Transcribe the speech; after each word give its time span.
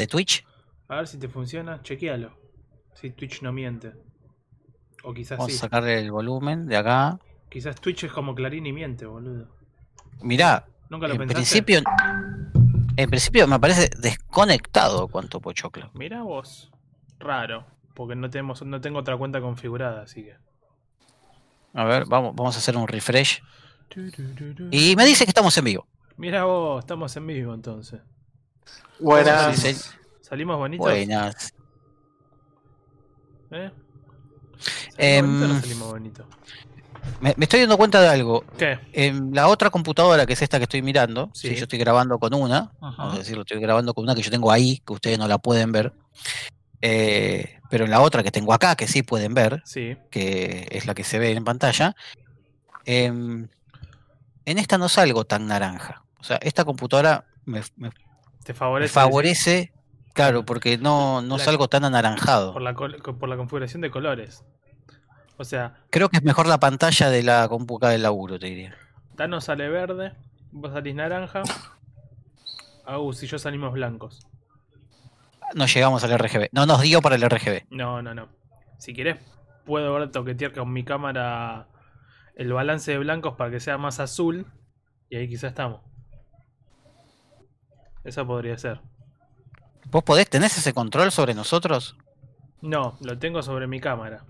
de 0.00 0.06
Twitch? 0.06 0.44
A 0.88 0.96
ver 0.96 1.06
si 1.08 1.18
te 1.18 1.28
funciona, 1.28 1.80
chequealo. 1.82 2.36
Si 2.94 3.10
Twitch 3.10 3.42
no 3.42 3.52
miente. 3.52 3.92
O 5.04 5.12
quizás 5.14 5.38
Vamos 5.38 5.52
sí. 5.52 5.58
a 5.58 5.60
sacarle 5.62 6.00
el 6.00 6.10
volumen 6.10 6.66
de 6.66 6.76
acá. 6.76 7.18
Quizás 7.48 7.80
Twitch 7.80 8.04
es 8.04 8.12
como 8.12 8.34
Clarín 8.34 8.66
y 8.66 8.72
miente, 8.72 9.06
boludo. 9.06 9.48
Mirá, 10.22 10.66
Nunca 10.90 11.06
lo 11.06 11.14
en 11.14 11.20
pensaste. 11.20 11.34
principio. 11.36 11.80
En 12.96 13.10
principio 13.10 13.46
me 13.46 13.58
parece 13.58 13.90
desconectado 13.98 15.08
cuanto 15.08 15.40
pochoclo. 15.40 15.90
Mira 15.94 16.22
vos. 16.22 16.70
Raro. 17.18 17.66
Porque 17.94 18.16
no 18.16 18.28
tenemos, 18.28 18.62
no 18.62 18.80
tengo 18.80 18.98
otra 18.98 19.16
cuenta 19.16 19.40
configurada, 19.40 20.02
así 20.02 20.24
que. 20.24 20.36
A 21.74 21.84
ver, 21.84 22.04
vamos, 22.06 22.34
vamos 22.34 22.56
a 22.56 22.58
hacer 22.58 22.76
un 22.76 22.88
refresh. 22.88 23.42
Y 24.70 24.96
me 24.96 25.04
dice 25.04 25.24
que 25.24 25.30
estamos 25.30 25.56
en 25.58 25.64
vivo. 25.64 25.86
Mira 26.16 26.44
vos, 26.44 26.80
estamos 26.80 27.16
en 27.16 27.26
vivo 27.26 27.54
entonces. 27.54 28.00
Buenas. 29.00 29.56
Sí, 29.56 29.74
sí. 29.74 29.90
¿Salimos 30.20 30.56
bonitos? 30.56 30.86
Buenas. 30.86 31.52
¿Eh? 33.50 33.70
Em, 34.96 35.40
¿Salimos 35.40 35.40
bonitos 35.40 35.50
o 35.50 35.54
no 35.54 35.60
salimos 35.60 35.90
bonitos? 35.90 36.26
Me, 37.20 37.34
me 37.36 37.44
estoy 37.44 37.60
dando 37.60 37.76
cuenta 37.76 38.00
de 38.00 38.08
algo. 38.08 38.44
¿Qué? 38.56 38.78
En 38.92 39.34
la 39.34 39.48
otra 39.48 39.68
computadora, 39.70 40.24
que 40.26 40.32
es 40.32 40.42
esta 40.42 40.58
que 40.58 40.64
estoy 40.64 40.80
mirando, 40.82 41.30
Sí. 41.34 41.48
sí, 41.50 41.56
yo 41.56 41.64
estoy 41.64 41.78
grabando 41.78 42.18
con 42.18 42.32
una, 42.34 42.72
Ajá. 42.80 42.94
vamos 42.98 43.14
a 43.14 43.18
decirlo, 43.18 43.42
estoy 43.42 43.60
grabando 43.60 43.92
con 43.94 44.04
una 44.04 44.14
que 44.14 44.22
yo 44.22 44.30
tengo 44.30 44.50
ahí, 44.50 44.78
que 44.86 44.92
ustedes 44.94 45.18
no 45.18 45.28
la 45.28 45.38
pueden 45.38 45.70
ver. 45.72 45.92
Eh, 46.80 47.58
pero 47.70 47.84
en 47.84 47.90
la 47.90 48.00
otra 48.00 48.22
que 48.22 48.30
tengo 48.30 48.52
acá, 48.54 48.74
que 48.76 48.86
sí 48.88 49.02
pueden 49.02 49.34
ver, 49.34 49.62
Sí. 49.66 49.96
que 50.10 50.66
es 50.70 50.86
la 50.86 50.94
que 50.94 51.04
se 51.04 51.18
ve 51.18 51.32
en 51.32 51.44
pantalla, 51.44 51.94
em, 52.86 53.48
en 54.46 54.58
esta 54.58 54.78
no 54.78 54.88
salgo 54.88 55.24
tan 55.24 55.46
naranja. 55.46 56.04
O 56.20 56.24
sea, 56.24 56.36
esta 56.38 56.64
computadora 56.64 57.26
me, 57.44 57.62
me- 57.76 57.90
¿Te 58.44 58.52
me 58.52 58.58
favorece? 58.58 58.92
favorece, 58.92 59.72
claro, 60.12 60.44
porque 60.44 60.78
no, 60.78 61.22
no 61.22 61.38
La- 61.38 61.44
salgo 61.44 61.68
tan 61.68 61.84
anaranjado. 61.84 62.52
Por 62.52 62.62
la, 62.62 62.74
por 62.74 63.28
la 63.28 63.36
configuración 63.36 63.80
de 63.82 63.90
colores. 63.90 64.44
O 65.36 65.44
sea, 65.44 65.74
Creo 65.90 66.08
que 66.08 66.18
es 66.18 66.22
mejor 66.22 66.46
la 66.46 66.58
pantalla 66.60 67.10
de 67.10 67.22
la 67.24 67.48
compu 67.48 67.76
acá 67.78 67.88
del 67.88 68.02
laburo, 68.02 68.38
te 68.38 68.46
diría. 68.46 68.76
Tano 69.16 69.40
sale 69.40 69.68
verde, 69.68 70.12
vos 70.52 70.72
salís 70.72 70.94
naranja. 70.94 71.42
Agus 72.86 73.22
y 73.22 73.26
yo 73.26 73.38
salimos 73.38 73.72
blancos. 73.72 74.20
No 75.54 75.66
llegamos 75.66 76.04
al 76.04 76.18
RGB. 76.18 76.48
No 76.52 76.66
nos 76.66 76.82
dio 76.82 77.00
para 77.00 77.16
el 77.16 77.22
RGB. 77.22 77.64
No, 77.70 78.02
no, 78.02 78.14
no. 78.14 78.28
Si 78.78 78.92
querés, 78.92 79.16
puedo 79.64 79.92
ver 79.94 80.10
toquetear 80.10 80.52
con 80.52 80.72
mi 80.72 80.84
cámara 80.84 81.68
el 82.36 82.52
balance 82.52 82.90
de 82.92 82.98
blancos 82.98 83.34
para 83.36 83.50
que 83.50 83.60
sea 83.60 83.78
más 83.78 84.00
azul. 84.00 84.46
Y 85.08 85.16
ahí 85.16 85.28
quizá 85.28 85.48
estamos. 85.48 85.80
Eso 88.04 88.26
podría 88.26 88.56
ser. 88.58 88.80
¿Vos 89.90 90.02
podés, 90.04 90.28
tenés 90.28 90.56
ese 90.58 90.72
control 90.72 91.10
sobre 91.12 91.34
nosotros? 91.34 91.96
No, 92.60 92.96
lo 93.00 93.18
tengo 93.18 93.42
sobre 93.42 93.66
mi 93.66 93.80
cámara. 93.80 94.24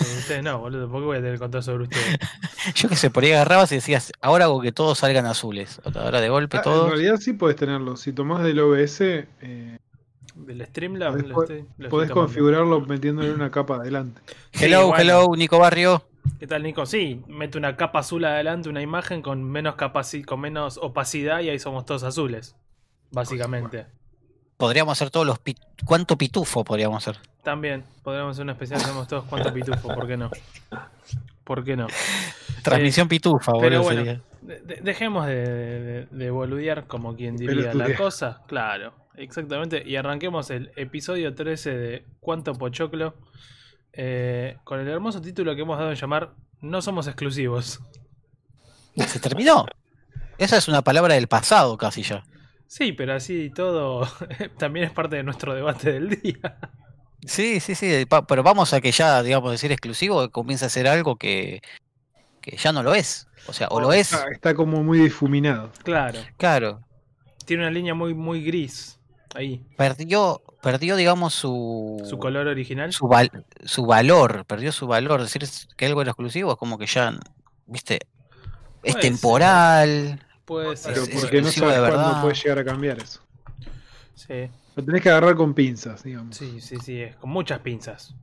Ustedes 0.00 0.42
no, 0.42 0.58
boludo. 0.58 0.90
¿Por 0.90 1.00
qué 1.00 1.06
voy 1.06 1.18
a 1.18 1.20
tener 1.22 1.38
control 1.38 1.62
sobre 1.62 1.84
ustedes? 1.84 2.18
Yo 2.74 2.88
que 2.88 2.96
sé, 2.96 3.10
por 3.10 3.22
ahí 3.24 3.32
agarrabas 3.32 3.70
y 3.72 3.76
decías, 3.76 4.12
ahora 4.20 4.44
hago 4.46 4.60
que 4.60 4.72
todos 4.72 4.98
salgan 4.98 5.26
azules. 5.26 5.80
Ahora 5.94 6.20
de 6.20 6.28
golpe 6.28 6.56
Ah, 6.56 6.60
en 6.60 6.64
todos. 6.64 6.90
realidad 6.90 7.16
sí 7.18 7.32
podés 7.32 7.56
tenerlo. 7.56 7.96
Si 7.96 8.12
tomás 8.12 8.42
del 8.42 8.58
OBS, 8.60 9.00
eh, 9.00 9.78
Del 10.34 10.66
Streamlabs 10.66 11.16
Podés 11.22 11.28
lo 11.28 11.42
estoy, 11.42 11.64
lo 11.78 11.88
podés 11.88 12.10
configurarlo 12.10 12.80
metiéndole 12.82 13.32
una 13.32 13.50
capa 13.50 13.76
adelante. 13.76 14.20
Sí, 14.52 14.64
Hello, 14.64 14.88
bueno. 14.88 15.02
hello, 15.02 15.36
Nico 15.36 15.58
Barrio. 15.58 16.02
¿Qué 16.38 16.46
tal, 16.46 16.62
Nico? 16.62 16.84
Sí, 16.86 17.22
mete 17.28 17.56
una 17.58 17.76
capa 17.76 18.00
azul 18.00 18.24
adelante, 18.24 18.68
una 18.68 18.82
imagen 18.82 19.22
con 19.22 19.42
menos 19.42 19.74
capaci 19.76 20.22
con 20.22 20.40
menos 20.40 20.78
opacidad 20.78 21.40
y 21.40 21.48
ahí 21.50 21.58
somos 21.58 21.84
todos 21.86 22.02
azules. 22.02 22.54
Básicamente. 23.10 23.86
Podríamos 24.56 24.92
hacer 24.92 25.10
todos 25.10 25.26
los. 25.26 25.38
pi- 25.38 25.56
¿Cuánto 25.84 26.16
pitufo 26.18 26.64
podríamos 26.64 27.06
hacer? 27.06 27.20
También 27.42 27.84
podríamos 28.02 28.32
hacer 28.36 28.42
una 28.44 28.52
especial, 28.52 28.80
hacemos 28.80 29.08
todos 29.08 29.24
cuánto 29.24 29.52
pitufo, 29.52 29.88
¿por 29.88 30.06
qué 30.06 30.16
no? 30.16 30.30
¿Por 31.44 31.64
qué 31.64 31.76
no? 31.76 31.86
Transmisión 32.62 33.08
pitufa, 33.08 33.52
Eh, 33.52 33.58
Pero 33.60 33.82
boludo. 33.82 33.82
bueno, 33.82 34.00
sería. 34.04 34.22
de- 34.42 34.60
de- 34.74 34.80
dejemos 34.82 35.26
de, 35.26 35.34
de- 35.34 36.06
de 36.10 36.30
boludear 36.30 36.86
como 36.86 37.16
quien 37.16 37.36
diría 37.36 37.72
la 37.72 37.94
cosa. 37.96 38.42
Claro, 38.46 38.92
exactamente. 39.16 39.82
Y 39.86 39.96
arranquemos 39.96 40.50
el 40.50 40.70
episodio 40.76 41.34
13 41.34 41.70
de 41.76 42.04
Cuánto 42.20 42.52
Pochoclo. 42.54 43.14
eh, 43.92 44.58
con 44.62 44.78
el 44.78 44.86
hermoso 44.88 45.20
título 45.20 45.56
que 45.56 45.62
hemos 45.62 45.76
dado 45.78 45.90
en 45.90 45.96
llamar 45.96 46.30
No 46.60 46.80
somos 46.82 47.06
exclusivos. 47.08 47.80
¿Se 48.96 49.18
terminó? 49.18 49.66
Esa 50.38 50.56
es 50.58 50.68
una 50.68 50.82
palabra 50.82 51.14
del 51.14 51.26
pasado 51.26 51.76
casi 51.78 52.02
ya. 52.02 52.22
Sí, 52.72 52.92
pero 52.92 53.14
así 53.14 53.46
y 53.46 53.50
todo 53.50 54.06
también 54.58 54.86
es 54.86 54.92
parte 54.92 55.16
de 55.16 55.24
nuestro 55.24 55.54
debate 55.56 55.90
del 55.90 56.08
día. 56.20 56.56
Sí, 57.26 57.58
sí, 57.58 57.74
sí. 57.74 58.06
Pero 58.28 58.42
vamos 58.44 58.72
a 58.72 58.80
que 58.80 58.92
ya, 58.92 59.24
digamos, 59.24 59.50
decir 59.50 59.72
exclusivo 59.72 60.30
comienza 60.30 60.66
a 60.66 60.68
ser 60.68 60.86
algo 60.86 61.16
que, 61.16 61.62
que 62.40 62.56
ya 62.56 62.70
no 62.72 62.84
lo 62.84 62.94
es. 62.94 63.26
O 63.48 63.52
sea, 63.52 63.66
o 63.72 63.80
lo 63.80 63.92
es. 63.92 64.12
Está, 64.12 64.30
está 64.30 64.54
como 64.54 64.84
muy 64.84 65.00
difuminado. 65.00 65.72
Claro, 65.82 66.20
Claro. 66.36 66.80
tiene 67.44 67.64
una 67.64 67.72
línea 67.72 67.92
muy, 67.92 68.14
muy 68.14 68.44
gris 68.44 69.00
ahí. 69.34 69.66
Perdió, 69.76 70.40
perdió, 70.62 70.94
digamos, 70.94 71.34
su. 71.34 72.00
Su 72.08 72.18
color 72.18 72.46
original. 72.46 72.92
su, 72.92 73.08
val- 73.08 73.44
su 73.64 73.84
valor, 73.84 74.44
perdió 74.46 74.70
su 74.70 74.86
valor. 74.86 75.20
Decir 75.20 75.42
que 75.76 75.86
algo 75.86 76.02
era 76.02 76.12
exclusivo 76.12 76.52
es 76.52 76.56
como 76.56 76.78
que 76.78 76.86
ya, 76.86 77.18
viste, 77.66 77.98
es 78.84 78.96
temporal. 79.00 80.24
Puede 80.50 80.76
ser. 80.76 80.94
Pero 80.94 81.04
Es- 81.06 81.14
es 81.14 81.20
porque 81.20 81.42
no 81.42 81.48
sabes 81.48 81.78
cuándo 81.94 82.20
puede 82.22 82.34
llegar 82.34 82.58
a 82.58 82.64
cambiar 82.64 82.98
eso. 82.98 83.20
Sí, 84.14 84.50
Lo 84.74 84.84
tenés 84.84 85.00
que 85.02 85.08
agarrar 85.10 85.36
con 85.36 85.54
pinzas, 85.54 86.02
digamos. 86.02 86.36
sí, 86.36 86.60
sí, 86.60 86.76
sí, 86.84 87.00
es 87.02 87.14
con 87.16 87.30
muchas 87.30 87.60
pinzas. 87.60 88.14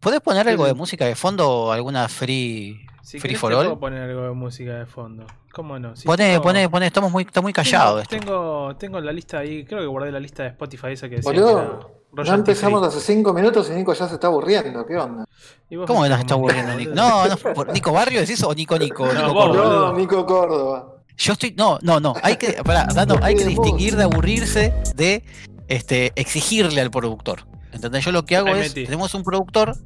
¿Podés 0.00 0.20
poner 0.20 0.48
algo 0.48 0.66
de 0.66 0.74
música 0.74 1.04
de 1.06 1.14
fondo 1.14 1.48
o 1.48 1.70
alguna 1.72 2.08
free, 2.08 2.84
Si 3.02 3.20
free 3.20 3.36
for 3.36 3.52
all? 3.52 3.64
puedo 3.66 3.78
poner 3.78 4.02
algo 4.02 4.22
de 4.22 4.32
música 4.32 4.74
de 4.76 4.86
fondo. 4.86 5.24
¿Cómo 5.52 5.78
no? 5.78 5.94
Sí, 5.94 6.04
Poné, 6.04 6.30
tengo- 6.32 6.42
poné, 6.42 6.68
poné, 6.68 6.86
estamos 6.88 7.12
muy, 7.12 7.22
está 7.22 7.40
muy 7.40 7.52
callado 7.52 8.02
tengo, 8.02 8.24
tengo, 8.24 8.76
tengo 8.76 9.00
la 9.00 9.12
lista 9.12 9.38
ahí, 9.38 9.64
creo 9.64 9.80
que 9.80 9.86
guardé 9.86 10.10
la 10.10 10.18
lista 10.18 10.42
de 10.42 10.48
Spotify 10.48 10.88
esa 10.88 11.08
que 11.08 11.16
decía 11.16 11.30
Boludo, 11.30 11.78
que 12.10 12.16
royalty 12.16 12.38
empezamos 12.40 12.82
hace 12.88 13.00
5 13.00 13.32
minutos 13.32 13.68
y 13.70 13.74
Nico 13.74 13.92
ya 13.92 14.08
se 14.08 14.14
está 14.14 14.26
aburriendo. 14.26 14.84
¿Qué 14.86 14.96
onda? 14.96 15.24
¿Y 15.70 15.76
vos 15.76 15.86
¿Cómo 15.86 16.02
que 16.02 16.08
nos 16.08 16.18
está 16.20 16.34
aburriendo? 16.34 16.74
Nico? 16.74 16.92
No, 16.94 17.26
no, 17.28 17.36
Nico 17.72 17.92
Barrio 17.92 18.20
decís 18.20 18.42
o 18.42 18.52
Nico 18.54 18.76
Nico. 18.78 19.04
No, 19.12 19.12
Nico 19.28 19.34
vos, 19.34 19.46
Córdoba. 19.56 19.86
No, 19.92 19.92
Nico 19.98 20.26
Córdoba. 20.26 20.88
Yo 21.16 21.32
estoy. 21.34 21.54
No, 21.56 21.78
no, 21.82 22.00
no. 22.00 22.14
Hay 22.22 22.36
que. 22.36 22.52
pará, 22.64 22.84
Dano, 22.94 23.18
hay 23.22 23.34
que 23.34 23.44
distinguir 23.44 23.96
de 23.96 24.04
aburrirse 24.04 24.72
de 24.96 25.22
este 25.68 26.12
exigirle 26.16 26.80
al 26.80 26.90
productor. 26.90 27.46
¿Entendés? 27.72 28.04
Yo 28.04 28.12
lo 28.12 28.24
que 28.24 28.36
hago 28.36 28.48
Ahí 28.48 28.60
es. 28.60 28.68
metí. 28.68 28.84
Tenemos 28.84 29.14
un 29.14 29.22
productor. 29.22 29.76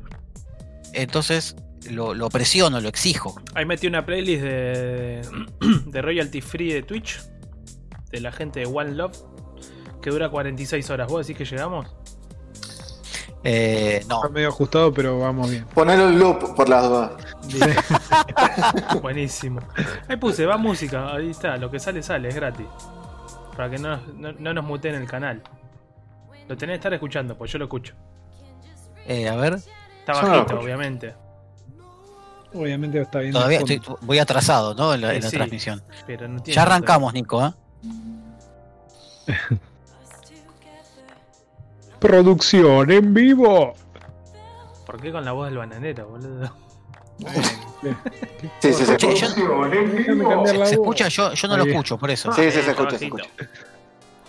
Entonces 0.92 1.56
lo, 1.90 2.14
lo 2.14 2.28
presiono, 2.30 2.80
lo 2.80 2.88
exijo. 2.88 3.40
Ahí 3.54 3.64
metí 3.66 3.86
una 3.86 4.04
playlist 4.06 4.42
de, 4.42 5.22
de 5.86 6.02
royalty 6.02 6.40
free 6.40 6.72
de 6.72 6.82
Twitch. 6.82 7.20
De 8.10 8.20
la 8.20 8.32
gente 8.32 8.60
de 8.60 8.66
One 8.66 8.92
Love. 8.92 9.16
Que 10.00 10.10
dura 10.10 10.28
46 10.30 10.88
horas. 10.90 11.08
¿Vos 11.08 11.26
decís 11.26 11.36
que 11.38 11.44
llegamos? 11.56 11.94
Eh, 13.48 14.04
no. 14.08 14.16
Está 14.16 14.28
medio 14.30 14.48
ajustado, 14.48 14.92
pero 14.92 15.20
vamos 15.20 15.48
bien. 15.50 15.64
Ponelo 15.72 16.08
en 16.08 16.18
loop 16.18 16.54
por 16.56 16.68
las 16.68 16.82
dudas. 16.84 17.12
Buenísimo. 19.02 19.60
Ahí 20.08 20.16
puse, 20.16 20.44
va 20.46 20.56
música. 20.56 21.12
Ahí 21.14 21.30
está, 21.30 21.56
lo 21.56 21.70
que 21.70 21.78
sale, 21.78 22.02
sale, 22.02 22.28
es 22.28 22.34
gratis. 22.34 22.66
Para 23.56 23.70
que 23.70 23.78
no, 23.78 23.98
no, 24.16 24.32
no 24.32 24.52
nos 24.52 24.64
muteen 24.64 24.96
el 24.96 25.06
canal. 25.06 25.42
Lo 26.48 26.56
tenés 26.56 26.74
que 26.74 26.78
estar 26.78 26.94
escuchando, 26.94 27.36
pues 27.38 27.52
yo 27.52 27.58
lo 27.58 27.66
escucho. 27.66 27.94
Eh, 29.06 29.28
a 29.28 29.36
ver. 29.36 29.54
Está 29.54 30.12
no 30.14 30.18
bajito, 30.22 30.36
escucho. 30.40 30.60
obviamente. 30.60 31.14
Obviamente 32.52 33.00
está 33.00 33.20
bien. 33.20 33.32
Todavía 33.32 33.58
estoy, 33.58 33.80
voy 34.00 34.18
atrasado, 34.18 34.74
¿no? 34.74 34.92
En 34.94 35.00
la, 35.02 35.14
en 35.14 35.22
Sí, 35.22 35.26
la 35.26 35.30
sí. 35.30 35.36
transmisión. 35.36 35.82
Pero 36.06 36.26
no 36.26 36.42
Ya 36.44 36.62
arrancamos, 36.62 37.12
Nico, 37.14 37.46
¿eh? 37.46 37.52
Producción 42.00 42.90
en 42.90 43.14
vivo. 43.14 43.74
¿Por 44.84 45.00
qué 45.00 45.10
con 45.10 45.24
la 45.24 45.32
voz 45.32 45.48
del 45.48 45.58
bananero, 45.58 46.08
boludo? 46.08 46.52
Sí, 48.60 48.72
sí, 48.72 48.84
se 48.84 48.94
escucha. 48.96 49.28
¿Se, 49.28 50.74
escucha? 50.74 51.08
Yo, 51.08 51.32
yo 51.34 51.48
no 51.48 51.56
lo 51.56 51.64
escucho, 51.64 51.98
por 51.98 52.10
eso. 52.10 52.32
Sí, 52.32 52.50
sí, 52.50 52.62
se 52.62 52.70
escucha, 52.70 52.98
se 52.98 53.08
bajito. 53.08 53.18
escucha. 53.18 53.50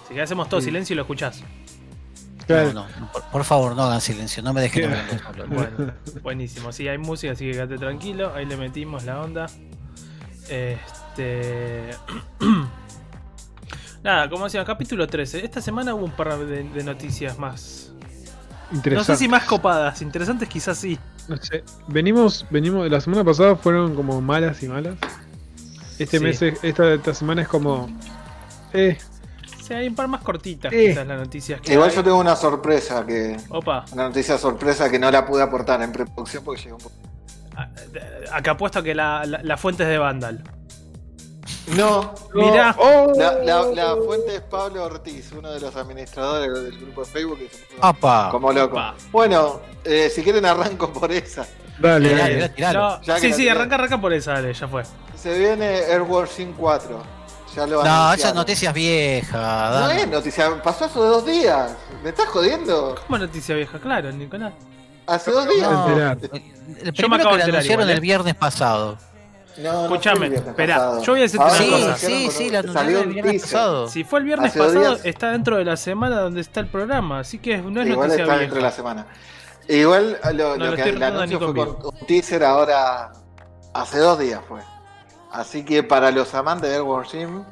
Si 0.08 0.14
que 0.14 0.22
hacemos 0.22 0.48
todo 0.48 0.62
silencio 0.62 0.94
y 0.94 0.96
lo 0.98 1.02
escuchás. 1.04 1.44
Claro. 2.46 2.74
No, 2.74 2.88
no, 3.00 3.12
por, 3.12 3.24
por 3.24 3.44
favor, 3.44 3.76
no 3.76 3.84
hagan 3.84 4.00
silencio, 4.00 4.42
no 4.44 4.54
me 4.54 4.62
dejen. 4.62 4.94
Bueno, 5.48 5.94
buenísimo. 6.22 6.72
Sí, 6.72 6.88
hay 6.88 6.98
música, 6.98 7.34
así 7.34 7.46
que 7.46 7.52
quédate 7.54 7.78
tranquilo. 7.78 8.34
Ahí 8.36 8.46
le 8.46 8.58
metimos 8.58 9.04
la 9.06 9.22
onda. 9.22 9.48
Este. 10.50 11.92
Nada, 14.04 14.30
como 14.30 14.46
decía, 14.46 14.64
capítulo 14.64 15.08
13. 15.08 15.44
Esta 15.44 15.62
semana 15.62 15.94
hubo 15.94 16.06
un 16.06 16.12
par 16.12 16.38
de, 16.38 16.64
de 16.64 16.84
noticias 16.84 17.38
más. 17.38 17.92
No 18.92 19.04
sé 19.04 19.16
si 19.16 19.28
más 19.28 19.46
copadas, 19.46 20.02
interesantes 20.02 20.48
quizás 20.50 20.78
sí. 20.78 21.00
No 21.28 21.38
sé, 21.38 21.64
venimos, 21.88 22.46
venimos, 22.50 22.90
la 22.90 23.00
semana 23.02 23.24
pasada 23.24 23.56
fueron 23.56 23.96
como 23.96 24.22
malas 24.22 24.62
y 24.64 24.68
malas. 24.68 24.96
Este 26.00 26.18
Sí. 26.20 26.24
mes, 26.24 26.42
es- 26.42 26.64
esta, 26.64 26.94
esta 26.94 27.14
semana 27.14 27.42
es 27.42 27.48
como, 27.48 27.90
eh, 28.74 28.98
Sí, 29.62 29.74
hay 29.74 29.88
un 29.90 29.96
par 29.96 30.08
más 30.08 30.22
cortitas, 30.22 30.72
Eh. 30.72 30.90
quizás 30.90 31.06
las 31.08 31.20
noticias 31.20 31.60
que. 31.60 31.74
Igual 31.74 31.90
hay. 31.90 31.96
yo 31.98 32.04
tengo 32.04 32.20
una 32.20 32.36
sorpresa 32.38 33.06
que. 33.06 33.36
Opa, 33.50 33.84
Una 33.92 34.04
noticia 34.08 34.38
sorpresa 34.38 34.90
que 34.90 34.98
no 35.00 35.12
la 35.12 35.26
pude 35.26 35.44
aportar 35.44 35.82
en 35.82 35.92
preproducción 35.92 36.44
porque 36.46 36.62
llegó 36.64 36.78
un 36.78 36.84
poco. 36.84 36.96
a- 37.58 38.38
acá 38.38 38.52
apuesto 38.52 38.82
que 38.84 38.94
la, 38.96 39.26
la, 39.26 39.42
la 39.44 39.58
fuente 39.58 39.84
es 39.84 39.90
de 39.90 39.98
Vandal. 39.98 40.44
No, 41.76 42.14
Mirá. 42.34 42.76
Oh, 42.80 43.12
la, 43.16 43.34
la- 43.44 43.64
la 43.74 43.96
fuente 43.98 44.36
es 44.36 44.42
Pablo 44.42 44.86
Ortiz, 44.86 45.32
uno 45.38 45.52
de 45.52 45.60
los 45.60 45.76
administradores 45.76 46.54
del 46.64 46.80
grupo 46.80 47.02
de 47.02 47.08
Facebook 47.08 47.40
que 47.40 47.50
se 47.50 47.66
como 48.32 48.54
loco. 48.54 48.76
Opa. 48.78 48.96
Bueno, 49.12 49.60
eh, 49.84 50.10
si 50.14 50.24
quieren 50.24 50.46
arranco 50.46 50.92
por 50.94 51.12
esa. 51.12 51.46
Dale, 51.80 52.10
Tiralo, 52.10 52.24
dale. 52.24 52.50
tiralo, 52.50 52.54
tiralo. 52.56 53.00
No, 53.06 53.18
sí, 53.20 53.34
sí, 53.34 53.50
arranca, 53.50 53.76
arranca 53.76 54.00
por 54.00 54.14
esa, 54.14 54.34
dale, 54.34 54.54
ya 54.54 54.68
fue. 54.68 54.84
Se 55.22 55.38
viene 55.38 55.66
Airwars 55.92 56.32
Sim 56.32 56.54
4. 56.58 57.04
Ya 57.56 57.66
lo 57.68 57.78
No, 57.78 57.82
esa 57.84 58.04
anunciaron. 58.06 58.36
noticia 58.36 58.70
es 58.70 58.76
vieja. 58.76 59.70
No 59.72 59.90
es 59.90 60.08
noticia, 60.08 60.62
pasó 60.64 60.86
hace 60.86 61.00
dos 61.00 61.26
días. 61.26 61.72
¿Me 62.04 62.10
estás 62.10 62.28
jodiendo? 62.28 62.96
¿Cómo 63.08 63.18
noticia 63.20 63.56
vieja? 63.56 63.78
Claro, 63.80 64.12
Nicolás. 64.12 64.54
Hace 65.08 65.32
dos 65.32 65.48
días. 65.50 65.70
No, 65.70 65.88
enterar. 65.90 66.18
el 66.22 66.30
Yo 66.32 66.86
me 66.86 66.92
primero 66.94 67.16
acabo 67.16 67.32
que 67.32 67.38
de 67.38 67.44
anunciaron 67.50 67.82
igual, 67.82 67.90
¿eh? 67.90 67.94
el 67.94 68.00
viernes 68.02 68.36
pasado. 68.36 68.98
No, 69.58 69.90
no 69.90 70.00
viernes 70.00 70.34
esperá, 70.46 70.76
pasado. 70.76 71.04
yo 71.04 71.12
voy 71.14 71.20
a 71.20 71.24
decirte 71.24 71.44
Ahora 71.46 71.58
una 71.58 71.66
Sí, 71.66 71.72
cosa. 71.72 71.98
sí, 71.98 72.30
sí, 72.32 72.50
la 72.50 72.64
salió 72.64 73.00
el 73.02 73.08
viernes 73.10 73.32
teaser. 73.42 73.50
pasado. 73.58 73.88
Si 73.88 74.04
fue 74.04 74.20
el 74.20 74.26
viernes 74.26 74.50
Hace 74.52 74.60
pasado, 74.60 74.80
días. 74.80 75.06
está 75.06 75.32
dentro 75.32 75.58
de 75.58 75.66
la 75.66 75.78
semana 75.78 76.20
donde 76.20 76.42
está 76.42 76.60
el 76.60 76.68
programa, 76.68 77.20
así 77.20 77.40
que 77.40 77.58
no 77.58 77.82
es 77.82 77.88
Igual 77.88 78.08
noticia 78.10 78.24
está 78.24 78.24
vieja. 78.26 78.38
dentro 78.40 78.56
de 78.58 78.62
la 78.62 78.72
semana. 78.72 79.08
Igual 79.68 80.20
lo, 80.34 80.56
No, 80.58 80.66
lo 80.66 80.72
lo 80.72 80.76
que 80.76 80.82
el 80.90 81.04
anuncio 81.04 81.38
fue 81.40 81.48
conmigo. 81.48 81.78
con 81.80 81.96
un 82.00 82.08
teaser 82.08 82.44
ahora 82.44 83.12
hace 83.74 84.00
dos 84.00 84.20
días 84.20 84.42
fue. 84.48 84.62
Así 85.32 85.66
que 85.66 85.84
para 85.84 86.12
los 86.12 86.34
amantes 86.36 86.70
de 86.70 86.76
Airwars 86.78 87.10
Sim 87.12 87.44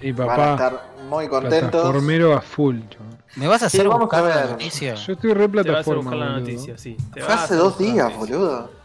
Y 0.00 0.12
van 0.12 0.28
a 0.28 0.36
papá, 0.36 0.50
estar 0.52 0.82
muy 1.08 1.28
contentos. 1.28 1.70
plataformero 1.70 2.34
a 2.36 2.40
full. 2.40 2.80
chaval. 2.90 3.18
¿Me 3.36 3.46
vas 3.48 3.62
a 3.62 3.68
Sí, 3.70 3.78
hacer 3.78 3.88
vamos 3.88 4.02
buscar 4.02 4.24
a 4.24 4.28
la 4.28 4.34
ver. 4.42 4.50
noticia? 4.50 4.94
Yo 4.94 5.12
estoy 5.14 5.32
re 5.34 5.48
Te 5.48 5.56
vas 5.56 5.60
a 5.60 5.62
plataforma. 5.62 6.02
buscar 6.02 6.18
la 6.18 6.26
boludo. 6.26 6.40
noticia, 6.40 6.78
sí. 6.78 6.96
te 7.14 7.20
Fue 7.22 7.34
hace 7.34 7.54
dos 7.56 7.80
la 7.80 7.86
días, 7.86 8.12
noticia. 8.12 8.36
boludo. 8.36 8.83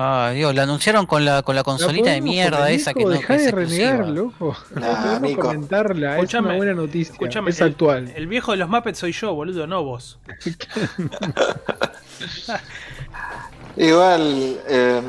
Ah, 0.00 0.30
Dios, 0.32 0.54
la 0.54 0.62
anunciaron 0.62 1.06
con 1.06 1.24
la, 1.24 1.42
con 1.42 1.56
la 1.56 1.60
¿La 1.60 1.64
consolita 1.64 2.10
de 2.10 2.20
mierda 2.20 2.70
esa 2.70 2.94
que 2.94 3.02
no 3.02 3.10
Dejá 3.10 3.26
que 3.26 3.34
es 3.34 3.44
de 3.46 3.50
renegar, 3.50 3.94
exclusiva. 4.02 4.22
loco. 4.22 4.56
Nah, 4.76 5.18
No 5.22 5.36
comentarla, 5.36 6.10
es 6.10 6.14
Escuchame, 6.18 6.48
una 6.50 6.56
buena 6.56 6.74
noticia. 6.74 7.12
Escúchame, 7.14 7.50
es 7.50 7.60
actual. 7.60 8.12
El, 8.14 8.28
viejo 8.28 8.52
de 8.52 8.58
los 8.58 8.68
Muppets 8.68 9.00
soy 9.00 9.10
yo, 9.10 9.34
boludo, 9.34 9.66
no 9.66 9.82
vos. 9.82 10.20
Igual, 13.76 14.60
eh, 14.68 15.02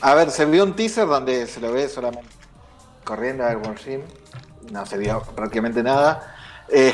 a 0.00 0.14
ver, 0.14 0.30
se 0.30 0.46
vio 0.46 0.62
un 0.62 0.74
teaser 0.74 1.08
donde 1.08 1.48
se 1.48 1.58
lo 1.60 1.72
ve 1.72 1.88
solamente 1.88 2.28
corriendo 3.02 3.42
a 3.42 3.48
Airwars 3.48 3.82
Sim. 3.82 4.02
No 4.70 4.86
se 4.86 4.96
vio 4.96 5.22
prácticamente 5.34 5.82
nada. 5.82 6.36
Eh, 6.68 6.92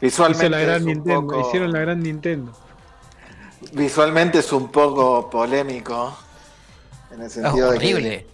visualmente 0.00 0.46
Hizo 0.46 0.50
la 0.56 0.60
gran 0.60 0.76
es 0.76 0.82
un 0.82 0.86
Nintendo, 0.88 1.20
poco- 1.20 1.48
hicieron 1.48 1.70
la 1.72 1.80
gran 1.80 2.00
Nintendo. 2.00 2.52
Visualmente 3.72 4.38
es 4.40 4.52
un 4.52 4.70
poco 4.70 5.30
polémico. 5.30 6.16
En 7.10 7.20
el 7.20 7.26
Es 7.26 7.32
sentido 7.34 7.70
de 7.70 7.78
que- 7.78 7.84
horrible. 7.94 8.26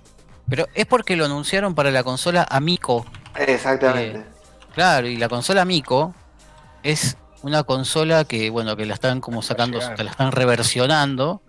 Pero 0.48 0.66
es 0.74 0.86
porque 0.86 1.14
lo 1.16 1.26
anunciaron 1.26 1.74
para 1.74 1.90
la 1.90 2.02
consola 2.02 2.46
Amico. 2.50 3.04
Exactamente. 3.36 4.18
Eh, 4.20 4.24
Claro, 4.74 5.08
y 5.08 5.16
la 5.16 5.28
consola 5.28 5.62
Amico 5.62 6.14
es 6.84 7.16
una 7.42 7.64
consola 7.64 8.24
que, 8.24 8.48
bueno, 8.48 8.76
que 8.76 8.86
la 8.86 8.94
están 8.94 9.20
como 9.20 9.42
sacando, 9.42 9.78
la 9.80 10.10
están 10.10 10.30
reversionando. 10.32 11.42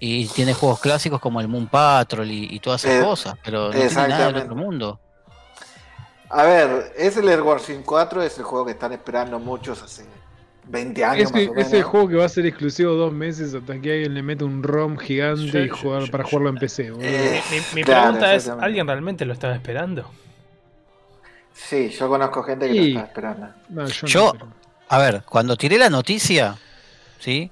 Y 0.00 0.26
tiene 0.28 0.54
juegos 0.54 0.78
clásicos 0.78 1.18
como 1.20 1.40
el 1.40 1.48
Moon 1.48 1.66
Patrol 1.66 2.30
y, 2.30 2.44
y 2.54 2.60
todas 2.60 2.84
esas 2.84 3.00
Eh, 3.00 3.02
cosas, 3.04 3.34
pero 3.42 3.64
no 3.64 3.70
tiene 3.70 3.90
nada 3.94 4.26
del 4.26 4.36
otro 4.42 4.54
mundo. 4.54 5.00
A 6.30 6.42
ver, 6.44 6.92
es 6.96 7.16
el 7.16 7.28
Airwars 7.28 7.62
Sim 7.64 7.82
4, 7.82 8.22
es 8.22 8.36
el 8.38 8.44
juego 8.44 8.66
que 8.66 8.72
están 8.72 8.92
esperando 8.92 9.38
muchos 9.38 9.82
hace 9.82 10.04
20 10.70 11.04
años 11.04 11.30
Ese, 11.30 11.48
más 11.48 11.56
o 11.56 11.60
ese 11.60 11.82
juego 11.82 12.08
que 12.08 12.16
va 12.16 12.24
a 12.26 12.28
ser 12.28 12.46
exclusivo 12.46 12.92
dos 12.92 13.12
meses 13.12 13.54
hasta 13.54 13.80
que 13.80 13.92
alguien 13.92 14.14
le 14.14 14.22
mete 14.22 14.44
un 14.44 14.62
ROM 14.62 14.98
gigante 14.98 15.46
Yo- 15.46 15.58
y 15.60 15.68
yo- 15.68 15.76
jugar, 15.76 16.02
yo- 16.04 16.10
para 16.10 16.24
yo- 16.24 16.30
jugarlo 16.30 16.48
en 16.50 16.56
PC. 16.56 16.90
boludo. 16.90 17.06
Eh, 17.08 17.40
Mi, 17.50 17.56
mi 17.76 17.82
claro, 17.84 18.02
pregunta 18.04 18.34
es. 18.34 18.48
¿alguien 18.48 18.86
realmente 18.86 19.24
lo 19.24 19.32
estaba 19.32 19.54
esperando? 19.54 20.10
Sí, 21.54 21.88
yo 21.90 22.08
conozco 22.08 22.42
gente 22.42 22.66
que 22.68 22.72
Sí. 22.72 22.92
lo 22.92 22.98
está 23.00 23.08
esperando. 23.08 23.48
No, 23.68 23.86
yo, 23.86 24.06
Yo- 24.06 24.32
no, 24.38 24.52
A 24.90 24.96
ver, 24.98 25.22
cuando 25.28 25.54
tiré 25.56 25.76
la 25.76 25.90
noticia, 25.90 26.56
¿sí? 27.18 27.50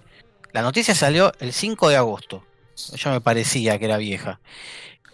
La 0.52 0.62
noticia 0.62 0.94
salió 0.94 1.32
el 1.40 1.52
5 1.52 1.90
de 1.90 1.96
agosto. 1.96 2.44
Ya 2.96 3.10
me 3.10 3.20
parecía 3.20 3.78
que 3.78 3.84
era 3.84 3.98
vieja. 3.98 4.40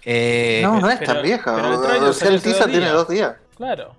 Eh, 0.04 0.60
no, 0.62 0.80
no 0.80 0.88
es 0.90 0.98
pero- 1.00 1.14
tan 1.14 1.22
vieja. 1.24 1.54
pero 1.56 1.68
el 1.96 2.02
o- 2.04 2.12
sea, 2.12 2.28
el 2.28 2.40
teaser 2.40 2.70
tiene 2.70 2.88
dos 2.90 3.08
días. 3.08 3.34
Claro. 3.56 3.96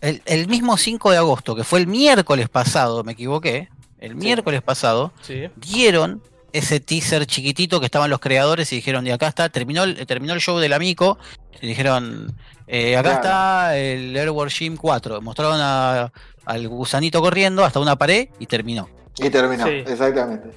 El, 0.00 0.22
el 0.26 0.48
mismo 0.48 0.76
5 0.76 1.10
de 1.10 1.16
agosto, 1.18 1.54
que 1.56 1.64
fue 1.64 1.80
el 1.80 1.86
miércoles 1.86 2.48
pasado, 2.48 3.02
me 3.04 3.12
equivoqué, 3.12 3.68
el 3.98 4.14
miércoles 4.14 4.62
pasado, 4.62 5.12
Sí. 5.22 5.48
dieron 5.56 6.22
ese 6.52 6.80
teaser 6.80 7.26
chiquitito 7.26 7.78
que 7.80 7.86
estaban 7.86 8.08
los 8.10 8.20
creadores 8.20 8.72
y 8.72 8.76
dijeron, 8.76 9.06
y 9.06 9.10
acá 9.10 9.28
está, 9.28 9.48
terminó 9.48 9.82
el, 9.84 10.06
terminó 10.06 10.32
el 10.34 10.40
show 10.40 10.58
del 10.58 10.72
amigo, 10.72 11.18
y 11.60 11.66
dijeron, 11.66 12.34
eh, 12.66 12.96
acá 12.96 13.20
Claro. 13.20 13.22
está 13.22 13.76
el 13.76 14.16
Airwars 14.16 14.54
Gym 14.58 14.76
4, 14.76 15.20
mostraron 15.20 15.58
a- 15.60 16.12
al 16.46 16.68
gusanito 16.68 17.20
corriendo 17.20 17.64
hasta 17.64 17.80
una 17.80 17.96
pared 17.96 18.28
y 18.38 18.46
terminó. 18.46 18.88
Y 19.18 19.28
terminó, 19.30 19.66
Sí. 19.66 19.82
exactamente. 19.86 20.50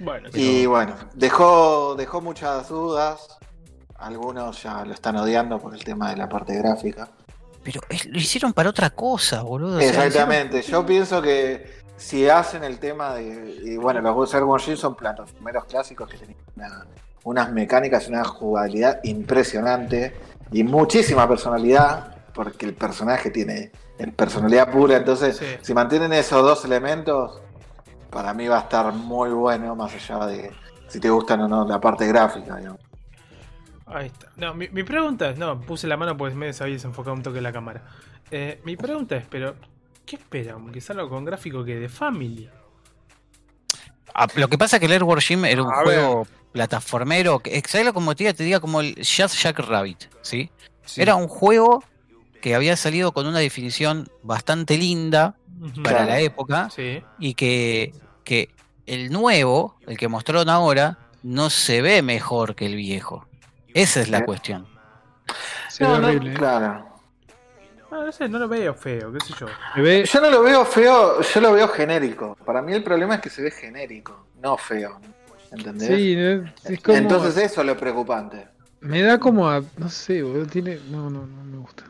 Bueno, 0.00 0.28
Y 0.34 0.66
bueno, 0.66 0.94
dejó, 1.14 1.94
dejó 1.96 2.20
muchas 2.20 2.68
dudas. 2.68 3.38
Algunos 3.96 4.62
ya 4.62 4.84
lo 4.84 4.92
están 4.92 5.16
odiando 5.16 5.58
por 5.58 5.74
el 5.74 5.82
tema 5.84 6.10
de 6.10 6.16
la 6.16 6.28
parte 6.28 6.54
gráfica. 6.56 7.08
Pero 7.64 7.80
es- 7.88 8.06
lo 8.06 8.18
hicieron 8.18 8.52
para 8.52 8.70
otra 8.70 8.90
cosa, 8.90 9.42
boludo. 9.42 9.78
o 9.78 9.80
sea, 9.80 9.88
Exactamente. 9.88 10.62
Yo 10.62 10.84
pienso 10.86 11.20
que 11.22 11.80
si 11.96 12.28
hacen 12.28 12.62
el 12.62 12.78
tema 12.78 13.14
de. 13.14 13.60
Y 13.64 13.76
bueno, 13.76 14.00
los 14.00 14.34
Airborne 14.34 14.64
Shield 14.64 14.78
son 14.78 14.94
plataformeros 14.94 15.64
clásicos 15.64 16.08
que 16.08 16.18
tenían 16.18 16.36
una- 16.56 16.86
unas 17.24 17.50
mecánicas 17.52 18.06
y 18.06 18.10
una 18.12 18.22
jugabilidad 18.24 19.00
impresionante 19.04 20.14
y 20.52 20.62
muchísima 20.62 21.26
personalidad, 21.26 22.14
porque 22.34 22.66
el 22.66 22.74
personaje 22.74 23.30
tiene 23.30 23.72
el 23.98 24.12
personalidad 24.12 24.70
pura. 24.70 24.96
Entonces, 24.96 25.38
Sí. 25.38 25.46
si 25.62 25.72
mantienen 25.72 26.12
esos 26.12 26.42
dos 26.42 26.64
elementos, 26.66 27.40
para 28.10 28.34
mí 28.34 28.46
va 28.46 28.58
a 28.58 28.60
estar 28.60 28.92
muy 28.92 29.30
bueno, 29.30 29.74
más 29.74 29.92
allá 29.94 30.26
de 30.26 30.50
si 30.88 31.00
te 31.00 31.08
gustan 31.10 31.40
o 31.40 31.48
no 31.48 31.64
la 31.66 31.80
parte 31.80 32.06
gráfica. 32.06 32.56
digamos. 32.56 32.80
Ahí 33.86 34.06
está. 34.06 34.30
No, 34.36 34.54
mi, 34.54 34.68
mi 34.70 34.82
pregunta 34.82 35.30
es, 35.30 35.38
no, 35.38 35.60
puse 35.60 35.86
la 35.86 35.96
mano 35.96 36.16
pues 36.16 36.34
me 36.34 36.46
había 36.48 36.74
desenfocado 36.74 37.14
un 37.14 37.22
toque 37.22 37.40
la 37.40 37.52
cámara. 37.52 37.84
Eh, 38.30 38.60
mi 38.64 38.76
pregunta 38.76 39.16
es, 39.16 39.26
pero, 39.28 39.54
¿qué 40.06 40.16
esperan? 40.16 40.70
¿Que 40.72 40.80
salga 40.80 41.08
con 41.08 41.24
gráfico 41.24 41.64
que 41.64 41.76
de 41.76 41.88
Family? 41.88 42.48
Ah, 44.14 44.26
Lo 44.36 44.48
que 44.48 44.56
pasa 44.58 44.76
es 44.76 44.80
que 44.80 44.86
el 44.86 44.92
Airward 44.92 45.20
Gym 45.20 45.44
era 45.44 45.62
un 45.62 45.72
A 45.72 45.82
juego 45.82 46.26
plataformero, 46.52 47.40
que, 47.40 47.60
¿sabes 47.66 47.86
lo 47.86 47.92
como 47.92 48.14
te 48.14 48.24
diga? 48.24 48.32
Te 48.34 48.44
diga 48.44 48.60
como 48.60 48.80
el 48.80 48.94
Just 48.96 49.36
Jack 49.36 49.58
Rabbit, 49.58 50.04
¿sí? 50.22 50.50
Era 50.96 51.16
un 51.16 51.26
juego 51.26 51.82
que 52.40 52.54
había 52.54 52.76
salido 52.76 53.12
con 53.12 53.26
una 53.26 53.40
definición 53.40 54.08
bastante 54.22 54.78
linda 54.78 55.34
para 55.82 55.96
Claro. 55.96 56.04
la 56.10 56.20
época 56.20 56.70
Sí. 56.70 57.02
y 57.18 57.34
que, 57.34 57.92
que 58.22 58.50
el 58.86 59.10
nuevo, 59.10 59.76
el 59.86 59.96
que 59.96 60.08
mostraron 60.08 60.48
ahora, 60.48 60.98
no 61.22 61.50
se 61.50 61.80
ve 61.82 62.02
mejor 62.02 62.54
que 62.54 62.66
el 62.66 62.76
viejo. 62.76 63.26
Esa 63.74 64.00
es 64.00 64.08
la 64.08 64.18
Eh. 64.18 64.24
cuestión. 64.24 64.66
Se 65.68 65.84
No, 65.84 65.92
ve 65.94 65.98
no, 65.98 66.06
horrible. 66.08 66.30
¿eh? 66.32 66.34
claro. 66.36 66.86
Ah, 67.90 68.02
no 68.06 68.12
sé, 68.12 68.28
no 68.28 68.38
lo 68.38 68.48
veo 68.48 68.74
feo, 68.74 69.12
qué 69.12 69.20
sé 69.20 69.34
yo. 69.38 69.46
Ve, 69.76 70.04
Yo 70.10 70.20
no 70.20 70.30
lo 70.30 70.42
veo 70.42 70.64
feo, 70.64 71.20
yo 71.20 71.40
lo 71.40 71.52
veo 71.52 71.68
genérico. 71.68 72.36
Para 72.44 72.60
mí 72.62 72.72
el 72.72 72.82
problema 72.82 73.16
es 73.16 73.20
que 73.20 73.30
se 73.30 73.42
ve 73.42 73.50
genérico, 73.50 74.26
no 74.42 74.56
feo. 74.56 74.98
¿Entendés? 75.52 75.86
sí, 75.86 76.16
¿no? 76.16 76.50
es 76.64 76.80
como, 76.82 76.98
Entonces 76.98 77.36
eso 77.36 77.60
es 77.60 77.66
lo 77.68 77.76
preocupante. 77.76 78.48
me 78.80 79.02
da 79.02 79.18
como 79.20 79.48
a, 79.48 79.62
no 79.76 79.88
sé, 79.88 80.22
boludo, 80.24 80.46
tiene, 80.46 80.78
no, 80.90 81.08
no, 81.08 81.24
no 81.26 81.44
me 81.44 81.58
gusta. 81.58 81.84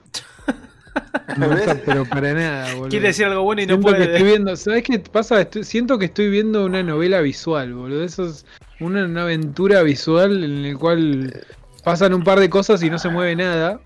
No 1.38 1.48
me 1.48 1.56
gusta, 1.56 1.80
pero 1.84 2.04
para 2.04 2.34
nada, 2.34 2.66
boludo. 2.74 2.88
Quiere 2.90 3.06
decir 3.08 3.24
algo 3.24 3.42
bueno 3.42 3.62
y 3.62 3.66
no 3.66 3.74
Siento 3.76 3.88
que 3.88 3.94
puede. 3.96 4.12
estoy 4.12 4.28
viendo, 4.30 4.56
¿sabes 4.56 4.82
qué 4.82 4.98
pasa? 4.98 5.40
Estoy- 5.40 5.64
siento 5.64 5.98
que 5.98 6.04
estoy 6.06 6.28
viendo 6.28 6.66
una 6.66 6.82
novela 6.82 7.20
visual, 7.22 7.72
boludo. 7.72 8.04
Eso 8.04 8.26
es 8.26 8.44
una, 8.80 9.06
una 9.06 9.22
aventura 9.22 9.82
visual 9.82 10.44
en 10.44 10.62
la 10.74 10.78
cual 10.78 11.46
pasan 11.84 12.14
un 12.14 12.24
par 12.24 12.40
de 12.40 12.48
cosas 12.50 12.82
y 12.82 12.90
no 12.90 12.98
se 12.98 13.08
mueve 13.08 13.36
nada. 13.36 13.80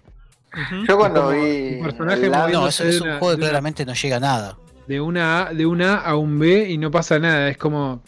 Yo 0.88 0.96
cuando 0.96 1.30
vi 1.30 1.80
personaje 1.82 2.28
lado- 2.28 2.48
No, 2.48 2.68
eso 2.68 2.84
es 2.84 3.00
un 3.00 3.08
una- 3.08 3.18
juego 3.18 3.34
que 3.36 3.42
claramente 3.42 3.84
no 3.84 3.92
llega 3.94 4.16
a 4.16 4.20
nada. 4.20 4.56
De 4.86 5.00
una, 5.00 5.48
A, 5.48 5.52
de 5.54 5.66
una 5.66 5.96
A 5.96 6.10
a 6.10 6.16
un 6.16 6.38
B 6.38 6.66
y 6.70 6.78
no 6.78 6.90
pasa 6.90 7.18
nada. 7.18 7.48
Es 7.50 7.58
como, 7.58 8.02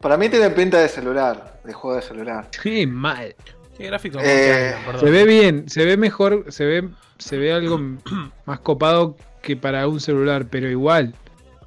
para 0.00 0.16
mí 0.16 0.28
tiene 0.28 0.50
pinta 0.50 0.78
de 0.78 0.88
celular, 0.88 1.60
de 1.64 1.72
juego 1.72 1.96
de 1.96 2.02
celular. 2.02 2.48
qué 2.62 2.86
mal. 2.86 3.34
¿Qué 3.76 3.86
gráfico? 3.86 4.18
Eh, 4.22 4.74
Perdón. 4.84 5.00
Se 5.00 5.10
ve 5.10 5.24
bien, 5.24 5.68
se 5.68 5.84
ve 5.84 5.96
mejor, 5.96 6.46
se 6.48 6.64
ve, 6.64 6.88
se 7.18 7.38
ve 7.38 7.52
algo 7.52 7.78
más 8.46 8.58
copado 8.60 9.16
que 9.40 9.56
para 9.56 9.86
un 9.88 10.00
celular, 10.00 10.46
pero 10.50 10.68
igual. 10.68 11.14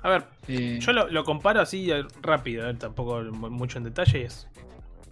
A 0.03 0.10
ver, 0.10 0.25
eh, 0.50 0.77
yo 0.81 0.91
lo, 0.91 1.07
lo 1.10 1.24
comparo 1.24 1.62
así 1.62 1.89
eh, 1.89 2.03
rápido, 2.22 2.69
eh, 2.69 2.74
tampoco 2.75 3.22
mu- 3.24 3.50
mucho 3.50 3.77
en 3.77 3.86
detalle. 3.86 4.19
y 4.19 4.24
Es, 4.25 4.48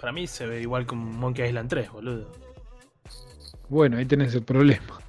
para 0.01 0.11
mí 0.11 0.27
se 0.27 0.45
ve 0.47 0.61
igual 0.61 0.85
que 0.85 0.95
un 0.95 1.17
Monkey 1.17 1.47
Island 1.47 1.69
3, 1.69 1.91
boludo. 1.91 2.31
Bueno, 3.69 3.97
ahí 3.97 4.05
tenés 4.05 4.33
el 4.35 4.43
problema. 4.43 4.99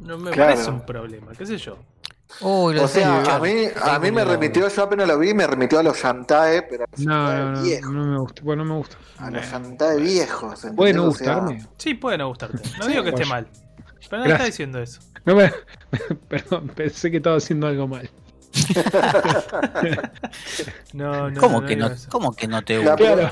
No 0.00 0.18
me 0.18 0.32
Claro. 0.32 0.52
parece 0.52 0.70
un 0.70 0.84
problema, 0.84 1.32
qué 1.32 1.46
sé 1.46 1.56
yo. 1.56 1.78
Uy, 2.40 2.74
lo 2.74 2.84
O 2.84 2.88
sea, 2.88 3.36
a 3.36 3.38
mí, 3.38 3.66
a 3.82 3.98
mí 3.98 4.10
me 4.10 4.24
remitió, 4.24 4.66
yo 4.68 4.82
apenas 4.82 5.06
lo 5.06 5.18
vi, 5.18 5.34
me 5.34 5.46
remitió 5.46 5.78
a 5.78 5.82
los 5.82 5.96
Shantae, 5.98 6.62
pero 6.62 6.84
a 6.84 6.86
los 6.90 7.00
No, 7.00 7.12
Shantae 7.28 7.40
no, 7.44 7.52
no, 7.52 7.62
viejos. 7.62 7.92
no 7.92 8.04
me 8.06 8.18
gusta. 8.18 8.42
Bueno, 8.42 8.64
no 8.64 8.72
me 8.74 8.78
gusta. 8.78 8.96
A 9.18 9.30
los 9.30 9.44
Shantae 9.46 10.00
viejos. 10.00 10.66
Puede 10.74 10.92
no 10.94 11.04
¿entendés? 11.04 11.20
O 11.20 11.24
sea, 11.24 11.34
gustarme. 11.36 11.66
Sí, 11.78 11.94
puede 11.94 12.18
no 12.18 12.28
gustarte. 12.28 12.56
No 12.78 12.84
Sí, 12.84 12.90
digo 12.90 13.02
que 13.04 13.10
esté 13.10 13.24
mal. 13.26 13.46
Pero 14.10 14.18
no 14.22 14.24
Gracias. 14.24 14.32
está 14.32 14.44
diciendo 14.46 14.78
eso. 14.80 15.00
No 15.24 15.36
me... 15.36 15.52
Perdón, 16.28 16.68
pensé 16.74 17.10
que 17.10 17.18
estaba 17.18 17.36
haciendo 17.36 17.66
algo 17.68 17.86
mal. 17.86 18.10
No, 20.92 21.30
no. 21.30 21.40
¿Cómo, 21.40 21.60
no 21.60 21.66
que 21.66 21.76
no. 21.76 21.90
¿Cómo 22.10 22.32
que 22.34 22.48
no 22.48 22.62
te 22.62 22.78
gusta? 22.78 22.96
Claro. 22.96 23.30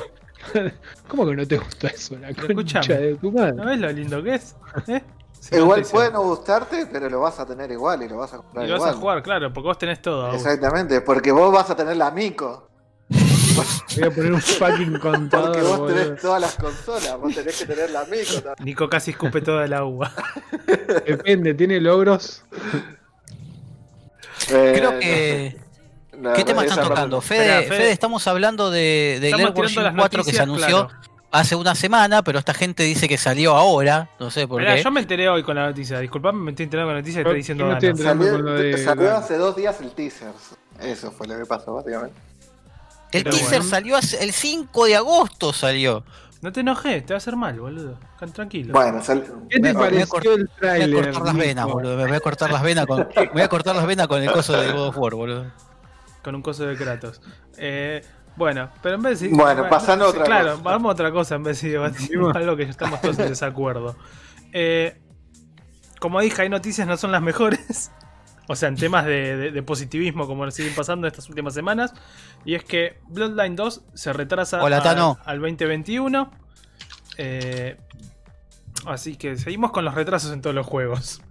¿Cómo 1.08 1.26
que 1.26 1.36
no 1.36 1.46
te 1.46 1.58
gusta 1.58 1.88
eso? 1.88 2.16
La 2.18 2.32
concha 2.34 2.80
de 2.80 3.14
tu 3.16 3.30
madre. 3.32 3.52
¿No 3.52 3.66
ves 3.66 3.78
lo 3.80 3.92
lindo 3.92 4.22
que 4.22 4.34
es? 4.34 4.56
¿Eh? 4.88 5.02
Igual 5.52 5.82
puede 5.90 6.12
no 6.12 6.22
gustarte, 6.22 6.86
pero 6.92 7.08
lo 7.08 7.20
vas 7.20 7.40
a 7.40 7.46
tener 7.46 7.70
igual 7.70 8.02
y 8.02 8.08
lo 8.08 8.18
vas 8.18 8.34
a 8.34 8.36
comprar 8.38 8.64
Y 8.64 8.68
lo 8.68 8.74
vas 8.74 8.80
igual. 8.82 8.94
a 8.94 9.00
jugar, 9.00 9.22
claro, 9.22 9.52
porque 9.52 9.66
vos 9.68 9.78
tenés 9.78 10.02
todo. 10.02 10.32
Exactamente, 10.34 11.00
porque 11.00 11.32
vos 11.32 11.50
vas 11.50 11.70
a 11.70 11.76
tener 11.76 11.96
la 11.96 12.10
Mico. 12.10 12.68
Voy 13.96 14.04
a 14.04 14.10
poner 14.10 14.32
un 14.32 14.40
fucking 14.40 14.98
contador. 14.98 15.46
Porque 15.52 15.62
vos 15.62 15.78
boludo. 15.78 15.94
tenés 16.04 16.20
todas 16.20 16.40
las 16.42 16.54
consolas, 16.56 17.18
vos 17.18 17.34
tenés 17.34 17.58
que 17.58 17.66
tener 17.66 17.90
la 17.90 18.04
Mico 18.04 18.34
también. 18.34 18.54
Nico 18.64 18.88
casi 18.90 19.10
escupe 19.12 19.40
toda 19.40 19.64
el 19.64 19.72
agua. 19.72 20.12
Depende, 21.06 21.54
tiene 21.54 21.80
logros. 21.80 22.44
Eh, 24.50 24.72
Creo 24.76 24.98
que. 25.00 25.56
no, 25.56 25.69
¿Qué 26.34 26.40
no, 26.40 26.44
tema 26.44 26.62
están 26.64 26.80
no- 26.80 26.88
tocando? 26.88 27.20
Fede, 27.20 27.62
Fede. 27.64 27.68
Fede, 27.68 27.92
estamos 27.92 28.26
hablando 28.26 28.70
de, 28.70 29.18
de 29.20 29.30
las 29.30 29.52
4 29.52 29.62
que 29.62 29.68
se 29.68 29.84
noticias, 30.12 30.40
anunció 30.40 30.86
claro. 30.88 31.00
hace 31.30 31.56
una 31.56 31.74
semana, 31.74 32.22
pero 32.22 32.38
esta 32.38 32.54
gente 32.54 32.82
dice 32.82 33.08
que 33.08 33.16
salió 33.16 33.54
ahora. 33.56 34.10
No 34.20 34.30
sé 34.30 34.46
por 34.46 34.60
Mirá, 34.60 34.76
qué. 34.76 34.82
yo 34.82 34.90
me 34.90 35.00
enteré 35.00 35.28
hoy 35.28 35.42
con 35.42 35.56
la 35.56 35.66
noticia. 35.66 35.98
Disculpame, 35.98 36.38
me 36.40 36.50
estoy 36.50 36.64
enterando 36.64 36.88
con 36.88 36.94
la 36.96 37.00
noticia 37.00 37.20
y 37.20 37.24
Yo- 37.24 37.28
estoy 37.30 37.38
diciendo 37.38 37.72
estoy 37.72 37.88
enterando. 37.90 38.24
Salió, 38.24 38.36
con 38.36 38.44
lo 38.46 38.60
de- 38.60 38.78
salió 38.84 39.16
hace 39.16 39.36
dos 39.36 39.56
días 39.56 39.80
el 39.80 39.90
teaser. 39.92 40.32
Eso 40.80 41.10
fue 41.12 41.26
lo 41.26 41.38
que 41.38 41.46
pasó, 41.46 41.74
básicamente. 41.74 42.18
El 43.12 43.24
Pero 43.24 43.36
teaser 43.36 43.58
bueno. 43.58 43.70
salió 43.70 43.96
hace- 43.96 44.22
el 44.22 44.32
5 44.32 44.84
de 44.86 44.96
agosto 44.96 45.52
salió. 45.52 46.04
No 46.42 46.52
te 46.52 46.60
enojes, 46.60 47.04
te 47.04 47.12
va 47.12 47.16
a 47.16 47.18
hacer 47.18 47.36
mal, 47.36 47.58
boludo. 47.60 47.98
Tranquilo. 48.32 48.72
Bueno, 48.72 49.02
sal- 49.04 49.24
¿Qué 49.50 49.56
te 49.56 49.60
Me- 49.60 49.68
me 49.74 49.78
voy 49.78 49.86
a 50.02 50.06
pareció 50.06 50.32
el 50.34 50.38
Me 50.38 50.44
voy 50.46 50.54
tráiler? 50.58 50.98
a 51.00 51.02
cortar 51.12 51.22
las 51.26 51.36
venas, 51.36 51.66
boludo. 51.66 51.96
Me 51.98 52.06
voy 52.06 52.16
a 52.16 52.20
cortar 52.20 52.50
las 52.52 52.62
venas 52.62 52.86
con, 52.86 53.08
me 53.14 53.26
voy 53.32 53.42
a 53.42 53.48
cortar 53.48 53.76
las 53.76 53.86
venas 53.86 54.06
con 54.08 54.22
el 54.22 54.32
coso 54.32 54.58
de 54.58 54.72
God 54.72 54.86
of 54.88 54.96
War, 54.98 55.14
boludo. 55.14 55.46
Con 56.22 56.34
un 56.34 56.42
coso 56.42 56.66
de 56.66 56.76
Kratos. 56.76 57.20
Eh, 57.56 58.04
bueno, 58.36 58.70
pero 58.82 58.94
en 58.96 59.02
vez 59.02 59.20
de. 59.20 59.28
Bueno, 59.28 59.68
pasando 59.68 60.04
a 60.04 60.08
otra 60.08 60.24
Claro, 60.24 60.50
cosa. 60.52 60.62
vamos 60.62 60.90
a 60.90 60.92
otra 60.92 61.12
cosa 61.12 61.34
en 61.34 61.42
vez 61.42 61.60
de 61.62 61.70
debatir 61.70 62.18
algo 62.34 62.56
que 62.56 62.64
ya 62.64 62.70
estamos 62.70 63.00
todos 63.00 63.18
en 63.18 63.28
desacuerdo. 63.28 63.96
Eh, 64.52 65.00
como 65.98 66.20
dije, 66.20 66.42
hay 66.42 66.48
noticias 66.48 66.86
no 66.86 66.96
son 66.96 67.12
las 67.12 67.22
mejores. 67.22 67.90
O 68.48 68.56
sea, 68.56 68.68
en 68.68 68.74
temas 68.76 69.04
de, 69.04 69.36
de- 69.36 69.50
de 69.52 69.62
positivismo, 69.62 70.26
como 70.26 70.44
nos 70.44 70.54
siguen 70.54 70.74
pasando 70.74 71.06
estas 71.06 71.28
últimas 71.28 71.54
semanas. 71.54 71.92
Y 72.44 72.54
es 72.54 72.64
que 72.64 72.98
Bloodline 73.08 73.54
2 73.54 73.82
se 73.94 74.12
retrasa 74.12 74.60
Hola, 74.62 74.78
al 75.24 75.40
2021. 75.40 76.30
Eh, 77.18 77.76
así 78.86 79.16
que 79.16 79.36
seguimos 79.36 79.70
con 79.70 79.84
los 79.84 79.94
retrasos 79.94 80.32
en 80.32 80.40
todos 80.40 80.56
los 80.56 80.66
juegos. 80.66 81.22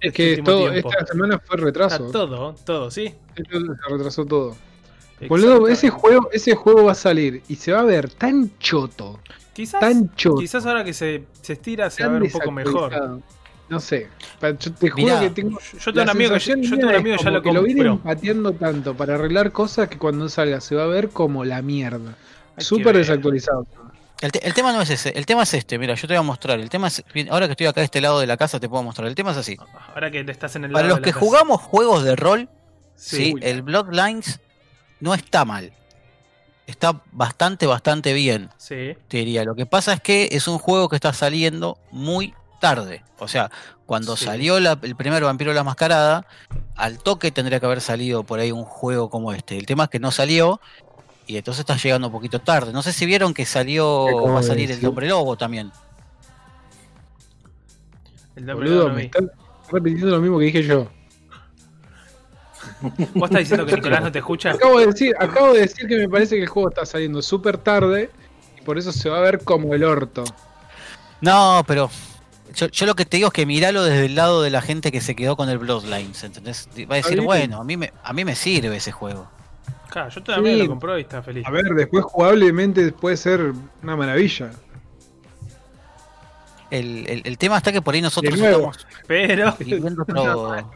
Es 0.00 0.12
que 0.12 0.42
todo, 0.42 0.72
esta 0.72 1.06
semana 1.06 1.38
fue 1.38 1.56
retraso. 1.58 2.10
todo, 2.10 2.54
todo, 2.64 2.90
sí. 2.90 3.14
Se 3.36 3.42
retrasó 3.88 4.24
todo. 4.24 4.56
Boludo, 5.28 5.68
ese 5.68 5.90
juego, 5.90 6.30
ese 6.32 6.54
juego 6.54 6.84
va 6.84 6.92
a 6.92 6.94
salir 6.94 7.42
y 7.48 7.56
se 7.56 7.72
va 7.72 7.80
a 7.80 7.84
ver 7.84 8.08
tan 8.08 8.56
choto, 8.58 9.20
Quizás, 9.52 9.80
tan 9.80 10.14
choto. 10.14 10.36
quizás 10.40 10.64
ahora 10.64 10.82
que 10.82 10.94
se, 10.94 11.24
se 11.42 11.52
estira 11.54 11.90
se 11.90 12.02
va 12.02 12.08
a 12.08 12.12
ver 12.14 12.22
un 12.22 12.30
poco 12.30 12.50
mejor. 12.50 13.20
No 13.68 13.78
sé, 13.78 14.08
yo 14.40 14.72
te 14.72 14.90
juro 14.90 15.04
Mirá, 15.04 15.20
que 15.20 15.30
tengo. 15.30 15.60
Yo 15.60 15.78
yo 15.78 15.92
tengo 15.92 16.02
un 16.02 16.10
amigo 16.10 16.34
que, 16.34 16.40
yo 16.40 16.56
mía 16.56 16.70
tengo 16.70 16.88
un 16.88 16.94
amigo 16.96 17.16
ya 17.22 17.30
lo 17.30 17.42
que 17.42 17.52
lo 17.52 17.62
vienen 17.62 17.98
pateando 17.98 18.52
tanto 18.52 18.96
para 18.96 19.14
arreglar 19.14 19.52
cosas 19.52 19.88
que 19.88 19.96
cuando 19.96 20.28
salga 20.28 20.60
se 20.60 20.74
va 20.74 20.84
a 20.84 20.88
ver 20.88 21.10
como 21.10 21.44
la 21.44 21.62
mierda. 21.62 22.16
Súper 22.58 22.96
desactualizado. 22.96 23.66
El, 24.20 24.32
te- 24.32 24.46
el 24.46 24.52
tema 24.54 24.72
no 24.72 24.82
es 24.82 24.90
ese, 24.90 25.10
el 25.16 25.24
tema 25.24 25.44
es 25.44 25.54
este, 25.54 25.78
mira, 25.78 25.94
yo 25.94 26.02
te 26.06 26.14
voy 26.14 26.18
a 26.18 26.22
mostrar. 26.22 26.60
El 26.60 26.68
tema 26.68 26.88
es, 26.88 27.02
ahora 27.30 27.46
que 27.46 27.52
estoy 27.52 27.66
acá 27.66 27.80
de 27.80 27.86
este 27.86 28.00
lado 28.00 28.20
de 28.20 28.26
la 28.26 28.36
casa 28.36 28.60
te 28.60 28.68
puedo 28.68 28.82
mostrar. 28.82 29.08
El 29.08 29.14
tema 29.14 29.30
es 29.30 29.38
así. 29.38 29.56
Ahora 29.94 30.10
que 30.10 30.20
estás 30.20 30.56
en 30.56 30.64
el 30.64 30.72
Para 30.72 30.82
lado 30.88 30.96
los 30.96 30.96
de 30.96 31.00
la 31.00 31.04
que 31.06 31.12
casa. 31.12 31.24
jugamos 31.24 31.60
juegos 31.62 32.04
de 32.04 32.16
rol, 32.16 32.48
Sí. 32.94 33.16
sí, 33.16 33.34
el 33.40 33.62
Bloodlines 33.62 34.40
no 35.00 35.14
está 35.14 35.44
mal. 35.46 35.72
Está 36.66 37.02
bastante, 37.12 37.66
bastante 37.66 38.12
bien, 38.12 38.50
Sí. 38.58 38.94
te 39.08 39.16
diría. 39.16 39.42
Lo 39.44 39.54
que 39.54 39.64
pasa 39.66 39.94
es 39.94 40.00
que 40.00 40.28
es 40.32 40.46
un 40.46 40.58
juego 40.58 40.88
que 40.88 40.96
está 40.96 41.12
saliendo 41.12 41.78
muy 41.90 42.34
tarde. 42.60 43.02
O 43.18 43.26
sea, 43.26 43.50
cuando 43.86 44.16
Sí. 44.18 44.26
salió 44.26 44.60
la- 44.60 44.78
el 44.82 44.94
primer 44.96 45.24
Vampiro 45.24 45.52
la 45.54 45.64
Mascarada, 45.64 46.26
al 46.76 46.98
toque 46.98 47.30
tendría 47.32 47.58
que 47.58 47.66
haber 47.66 47.80
salido 47.80 48.22
por 48.22 48.38
ahí 48.38 48.52
un 48.52 48.64
juego 48.64 49.08
como 49.08 49.32
este. 49.32 49.56
El 49.56 49.64
tema 49.66 49.84
es 49.84 49.90
que 49.90 49.98
no 49.98 50.10
salió 50.12 50.60
y 51.30 51.36
entonces 51.36 51.60
está 51.60 51.76
llegando 51.76 52.08
un 52.08 52.12
poquito 52.12 52.40
tarde. 52.40 52.72
No 52.72 52.82
sé 52.82 52.92
si 52.92 53.06
vieron 53.06 53.32
que 53.32 53.46
salió, 53.46 54.08
¿Cómo 54.10 54.34
va 54.34 54.40
a 54.40 54.42
salir 54.42 54.68
el? 54.68 54.84
Hombre 54.84 55.06
Lobo 55.06 55.36
también. 55.36 55.70
El 58.34 58.44
me 58.44 58.94
vi. 58.96 59.04
estás 59.04 59.24
repitiendo 59.70 60.16
lo 60.16 60.20
mismo 60.20 60.40
que 60.40 60.46
dije 60.46 60.64
yo. 60.64 60.88
¿Vos 63.14 63.30
estás 63.30 63.38
diciendo 63.38 63.64
que 63.64 63.74
Nicolás 63.76 64.02
no 64.02 64.10
te 64.10 64.18
escucha? 64.18 64.50
Acabo 64.50 64.80
de 64.80 64.88
decir, 64.88 65.14
acabo 65.20 65.52
de 65.52 65.60
decir 65.60 65.86
que 65.86 65.98
me 65.98 66.08
parece 66.08 66.34
que 66.34 66.42
el 66.42 66.48
juego 66.48 66.70
está 66.70 66.84
saliendo 66.84 67.22
súper 67.22 67.58
tarde 67.58 68.10
y 68.58 68.62
por 68.62 68.76
eso 68.76 68.90
se 68.90 69.08
va 69.08 69.18
a 69.18 69.20
ver 69.20 69.44
como 69.44 69.72
el 69.72 69.84
orto. 69.84 70.24
No, 71.20 71.62
pero 71.64 71.90
yo, 72.56 72.66
yo 72.66 72.86
lo 72.86 72.96
que 72.96 73.04
te 73.04 73.18
digo 73.18 73.28
es 73.28 73.32
que 73.32 73.46
miralo 73.46 73.84
desde 73.84 74.06
el 74.06 74.16
lado 74.16 74.42
de 74.42 74.50
la 74.50 74.62
gente 74.62 74.90
que 74.90 75.00
se 75.00 75.14
quedó 75.14 75.36
con 75.36 75.48
el 75.48 75.58
Bloodlines, 75.58 76.24
¿entendés? 76.24 76.68
Va 76.90 76.94
a 76.94 76.96
decir, 76.96 77.20
bueno, 77.20 77.60
a 77.60 77.64
mí 77.64 77.76
me, 77.76 77.92
a 78.02 78.12
mí 78.12 78.24
me 78.24 78.34
sirve 78.34 78.74
ese 78.74 78.90
juego. 78.90 79.28
Claro, 79.90 80.08
yo 80.10 80.20
Sí. 80.24 80.56
lo 80.56 80.66
compró 80.68 80.98
y 80.98 81.02
está 81.02 81.22
feliz. 81.22 81.44
A 81.46 81.50
ver, 81.50 81.64
después 81.74 82.04
jugablemente 82.04 82.92
puede 82.92 83.16
ser 83.16 83.52
una 83.82 83.96
maravilla. 83.96 84.50
El, 86.70 87.04
el- 87.08 87.22
el 87.24 87.38
tema 87.38 87.56
está 87.56 87.72
que 87.72 87.82
por 87.82 87.94
ahí 87.94 88.00
nosotros 88.02 88.32
estamos 88.34 88.86
Pero. 89.06 89.54
viviendo 89.58 90.02
otro... 90.02 90.70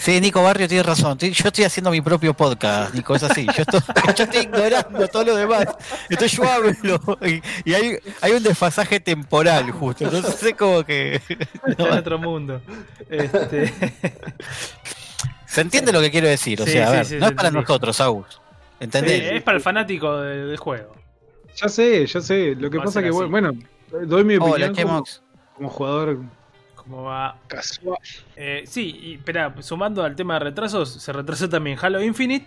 Sí, 0.00 0.20
Nico 0.20 0.40
Barrio 0.44 0.68
tiene 0.68 0.84
razón. 0.84 1.18
Yo 1.18 1.48
estoy 1.48 1.64
haciendo 1.64 1.90
mi 1.90 2.00
propio 2.00 2.32
podcast, 2.32 2.94
Nico, 2.94 3.16
es 3.16 3.22
así. 3.24 3.44
Yo 3.46 3.62
estoy, 3.62 3.80
yo 4.16 4.24
estoy 4.24 4.42
ignorando 4.42 5.08
todo 5.08 5.24
lo 5.24 5.34
demás. 5.34 5.66
Entonces 6.08 6.38
yo 6.38 6.44
hablo 6.48 7.00
y, 7.26 7.42
y 7.68 7.74
hay, 7.74 7.98
hay 8.20 8.32
un 8.32 8.42
desfasaje 8.44 9.00
temporal 9.00 9.72
justo. 9.72 10.04
Entonces 10.04 10.40
es 10.40 10.54
como 10.54 10.84
que... 10.84 11.16
Está 11.66 11.82
en 11.88 11.92
otro 11.98 12.16
mundo. 12.18 12.60
Este, 13.10 13.72
¿Se 15.48 15.60
entiende 15.62 15.92
lo 15.92 16.00
que 16.00 16.10
quiero 16.10 16.28
decir? 16.28 16.60
O 16.62 16.64
Sí, 16.64 16.72
sea, 16.72 16.88
a 16.88 16.92
ver, 16.92 17.04
sí, 17.06 17.16
no 17.16 17.26
se 17.26 17.30
es 17.32 17.36
para 17.36 17.50
nosotros, 17.50 18.00
Agus. 18.00 18.40
¿Entendés? 18.80 19.20
sí, 19.28 19.34
es 19.36 19.42
para 19.42 19.56
el 19.56 19.62
fanático 19.62 20.16
de- 20.20 20.46
del 20.46 20.56
juego. 20.56 20.94
Ya 21.56 21.68
sé, 21.68 22.06
ya 22.06 22.20
sé. 22.20 22.54
Lo 22.54 22.70
que 22.70 22.78
Va 22.78 22.84
pasa 22.84 23.02
que, 23.02 23.08
así. 23.08 23.18
bueno, 23.24 23.52
doy 24.06 24.22
mi 24.24 24.36
Hola, 24.36 24.46
opinión 24.50 24.74
como, 24.74 24.76
Chemox. 24.76 25.22
como 25.54 25.68
jugador 25.70 26.18
¿Cómo 26.76 27.02
va? 27.04 27.36
casual. 27.48 27.98
Eh, 28.36 28.62
sí, 28.66 28.98
y 29.02 29.14
espera, 29.14 29.52
sumando 29.60 30.04
al 30.04 30.14
tema 30.14 30.34
de 30.34 30.40
retrasos, 30.40 30.90
se 30.90 31.12
retrasó 31.12 31.48
también 31.48 31.76
Halo 31.80 32.00
Infinite. 32.02 32.46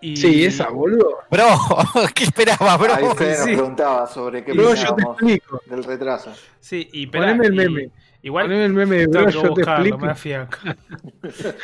Y... 0.00 0.16
Sí, 0.16 0.46
esa, 0.46 0.70
boludo. 0.70 1.18
Bro, 1.30 1.46
¿qué 2.14 2.24
esperabas, 2.24 2.78
bro? 2.78 2.94
Ahí 2.94 3.04
nos 3.04 3.18
sí. 3.18 3.44
preguntaba 3.44 4.06
sobre 4.06 4.42
qué 4.42 4.52
Bro, 4.54 4.74
yo 4.74 4.94
te 4.94 5.02
explico. 5.02 5.60
del 5.66 5.84
retraso. 5.84 6.32
Sí, 6.58 6.88
y 6.92 7.04
espera, 7.04 7.26
Poneme 7.26 7.46
el 7.48 7.52
y- 7.54 7.56
meme. 7.56 7.90
Igual 8.22 8.46
Poneme 8.46 8.64
el 8.66 8.72
meme, 8.74 9.08
tengo 9.08 9.24
bro, 9.26 9.30
yo 9.30 9.54
te 9.54 9.62
explico. 9.62 9.98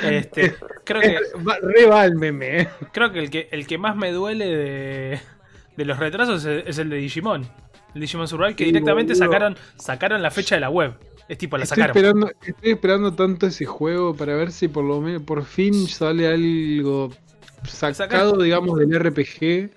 Este, 0.02 0.54
creo 0.84 1.00
que 1.02 1.18
Re 1.62 1.86
va 1.86 2.04
el 2.04 2.16
meme, 2.16 2.60
eh. 2.62 2.68
creo 2.92 3.12
que 3.12 3.18
el 3.20 3.30
que 3.30 3.48
el 3.52 3.66
que 3.66 3.78
más 3.78 3.94
me 3.96 4.10
duele 4.12 4.46
de, 4.46 5.20
de 5.76 5.84
los 5.84 5.98
retrasos 5.98 6.44
es, 6.44 6.66
es 6.66 6.78
el 6.78 6.88
de 6.90 6.96
Digimon. 6.96 7.46
El 7.94 8.00
Digimon 8.00 8.28
Survival 8.28 8.56
que 8.56 8.64
Sí, 8.64 8.70
directamente 8.72 9.12
boludo. 9.14 9.26
sacaron 9.26 9.56
sacaron 9.76 10.22
la 10.22 10.30
fecha 10.30 10.54
de 10.54 10.60
la 10.62 10.70
web. 10.70 10.94
Es 11.28 11.38
tipo 11.38 11.58
la 11.58 11.64
Estoy 11.64 11.82
sacaron. 11.82 11.96
esperando, 11.96 12.30
estoy 12.42 12.70
esperando 12.72 13.12
tanto 13.14 13.46
ese 13.46 13.64
juego 13.66 14.14
para 14.16 14.34
ver 14.36 14.52
si 14.52 14.68
por 14.68 14.84
lo 14.84 15.00
menos 15.00 15.22
por 15.22 15.44
fin 15.44 15.88
sale 15.88 16.26
algo 16.28 17.10
sacado, 17.64 18.40
digamos, 18.40 18.78
del 18.78 18.94
RPG, 18.98 19.70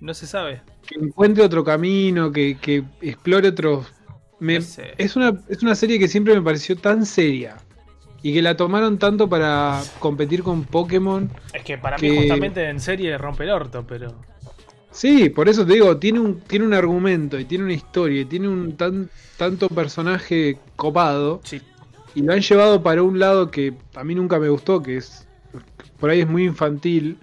No 0.00 0.12
se 0.14 0.26
sabe. 0.26 0.62
que 0.86 0.96
encuentre 1.00 1.44
otro 1.44 1.64
camino, 1.64 2.30
que, 2.30 2.58
que 2.60 2.84
explore 3.00 3.48
otros. 3.48 3.86
Me- 4.42 4.58
No 4.58 4.64
sé. 4.64 4.94
es, 4.98 5.14
una, 5.16 5.32
es 5.48 5.62
una 5.62 5.74
serie 5.74 5.98
que 5.98 6.08
siempre 6.08 6.34
me 6.34 6.42
pareció 6.42 6.76
tan 6.76 7.06
seria 7.06 7.56
y 8.22 8.32
que 8.34 8.42
la 8.42 8.56
tomaron 8.56 8.98
tanto 8.98 9.28
para 9.28 9.82
competir 10.00 10.42
con 10.42 10.64
Pokémon. 10.64 11.30
Es 11.52 11.62
que 11.62 11.78
para 11.78 11.96
mí 11.98 12.16
justamente 12.16 12.68
en 12.68 12.80
serie 12.80 13.16
rompe 13.18 13.44
el 13.44 13.50
orto, 13.50 13.84
pero 13.86 14.14
Sí, 14.90 15.30
por 15.30 15.48
eso 15.48 15.64
te 15.64 15.72
digo, 15.74 15.96
tiene 15.96 16.20
un, 16.20 16.40
tiene 16.40 16.66
un 16.66 16.74
argumento 16.74 17.38
y 17.38 17.44
tiene 17.46 17.64
una 17.64 17.72
historia 17.72 18.20
y 18.20 18.24
tiene 18.26 18.48
un 18.48 18.76
tan, 18.76 19.08
tanto 19.38 19.68
personaje 19.68 20.58
copado. 20.76 21.40
sí. 21.44 21.60
Y 22.14 22.20
lo 22.22 22.34
han 22.34 22.40
llevado 22.42 22.82
para 22.82 23.02
un 23.02 23.18
lado 23.18 23.50
que 23.50 23.72
a 23.94 24.04
mí 24.04 24.14
nunca 24.14 24.38
me 24.38 24.50
gustó, 24.50 24.82
que 24.82 24.98
es 24.98 25.26
por 25.98 26.10
ahí 26.10 26.20
es 26.20 26.28
muy 26.28 26.44
infantil. 26.44 27.16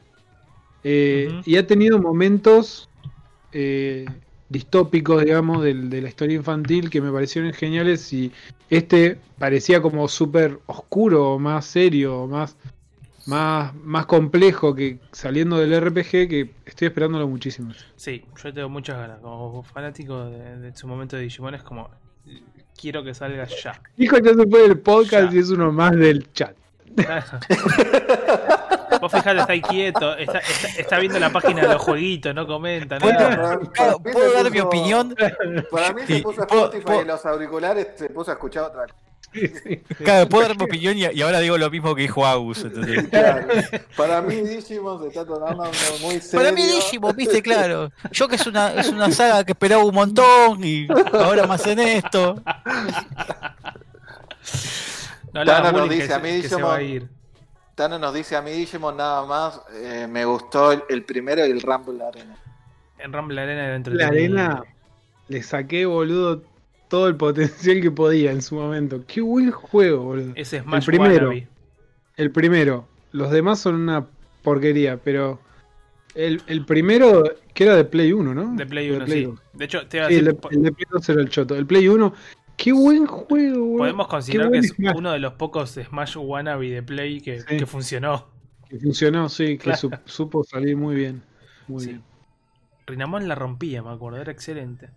Eh. 0.84 1.42
Y 1.46 1.58
ha 1.58 1.68
tenido 1.68 2.00
momentos 2.00 2.90
eh, 3.52 4.06
distópicos, 4.50 5.24
digamos, 5.24 5.64
del- 5.64 5.90
de, 5.90 6.02
la 6.02 6.10
historia 6.10 6.36
infantil 6.36 6.90
que 6.90 7.02
me 7.02 7.12
parecieron 7.12 7.54
geniales 7.54 8.12
y 8.14 8.32
este 8.70 9.18
parecía 9.38 9.82
como 9.82 10.08
súper 10.08 10.60
oscuro, 10.66 11.38
más 11.40 11.66
serio, 11.66 12.26
más, 12.28 12.56
más, 13.28 13.74
más 13.76 14.06
complejo 14.08 14.74
que 14.76 14.98
saliendo 15.12 15.58
del 15.58 15.80
RPG 15.80 16.10
que 16.28 16.50
estoy 16.66 16.88
esperándolo 16.88 17.28
muchísimo. 17.28 17.72
Sí, 17.96 18.26
yo 18.44 18.54
tengo 18.54 18.70
muchas 18.70 18.98
ganas. 18.98 19.20
Como 19.20 19.62
fanático 19.64 20.26
de, 20.26 20.58
de 20.58 20.76
su 20.76 20.88
momento 20.88 21.16
de 21.16 21.24
Digimon 21.24 21.54
es 21.56 21.64
como. 21.64 21.90
Quiero 22.80 23.04
que 23.04 23.14
salga 23.14 23.46
ya. 23.46 23.82
Hijo, 23.98 24.18
ya 24.20 24.34
se 24.34 24.48
fue 24.48 24.62
del 24.62 24.80
podcast 24.80 25.32
Ya. 25.32 25.38
y 25.38 25.40
es 25.42 25.50
uno 25.50 25.72
más 25.72 25.92
del 25.98 26.32
chat. 26.32 26.56
Vos 29.12 29.22
fijate, 29.22 29.40
está 29.40 29.54
ahí 29.54 29.62
quieto, 29.62 30.16
está, 30.18 30.40
está- 30.40 30.68
está 30.80 31.00
viendo 31.00 31.20
la 31.20 31.30
página 31.32 31.62
de 31.64 31.68
los 31.70 31.82
jueguitos, 31.82 32.36
no 32.36 32.46
comenta 32.46 32.98
¿Puedo, 33.00 33.14
nada. 33.14 33.60
Puedo- 33.60 34.34
dar 34.34 34.44
puso- 34.44 34.52
mi 34.52 34.60
opinión? 34.60 35.16
Para 35.72 35.94
mí 35.94 36.02
se 36.06 36.16
Sí, 36.18 36.22
puso 36.22 36.42
Spotify 36.42 36.84
puedo- 36.86 37.02
en 37.02 37.08
los 37.08 37.26
auriculares, 37.26 37.88
se 37.96 38.10
puso 38.10 38.32
a 38.32 38.34
escuchar 38.36 38.64
otra 38.66 38.84
cosa. 38.84 38.96
Sí, 39.32 39.48
sí. 39.48 39.78
Claro, 40.04 40.28
puedo 40.28 40.48
dar 40.48 40.58
mi 40.58 40.64
opinión 40.64 40.98
y, 40.98 41.06
y 41.06 41.22
ahora 41.22 41.40
digo 41.40 41.56
lo 41.58 41.70
mismo 41.70 41.94
que 41.94 42.02
dijo 42.02 42.26
Agus. 42.26 42.66
Para 43.98 44.22
mí 44.24 44.36
Digimon 44.42 45.02
se 45.04 45.08
está 45.10 45.24
tomando 45.26 45.66
muy 46.02 46.20
serio. 46.20 46.40
Para 46.40 46.52
mí 46.52 46.64
Digimon, 46.66 47.16
viste, 47.16 47.42
claro. 47.44 47.92
Yo 48.12 48.28
que 48.28 48.36
es 48.38 48.48
una, 48.48 48.74
es 48.74 48.90
una 48.90 49.12
saga 49.12 49.44
que 49.44 49.52
esperaba 49.52 49.84
un 49.84 49.94
montón 49.94 50.64
y 50.64 50.88
ahora 51.14 51.46
más 51.46 51.66
en 51.68 51.78
esto. 51.80 52.42
No 55.32 55.44
le 55.44 55.52
hagas 55.52 55.64
Tana 55.64 55.78
nos 55.78 55.90
dice, 55.90 56.08
que, 56.08 56.14
a 56.14 56.16
se- 56.18 56.22
mí 56.24 56.42
que 56.42 56.50
se 56.50 56.62
va 56.62 56.76
a 56.76 56.80
Digimon- 56.80 56.90
ir. 56.90 57.10
Tano 57.80 57.98
nos 57.98 58.14
dice 58.14 58.36
a 58.36 58.42
mí 58.42 58.52
Digimon 58.52 58.98
nada 58.98 59.26
más, 59.26 59.62
eh, 59.74 60.06
me 60.06 60.26
gustó 60.26 60.74
el, 60.74 60.84
el 60.90 61.04
primero 61.04 61.48
y 61.48 61.52
el 61.52 61.62
Rumble 61.62 62.04
Arena. 62.04 62.36
En 62.98 63.14
Rumble 63.14 63.40
Arena 63.40 63.68
era 63.68 63.96
La 63.96 64.08
arena 64.08 64.64
le 65.30 65.42
saqué, 65.42 65.86
boludo, 65.86 66.44
todo 66.90 67.08
el 67.08 67.16
potencial 67.16 67.80
que 67.80 67.90
podía 67.90 68.34
en 68.34 68.42
su 68.42 68.56
momento. 68.56 69.06
Qué 69.08 69.22
buen 69.22 69.52
juego, 69.52 70.04
boludo. 70.04 70.34
Ese 70.36 70.60
Smash 70.60 70.88
primero. 70.88 71.30
Wannabe. 71.30 71.48
El 72.18 72.32
primero. 72.32 72.86
Los 73.14 73.32
demás 73.32 73.62
son 73.62 73.76
una 73.76 74.06
porquería, 74.44 74.98
pero 74.98 75.40
el, 76.16 76.42
el 76.48 76.66
primero, 76.66 77.24
que 77.54 77.64
era 77.64 77.78
de 77.78 77.86
Play 77.86 78.12
1, 78.12 78.34
¿no? 78.34 78.56
De 78.58 78.66
Play 78.66 78.92
1, 78.92 79.08
sí. 79.08 79.24
2. 79.24 79.40
De 79.54 79.66
hecho, 79.66 79.88
te 79.88 79.98
iba 79.98 80.08
a 80.08 80.10
Sí, 80.10 80.16
el, 80.16 80.26
decir, 80.26 80.42
de, 80.42 80.56
el 80.58 80.64
de 80.64 80.72
Play 80.74 80.86
2 80.92 81.10
era 81.10 81.22
el 81.22 81.30
choto. 81.30 81.56
El 81.56 81.66
Play 81.66 81.88
1, 81.88 82.14
qué 82.62 82.72
buen 82.74 83.06
juego, 83.06 83.60
boludo. 83.66 83.78
podemos 83.78 84.08
Qué 84.08 84.12
considerar 84.12 84.52
que 84.52 84.58
es 84.60 84.68
Smash. 84.70 84.96
uno 84.98 85.12
de 85.12 85.20
los 85.20 85.34
pocos 85.34 85.72
Smash 85.72 86.18
Wannabe 86.18 86.70
de 86.70 86.84
Play 86.84 87.22
que, 87.22 87.40
Sí. 87.42 87.58
que 87.58 87.66
funcionó. 87.66 88.28
Que 88.70 88.78
funcionó, 88.80 89.30
sí, 89.30 89.58
que 89.58 89.58
Claro. 89.58 89.78
su- 89.80 89.92
supo 90.06 90.44
salir 90.44 90.78
muy 90.78 90.96
bien. 90.96 91.24
Muy 91.68 91.82
Sí. 91.84 91.90
bien. 91.90 92.04
Rinamon 92.88 93.28
la 93.28 93.36
rompía, 93.36 93.82
me 93.84 93.92
acuerdo, 93.92 94.20
era 94.20 94.32
excelente. 94.32 94.90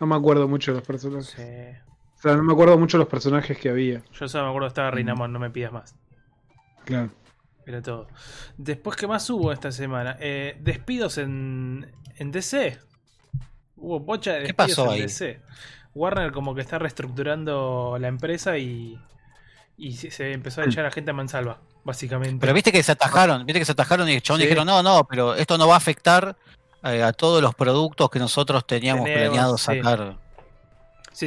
No 0.00 0.06
me 0.06 0.14
acuerdo 0.16 0.46
mucho 0.48 0.72
de 0.72 0.78
los 0.78 0.86
personajes. 0.86 1.26
Sí. 1.28 1.42
O 2.18 2.20
sea, 2.20 2.36
no 2.36 2.42
me 2.42 2.52
acuerdo 2.52 2.76
mucho 2.78 2.96
de 2.98 3.02
los 3.04 3.08
personajes 3.10 3.56
que 3.58 3.68
había. 3.68 4.02
Yo 4.12 4.28
solo 4.28 4.44
me 4.44 4.50
acuerdo 4.50 4.66
que 4.66 4.70
estaba 4.70 4.90
Rinamon, 4.90 5.32
no 5.32 5.38
me 5.38 5.50
pidas 5.50 5.72
más. 5.72 5.96
Claro. 6.84 7.10
Era 7.66 7.82
todo. 7.82 8.08
Después, 8.56 8.96
¿qué 8.96 9.06
más 9.06 9.28
hubo 9.30 9.52
esta 9.52 9.70
semana? 9.72 10.16
Eh, 10.20 10.56
despidos 10.60 11.18
en, 11.18 11.92
en 12.16 12.30
DC. 12.32 12.78
Hubo 13.76 14.00
bocha 14.00 14.32
de 14.32 14.38
¿Qué 14.40 14.46
despidos 14.48 14.70
pasó 14.70 14.84
en 14.86 14.90
ahí? 14.92 15.00
DC. 15.02 15.40
Warner 15.94 16.32
como 16.32 16.54
que 16.54 16.60
está 16.60 16.78
reestructurando 16.78 17.96
la 18.00 18.08
empresa 18.08 18.58
y, 18.58 18.98
y 19.76 19.92
se, 19.92 20.32
empezó 20.32 20.60
a 20.60 20.64
echar 20.64 20.86
a 20.86 20.90
gente 20.90 21.10
a 21.10 21.14
mansalva, 21.14 21.58
básicamente. 21.84 22.38
Pero 22.40 22.52
viste 22.54 22.72
que 22.72 22.82
se 22.82 22.92
atajaron, 22.92 23.44
viste 23.46 23.58
que 23.60 23.64
se 23.64 23.72
atajaron 23.72 24.08
y 24.08 24.14
el 24.14 24.22
chabón 24.22 24.40
Sí. 24.40 24.46
dijeron, 24.46 24.66
no, 24.66 24.82
no, 24.82 25.04
pero 25.04 25.34
esto 25.34 25.58
no 25.58 25.68
va 25.68 25.74
a 25.74 25.78
afectar 25.78 26.36
eh, 26.84 27.02
a 27.02 27.12
todos 27.12 27.42
los 27.42 27.54
productos 27.54 28.10
que 28.10 28.18
nosotros 28.18 28.66
teníamos 28.66 29.04
Tenemos, 29.04 29.28
planeado 29.28 29.58
sacar. 29.58 30.12
Sí, 30.12 30.27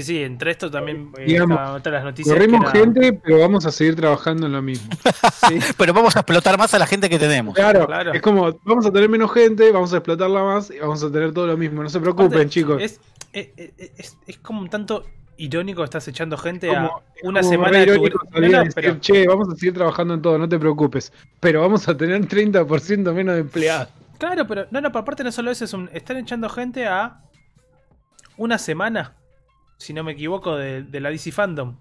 sí, 0.02 0.24
entre 0.24 0.52
esto 0.52 0.72
también 0.72 1.12
eh, 1.18 1.26
Digamos, 1.26 1.60
otras 1.72 1.92
las 1.96 2.04
noticias. 2.06 2.34
Corrimos 2.34 2.72
que 2.72 2.78
era- 2.78 2.86
gente, 2.86 3.14
pero 3.22 3.40
vamos 3.40 3.66
a 3.66 3.72
seguir 3.72 3.96
trabajando 3.98 4.46
en 4.46 4.54
lo 4.54 4.62
mismo. 4.62 4.90
Sí, 5.50 5.60
Pero 5.76 5.92
vamos 5.94 6.16
a 6.16 6.20
explotar 6.20 6.58
más 6.58 6.74
a 6.74 6.80
la 6.80 6.86
gente 6.86 7.10
que 7.10 7.20
tenemos. 7.20 7.56
Claro, 7.56 7.86
Claro. 7.88 8.14
es 8.14 8.22
como, 8.22 8.58
vamos 8.64 8.86
a 8.86 8.92
tener 8.94 9.10
menos 9.10 9.34
gente, 9.34 9.70
vamos 9.72 9.92
a 9.92 9.98
explotarla 9.98 10.44
más 10.44 10.70
y 10.72 10.80
vamos 10.80 11.04
a 11.04 11.12
tener 11.12 11.34
todo 11.34 11.48
lo 11.48 11.58
mismo. 11.58 11.84
No 11.84 11.90
se 11.90 12.00
preocupen, 12.00 12.28
Aparte, 12.28 12.50
chicos. 12.50 12.82
Es, 12.82 13.02
es, 13.34 13.50
es- 13.58 13.92
es- 13.98 14.18
es 14.28 14.38
como 14.38 14.62
un 14.62 14.70
tanto 14.70 15.04
irónico 15.38 15.82
que 15.82 15.86
estás 15.86 16.08
echando 16.08 16.38
gente 16.38 16.68
Como- 16.68 16.80
a 16.80 17.02
una 17.24 17.42
Como 17.42 17.52
semana 17.52 17.80
de 17.80 17.86
tu... 17.88 17.92
irónico 17.94 18.24
No, 18.26 18.32
salir 18.32 18.52
no, 18.52 18.58
decir, 18.60 18.74
pero- 18.76 19.00
che, 19.02 19.28
vamos 19.28 19.50
a 19.50 19.56
seguir 19.56 19.74
trabajando 19.74 20.14
en 20.14 20.22
todo, 20.22 20.38
no 20.38 20.48
te 20.48 20.58
preocupes. 20.60 21.12
Pero 21.42 21.60
vamos 21.62 21.88
a 21.90 21.98
tener 21.98 22.22
30% 22.28 23.14
menos 23.14 23.36
de 23.36 23.42
empleados. 23.42 23.90
Claro, 24.20 24.46
pero 24.48 24.68
no, 24.72 24.80
no, 24.80 24.90
pero 24.92 25.00
aparte 25.02 25.24
no 25.24 25.32
solo 25.32 25.50
eso, 25.52 25.66
es 25.66 25.74
un- 25.74 25.90
están 25.92 26.18
echando 26.18 26.48
gente 26.48 26.86
a 26.86 27.22
una 28.38 28.58
semana, 28.60 29.16
si 29.82 29.94
no 29.94 30.04
me 30.04 30.12
equivoco, 30.12 30.56
de, 30.56 30.84
de 30.84 31.00
la 31.00 31.10
DC 31.10 31.32
Fandom. 31.32 31.76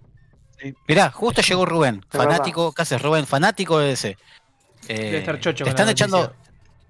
Mirá, 0.89 1.11
justo 1.11 1.41
llegó 1.43 1.65
Rubén, 1.67 2.05
Es 2.11 2.17
fanático, 2.19 2.73
¿qué 2.73 2.83
haces 2.83 3.01
Rubén? 3.01 3.27
Fanático 3.27 3.79
de 3.79 3.93
ese. 3.93 4.17
Eh, 4.89 4.95
Debe 5.05 5.19
estar 5.19 5.41
chocho 5.41 5.65
le 5.65 5.71
están 5.71 5.89
echando, 5.89 6.35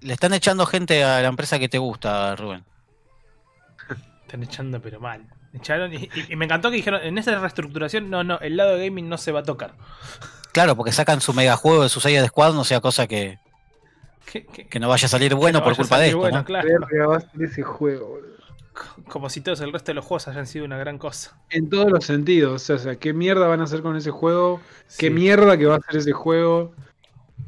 le 0.01 0.13
están 0.13 0.33
echando 0.33 0.65
gente 0.65 1.03
a 1.03 1.21
la 1.21 1.27
empresa 1.27 1.59
que 1.59 1.69
te 1.69 1.77
gusta, 1.77 2.35
Rubén. 2.35 2.63
Están 4.21 4.43
echando, 4.43 4.81
pero 4.81 4.99
mal. 4.99 5.25
Echaron 5.53 5.93
y, 5.93 5.97
y- 5.97 6.33
y 6.33 6.35
me 6.37 6.45
encantó 6.45 6.69
que 6.69 6.77
dijeron, 6.77 7.01
en 7.03 7.17
esta 7.17 7.37
reestructuración, 7.37 8.09
no, 8.09 8.23
no, 8.23 8.39
el 8.39 8.55
lado 8.55 8.75
de 8.77 8.87
gaming 8.87 9.09
no 9.09 9.17
se 9.17 9.31
va 9.33 9.41
a 9.41 9.43
tocar. 9.43 9.73
Claro, 10.53 10.75
porque 10.77 10.91
sacan 10.93 11.19
su 11.21 11.33
megajuego 11.33 11.83
de 11.83 11.89
su 11.89 11.99
de 11.99 12.27
Squad, 12.27 12.53
no 12.53 12.63
sea 12.63 12.79
cosa 12.81 13.07
que, 13.07 13.39
Que, 14.25 14.79
no 14.79 14.87
vaya 14.87 15.05
a 15.05 15.09
salir 15.09 15.35
bueno 15.35 15.63
por 15.63 15.75
culpa 15.75 15.97
de 15.99 16.07
esto. 16.07 16.19
bueno, 16.19 16.39
¿no? 16.39 16.45
claro. 16.45 16.67
Ese 17.39 17.63
juego, 17.63 18.07
boludo. 18.07 18.30
Como 19.09 19.29
si 19.29 19.41
todos 19.41 19.59
el 19.61 19.73
resto 19.73 19.91
de 19.91 19.95
los 19.95 20.05
juegos 20.05 20.27
hayan 20.27 20.47
sido 20.47 20.65
una 20.65 20.77
gran 20.77 20.97
cosa. 20.97 21.37
En 21.49 21.69
todos 21.69 21.91
los 21.91 22.05
sentidos. 22.05 22.69
O 22.69 22.77
sea, 22.77 22.95
¿qué 22.95 23.13
mierda 23.13 23.47
van 23.47 23.61
a 23.61 23.65
hacer 23.65 23.81
con 23.81 23.95
ese 23.95 24.11
juego? 24.11 24.61
¿Qué 24.97 25.07
Sí. 25.07 25.09
mierda 25.09 25.57
que 25.57 25.65
va 25.65 25.75
a 25.75 25.77
hacer 25.77 25.97
ese 25.97 26.13
juego? 26.13 26.73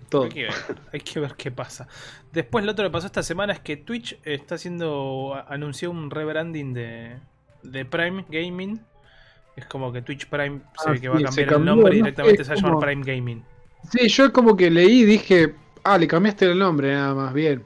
Todo. 0.09 0.23
Hay 0.23 0.29
que, 0.29 0.43
ver, 0.43 0.53
hay 0.91 0.99
que 0.99 1.19
ver 1.19 1.35
qué 1.35 1.49
pasa. 1.51 1.87
Después, 2.31 2.65
lo 2.65 2.71
otro 2.73 2.85
que 2.85 2.91
pasó 2.91 3.07
esta 3.07 3.23
semana 3.23 3.53
es 3.53 3.59
que 3.59 3.77
Twitch 3.77 4.19
está 4.23 4.55
haciendo. 4.55 5.41
anunció 5.47 5.91
un 5.91 6.09
rebranding 6.11 6.73
de, 6.73 7.17
de 7.63 7.85
Prime 7.85 8.25
Gaming. 8.29 8.81
Es 9.55 9.65
como 9.65 9.91
que 9.93 10.01
Twitch 10.01 10.27
Prime 10.27 10.61
se 10.83 10.89
Ah, 10.89 10.91
ve 10.93 10.99
que 11.01 11.09
va 11.09 11.19
a 11.19 11.21
cambiar 11.21 11.49
se 11.49 11.55
el 11.55 11.65
nombre 11.65 11.93
y 11.93 11.97
directamente 11.97 12.43
se 12.43 12.49
va 12.53 12.59
a 12.59 12.61
llamar 12.61 12.79
Prime 12.85 13.03
Gaming. 13.05 13.43
Sí, 13.91 14.07
yo 14.07 14.33
como 14.33 14.55
que 14.57 14.69
leí 14.69 15.01
y 15.01 15.05
dije, 15.05 15.55
ah, 15.83 15.97
le 15.97 16.07
cambiaste 16.07 16.45
el 16.45 16.57
nombre 16.57 16.93
nada 16.93 17.13
más, 17.13 17.33
bien. 17.33 17.63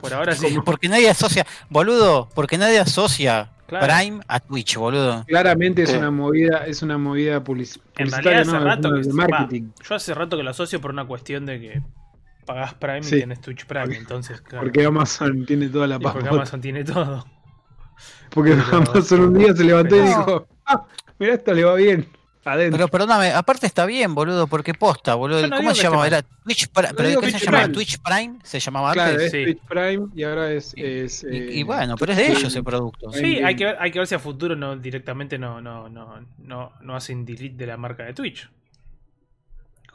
Por 0.00 0.14
ahora 0.14 0.34
sí. 0.34 0.56
Porque 0.64 0.88
nadie 0.88 1.10
asocia, 1.10 1.46
boludo, 1.68 2.28
porque 2.34 2.56
nadie 2.58 2.78
asocia 2.78 3.50
Claro. 3.66 3.86
Prime 3.86 4.20
a 4.28 4.40
Twitch, 4.40 4.76
boludo. 4.76 5.24
Claramente 5.26 5.82
es 5.82 5.90
Sí. 5.90 5.96
una 5.96 6.10
movida, 6.10 6.64
es 6.66 6.80
una 6.82 6.96
movida 6.96 7.44
public- 7.44 7.76
En 7.96 8.08
publicitaria, 8.08 8.30
realidad 8.30 8.40
hace 8.40 8.52
no, 8.52 8.64
rato 8.64 8.94
que 8.94 9.30
va. 9.30 9.48
Yo 9.86 9.94
hace 9.94 10.14
rato 10.14 10.36
que 10.38 10.42
lo 10.42 10.50
asocio 10.50 10.80
por 10.80 10.90
una 10.90 11.04
cuestión 11.06 11.44
de 11.44 11.60
que 11.60 11.82
pagás 12.46 12.72
Prime 12.74 13.02
Sí. 13.02 13.16
y 13.16 13.20
tenés 13.20 13.42
Twitch 13.42 13.66
Prime. 13.66 13.94
Entonces, 13.94 14.40
claro. 14.40 14.64
Porque 14.64 14.86
Amazon 14.86 15.44
tiene 15.44 15.68
toda 15.68 15.86
la 15.86 15.96
Y 15.96 15.98
porque. 15.98 16.28
Amazon 16.30 16.60
tiene 16.62 16.82
todo. 16.82 17.26
Porque 18.30 18.52
Pero- 18.52 18.76
Amazon 18.78 19.20
un 19.20 19.34
día 19.34 19.54
se 19.54 19.64
levantó 19.64 19.96
y 19.96 20.00
dijo, 20.00 20.48
ah, 20.64 20.86
mira 21.18 21.34
esto 21.34 21.52
le 21.52 21.64
va 21.64 21.74
bien. 21.74 22.08
Adentro. 22.48 22.76
Pero 22.76 22.88
perdóname, 22.88 23.32
aparte 23.32 23.66
está 23.66 23.86
bien, 23.86 24.14
boludo, 24.14 24.46
porque 24.46 24.74
posta, 24.74 25.14
boludo. 25.14 25.46
No 25.46 25.56
¿Cómo 25.56 25.74
se 25.74 25.82
llamaba? 25.82 26.06
Era 26.06 26.22
Twitch 26.22 26.68
Prime. 26.68 26.94
¿Pero 26.96 27.20
qué 27.20 27.30
se 27.30 27.38
Twitch? 27.38 27.46
Prime. 27.46 27.68
¿Twitch 27.68 27.98
Prime? 27.98 28.38
¿Se 28.42 28.60
llamaba 28.60 28.92
claro, 28.92 29.12
antes? 29.12 29.26
es 29.26 29.32
sí. 29.32 29.44
Twitch 29.44 29.62
Prime 29.68 30.06
y 30.14 30.22
ahora 30.22 30.52
es... 30.52 30.74
es, 30.76 31.24
Y, 31.24 31.36
eh, 31.36 31.48
y 31.52 31.62
bueno, 31.62 31.96
pero 31.96 32.12
es 32.12 32.18
de 32.18 32.32
ellos 32.32 32.54
el 32.54 32.64
producto. 32.64 33.12
Sí. 33.12 33.40
Hay 33.42 33.56
que 33.56 33.64
ver, 33.64 33.76
hay 33.80 33.90
que 33.90 33.98
ver 33.98 34.08
si 34.08 34.14
a 34.14 34.18
futuro 34.18 34.56
no 34.56 34.76
directamente 34.76 35.38
no, 35.38 35.60
no, 35.60 35.88
no, 35.88 36.20
no, 36.38 36.72
no 36.80 36.96
hacen 36.96 37.24
delete 37.24 37.56
de 37.56 37.66
la 37.66 37.76
marca 37.76 38.04
de 38.04 38.14
Twitch. 38.14 38.48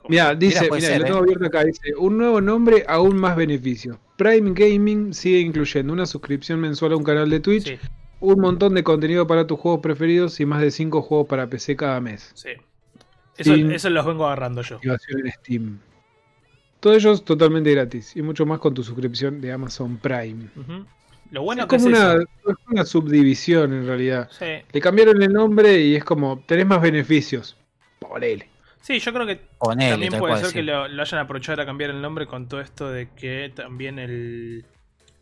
Mira, 0.09 0.35
dice, 0.35 0.67
mira, 0.69 0.81
ser, 0.81 0.99
lo 0.99 1.05
¿eh? 1.05 1.07
tengo 1.07 1.19
abierto 1.19 1.45
acá, 1.45 1.63
dice, 1.63 1.95
un 1.97 2.17
nuevo 2.17 2.41
nombre, 2.41 2.83
aún 2.87 3.15
más 3.15 3.35
beneficio. 3.35 3.99
Prime 4.17 4.51
Gaming 4.53 5.13
sigue 5.13 5.39
incluyendo 5.39 5.93
una 5.93 6.05
suscripción 6.05 6.59
mensual 6.59 6.93
a 6.93 6.97
un 6.97 7.03
canal 7.03 7.29
de 7.29 7.39
Twitch, 7.39 7.63
Sí, 7.65 7.79
un 8.23 8.39
montón 8.39 8.73
de 8.73 8.83
contenido 8.83 9.27
para 9.27 9.45
tus 9.45 9.59
juegos 9.59 9.81
preferidos 9.81 10.39
y 10.39 10.45
más 10.45 10.61
de 10.61 10.71
5 10.71 11.01
juegos 11.01 11.27
para 11.27 11.47
PC 11.47 11.75
cada 11.75 11.99
mes. 11.99 12.31
sí. 12.33 12.51
Eso, 13.35 13.89
los 13.89 14.05
vengo 14.05 14.27
agarrando 14.27 14.61
yo. 14.61 14.79
En 14.83 15.31
Steam. 15.31 15.79
Todos 16.79 16.97
ellos 16.97 17.25
totalmente 17.25 17.71
gratis 17.71 18.15
y 18.15 18.21
mucho 18.21 18.45
más 18.45 18.59
con 18.59 18.75
tu 18.75 18.83
suscripción 18.83 19.41
de 19.41 19.51
Amazon 19.51 19.97
Prime. 19.97 20.49
Lo 21.31 21.41
bueno 21.41 21.63
es 21.63 21.67
que 21.67 21.75
es 21.77 21.83
como 21.83 21.95
una, 21.95 22.13
eso. 22.13 22.21
es 22.21 22.55
una 22.67 22.85
subdivisión 22.85 23.73
en 23.73 23.87
realidad. 23.87 24.29
Sí. 24.31 24.45
Le 24.71 24.79
cambiaron 24.79 25.21
el 25.23 25.33
nombre 25.33 25.81
y 25.81 25.95
es 25.95 26.03
como, 26.03 26.43
tenés 26.45 26.67
más 26.67 26.79
beneficios. 26.79 27.57
Ponele. 27.97 28.47
Sí, 28.81 28.99
yo 28.99 29.11
creo 29.11 29.25
que 29.25 29.41
Ponele, 29.57 29.91
también 29.91 30.11
puede 30.11 30.33
cual, 30.33 30.39
ser 30.39 30.49
sí. 30.49 30.53
que 30.53 30.63
lo, 30.63 30.87
lo 30.87 31.01
hayan 31.01 31.21
aprovechado 31.21 31.59
a 31.59 31.65
cambiar 31.65 31.89
el 31.89 32.01
nombre 32.01 32.27
con 32.27 32.47
todo 32.47 32.61
esto 32.61 32.91
de 32.91 33.09
que 33.09 33.51
también 33.55 33.97
el, 33.97 34.63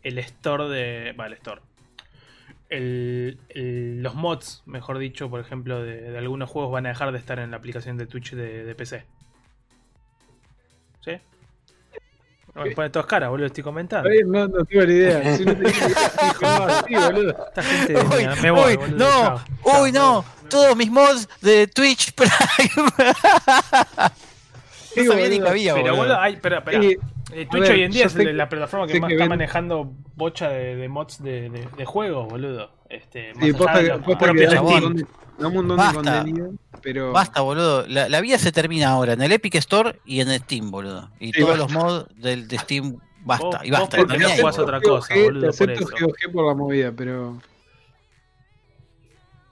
el 0.02 0.18
store 0.18 0.68
de... 0.68 1.12
Va, 1.12 1.28
el 1.28 1.32
store. 1.32 1.62
El- 2.74 3.38
el- 3.50 4.02
los 4.02 4.14
mods, 4.14 4.62
mejor 4.66 4.98
dicho, 4.98 5.28
por 5.28 5.40
ejemplo, 5.40 5.82
de, 5.82 6.00
de 6.10 6.18
algunos 6.18 6.48
juegos 6.48 6.72
van 6.72 6.86
a 6.86 6.90
dejar 6.90 7.12
de 7.12 7.18
estar 7.18 7.38
en 7.38 7.50
la 7.50 7.58
aplicación 7.58 7.98
de 7.98 8.06
Twitch 8.06 8.32
de, 8.32 8.64
de 8.64 8.74
PC. 8.74 9.04
¿Sí? 11.04 11.12
Me 12.54 12.70
pone 12.72 12.90
todas 12.90 13.06
caras, 13.06 13.28
boludo, 13.30 13.46
estoy 13.46 13.62
comentando. 13.64 14.08
No, 14.26 14.46
no 14.48 14.64
tengo 14.64 14.84
ni 14.86 14.92
idea. 14.94 15.36
Si 15.36 15.44
no 15.44 15.52
tengo 15.54 15.68
idea, 15.68 15.88
dijo, 15.88 16.40
ah, 16.44 16.84
sí, 16.86 16.94
boludo. 16.94 17.46
Esta 17.48 17.62
gente 17.62 17.92
de 17.94 18.00
Uy. 18.04 18.28
Me 18.42 18.50
voy, 18.50 18.70
uy, 18.72 18.76
boludo, 18.76 18.96
no, 18.98 19.10
chao, 19.10 19.40
chao. 19.64 19.82
uy, 19.82 19.92
no, 19.92 20.24
todos 20.50 20.76
mis 20.76 20.90
mods 20.90 21.28
de 21.40 21.66
Twitch 21.66 22.12
Prime. 22.14 22.30
No 24.96 25.04
sabía 25.12 25.28
ni 25.28 25.38
boludo. 25.38 25.44
que 25.44 25.48
había, 25.50 25.74
Pero, 25.74 25.84
boludo. 25.86 25.96
boludo, 26.02 26.20
hay, 26.20 26.34
espera, 26.34 26.58
espera. 26.58 26.80
Eh, 27.32 27.46
Twitch 27.50 27.62
ver, 27.62 27.72
hoy 27.72 27.82
en 27.84 27.90
día 27.92 28.06
es 28.06 28.14
la- 28.14 28.24
que- 28.24 28.32
la 28.32 28.48
plataforma 28.48 28.86
que 28.86 29.00
más 29.00 29.08
que 29.08 29.14
está 29.14 29.24
ven- 29.24 29.28
manejando 29.30 29.92
bocha 30.16 30.48
de, 30.50 30.76
de 30.76 30.88
mods 30.88 31.22
de, 31.22 31.48
de, 31.50 31.68
de 31.76 31.84
juegos, 31.84 32.28
boludo. 32.28 32.70
Este, 32.90 33.32
más 33.34 33.42
Sí, 33.44 33.48
allá 33.50 33.58
posta 33.58 33.78
de 33.78 33.92
un 33.94 34.02
Steam. 34.98 35.06
montón 35.38 35.54
montón 35.54 35.68
de 35.68 35.74
Basta. 35.76 35.94
contenido, 35.94 36.50
pero 36.82 37.12
Basta, 37.12 37.40
boludo. 37.40 37.86
La, 37.88 38.08
la 38.08 38.20
vida 38.20 38.38
se 38.38 38.52
termina 38.52 38.90
ahora 38.90 39.14
en 39.14 39.22
el 39.22 39.32
Epic 39.32 39.54
Store 39.56 39.98
y 40.04 40.20
en 40.20 40.28
Steam, 40.40 40.70
boludo. 40.70 41.10
Y 41.18 41.32
Sí, 41.32 41.40
todos 41.40 41.58
basta. 41.58 41.74
los 41.74 41.84
mods 41.84 42.06
del, 42.20 42.46
de 42.48 42.58
Steam, 42.58 42.98
basta. 43.24 43.46
Vos- 43.46 43.56
y 43.64 43.70
vos 43.70 43.80
basta. 43.80 43.96
porque 43.96 44.24
ahí, 44.24 44.38
jugás 44.40 44.58
otra 44.58 44.80
cosa, 44.82 45.14
GOG, 45.14 45.24
boludo, 45.24 45.50
Te 45.50 45.56
por 45.58 45.70
eso. 45.70 45.86
GOG 46.00 46.32
por 46.32 46.46
la 46.48 46.54
movida, 46.54 46.92
pero 46.92 47.38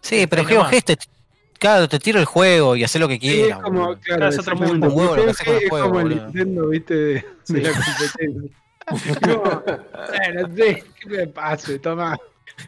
Sí, 0.03 0.27
pero. 0.27 0.45
GeoGest, 0.45 0.87
te, 0.87 0.97
claro, 1.61 1.89
te 1.89 2.01
tiro 2.01 2.19
el 2.19 2.25
juego 2.25 2.75
y 2.75 2.83
hace 2.83 2.99
lo 2.99 3.07
que 3.07 3.15
Sí, 3.15 3.21
quieras. 3.21 3.59
es 3.59 3.65
como, 3.65 3.85
claro, 3.85 4.01
Claro, 4.03 4.29
es 4.29 4.39
otro 4.41 4.57
mundo. 4.57 4.89
Un 4.89 4.97
huevo 4.99 5.17
lo 5.17 5.25
que 5.27 5.31
hace 5.31 5.45
con 5.45 5.55
el 5.55 5.63
Es 5.63 5.69
juego, 5.71 5.87
como 5.89 6.01
el. 6.01 6.09
Nintendo, 6.09 6.69
viste, 6.69 6.95
de, 6.95 7.15
de 7.15 7.25
Sí. 7.45 7.61
la 7.61 7.71
competencia. 7.73 8.57
No, 9.25 9.63
bueno, 9.63 10.49
sí, 10.57 10.83
¿qué 11.01 11.09
me 11.09 11.27
pase? 11.29 11.79
Toma. 11.79 12.19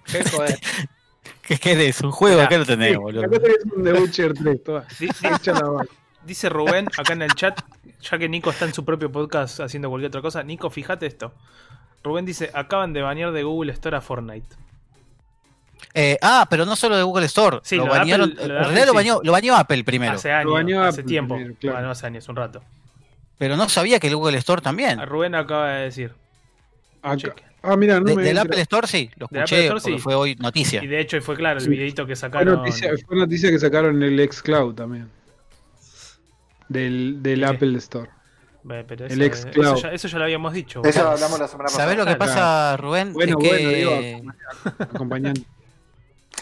Qué 0.04 0.22
joder. 0.30 0.56
¿Qué 1.42 1.58
querés? 1.58 2.00
Un 2.02 2.12
juego, 2.12 2.40
acá 2.40 2.56
lo 2.58 2.64
Sí, 2.64 2.70
tenés, 2.72 2.96
boludo. 2.96 3.24
acá 3.26 3.40
tenés 3.40 3.58
un 3.74 3.82
The 3.82 3.92
Witcher 3.94 4.32
3, 4.34 4.62
toma. 4.62 4.84
Dice 6.24 6.48
Rubén 6.48 6.86
acá 6.96 7.14
en 7.14 7.22
el 7.22 7.34
chat, 7.34 7.60
ya 8.00 8.18
que 8.18 8.28
Nico 8.28 8.50
está 8.50 8.64
en 8.66 8.72
su 8.74 8.84
propio 8.84 9.10
podcast 9.10 9.58
haciendo 9.58 9.88
cualquier 9.88 10.10
otra 10.10 10.22
cosa. 10.22 10.44
Nico, 10.44 10.70
fíjate 10.70 11.06
esto. 11.06 11.34
Rubén 12.04 12.24
dice, 12.24 12.50
acaban 12.54 12.92
de 12.92 13.02
banear 13.02 13.32
de 13.32 13.42
Google 13.42 13.72
Store 13.72 13.96
a 13.96 14.00
Fortnite. 14.00 14.54
Eh, 15.94 16.16
ah, 16.22 16.46
pero 16.48 16.64
no 16.64 16.74
solo 16.76 16.96
de 16.96 17.02
Google 17.02 17.26
Store. 17.26 17.58
Sí, 17.62 17.76
lo 17.76 17.86
lo 17.86 17.92
de 17.92 17.98
banearon. 17.98 18.32
Apple- 18.32 18.36
lo 18.36 18.42
de 18.42 18.50
en 18.50 18.56
Apple 18.56 18.64
realidad 18.68 18.86
lo 18.86 18.92
sí. 18.92 18.96
baneó, 18.96 19.20
lo 19.22 19.32
baneó 19.32 19.56
Apple 19.56 19.84
primero. 19.84 20.12
Hace 20.14 20.32
años, 20.32 20.78
hace 20.86 21.00
Apple 21.00 21.02
tiempo. 21.08 21.34
primero, 21.34 21.54
claro. 21.60 21.76
Bueno, 21.78 21.90
hace 21.90 22.06
años, 22.06 22.28
un 22.28 22.36
rato. 22.36 22.62
Pero 23.38 23.56
no 23.56 23.68
sabía 23.68 23.98
que 24.00 24.06
el 24.08 24.16
Google 24.16 24.38
Store 24.38 24.62
también. 24.62 25.00
A 25.00 25.04
Rubén 25.06 25.34
acaba 25.34 25.70
de 25.72 25.84
decir. 25.84 26.12
Acá-. 27.02 27.34
Ah, 27.64 27.76
mira, 27.76 27.98
no 28.00 28.06
De- 28.06 28.16
me 28.16 28.22
del 28.22 28.38
Apple. 28.38 28.60
Store 28.60 28.86
sí, 28.86 29.10
lo 29.16 29.26
escuché 29.26 29.60
Store, 29.66 29.80
porque 29.80 29.96
sí. 29.96 29.98
fue 29.98 30.14
hoy 30.14 30.34
noticia. 30.36 30.82
Y 30.82 30.86
de 30.86 31.00
hecho 31.00 31.20
fue 31.20 31.36
claro 31.36 31.58
el 31.58 31.64
Sí. 31.64 31.70
videito 31.70 32.06
que 32.06 32.14
Fue 32.14 32.20
sacaron. 32.20 32.54
noticia, 32.56 32.90
fue 33.06 33.16
noticia 33.16 33.50
que 33.50 33.58
sacaron 33.58 34.02
el 34.02 34.18
xCloud 34.32 34.74
también. 34.74 35.08
Del. 36.68 37.44
Apple 37.44 37.76
Store. 37.78 38.08
Pero 38.66 39.06
el 39.06 39.20
eso, 39.22 39.42
xCloud. 39.48 39.64
eso, 39.64 39.76
ya, 39.82 39.88
eso 39.92 40.08
ya 40.08 40.18
lo 40.18 40.24
habíamos 40.24 40.52
dicho. 40.54 40.82
Eso 40.84 41.08
hablamos 41.08 41.38
la 41.40 41.48
semana 41.48 41.64
pasada. 41.66 41.84
¿Sabés 41.84 41.98
lo 41.98 42.04
que 42.06 42.16
Claro. 42.16 42.32
pasa, 42.32 42.76
Rubén? 42.76 43.12
Bueno, 43.12 43.36
es 43.40 43.48
bueno, 43.48 43.68
que 43.68 43.74
digo, 43.76 44.32
acompañante. 44.78 45.42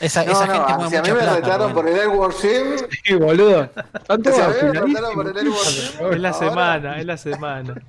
Esa, 0.01 0.25
No, 0.25 0.33
esa 0.33 0.47
no, 0.47 0.53
gente 0.53 0.67
ah, 0.73 0.77
mueve 0.77 0.91
si 0.91 0.97
a 0.97 1.03
mí 1.03 1.09
me 1.11 1.15
plata. 1.17 1.35
retaron 1.37 1.73
por 1.75 1.89
el 1.89 1.97
Edward 1.99 2.33
Sim, 2.33 2.67
Sí, 3.05 3.15
boludo. 3.15 3.69
Están 3.95 4.23
todos 4.23 4.37
Si 4.37 4.43
a 4.43 4.49
mí 4.49 4.55
me 4.65 4.95
trataron 4.95 5.15
por 5.15 5.29
el 5.29 5.37
Edward 5.37 5.57
Sim, 5.59 6.07
Es 6.13 6.21
la 6.21 6.33
semana, 6.33 6.99
es 7.01 7.07
la 7.07 7.17
semana. 7.17 7.75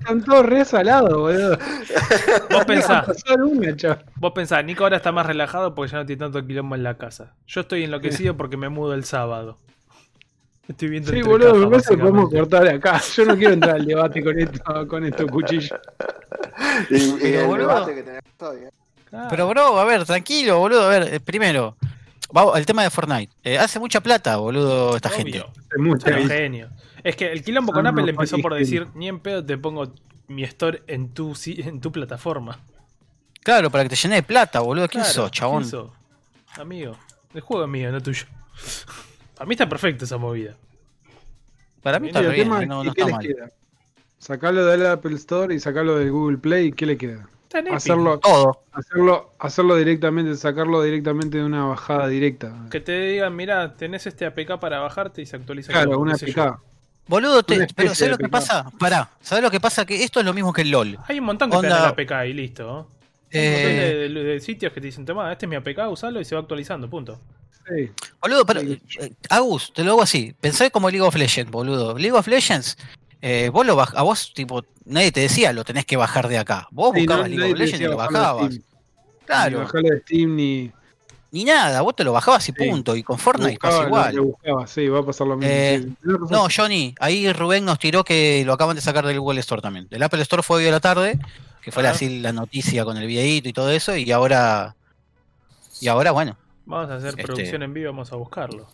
Están 0.00 0.24
todos 0.24 0.46
re 0.46 0.64
salados, 0.64 1.12
boludo. 1.16 1.58
Vos 2.50 2.64
pensá, 2.64 3.02
Pasar 3.06 3.42
una, 3.42 3.76
chaval. 3.76 4.04
vos 4.16 4.32
pensá, 4.32 4.62
Nico 4.62 4.82
ahora 4.84 4.96
está 4.96 5.12
más 5.12 5.26
relajado 5.26 5.74
porque 5.74 5.92
ya 5.92 5.98
no 5.98 6.06
tiene 6.06 6.20
tanto 6.20 6.44
quilombo 6.46 6.74
en 6.74 6.82
la 6.82 6.96
casa. 6.96 7.34
Yo 7.46 7.60
estoy 7.60 7.84
enloquecido 7.84 8.36
porque 8.36 8.56
me 8.56 8.68
mudo 8.68 8.94
el 8.94 9.04
sábado. 9.04 9.58
Estoy 10.66 10.88
viendo 10.88 11.12
Sí, 11.12 11.20
boludo, 11.20 11.54
me 11.56 11.66
parece 11.68 11.90
que 11.90 11.98
podemos 12.00 12.30
cortar 12.30 12.66
acá. 12.66 12.98
Yo 13.14 13.26
no 13.26 13.36
quiero 13.36 13.52
entrar 13.52 13.76
al 13.76 13.84
debate 13.84 14.24
con 14.24 14.38
esto, 14.40 14.88
con 14.88 15.04
estos 15.04 15.30
cuchillos. 15.30 15.78
y, 16.90 16.96
y 16.96 17.18
Pero, 17.20 17.40
el 17.42 17.46
boludo. 17.46 17.68
debate 17.68 17.94
que 17.94 18.02
tenemos 18.02 18.24
hoy. 18.40 18.56
¿eh? 18.64 18.70
Pero, 19.30 19.48
bro, 19.48 19.78
a 19.78 19.84
ver, 19.84 20.04
tranquilo, 20.04 20.58
boludo. 20.58 20.84
A 20.84 20.88
ver, 20.88 21.14
eh, 21.14 21.20
primero, 21.20 21.76
vamos, 22.32 22.56
el 22.58 22.66
tema 22.66 22.82
de 22.82 22.90
Fortnite. 22.90 23.32
Eh, 23.44 23.58
hace 23.58 23.78
mucha 23.78 24.00
plata, 24.00 24.36
boludo, 24.36 24.96
esta 24.96 25.08
Obvio. 25.08 25.16
gente. 25.18 25.38
Es 25.38 25.78
mucha 25.78 26.10
Son 26.10 26.20
guita. 26.22 26.34
genios. 26.34 26.70
Es 27.02 27.16
que 27.16 27.30
el 27.30 27.42
quilombo 27.44 27.72
con 27.72 27.86
Apple 27.86 28.02
unos 28.02 28.10
empezó 28.14 28.38
por 28.38 28.54
decir, 28.54 28.88
ni 28.94 29.08
en 29.08 29.20
pedo 29.20 29.44
te 29.44 29.58
pongo 29.58 29.92
mi 30.28 30.42
store 30.44 30.82
en 30.86 31.10
tu, 31.12 31.34
si- 31.34 31.60
en 31.60 31.80
tu 31.80 31.92
plataforma. 31.92 32.58
Claro, 33.42 33.70
para 33.70 33.84
que 33.84 33.90
te 33.90 33.96
llene 33.96 34.16
de 34.16 34.22
plata, 34.22 34.60
boludo. 34.60 34.88
¿Quién 34.88 35.02
Claro, 35.02 35.14
sos, 35.14 35.30
chabón? 35.30 35.58
¿quién 35.62 35.70
sos? 35.70 35.90
Amigo, 36.56 36.96
el 37.34 37.40
juego 37.42 37.64
es 37.64 37.70
mío, 37.70 37.92
no 37.92 38.00
tuyo. 38.00 38.24
A 39.38 39.44
mí 39.44 39.52
está 39.54 39.68
perfecto 39.68 40.04
esa 40.04 40.16
movida. 40.16 40.54
Para 41.82 41.98
mí 41.98 42.06
está 42.08 42.20
bien, 42.22 42.34
tema 42.34 42.56
no, 42.56 42.62
es, 42.62 42.68
no 42.68 42.80
¿y 42.80 42.84
qué 42.84 42.90
está 43.02 43.04
les 43.04 43.12
mal. 43.14 43.26
queda? 43.26 43.50
Sacarlo 44.18 44.64
del 44.64 44.86
Apple 44.86 45.14
Store 45.16 45.54
y 45.54 45.60
sacarlo 45.60 45.98
del 45.98 46.10
Google 46.10 46.38
Play, 46.38 46.72
¿qué 46.72 46.86
le 46.86 46.96
queda? 46.96 47.28
Hacerlo, 47.72 48.18
Todo. 48.18 48.62
hacerlo, 48.72 49.32
hacerlo 49.38 49.76
directamente, 49.76 50.34
sacarlo 50.36 50.82
directamente 50.82 51.38
de 51.38 51.44
una 51.44 51.64
bajada 51.66 52.08
directa. 52.08 52.52
Que 52.70 52.80
te 52.80 52.98
digan, 53.00 53.34
mira, 53.36 53.76
tenés 53.76 54.06
este 54.06 54.26
APK 54.26 54.58
para 54.58 54.80
bajarte 54.80 55.22
y 55.22 55.26
se 55.26 55.36
actualiza. 55.36 55.72
Claro, 55.72 55.92
todo, 55.92 56.00
una. 56.00 56.14
APK. 56.14 56.60
Boludo, 57.06 57.42
te- 57.42 57.66
pero 57.76 57.94
¿sabes 57.94 58.12
lo 58.12 58.18
que 58.18 58.28
pasa? 58.28 58.70
Pará, 58.78 59.10
¿sabes 59.20 59.44
lo 59.44 59.50
que 59.50 59.60
pasa? 59.60 59.84
Que 59.84 60.02
esto 60.02 60.20
es 60.20 60.26
lo 60.26 60.32
mismo 60.32 60.52
que 60.52 60.62
el 60.62 60.70
LOL. 60.70 60.98
Hay 61.06 61.18
un 61.18 61.26
montón 61.26 61.50
que 61.50 61.58
te 61.58 61.66
Onda- 61.66 61.76
dan 61.76 61.84
el 61.84 61.90
APK 61.90 62.26
y 62.28 62.32
listo. 62.32 62.64
Hay 63.32 63.46
un 63.46 63.52
montón 63.52 63.70
Eh, 63.70 63.94
de, 63.94 64.08
de- 64.08 64.24
de 64.24 64.40
sitios 64.40 64.72
que 64.72 64.80
te 64.80 64.86
dicen, 64.86 65.04
toma, 65.04 65.30
este 65.30 65.44
es 65.46 65.50
mi 65.50 65.56
APK, 65.56 65.88
usalo 65.90 66.20
y 66.20 66.24
se 66.24 66.34
va 66.34 66.40
actualizando, 66.40 66.88
punto. 66.88 67.20
Sí. 67.68 67.90
Boludo, 68.20 68.44
pero, 68.46 68.60
Sí. 68.60 68.80
eh, 69.00 69.12
Agus, 69.30 69.72
te 69.72 69.84
lo 69.84 69.92
hago 69.92 70.02
así. 70.02 70.34
Pensé 70.40 70.70
como 70.70 70.88
League 70.90 71.06
of 71.06 71.14
Legends, 71.14 71.50
boludo. 71.50 71.96
League 71.98 72.12
of 72.16 72.26
Legends, 72.26 72.76
eh, 73.26 73.48
vos 73.48 73.64
lo 73.64 73.74
baj- 73.76 73.94
a 73.96 74.02
vos, 74.02 74.32
tipo, 74.34 74.62
nadie 74.84 75.10
te 75.10 75.20
decía, 75.20 75.52
lo 75.54 75.64
tenés 75.64 75.86
que 75.86 75.96
bajar 75.96 76.28
de 76.28 76.36
acá. 76.38 76.68
Vos 76.70 76.92
Sí, 76.94 77.00
buscabas 77.00 77.30
no- 77.30 77.36
League 77.36 77.52
of 77.54 77.58
Legends 77.58 77.80
y 77.80 77.84
lo 77.84 77.90
de 77.90 77.96
bajabas. 77.96 78.52
Steam. 78.54 79.50
Ni 79.50 79.54
bajarlo 79.56 79.88
de 79.88 80.00
Steam 80.00 80.36
ni. 80.36 80.72
ni 81.30 81.44
nada, 81.44 81.80
vos 81.80 81.96
te 81.96 82.04
lo 82.04 82.12
bajabas 82.12 82.46
y 82.48 82.52
Sí. 82.52 82.68
punto. 82.68 82.94
Y 82.94 83.02
con 83.02 83.18
Fortnite 83.18 83.58
pasa 83.58 83.84
igual. 83.86 84.12
que 84.12 84.20
buscaba, 84.20 84.66
Sí, 84.66 84.86
va 84.88 85.00
a 85.00 85.02
pasar 85.06 85.26
lo 85.26 85.36
mismo. 85.36 85.52
Eh, 85.52 85.78
sí. 85.82 85.96
Tenés 86.02 86.20
razón. 86.20 86.28
No, 86.30 86.46
Johnny, 86.54 86.94
ahí 87.00 87.32
Rubén 87.32 87.64
nos 87.64 87.78
tiró 87.78 88.04
que 88.04 88.42
lo 88.44 88.52
acaban 88.52 88.76
de 88.76 88.82
sacar 88.82 89.06
del 89.06 89.18
Google 89.20 89.40
Store 89.40 89.62
también. 89.62 89.88
Del 89.88 90.02
Apple 90.02 90.20
Store 90.22 90.42
fue 90.42 90.58
hoy 90.58 90.66
a 90.68 90.70
la 90.70 90.80
tarde, 90.80 91.18
que 91.62 91.72
fue 91.72 91.86
así 91.88 92.20
la 92.20 92.32
noticia 92.34 92.84
con 92.84 92.98
el 92.98 93.06
videíto 93.06 93.48
y 93.48 93.52
todo 93.54 93.70
eso, 93.70 93.96
y 93.96 94.12
ahora. 94.12 94.76
Y 95.80 95.88
ahora, 95.88 96.10
bueno. 96.12 96.36
Vamos 96.66 96.90
a 96.90 96.96
hacer 96.96 97.08
Este- 97.10 97.22
producción 97.24 97.62
en 97.62 97.72
vivo, 97.74 97.90
vamos 97.90 98.12
a 98.12 98.16
buscarlo. 98.16 98.68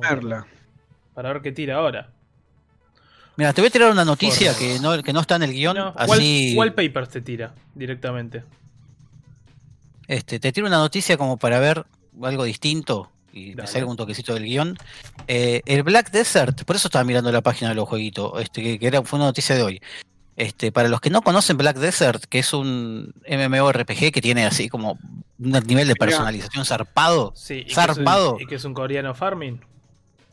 Perla. 0.00 0.46
Para 1.14 1.32
ver 1.32 1.42
qué 1.42 1.50
tira 1.52 1.76
ahora. 1.76 2.10
Mira, 3.38 3.52
te 3.52 3.60
voy 3.60 3.68
a 3.68 3.70
tirar 3.70 3.92
una 3.92 4.04
noticia 4.04 4.50
Por- 4.50 4.58
que 4.58 4.78
no, 4.80 5.00
que 5.00 5.12
no 5.12 5.20
está 5.20 5.36
en 5.36 5.44
el 5.44 5.52
guion, 5.52 5.76
No, 5.76 5.94
así. 5.96 6.56
wall- 6.56 6.74
wallpapers 6.74 7.08
te 7.08 7.20
tira 7.20 7.54
directamente. 7.72 8.42
Este, 10.08 10.40
te 10.40 10.50
tiro 10.50 10.66
una 10.66 10.78
noticia 10.78 11.16
como 11.16 11.36
para 11.36 11.60
ver 11.60 11.86
algo 12.20 12.42
distinto 12.42 13.12
y 13.32 13.54
Dale. 13.54 13.68
salga 13.68 13.86
un 13.86 13.96
toquecito 13.96 14.34
del 14.34 14.42
guion. 14.42 14.76
Eh, 15.28 15.62
el 15.66 15.84
Black 15.84 16.10
Desert, 16.10 16.64
por 16.64 16.74
eso 16.74 16.88
estaba 16.88 17.04
mirando 17.04 17.30
la 17.30 17.40
página 17.40 17.68
de 17.68 17.76
los 17.76 17.88
jueguitos, 17.88 18.32
este, 18.42 18.76
que, 18.76 18.84
era, 18.84 19.02
fue 19.04 19.20
una 19.20 19.26
noticia 19.26 19.54
de 19.54 19.62
hoy. 19.62 19.80
Este, 20.34 20.72
para 20.72 20.88
los 20.88 21.00
que 21.00 21.10
no 21.10 21.22
conocen 21.22 21.56
Black 21.58 21.76
Desert, 21.76 22.24
que 22.24 22.40
es 22.40 22.52
un 22.52 23.14
MMORPG 23.28 24.10
que 24.10 24.20
tiene 24.20 24.46
así 24.46 24.68
como 24.68 24.98
un 25.38 25.50
nivel 25.64 25.86
de 25.86 25.94
personalización 25.94 26.64
zarpado, 26.64 27.32
Sí, 27.36 27.54
y 27.54 27.64
que, 27.66 27.68
es 27.70 27.74
zarpado, 27.76 28.34
un, 28.34 28.42
y 28.42 28.46
que 28.46 28.56
es 28.56 28.64
un 28.64 28.74
coreano 28.74 29.14
farming. 29.14 29.60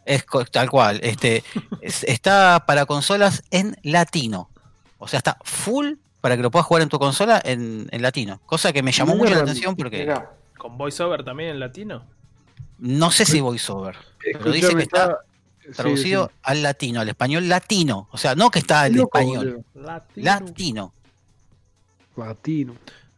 Es 0.06 0.26
tal 0.52 0.70
cual. 0.70 1.00
Este, 1.04 1.44
es- 1.82 2.04
está 2.04 2.64
para 2.68 2.86
consolas 2.86 3.44
en 3.52 3.76
latino. 3.84 4.50
O 4.98 5.08
sea, 5.08 5.18
está 5.18 5.38
full 5.44 5.94
para 6.22 6.36
que 6.38 6.44
lo 6.44 6.50
puedas 6.52 6.66
jugar 6.66 6.84
en 6.84 6.90
tu 6.90 6.98
consola 7.00 7.42
en, 7.44 7.88
en 7.92 8.02
latino. 8.02 8.40
Cosa 8.46 8.72
que 8.74 8.82
me 8.82 8.92
llamó 8.92 9.16
mucho 9.16 9.34
la 9.36 9.42
atención 9.42 9.76
porque. 9.76 10.12
Con 10.58 10.78
voiceover 10.78 11.24
también 11.24 11.52
en 11.52 11.60
latino. 11.60 12.04
no 12.80 13.12
sé 13.12 13.26
si 13.26 13.42
voiceover. 13.42 13.96
Pero 14.24 14.52
dice 14.52 14.74
que 14.76 14.84
está 14.84 15.20
sí, 15.64 15.72
traducido 15.72 16.28
sí. 16.28 16.34
al 16.44 16.64
latino, 16.64 17.02
al 17.02 17.10
español 17.10 17.48
latino. 17.48 18.08
O 18.12 18.18
sea, 18.18 18.34
no 18.36 18.50
que 18.50 18.60
está 18.60 18.82
al 18.82 18.96
español. 18.98 19.64
Latino. 19.76 20.24
latino. 20.26 20.94
Latino. 22.18 22.76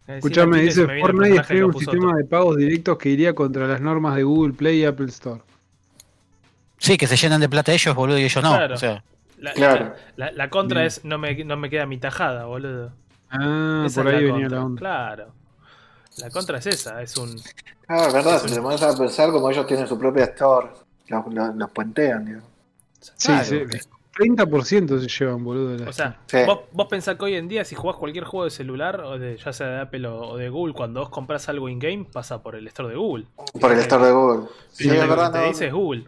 Eh, 0.08 0.16
Escuchame, 0.18 0.62
dice 0.62 0.86
Fortnite 1.02 1.44
crea 1.44 1.66
un 1.66 1.74
sistema 1.78 2.16
de 2.16 2.24
pagos 2.26 2.58
directos 2.58 2.98
que 2.98 3.10
iría 3.10 3.34
contra 3.34 3.68
las 3.68 3.80
normas 3.82 4.16
de 4.16 4.24
Google 4.24 4.54
Play 4.54 4.82
y 4.82 4.86
Apple 4.86 5.08
Store. 5.08 5.42
Sí, 6.78 6.98
que 6.98 7.08
se 7.08 7.16
llenan 7.18 7.42
de 7.42 7.50
plata 7.50 7.72
ellos, 7.74 7.96
boludo, 7.96 8.18
y 8.18 8.24
ellos 8.24 8.44
no. 8.44 8.56
Claro. 8.56 8.76
O 8.76 8.78
sea, 8.78 9.04
La, 9.40 9.54
Claro. 9.54 9.94
la- 10.16 10.26
la- 10.28 10.32
la 10.32 10.50
contra 10.50 10.80
Bien. 10.82 10.88
es 10.88 11.06
no 11.06 11.20
me, 11.20 11.44
no 11.46 11.58
me 11.58 11.70
queda 11.70 11.86
mi 11.86 12.00
tajada, 12.00 12.46
boludo. 12.46 12.92
Ah, 13.30 13.84
Esa 13.86 14.02
por 14.02 14.12
ahí 14.14 14.26
la 14.26 14.34
venía 14.34 14.48
contra. 14.50 14.58
la 14.60 14.66
onda. 14.66 14.80
Claro. 14.80 15.34
La 16.18 16.30
contra 16.32 16.58
es 16.58 16.66
esa, 16.66 17.02
es 17.04 17.16
un. 17.18 17.36
Ah, 17.88 18.06
es 18.08 18.14
verdad, 18.14 18.42
si 18.44 18.52
te 18.56 18.60
pones 18.62 18.82
a 18.82 18.98
pensar 18.98 19.30
como 19.32 19.52
ellos 19.52 19.68
tienen 19.68 19.88
su 19.88 20.00
propia 20.00 20.24
store, 20.24 20.70
los, 21.10 21.32
los, 21.34 21.56
los 21.56 21.70
puentean, 21.72 22.26
digo. 22.26 22.42
Sí, 23.00 23.28
Claro. 23.28 23.46
sí. 23.46 23.60
30% 24.18 25.00
se 25.00 25.08
llevan, 25.08 25.44
boludo. 25.44 25.70
de 25.78 25.84
la 25.84 25.90
O 25.92 25.94
sea, 25.94 26.20
Sí. 26.26 26.38
vos, 26.48 26.62
vos 26.72 26.88
pensás 26.88 27.16
que 27.18 27.26
hoy 27.26 27.36
en 27.36 27.48
día 27.48 27.64
si 27.64 27.76
jugás 27.76 27.98
cualquier 27.98 28.24
juego 28.24 28.46
de 28.46 28.50
celular, 28.50 29.02
o 29.02 29.20
de, 29.20 29.38
ya 29.38 29.54
sea 29.54 29.68
de 29.68 29.80
Apple 29.82 30.08
o, 30.08 30.30
o 30.32 30.38
de 30.38 30.50
Google, 30.50 30.74
cuando 30.74 31.02
vos 31.02 31.10
compras 31.10 31.48
algo 31.50 31.70
in-game, 31.70 32.06
pasa 32.12 32.42
por 32.42 32.56
el 32.56 32.66
store 32.68 32.90
de 32.90 32.96
Google. 32.96 33.26
Por 33.62 33.72
el 33.72 33.78
store 33.80 34.08
de 34.08 34.12
Google. 34.14 34.48
Sí, 34.72 34.90
es 34.90 35.08
verdad, 35.08 35.32
te 35.32 35.38
no- 35.42 35.46
dice 35.48 35.68
es 35.68 35.74
Google. 35.74 36.08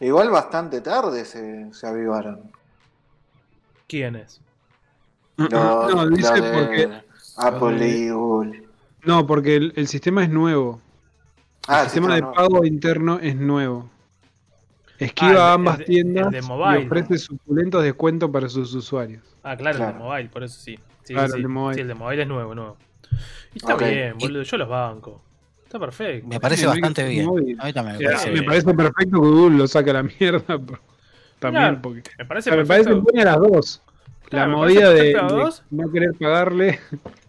Igual 0.00 0.30
bastante 0.30 0.80
tarde 0.80 1.24
se, 1.24 1.72
se 1.72 1.86
avivaron. 1.86 2.50
¿Quién 3.86 4.16
es? 4.16 4.40
Lo, 5.36 5.48
no, 5.48 6.04
lo 6.04 6.16
dice 6.16 6.40
de 6.40 6.52
porque. 6.52 6.88
Apple 7.36 7.88
y 7.88 8.10
Google. 8.10 8.68
No, 9.04 9.26
porque 9.26 9.56
el, 9.56 9.72
el 9.76 9.88
sistema 9.88 10.22
es 10.22 10.30
nuevo. 10.30 10.80
El 11.68 11.74
Ah, 11.74 11.84
sistema 11.84 12.08
sí, 12.08 12.14
de 12.16 12.20
no, 12.22 12.28
no. 12.28 12.34
pago 12.34 12.64
interno 12.64 13.18
es 13.20 13.36
nuevo. 13.36 13.88
Esquiva 14.98 15.30
Ah, 15.32 15.48
el 15.48 15.54
ambas 15.54 15.74
el 15.74 15.78
de- 15.78 15.84
tiendas 15.86 16.26
el 16.26 16.32
de 16.32 16.42
mobile. 16.42 16.82
y 16.82 16.86
ofrece 16.86 17.18
suculentos 17.18 17.82
descuentos 17.82 18.30
para 18.30 18.48
sus 18.48 18.74
usuarios. 18.74 19.22
Ah, 19.42 19.56
claro, 19.56 19.78
el 19.78 19.86
de 19.86 19.98
mobile, 19.98 20.28
por 20.28 20.44
eso 20.44 20.60
sí. 20.60 20.78
Sí, 21.04 21.14
Claro, 21.14 21.28
sí, 21.28 21.36
el 21.36 21.42
de 21.42 21.48
mobile. 21.48 21.74
Sí, 21.74 21.80
el 21.80 21.88
de 21.88 21.94
mobile 21.94 22.22
es 22.22 22.28
nuevo, 22.28 22.54
nuevo. 22.54 22.76
Y 23.54 23.58
está 23.58 23.74
bien, 23.76 24.18
boludo, 24.18 24.42
yo 24.42 24.56
los 24.58 24.68
banco. 24.68 25.22
Está 25.70 25.78
perfecto. 25.78 26.26
Me 26.26 26.40
parece 26.40 26.62
Sí, 26.62 26.66
bastante 26.66 27.04
bien. 27.08 27.26
móvil. 27.26 27.56
A 27.60 27.66
mí 27.66 27.72
también 27.72 27.96
me 27.98 28.04
parece 28.04 28.30
me 28.32 28.42
parece 28.42 28.74
perfecto 28.74 29.22
que 29.22 29.28
Google 29.28 29.56
lo 29.58 29.68
saque 29.68 29.90
a 29.90 29.92
la 29.92 30.02
mierda. 30.02 30.42
También, 31.38 31.62
Claro, 31.64 31.78
porque. 31.80 32.02
Me 32.18 32.24
o 32.24 32.28
parece 32.28 32.50
sea, 32.50 32.56
me 32.58 32.64
perfecto. 32.66 32.84
parecen 32.90 33.04
buenas 33.04 33.24
las 33.24 33.36
dos. 33.38 33.82
Claro, 34.28 34.50
la 34.50 34.56
movida 34.56 34.80
parece 34.86 35.04
de, 35.04 35.52
no 35.70 35.92
querer 35.92 36.10
pagarle. 36.18 36.80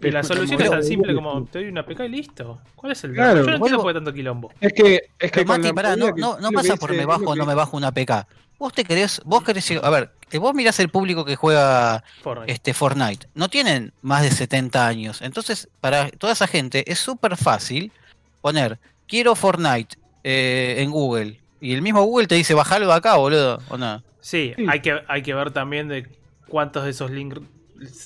Y 0.01 0.09
la 0.09 0.23
solución 0.23 0.59
es 0.59 0.69
tan 0.71 0.83
simple 0.83 1.13
como 1.13 1.45
te 1.45 1.59
doy 1.59 1.67
una 1.67 1.85
PK 1.85 2.05
y 2.05 2.09
listo. 2.09 2.59
¿Cuál 2.75 2.93
es 2.93 3.03
el 3.03 3.13
Claro. 3.13 3.41
Yo 3.41 3.45
no 3.45 3.55
entiendo 3.57 3.77
por 3.77 3.87
qué 3.87 3.93
tanto 3.93 4.11
quilombo. 4.13 4.51
Es 4.59 4.73
que, 4.73 5.01
es 5.19 5.31
que 5.31 5.45
Mati, 5.45 5.71
pará, 5.71 5.95
no, 5.95 6.09
no, 6.17 6.39
no 6.39 6.51
pasa 6.51 6.77
por 6.77 6.91
me 6.93 7.05
bajo 7.05 7.25
o 7.25 7.35
no 7.35 7.45
me 7.45 7.53
bajo 7.53 7.77
una 7.77 7.91
PK. 7.91 8.27
Vos 8.57 8.73
te 8.73 8.83
querés, 8.83 9.21
vos 9.23 9.43
querés, 9.43 9.71
a 9.83 9.89
ver, 9.91 10.11
vos 10.39 10.53
mirás 10.55 10.79
el 10.79 10.89
público 10.89 11.25
que 11.25 11.35
juega 11.35 12.03
Fortnite. 12.23 12.51
este 12.51 12.73
Fortnite, 12.73 13.27
no 13.35 13.49
tienen 13.49 13.93
más 14.01 14.21
de 14.23 14.29
70 14.31 14.85
años, 14.87 15.21
entonces 15.23 15.67
para 15.79 16.09
toda 16.11 16.33
esa 16.33 16.45
gente 16.45 16.83
es 16.91 16.99
súper 16.99 17.37
fácil 17.37 17.91
poner 18.41 18.79
quiero 19.07 19.35
Fortnite 19.35 19.97
eh, 20.23 20.75
en 20.79 20.91
Google 20.91 21.39
y 21.59 21.73
el 21.73 21.81
mismo 21.81 22.03
Google 22.03 22.27
te 22.27 22.35
dice 22.35 22.53
bajalo 22.53 22.87
de 22.87 22.93
acá, 22.93 23.17
boludo, 23.17 23.59
o 23.69 23.77
no. 23.77 23.99
Sí, 24.19 24.53
Sí. 24.55 24.65
Hay, 24.67 24.81
que, 24.81 24.99
hay 25.07 25.21
que 25.21 25.33
ver 25.33 25.51
también 25.51 25.87
de 25.87 26.07
cuántos 26.47 26.83
de 26.83 26.89
esos 26.89 27.11
links 27.11 27.39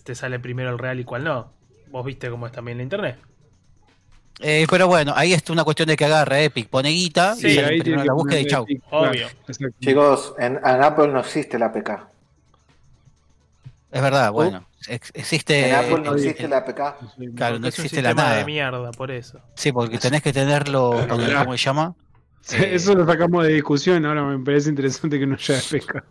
te 0.03 0.15
sale 0.15 0.39
primero 0.39 0.69
el 0.69 0.77
real 0.77 0.99
y 0.99 1.03
cuál 1.05 1.23
no. 1.23 1.51
Vos 1.89 2.05
viste 2.05 2.29
cómo 2.29 2.47
es 2.47 2.51
también 2.51 2.77
la 2.77 2.83
internet. 2.83 3.17
Eh, 4.41 4.67
pero 4.69 4.87
bueno, 4.87 5.13
ahí 5.15 5.31
está 5.31 5.53
una 5.53 5.63
cuestión 5.63 5.87
de 5.87 5.95
que 5.95 6.03
agarra 6.03 6.41
Epic, 6.41 6.67
pone 6.67 6.89
guita 6.89 7.35
Sí, 7.35 7.47
y 7.47 7.55
sale 7.55 7.67
ahí 7.67 7.79
primero 7.79 8.03
la 8.03 8.13
búsqueda 8.13 8.39
y 8.41 8.45
chau. 8.45 8.65
Obvio. 8.91 9.27
Chicos, 9.79 10.33
en, 10.37 10.57
en 10.57 10.83
Apple 10.83 11.07
no 11.07 11.19
existe 11.21 11.57
la 11.57 11.71
PK. 11.71 12.09
Es 13.91 14.01
verdad, 14.01 14.31
bueno, 14.33 14.65
ex- 14.89 15.11
existe 15.13 15.69
En 15.69 15.75
Apple 15.75 15.99
no 16.01 16.11
el- 16.13 16.19
existe 16.19 16.43
el- 16.43 16.49
la 16.49 16.65
PK. 16.65 16.97
Claro, 17.35 17.59
no 17.59 17.67
existe 17.67 18.01
la 18.01 18.13
nada. 18.13 18.35
de 18.37 18.45
mierda, 18.45 18.91
por 18.91 19.11
eso. 19.11 19.39
Sí, 19.55 19.71
porque 19.71 19.97
tenés 19.97 20.21
que 20.21 20.31
tenerlo 20.33 20.91
¿cómo 21.09 21.57
se 21.57 21.63
llama? 21.63 21.93
Sí, 22.41 22.57
Eh, 22.57 22.75
Eso 22.75 22.93
lo 22.93 23.05
sacamos 23.07 23.43
de 23.43 23.53
discusión, 23.53 24.05
ahora 24.05 24.21
me 24.23 24.37
parece 24.43 24.69
interesante 24.69 25.17
que 25.17 25.25
no 25.25 25.33
haya 25.35 25.59
pesca. 25.69 26.03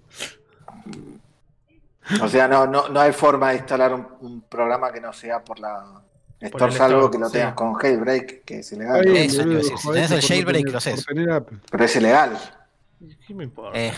O 2.22 2.28
sea, 2.28 2.48
no, 2.48 2.66
no, 2.66 2.88
no 2.88 3.00
hay 3.00 3.12
forma 3.12 3.50
de 3.50 3.56
instalar 3.58 3.94
un, 3.94 4.06
un 4.20 4.40
programa 4.42 4.92
que 4.92 5.00
no 5.00 5.12
sea 5.12 5.42
por 5.42 5.58
la 5.58 5.84
Store, 6.40 6.72
salvo 6.72 7.10
que 7.10 7.18
lo 7.18 7.26
sí. 7.28 7.34
tengas 7.34 7.54
con 7.54 7.72
Jailbreak, 7.74 8.44
que 8.44 8.58
es 8.58 8.72
ilegal. 8.72 9.06
Eso 9.16 9.44
decir, 9.48 9.78
si 9.78 9.88
tenés 9.90 10.10
el 10.10 10.20
jailbreak, 10.20 10.68
lo 10.70 10.78
haces. 10.78 11.06
Pero 11.06 11.84
es 11.84 11.96
ilegal. 11.96 12.36
¿Qué 13.26 13.32
me 13.32 13.44
importa? 13.44 13.78
Eh, 13.78 13.94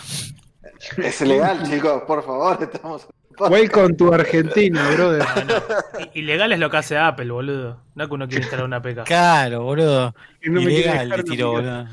Es 0.99 1.21
ilegal, 1.23 1.69
chicos, 1.69 2.03
por 2.07 2.23
favor, 2.25 2.59
estamos. 2.63 3.09
Welcome 3.51 3.97
to 3.97 4.13
Argentina, 4.15 4.89
brother. 4.91 5.25
No, 5.37 5.45
no. 5.99 6.01
I- 6.15 6.21
Ilegal 6.21 6.53
es 6.53 6.59
lo 6.59 6.71
que 6.71 6.77
hace 6.79 6.97
Apple, 6.99 7.31
boludo. 7.31 7.81
No 7.95 8.09
que 8.09 8.15
uno 8.15 8.27
quiere 8.29 8.43
instalar 8.43 8.65
una 8.65 8.81
PK. 8.83 9.05
claro, 9.07 9.63
boludo. 9.65 10.15
No 10.45 10.61
Ilegal 10.61 10.93
dejar 10.93 11.07
le 11.09 11.15
una 11.15 11.25
tiró, 11.25 11.51
pica. 11.51 11.61
boludo. 11.63 11.87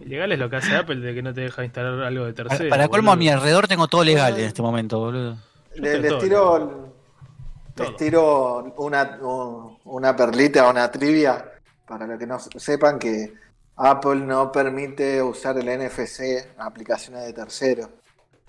Ilegal 0.00 0.32
es 0.32 0.38
lo 0.38 0.50
que 0.50 0.56
hace 0.56 0.76
Apple 0.76 0.96
de 0.96 1.14
que 1.14 1.22
no 1.22 1.34
te 1.34 1.40
deja 1.42 1.64
instalar 1.64 2.00
algo 2.02 2.24
de 2.26 2.32
tercero. 2.32 2.68
para 2.70 2.88
colmo, 2.88 3.12
a 3.12 3.16
mi 3.16 3.28
alrededor 3.28 3.66
tengo 3.68 3.88
todo 3.88 4.04
legal 4.04 4.38
en 4.38 4.46
este 4.46 4.62
momento, 4.62 4.98
boludo. 4.98 5.36
Le- 5.74 5.98
Les 5.98 6.18
tiro, 6.18 6.92
les 7.76 7.96
tiro 7.96 8.74
una, 8.78 9.18
un- 9.20 9.78
una 9.84 10.14
perlita, 10.16 10.68
una 10.68 10.90
trivia, 10.90 11.44
para 11.86 12.06
los 12.06 12.18
que 12.18 12.26
no 12.26 12.38
sepan 12.38 12.98
que 12.98 13.32
Apple 13.76 14.16
no 14.16 14.50
permite 14.52 15.22
usar 15.22 15.56
el 15.58 15.66
NFC 15.68 16.48
a 16.58 16.66
aplicaciones 16.66 17.24
de 17.26 17.32
terceros. 17.32 17.88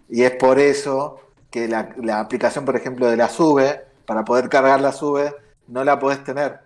Y 0.09 0.23
es 0.23 0.31
por 0.31 0.59
eso 0.59 1.28
que 1.49 1.67
la, 1.67 1.89
la 2.01 2.19
aplicación, 2.19 2.65
por 2.65 2.75
ejemplo, 2.75 3.07
de 3.07 3.17
la 3.17 3.29
sube, 3.29 3.85
para 4.05 4.23
poder 4.25 4.49
cargar 4.49 4.81
la 4.81 4.91
sube, 4.91 5.33
no 5.67 5.83
la 5.83 5.99
podés 5.99 6.23
tener. 6.23 6.59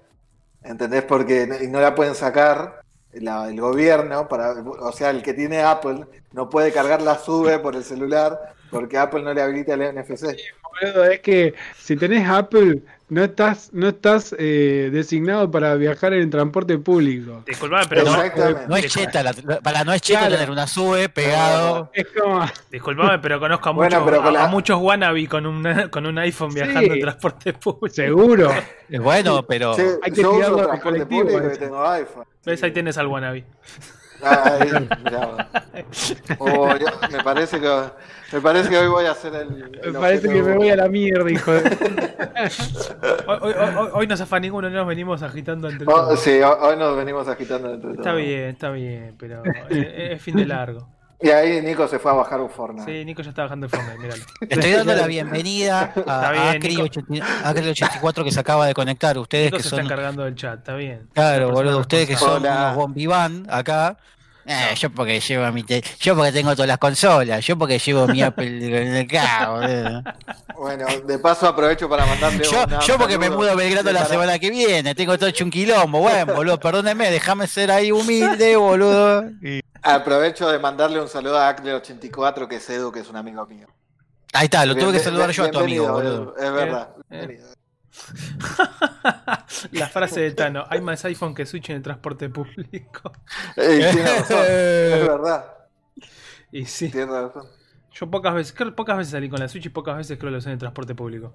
¿Entendés? 0.63 1.03
Porque 1.03 1.45
no- 1.47 1.55
no 1.71 1.81
la 1.81 1.93
pueden 1.95 2.15
sacar 2.15 2.81
la- 3.13 3.47
el 3.49 3.59
gobierno, 3.59 4.27
para, 4.27 4.51
o 4.53 4.91
sea, 4.91 5.09
el 5.09 5.21
que 5.23 5.33
tiene 5.33 5.61
Apple 5.61 6.05
no 6.31 6.49
puede 6.49 6.71
cargar 6.71 7.01
la 7.01 7.15
sube 7.17 7.59
por 7.59 7.75
el 7.75 7.83
celular 7.83 8.53
porque 8.73 8.97
Apple 8.97 9.21
no 9.23 9.33
le 9.33 9.41
habilita 9.41 9.73
el 9.75 9.81
NFC. 9.95 10.35
Boludo, 10.81 11.05
es 11.05 11.19
que 11.19 11.53
si 11.77 11.95
tenés 11.95 12.27
Apple, 12.27 12.79
no 13.09 13.23
estás, 13.23 13.69
no 13.73 13.89
estás 13.89 14.35
eh, 14.39 14.89
designado 14.91 15.51
para 15.51 15.75
viajar 15.75 16.13
en 16.13 16.31
transporte 16.31 16.79
público. 16.79 17.43
Disculpame, 17.45 17.85
pero 17.87 18.03
no, 18.67 18.75
es 18.75 18.91
cheta, 18.91 19.21
la- 19.21 19.33
para 19.61 19.83
no 19.83 19.93
es 19.93 20.01
cheto 20.01 20.19
Claro. 20.21 20.33
tener 20.35 20.49
una 20.49 20.65
sube 20.65 21.09
pegado. 21.09 21.91
Es 21.93 22.07
como. 22.07 22.43
disculpame, 22.71 23.19
pero 23.19 23.39
conozco 23.39 23.69
a 23.69 23.71
Bueno, 23.73 23.99
muchos, 23.99 24.05
pero 24.11 24.23
con 24.23 24.35
a- 24.35 24.39
la- 24.39 24.45
a 24.45 24.47
muchos 24.47 24.79
wannabe 24.81 25.27
con, 25.27 25.45
una- 25.45 25.87
con 25.91 26.05
un 26.07 26.17
iPhone 26.17 26.51
Sí. 26.51 26.55
viajando 26.55 26.93
en 26.95 26.99
transporte 27.01 27.53
público. 27.53 27.89
Seguro. 27.93 28.51
Es 28.89 28.99
bueno, 28.99 29.45
pero. 29.45 29.75
Sí, 29.75 29.83
Hay 30.01 30.11
que 30.11 30.21
yo 30.23 30.31
tirarlo 30.33 30.55
uso 30.57 30.71
al 30.71 30.79
transporte 30.79 30.81
colectivo, 31.05 31.21
público 31.29 31.47
eso. 31.51 31.59
tengo 31.59 31.87
iPhone. 31.87 32.23
¿Ves? 32.45 32.63
Ahí 32.63 32.71
tienes 32.71 32.97
al 32.97 33.07
wannabe. 33.07 33.43
Ya. 35.11 35.49
Oh, 36.39 36.75
ya, 36.77 37.07
me 37.11 37.23
parece 37.23 37.59
que 37.59 37.69
me 38.31 38.41
parece 38.41 38.69
que 38.69 38.77
hoy 38.77 38.87
voy 38.87 39.05
a 39.05 39.11
hacer 39.11 39.33
el. 39.35 39.49
Me 39.51 39.77
el 39.83 39.93
parece 39.93 40.27
que 40.29 40.41
me 40.41 40.55
voy 40.55 40.69
a 40.69 40.75
la 40.75 40.87
mierda, 40.87 41.29
hijo 41.29 41.51
de. 41.51 41.59
Hoy, 43.27 43.37
hoy- 43.41 43.53
hoy- 43.77 43.89
hoy 43.93 44.07
no 44.07 44.17
zafa 44.17 44.39
ninguno, 44.39 44.69
no 44.69 44.75
nos 44.77 44.87
venimos 44.87 45.21
agitando 45.23 45.69
entre 45.69 45.85
Oh, 45.87 45.91
todos. 45.95 46.19
sí, 46.19 46.39
hoy 46.41 46.77
nos 46.77 46.95
venimos 46.97 47.27
agitando 47.27 47.69
entre 47.71 47.89
todos. 47.91 47.99
Está 47.99 48.13
bien, 48.13 48.49
está 48.49 48.69
bien, 48.71 49.15
pero 49.19 49.43
es, 49.69 49.87
es 50.13 50.21
fin 50.21 50.35
de 50.37 50.45
largo. 50.45 50.87
Y 51.21 51.29
ahí 51.29 51.61
Nico 51.61 51.87
se 51.87 51.99
fue 51.99 52.11
a 52.11 52.15
bajar 52.15 52.41
un 52.41 52.49
Fortnite. 52.49 52.91
Sí, 52.91 53.05
Nico 53.05 53.21
ya 53.21 53.29
está 53.29 53.43
bajando 53.43 53.65
el 53.67 53.69
Fortnite, 53.69 53.97
míralo. 53.97 54.23
Estoy 54.49 54.71
dando 54.71 54.93
la 54.95 55.07
bienvenida 55.07 55.93
a 56.07 56.51
Acri, 56.51 56.69
Nico. 56.75 56.83
80 56.83 57.49
Acri 57.49 57.69
84 57.69 58.23
que 58.25 58.31
se 58.31 58.39
acaba 58.39 58.67
de 58.67 58.73
conectar. 58.73 59.17
Ustedes 59.17 59.45
Nico 59.45 59.57
que 59.57 59.63
se 59.63 59.69
son. 59.69 59.79
está 59.79 59.93
encargando 59.93 60.23
del 60.23 60.35
chat, 60.35 60.59
está 60.59 60.75
bien. 60.75 61.07
Claro, 61.13 61.51
boludo, 61.51 61.79
ustedes 61.79 62.07
que 62.09 62.15
son 62.17 62.41
unos 62.45 62.75
bombiván 62.75 63.45
acá. 63.49 63.97
Eh, 64.45 64.75
yo 64.77 64.89
porque 64.89 65.19
llevo 65.21 65.49
mi 65.53 65.63
te- 65.63 65.81
yo 66.01 66.15
porque 66.15 66.31
tengo 66.33 66.51
todas 66.53 66.67
las 66.67 66.77
consolas, 66.77 67.45
yo 67.45 67.57
porque 67.57 67.79
llevo 67.79 68.07
mi 68.07 68.21
Apple 68.21 68.99
acá, 69.09 69.49
boludo. 69.51 70.03
Bueno, 70.57 70.85
de 71.05 71.19
paso 71.19 71.47
aprovecho 71.47 71.87
para 71.87 72.05
mandarle 72.05 72.43
Yo, 72.43 72.63
una- 72.63 72.79
yo 72.79 72.97
porque 72.97 73.17
me 73.17 73.29
mudo 73.29 73.51
a 73.51 73.55
Belgrado 73.55 73.91
la 73.93 73.99
para- 74.01 74.09
semana 74.11 74.39
que 74.39 74.49
viene, 74.49 74.93
tengo 74.95 75.17
todo 75.17 75.29
hecho 75.29 75.45
un 75.45 75.49
quilombo, 75.51 75.99
bueno, 75.99 76.33
boludo, 76.35 76.59
perdóneme, 76.59 77.09
déjame 77.09 77.47
ser 77.47 77.71
ahí 77.71 77.91
humilde, 77.91 78.55
boludo. 78.57 79.23
Y- 79.41 79.61
Aprovecho 79.81 80.49
de 80.49 80.59
mandarle 80.59 80.99
un 81.01 81.07
saludo 81.07 81.37
a 81.39 81.55
Acre84, 81.55 82.47
que 82.47 82.57
es 82.57 82.69
Edu, 82.69 82.91
que 82.91 82.99
es 82.99 83.09
un 83.09 83.15
amigo 83.15 83.45
mío. 83.45 83.67
Ahí 84.33 84.45
está, 84.45 84.65
lo 84.65 84.75
tuve 84.75 84.93
que 84.93 84.99
saludar 84.99 85.29
yo 85.31 85.43
a 85.45 85.51
tu 85.51 85.59
amigo, 85.59 85.91
boludo. 85.91 86.35
Es 86.37 86.51
verdad. 86.51 86.89
Bienvenido. 87.09 87.47
La 89.71 89.87
frase 89.87 90.21
de 90.21 90.31
Tano, 90.31 90.65
hay 90.69 90.81
más 90.81 91.03
iPhone 91.05 91.33
que 91.35 91.45
Switch 91.45 91.69
en 91.69 91.77
el 91.77 91.81
transporte 91.81 92.29
público. 92.29 93.11
Ey, 93.55 93.79
tiene 93.91 94.03
razón, 94.19 94.37
es 94.47 95.07
verdad. 95.07 95.45
Y 96.51 96.65
sí, 96.65 96.89
Tiene 96.89 97.07
razón. 97.11 97.45
yo 97.93 98.09
pocas 98.11 98.33
veces, 98.33 98.53
creo- 98.53 98.75
pocas 98.75 98.97
veces 98.97 99.11
salí 99.11 99.29
con 99.29 99.39
la 99.39 99.47
Switch 99.47 99.65
y 99.65 99.69
pocas 99.69 99.97
veces 99.97 100.17
creo 100.17 100.29
que 100.29 100.33
lo 100.33 100.37
usé 100.39 100.49
en 100.49 100.53
el 100.53 100.59
transporte 100.59 100.93
público. 100.95 101.33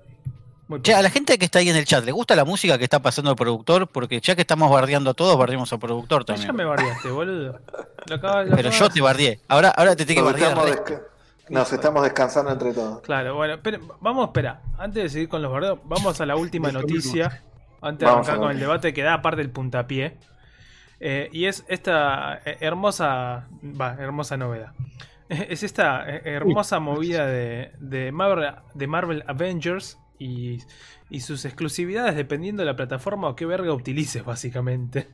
Che, 0.82 0.94
a 0.94 1.00
la 1.00 1.08
gente 1.08 1.38
que 1.38 1.46
está 1.46 1.60
ahí 1.60 1.70
en 1.70 1.76
el 1.76 1.86
chat, 1.86 2.04
¿le 2.04 2.12
gusta 2.12 2.36
la 2.36 2.44
música 2.44 2.76
que 2.76 2.84
está 2.84 3.00
pasando 3.00 3.30
el 3.30 3.36
productor? 3.36 3.88
Porque 3.88 4.20
ya 4.20 4.34
que 4.34 4.42
estamos 4.42 4.70
bardeando 4.70 5.10
a 5.10 5.14
todos, 5.14 5.38
bardeamos 5.38 5.72
al 5.72 5.78
productor 5.78 6.26
Ya 6.26 6.36
me 6.36 6.46
también. 6.46 6.68
bardeaste, 6.68 7.08
boludo. 7.10 7.58
Lo 8.06 8.14
acabas- 8.16 8.46
lo 8.48 8.56
Pero 8.56 8.68
acabas- 8.68 8.78
yo 8.78 8.90
te 8.90 9.00
bardeé. 9.00 9.40
Ahora, 9.48 9.70
ahora 9.70 9.96
te 9.96 10.04
tengo 10.04 10.20
que 10.34 10.42
bardear. 10.42 11.02
Nos 11.50 11.72
estamos 11.72 12.02
descansando 12.02 12.52
entre 12.52 12.72
todos. 12.72 13.00
Claro, 13.02 13.34
bueno, 13.34 13.58
pero 13.62 13.78
vamos, 14.00 14.26
espera, 14.26 14.62
antes 14.78 15.02
de 15.04 15.08
seguir 15.08 15.28
con 15.28 15.42
los 15.42 15.52
bardeos, 15.52 15.78
vamos 15.84 16.20
a 16.20 16.26
la 16.26 16.36
última 16.36 16.70
noticia, 16.72 17.42
antes 17.80 18.06
de 18.06 18.12
arrancar 18.12 18.38
con 18.38 18.50
el 18.50 18.60
debate 18.60 18.92
que 18.92 19.02
da 19.02 19.14
aparte 19.14 19.42
el 19.42 19.50
puntapié. 19.50 20.16
Eh, 21.00 21.28
y 21.32 21.44
es 21.44 21.64
esta 21.68 22.40
eh, 22.44 22.58
hermosa, 22.60 23.48
va, 23.62 23.94
hermosa 23.98 24.36
novedad. 24.36 24.72
Es 25.28 25.62
esta 25.62 26.08
eh, 26.08 26.22
hermosa 26.24 26.80
movida 26.80 27.26
de, 27.26 27.72
de, 27.78 28.12
Marvel, 28.12 28.54
de 28.72 28.86
Marvel 28.86 29.24
Avengers 29.26 29.98
y, 30.18 30.58
y 31.10 31.20
sus 31.20 31.44
exclusividades 31.44 32.16
dependiendo 32.16 32.62
de 32.62 32.66
la 32.66 32.76
plataforma 32.76 33.28
o 33.28 33.36
qué 33.36 33.44
verga 33.44 33.72
utilices, 33.74 34.24
básicamente. 34.24 35.08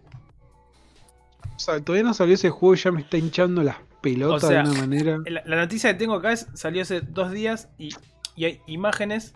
O 1.56 1.58
sea, 1.58 1.80
todavía 1.80 2.04
no 2.04 2.14
salió 2.14 2.34
ese 2.34 2.50
juego 2.50 2.74
y 2.74 2.78
ya 2.78 2.92
me 2.92 3.00
está 3.00 3.16
hinchando 3.16 3.62
las 3.62 3.76
pelotas 4.00 4.44
O 4.44 4.48
sea, 4.48 4.62
de 4.62 4.70
una 4.70 4.80
manera. 4.80 5.18
La, 5.26 5.42
la 5.44 5.56
noticia 5.56 5.92
que 5.92 5.98
tengo 5.98 6.14
acá 6.14 6.32
es, 6.32 6.48
salió 6.54 6.82
hace 6.82 7.00
dos 7.00 7.30
días 7.30 7.68
y, 7.78 7.90
y 8.36 8.44
hay 8.44 8.60
imágenes 8.66 9.34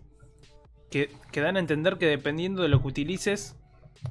que, 0.91 1.11
que 1.31 1.41
dan 1.41 1.57
a 1.57 1.61
entender 1.61 1.99
que 1.99 2.07
dependiendo 2.07 2.63
de 2.63 2.69
lo 2.69 2.81
que 2.81 2.89
utilices, 2.89 3.57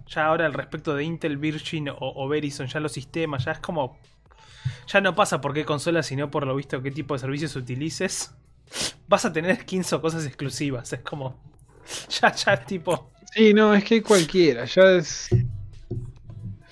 ya 0.08 0.26
ahora 0.26 0.46
al 0.46 0.54
respecto 0.54 0.96
de 0.96 1.04
Intel, 1.04 1.38
Virgin 1.38 1.90
o, 1.90 1.98
o 2.00 2.28
Verizon, 2.28 2.68
ya 2.68 2.80
los 2.80 2.92
sistemas, 2.92 3.46
ya 3.46 3.52
es 3.52 3.60
como... 3.60 3.98
Ya 4.88 5.00
no 5.00 5.16
pasa 5.16 5.40
por 5.40 5.54
qué 5.54 5.64
consola, 5.64 6.04
sino 6.04 6.30
por 6.30 6.46
lo 6.46 6.56
visto 6.56 6.82
qué 6.82 6.92
tipo 6.92 7.14
de 7.14 7.20
servicios 7.20 7.56
utilices. 7.56 8.34
Vas 9.08 9.24
a 9.24 9.32
tener 9.32 9.56
skins 9.62 9.94
o 9.94 10.02
cosas 10.02 10.26
exclusivas. 10.26 10.92
Es 10.94 11.02
como... 11.02 11.40
Ya, 12.22 12.34
ya 12.34 12.54
es 12.54 12.66
tipo. 12.66 13.12
Sí, 13.34 13.54
no, 13.54 13.74
es 13.74 13.84
que 13.84 14.04
cualquiera, 14.04 14.66
ya 14.66 14.92
es. 14.92 15.30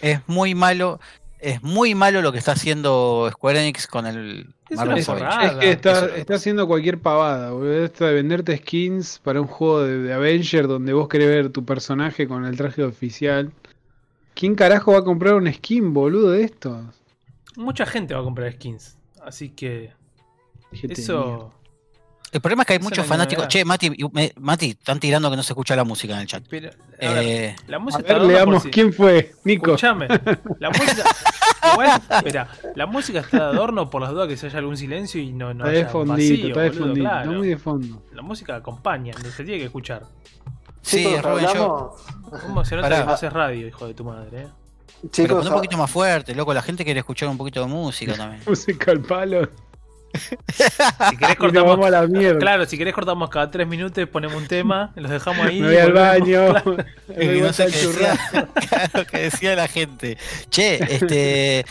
Es 0.02 0.20
muy 0.28 0.54
malo. 0.54 1.00
Es 1.40 1.62
muy 1.62 1.96
malo 1.96 2.22
lo 2.22 2.32
que 2.32 2.38
está 2.38 2.54
haciendo 2.54 3.30
Square 3.32 3.62
Enix 3.62 3.88
con 3.88 4.08
el 4.08 4.54
Es 4.70 4.78
Marvel 4.78 5.04
una 5.08 5.44
Es, 5.44 5.52
es 5.52 5.58
que 5.58 5.72
está, 5.72 6.36
haciendo 6.36 6.68
cualquier 6.68 7.00
pavada, 7.00 7.52
boludo. 7.52 7.84
Esto 7.84 8.06
de 8.06 8.14
venderte 8.14 8.58
skins 8.58 9.20
para 9.24 9.42
un 9.42 9.48
juego 9.48 9.84
de, 9.84 10.00
de 10.00 10.14
Avenger 10.14 10.68
donde 10.68 10.94
vos 10.94 11.08
querés 11.08 11.28
ver 11.28 11.50
tu 11.50 11.66
personaje 11.66 12.28
con 12.28 12.46
el 12.46 12.58
traje 12.58 12.84
oficial. 12.84 13.52
¿Quién 14.34 14.56
carajo 14.56 14.92
va 14.92 15.00
a 15.00 15.04
comprar 15.04 15.36
un 15.36 15.52
skin, 15.52 15.94
boludo, 15.94 16.32
de 16.32 16.44
estos? 16.44 16.84
Mucha 17.56 17.86
gente 17.86 18.14
va 18.14 18.20
a 18.20 18.24
comprar 18.24 18.52
skins. 18.54 18.98
Así 19.22 19.50
que. 19.50 19.94
Eso. 20.72 21.54
El 22.36 22.42
problema 22.42 22.64
es 22.64 22.68
que 22.68 22.74
hay 22.74 22.80
Esa 22.80 22.84
muchos 22.90 23.06
fanáticos. 23.06 23.48
Che, 23.48 23.64
Mati, 23.64 23.90
me- 24.12 24.34
Mati, 24.42 24.72
están 24.72 25.00
tirando 25.00 25.30
que 25.32 25.38
no 25.38 25.42
se 25.44 25.54
escucha 25.54 25.74
la 25.74 25.86
música 25.86 26.16
en 26.16 26.20
el 26.20 26.28
chat. 26.28 26.44
Pero, 26.50 26.70
a 26.70 27.14
ver, 27.14 27.24
Eh, 27.24 27.56
la 27.68 27.78
A 27.78 27.80
música 27.80 28.04
ver, 28.04 28.12
está 28.12 28.14
dando 28.20 28.28
por 28.28 28.34
leamos 28.36 28.64
si- 28.64 28.70
quién 28.72 28.92
fue, 28.92 29.32
Nico. 29.46 29.68
Escuchame, 29.68 30.08
la 30.60 30.70
música. 30.70 31.04
Igual, 31.74 32.02
espera, 32.10 32.50
la 32.76 32.86
música 32.88 33.20
está 33.22 33.38
de 33.38 33.44
adorno 33.56 33.90
por 33.90 34.02
las 34.02 34.12
dudas 34.12 34.28
que 34.28 34.36
se 34.36 34.48
haya 34.48 34.60
algún 34.60 34.76
silencio 34.76 35.22
y 35.22 35.32
no, 35.32 35.54
no 35.54 35.66
Está 35.66 35.78
de 35.78 35.86
fondito, 35.86 36.12
vacío, 36.14 36.48
está 36.50 36.60
de 36.62 36.70
boludo, 36.72 36.86
fondito, 36.88 37.06
claro. 37.10 37.22
está 37.24 37.38
muy 37.38 37.48
de 37.48 37.58
fondo. 37.58 38.04
La 38.14 38.22
música 38.22 38.56
acompaña, 38.58 39.14
se 39.14 39.44
tiene 39.46 39.60
que 39.60 39.66
escuchar. 39.66 40.04
sí, 40.82 41.16
Rubén, 41.22 41.48
yo. 41.54 41.96
¿Cómo 42.42 42.66
se 42.66 42.76
nota 42.76 42.90
Pará. 42.90 43.00
que 43.02 43.06
no 43.08 43.14
haces 43.14 43.32
radio, 43.32 43.66
hijo 43.68 43.88
de 43.88 43.94
tu 43.94 44.04
madre? 44.04 44.42
eh? 44.42 44.48
Pero 45.02 45.10
Chicos, 45.12 45.38
pon 45.38 45.48
un 45.48 45.54
poquito 45.54 45.78
más 45.78 45.90
fuerte, 45.92 46.34
loco. 46.36 46.54
La 46.54 46.62
gente 46.64 46.84
quiere 46.84 47.00
escuchar 47.00 47.30
un 47.30 47.38
poquito 47.38 47.62
de 47.62 47.68
música 47.68 48.14
también. 48.16 48.42
Música 48.48 48.92
al 48.92 49.02
palo. 49.02 49.48
Si 50.18 51.18
querés 51.18 51.36
cortamos. 51.38 51.70
vamos 51.72 51.86
a 51.88 51.90
la 51.90 52.08
mierda. 52.08 52.40
Claro, 52.40 52.66
si 52.66 52.78
querés 52.78 52.94
cortamos 52.94 53.30
cada 53.30 53.50
tres 53.52 53.68
minutos, 53.68 54.08
ponemos 54.10 54.38
un 54.38 54.48
tema, 54.48 54.92
los 54.96 55.12
dejamos 55.12 55.46
ahí. 55.48 55.62
Me 55.62 55.68
voy 55.68 55.78
al 55.78 55.94
baño. 55.94 56.54
me 57.08 57.28
voy 57.28 57.42
no 57.42 57.54
sé 57.54 57.66
qué 57.68 57.88
decía, 57.88 58.18
claro, 58.70 59.06
que 59.08 59.18
decía 59.20 59.56
la 59.56 59.68
gente. 59.68 60.18
Che, 60.50 60.76
este. 60.94 61.66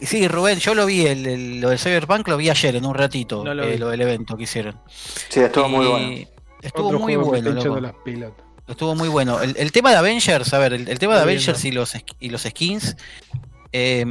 Sí, 0.00 0.26
Rubén, 0.26 0.58
yo 0.58 0.74
lo 0.74 0.84
vi, 0.84 1.06
el, 1.06 1.26
el- 1.26 1.60
lo 1.60 1.68
del 1.70 1.78
Cyberpunk 1.78 2.26
lo 2.26 2.36
vi 2.36 2.50
ayer 2.50 2.74
en 2.74 2.84
un 2.86 2.94
ratito, 2.94 3.44
No 3.44 3.54
lo 3.54 3.62
eh, 3.62 3.78
lo 3.78 3.88
del 3.88 4.00
evento 4.00 4.36
que 4.36 4.42
hicieron. 4.44 4.76
sí, 4.88 5.38
estuvo 5.40 5.68
muy 5.68 5.86
Y 5.86 5.88
bueno. 5.88 6.28
Estuvo 6.60 6.86
Otro 6.88 6.98
muy 7.00 7.16
bueno, 7.16 7.80
las. 7.80 7.94
Estuvo 8.68 8.94
muy 8.94 9.08
bueno. 9.08 9.40
El, 9.40 9.54
el 9.56 9.70
tema 9.72 9.90
de 9.90 9.96
Avengers, 9.96 10.52
a 10.54 10.58
ver, 10.58 10.72
el, 10.72 10.88
el 10.88 10.98
tema 10.98 11.14
de 11.16 11.22
Avengers 11.22 11.64
y 11.64 11.70
los, 11.72 11.92
y 12.20 12.30
los 12.30 12.42
skins. 12.42 12.96
eh, 13.72 14.04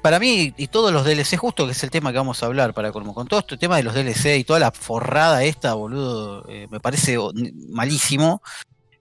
para 0.00 0.18
mí, 0.18 0.54
y 0.56 0.66
todos 0.68 0.92
los 0.92 1.04
DLC, 1.04 1.36
justo 1.36 1.66
que 1.66 1.72
es 1.72 1.82
el 1.84 1.90
tema 1.90 2.12
que 2.12 2.18
vamos 2.18 2.42
a 2.42 2.46
hablar 2.46 2.72
para 2.74 2.92
colmo, 2.92 3.14
con 3.14 3.26
todo 3.26 3.40
este 3.40 3.56
tema 3.56 3.76
de 3.76 3.82
los 3.82 3.94
DLC 3.94 4.36
y 4.38 4.44
toda 4.44 4.58
la 4.58 4.70
forrada 4.70 5.42
esta, 5.44 5.74
boludo, 5.74 6.44
eh, 6.48 6.66
me 6.70 6.80
parece 6.80 7.16
malísimo. 7.68 8.42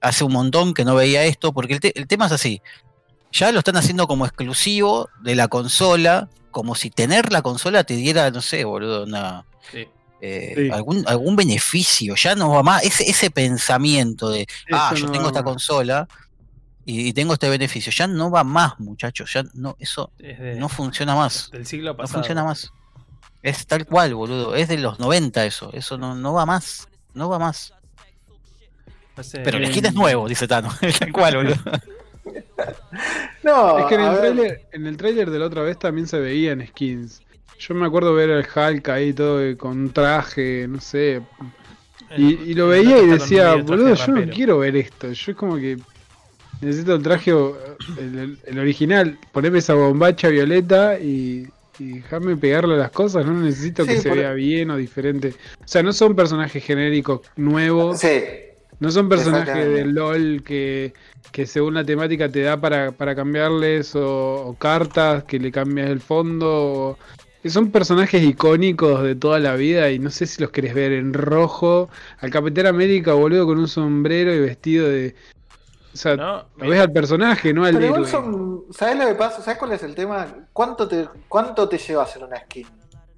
Hace 0.02 0.24
un 0.24 0.34
montón 0.34 0.74
que 0.74 0.84
no 0.86 0.96
veía 0.96 1.24
esto, 1.26 1.54
porque 1.54 1.74
el, 1.76 1.80
te- 1.80 1.98
el 2.00 2.08
tema 2.08 2.26
es 2.26 2.32
así. 2.32 2.62
Ya 3.32 3.52
lo 3.52 3.60
están 3.60 3.78
haciendo 3.78 4.08
como 4.08 4.26
exclusivo 4.26 5.10
de 5.22 5.36
la 5.36 5.48
consola, 5.48 6.28
como 6.50 6.76
si 6.76 6.90
tener 6.90 7.32
la 7.32 7.42
consola 7.42 7.84
te 7.84 7.96
diera, 7.96 8.30
no 8.32 8.42
sé, 8.42 8.66
boludo, 8.66 9.04
una, 9.04 9.46
Sí. 9.72 9.88
eh, 10.22 10.54
Sí. 10.58 10.70
algún, 10.72 11.04
algún 11.08 11.36
beneficio, 11.36 12.16
ya 12.16 12.36
no 12.36 12.50
va 12.50 12.64
más, 12.64 12.84
ese, 12.84 13.10
ese 13.10 13.30
pensamiento 13.32 14.30
de, 14.30 14.48
ah, 14.72 14.94
yo 14.96 15.06
no 15.06 15.12
tengo 15.12 15.28
esta 15.28 15.44
consola 15.44 16.08
y, 16.86 17.08
y 17.10 17.14
tengo 17.14 17.34
este 17.34 17.50
beneficio, 17.50 17.92
ya 17.92 18.08
no 18.08 18.32
va 18.32 18.44
más, 18.44 18.80
muchachos, 18.80 19.32
ya 19.34 19.44
no, 19.54 19.76
eso 19.80 20.12
no 20.58 20.70
funciona 20.70 21.16
más, 21.16 21.50
del 21.52 21.66
siglo 21.66 21.92
no 21.92 21.98
pasado. 21.98 22.20
funciona 22.20 22.44
más. 22.44 22.72
Es 23.44 23.66
tal 23.66 23.86
cual, 23.86 24.14
boludo, 24.14 24.56
es 24.56 24.68
de 24.68 24.78
los 24.78 25.00
90 25.00 25.46
eso, 25.46 25.72
eso 25.74 25.98
no, 25.98 26.14
no 26.16 26.34
va 26.34 26.46
más, 26.46 26.88
no 27.14 27.28
va 27.30 27.40
más. 27.40 27.74
Pero 29.44 29.58
el 29.58 29.66
Eh, 29.66 29.72
skin 29.72 29.86
es 29.86 29.94
nuevo, 29.94 30.28
dice 30.28 30.48
Tano, 30.48 30.70
tal 31.00 31.12
cual, 31.12 31.36
boludo. 31.38 31.56
No, 33.44 33.80
Es 33.80 33.86
que 33.88 33.96
en 33.96 34.02
el, 34.02 34.18
trailer, 34.18 34.62
en 34.72 34.88
el 34.88 34.98
trailer 34.98 35.30
de 35.32 35.40
la 35.40 35.48
otra 35.48 35.64
vez 35.64 35.80
también 35.80 36.08
se 36.08 36.20
veían 36.20 36.66
skins. 36.68 37.22
Yo 37.60 37.74
me 37.74 37.86
acuerdo 37.88 38.14
ver 38.14 38.30
al 38.32 38.48
Hulk 38.48 38.90
ahí 38.90 39.14
todo 39.14 39.58
con 39.58 39.72
un 39.80 39.92
traje, 39.92 40.68
no 40.68 40.80
sé. 40.80 41.22
Y, 42.16 42.34
y 42.34 42.54
lo 42.54 42.68
veía 42.68 43.00
y 43.02 43.08
decía, 43.08 43.56
boludo, 43.56 43.96
yo 43.96 44.08
no 44.14 44.32
quiero 44.32 44.60
ver 44.60 44.76
esto. 44.76 45.12
Yo 45.12 45.32
es 45.32 45.38
como 45.38 45.56
que 45.56 45.80
necesito 46.62 46.96
el 46.96 47.02
traje, 47.04 47.32
el, 47.32 48.60
original, 48.60 49.18
ponerme 49.32 49.60
esa 49.60 49.74
bombacha 49.74 50.30
violeta 50.30 51.00
y, 51.00 51.48
y 51.80 51.94
dejarme 52.00 52.38
pegarle 52.38 52.76
a 52.76 52.78
las 52.78 52.92
cosas. 52.92 53.26
No 53.26 53.34
necesito 53.34 53.86
que 53.86 53.98
se 54.00 54.10
por- 54.10 54.18
vea 54.18 54.34
bien 54.34 54.70
o 54.72 54.78
diferente. 54.78 55.34
O 55.60 55.68
sea, 55.68 55.84
no 55.84 55.94
son 55.94 56.16
personajes 56.16 56.64
genéricos 56.64 57.22
nuevos. 57.36 58.00
Sí, 58.00 58.20
No 58.80 58.92
son 58.92 59.10
personajes 59.10 59.56
de 59.68 59.86
LOL 59.86 60.44
que, 60.44 60.94
que 61.32 61.46
según 61.46 61.74
la 61.76 61.84
temática 61.84 62.30
te 62.30 62.42
da 62.42 62.60
para, 62.60 62.92
para 62.92 63.16
cambiarles 63.16 63.96
o, 63.96 64.48
o 64.48 64.54
cartas 64.58 65.24
que 65.26 65.40
le 65.40 65.52
cambias 65.52 65.90
el 65.90 66.00
fondo. 66.02 66.48
o- 66.50 66.98
que 67.42 67.50
son 67.50 67.72
personajes 67.72 68.22
icónicos 68.22 69.02
de 69.02 69.16
toda 69.16 69.40
la 69.40 69.56
vida 69.56 69.90
y 69.90 69.98
no 69.98 70.12
sé 70.12 70.28
si 70.28 70.40
los 70.44 70.52
querés 70.52 70.76
ver 70.76 70.92
en 70.92 71.12
rojo. 71.12 71.90
Al 72.20 72.30
Capitán 72.30 72.68
América, 72.68 73.14
boludo, 73.14 73.48
con 73.48 73.58
un 73.58 73.68
sombrero 73.68 74.32
y 74.32 74.40
vestido 74.40 74.88
de... 74.88 75.16
O 75.94 75.98
sea, 75.98 76.16
No, 76.16 76.46
lo 76.58 76.70
ves 76.70 76.80
al 76.80 76.92
personaje, 76.92 77.54
no 77.54 77.66
al 77.66 77.74
pero 77.74 77.96
héroe. 77.96 78.08
son. 78.08 78.64
¿Sabes 78.72 78.98
lo 78.98 79.08
que 79.08 79.16
pasa? 79.16 79.42
¿Sabes 79.42 79.60
cuál 79.60 79.74
es 79.74 79.84
el 79.84 79.94
tema? 79.96 80.26
¿Cuánto 80.54 80.88
te, 80.88 81.08
cuánto 81.28 81.68
te 81.68 81.78
lleva 81.78 82.04
hacer 82.04 82.24
una 82.24 82.38
skin 82.38 82.66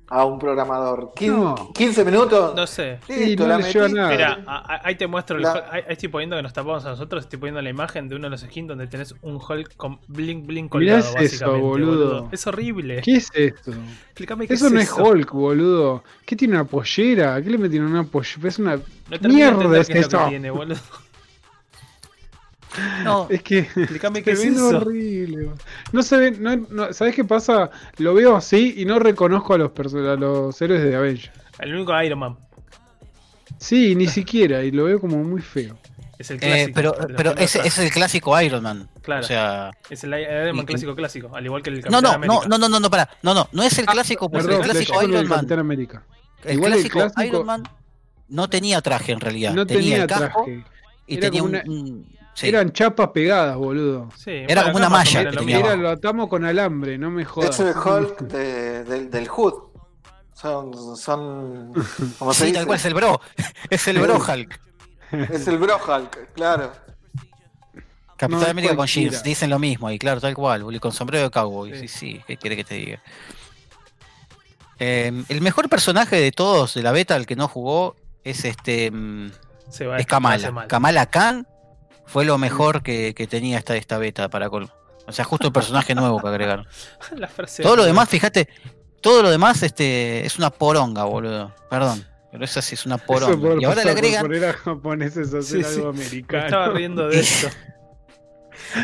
a 0.08 0.26
un 0.26 0.38
programador? 0.40 1.12
¿15, 1.16 1.28
No. 1.32 1.72
15 1.74 2.04
minutos? 2.06 2.56
no 2.56 2.66
sé. 2.68 3.00
Listo, 3.08 3.44
no 3.48 3.58
la 3.58 3.88
nada. 3.90 4.10
Mira, 4.10 4.44
a- 4.48 4.74
a- 4.76 4.82
ahí 4.88 4.96
te 4.96 5.06
muestro. 5.08 5.38
el 5.38 5.44
La-. 5.44 5.66
Ahí, 5.72 5.82
ahí 5.88 5.94
estoy 5.94 6.10
poniendo 6.10 6.36
que 6.36 6.42
nos 6.42 6.54
tapamos 6.54 6.84
a 6.86 6.90
nosotros. 6.90 7.24
Estoy 7.26 7.38
poniendo 7.40 7.62
la 7.62 7.70
imagen 7.70 8.10
de 8.10 8.16
uno 8.16 8.26
de 8.26 8.32
los 8.32 8.42
skins 8.42 8.68
donde 8.68 8.88
tenés 8.88 9.14
un 9.22 9.36
Hulk 9.36 9.76
con 9.78 10.00
blink 10.08 10.46
blink 10.48 10.74
Mirá 10.76 10.96
colgado. 11.02 11.18
es 11.24 11.34
eso, 11.34 11.58
boludo. 11.58 12.30
Es 12.32 12.46
horrible. 12.48 13.02
¿Qué 13.04 13.18
es 13.18 13.30
esto? 13.36 13.72
Explícame 14.06 14.48
qué 14.48 14.56
Eso 14.56 14.68
es 14.68 14.74
no 14.74 14.80
eso. 14.80 15.02
es 15.02 15.08
Hulk, 15.08 15.32
boludo. 15.32 16.04
¿Qué 16.26 16.36
tiene 16.36 16.56
una 16.56 16.64
pollera? 16.66 17.40
¿Qué 17.42 17.50
le 17.52 17.58
metieron 17.60 17.92
una 17.92 18.04
pollera? 18.04 18.48
Es 18.48 18.58
una... 18.60 18.76
No 18.78 19.30
Mierda 19.30 19.80
es 19.80 19.88
que 19.88 20.04
tiene, 20.04 20.50
boludo. 20.50 20.78
No, 23.04 23.28
Es 23.30 23.42
que... 23.44 23.60
Explícame 23.60 24.24
qué 24.24 24.36
Se 24.36 24.48
es 24.48 24.56
eso. 24.56 24.70
horrible. 24.78 25.50
No 25.92 26.02
se 26.04 26.18
ve, 26.18 26.32
no, 26.32 26.56
no- 26.70 26.94
¿sabes 26.94 27.16
qué 27.16 27.24
pasa? 27.24 27.70
Lo 27.98 28.14
veo 28.14 28.36
así 28.36 28.74
y 28.78 28.86
no 28.86 29.00
reconozco 29.00 29.54
a 29.54 29.58
los, 29.58 29.72
a 29.78 30.16
los 30.16 30.62
héroes 30.62 30.84
de 30.84 30.96
Avengers. 30.96 31.32
El 31.60 31.76
único 31.76 32.02
Iron 32.02 32.20
Man 32.20 32.38
Sí, 33.58 33.96
ni 33.96 34.08
siquiera, 34.08 34.64
y 34.64 34.72
lo 34.72 34.86
veo 34.86 35.00
como 35.00 35.18
muy 35.24 35.42
feo. 35.42 35.78
es 36.18 36.32
el 36.32 36.38
eh, 36.38 36.40
clásico. 36.40 36.72
pero, 36.76 36.90
los 36.98 37.06
pero 37.18 37.32
trajes. 37.32 37.56
ese 37.56 37.68
es 37.68 37.78
el 37.80 37.92
clásico 37.92 38.42
Iron 38.42 38.64
Man. 38.64 38.90
Claro. 39.02 39.22
O 39.22 39.28
sea, 39.28 39.72
Es 39.90 40.04
el 40.04 40.14
Iron 40.20 40.56
Man 40.58 40.66
clásico 40.66 40.96
clásico. 40.96 41.34
Al 41.36 41.46
igual 41.46 41.62
que 41.62 41.70
el 41.70 41.76
no, 41.78 41.82
Capitán 41.84 42.04
no, 42.04 42.10
América. 42.10 42.36
no, 42.36 42.48
no, 42.48 42.58
no, 42.58 42.70
no, 42.70 42.80
no, 42.80 42.90
pará. 42.90 43.10
No, 43.22 43.34
no, 43.34 43.48
no 43.52 43.64
es 43.64 43.78
el 43.78 43.86
clásico, 43.86 44.30
pues 44.30 44.46
Perdón, 44.46 44.62
el 44.64 44.70
clásico 44.72 45.02
Iron 45.04 45.16
el 45.18 45.28
Man. 45.28 45.38
Capitán 45.40 45.60
América. 45.60 46.04
El 46.44 46.56
Igual 46.56 46.74
el 46.74 46.78
clásico, 46.80 47.00
clásico- 47.00 47.24
Iron 47.24 47.46
Man 47.46 47.64
no 48.30 48.50
tenía 48.50 48.82
traje 48.82 49.12
en 49.14 49.20
realidad. 49.22 49.54
No 49.54 49.66
tenía, 49.66 49.82
tenía 49.82 50.02
el 50.04 50.08
casco 50.08 50.44
traje. 50.46 50.64
y 51.08 51.14
Era 51.18 51.22
tenía 51.22 51.44
un. 51.44 51.50
una- 51.50 51.64
un- 51.68 52.14
sí. 52.34 52.48
Eran 52.50 52.72
chapas 52.72 53.10
pegadas, 53.10 53.56
boludo. 53.56 54.10
Sí, 54.18 54.32
Era 54.48 54.64
como 54.64 54.78
una 54.78 54.90
malla 54.90 55.24
que 55.24 55.32
lo 55.32 55.40
tenía 55.42 55.92
atamos 55.92 56.28
con 56.30 56.46
alambre, 56.46 56.98
no 56.98 57.10
me 57.12 57.26
jodas. 57.26 57.60
Es 57.60 57.66
el 57.68 57.74
Hulk 57.78 58.20
de- 58.22 58.84
del, 58.84 59.10
del 59.12 59.28
Hood. 59.28 59.54
Son. 60.34 60.98
son 60.98 61.74
como 62.20 62.34
se 62.34 62.40
Sí, 62.42 62.46
dice? 62.48 62.58
tal 62.58 62.66
cual 62.66 62.78
es 62.80 62.86
el 62.86 62.94
bro. 62.94 63.22
Es 63.70 63.88
el 63.88 64.00
bro 64.00 64.18
Hulk. 64.18 64.60
Es 65.32 65.48
el 65.48 65.58
Bro 65.60 65.78
Hulk, 65.78 66.34
claro. 66.34 66.72
Capitán 68.18 68.42
No, 68.42 68.48
América 68.50 68.76
con 68.76 68.88
jeans, 68.88 69.22
dicen 69.22 69.50
lo 69.52 69.60
mismo 69.60 69.88
ahí, 69.88 70.00
claro, 70.00 70.20
tal 70.20 70.34
cual, 70.34 70.64
boludo, 70.64 70.80
con 70.82 70.92
sombrero 70.92 71.26
de 71.26 71.30
cowboy. 71.30 71.72
Sí. 71.74 71.88
Sí, 71.88 71.88
sí, 71.88 72.22
¿qué 72.26 72.38
quiere 72.38 72.56
que 72.56 72.64
te 72.64 72.76
diga? 72.76 73.00
Eh, 74.80 75.24
el 75.30 75.42
mejor 75.42 75.70
personaje 75.70 76.16
de 76.20 76.32
todos 76.32 76.74
de 76.74 76.82
la 76.84 76.92
beta, 76.92 77.16
el 77.16 77.26
que 77.28 77.36
no 77.36 77.48
jugó, 77.48 77.96
es 78.24 78.44
este. 78.46 78.90
mm, 78.92 79.32
Se 79.70 79.86
va 79.86 79.98
es 79.98 80.06
Kamala. 80.08 80.52
mal. 80.52 80.68
Kamala 80.68 81.06
Khan 81.06 81.48
fue 82.06 82.26
lo 82.26 82.38
mejor 82.38 82.84
que, 82.84 83.14
que 83.14 83.28
tenía 83.28 83.58
esta, 83.58 83.76
esta 83.76 83.98
beta 83.98 84.30
para 84.30 84.50
colmo. 84.50 84.72
O 85.08 85.12
sea, 85.12 85.26
justo 85.26 85.48
el 85.48 85.54
personaje 85.54 85.94
nuevo 85.96 86.22
que 86.22 86.28
agregaron. 86.28 86.66
La 87.16 87.28
frase 87.28 87.62
Todo 87.64 87.76
lo 87.78 87.84
demás, 87.86 88.08
fíjate, 88.10 88.48
todo 89.02 89.22
lo 89.22 89.30
demás 89.30 89.62
este, 89.64 90.26
es 90.26 90.38
una 90.38 90.50
poronga, 90.50 91.04
boludo. 91.04 91.54
Perdón, 91.70 92.06
pero 92.32 92.46
esa 92.46 92.62
sí 92.62 92.76
es 92.76 92.86
una 92.86 92.98
poronga. 92.98 93.36
por 93.38 93.62
Y 93.62 93.66
ahora 93.66 93.84
le 93.84 93.90
por 93.92 93.98
agregan, 93.98 94.22
poner 94.24 94.46
a 94.46 94.54
japoneses 94.54 95.34
a 95.34 95.40
hacer 95.40 95.64
Sí, 95.66 95.70
sí. 95.74 95.80
algo 95.80 95.94
Me 95.94 96.04
estaba 96.06 96.70
riendo 96.70 97.08
de 97.10 97.20
esto. 97.20 97.50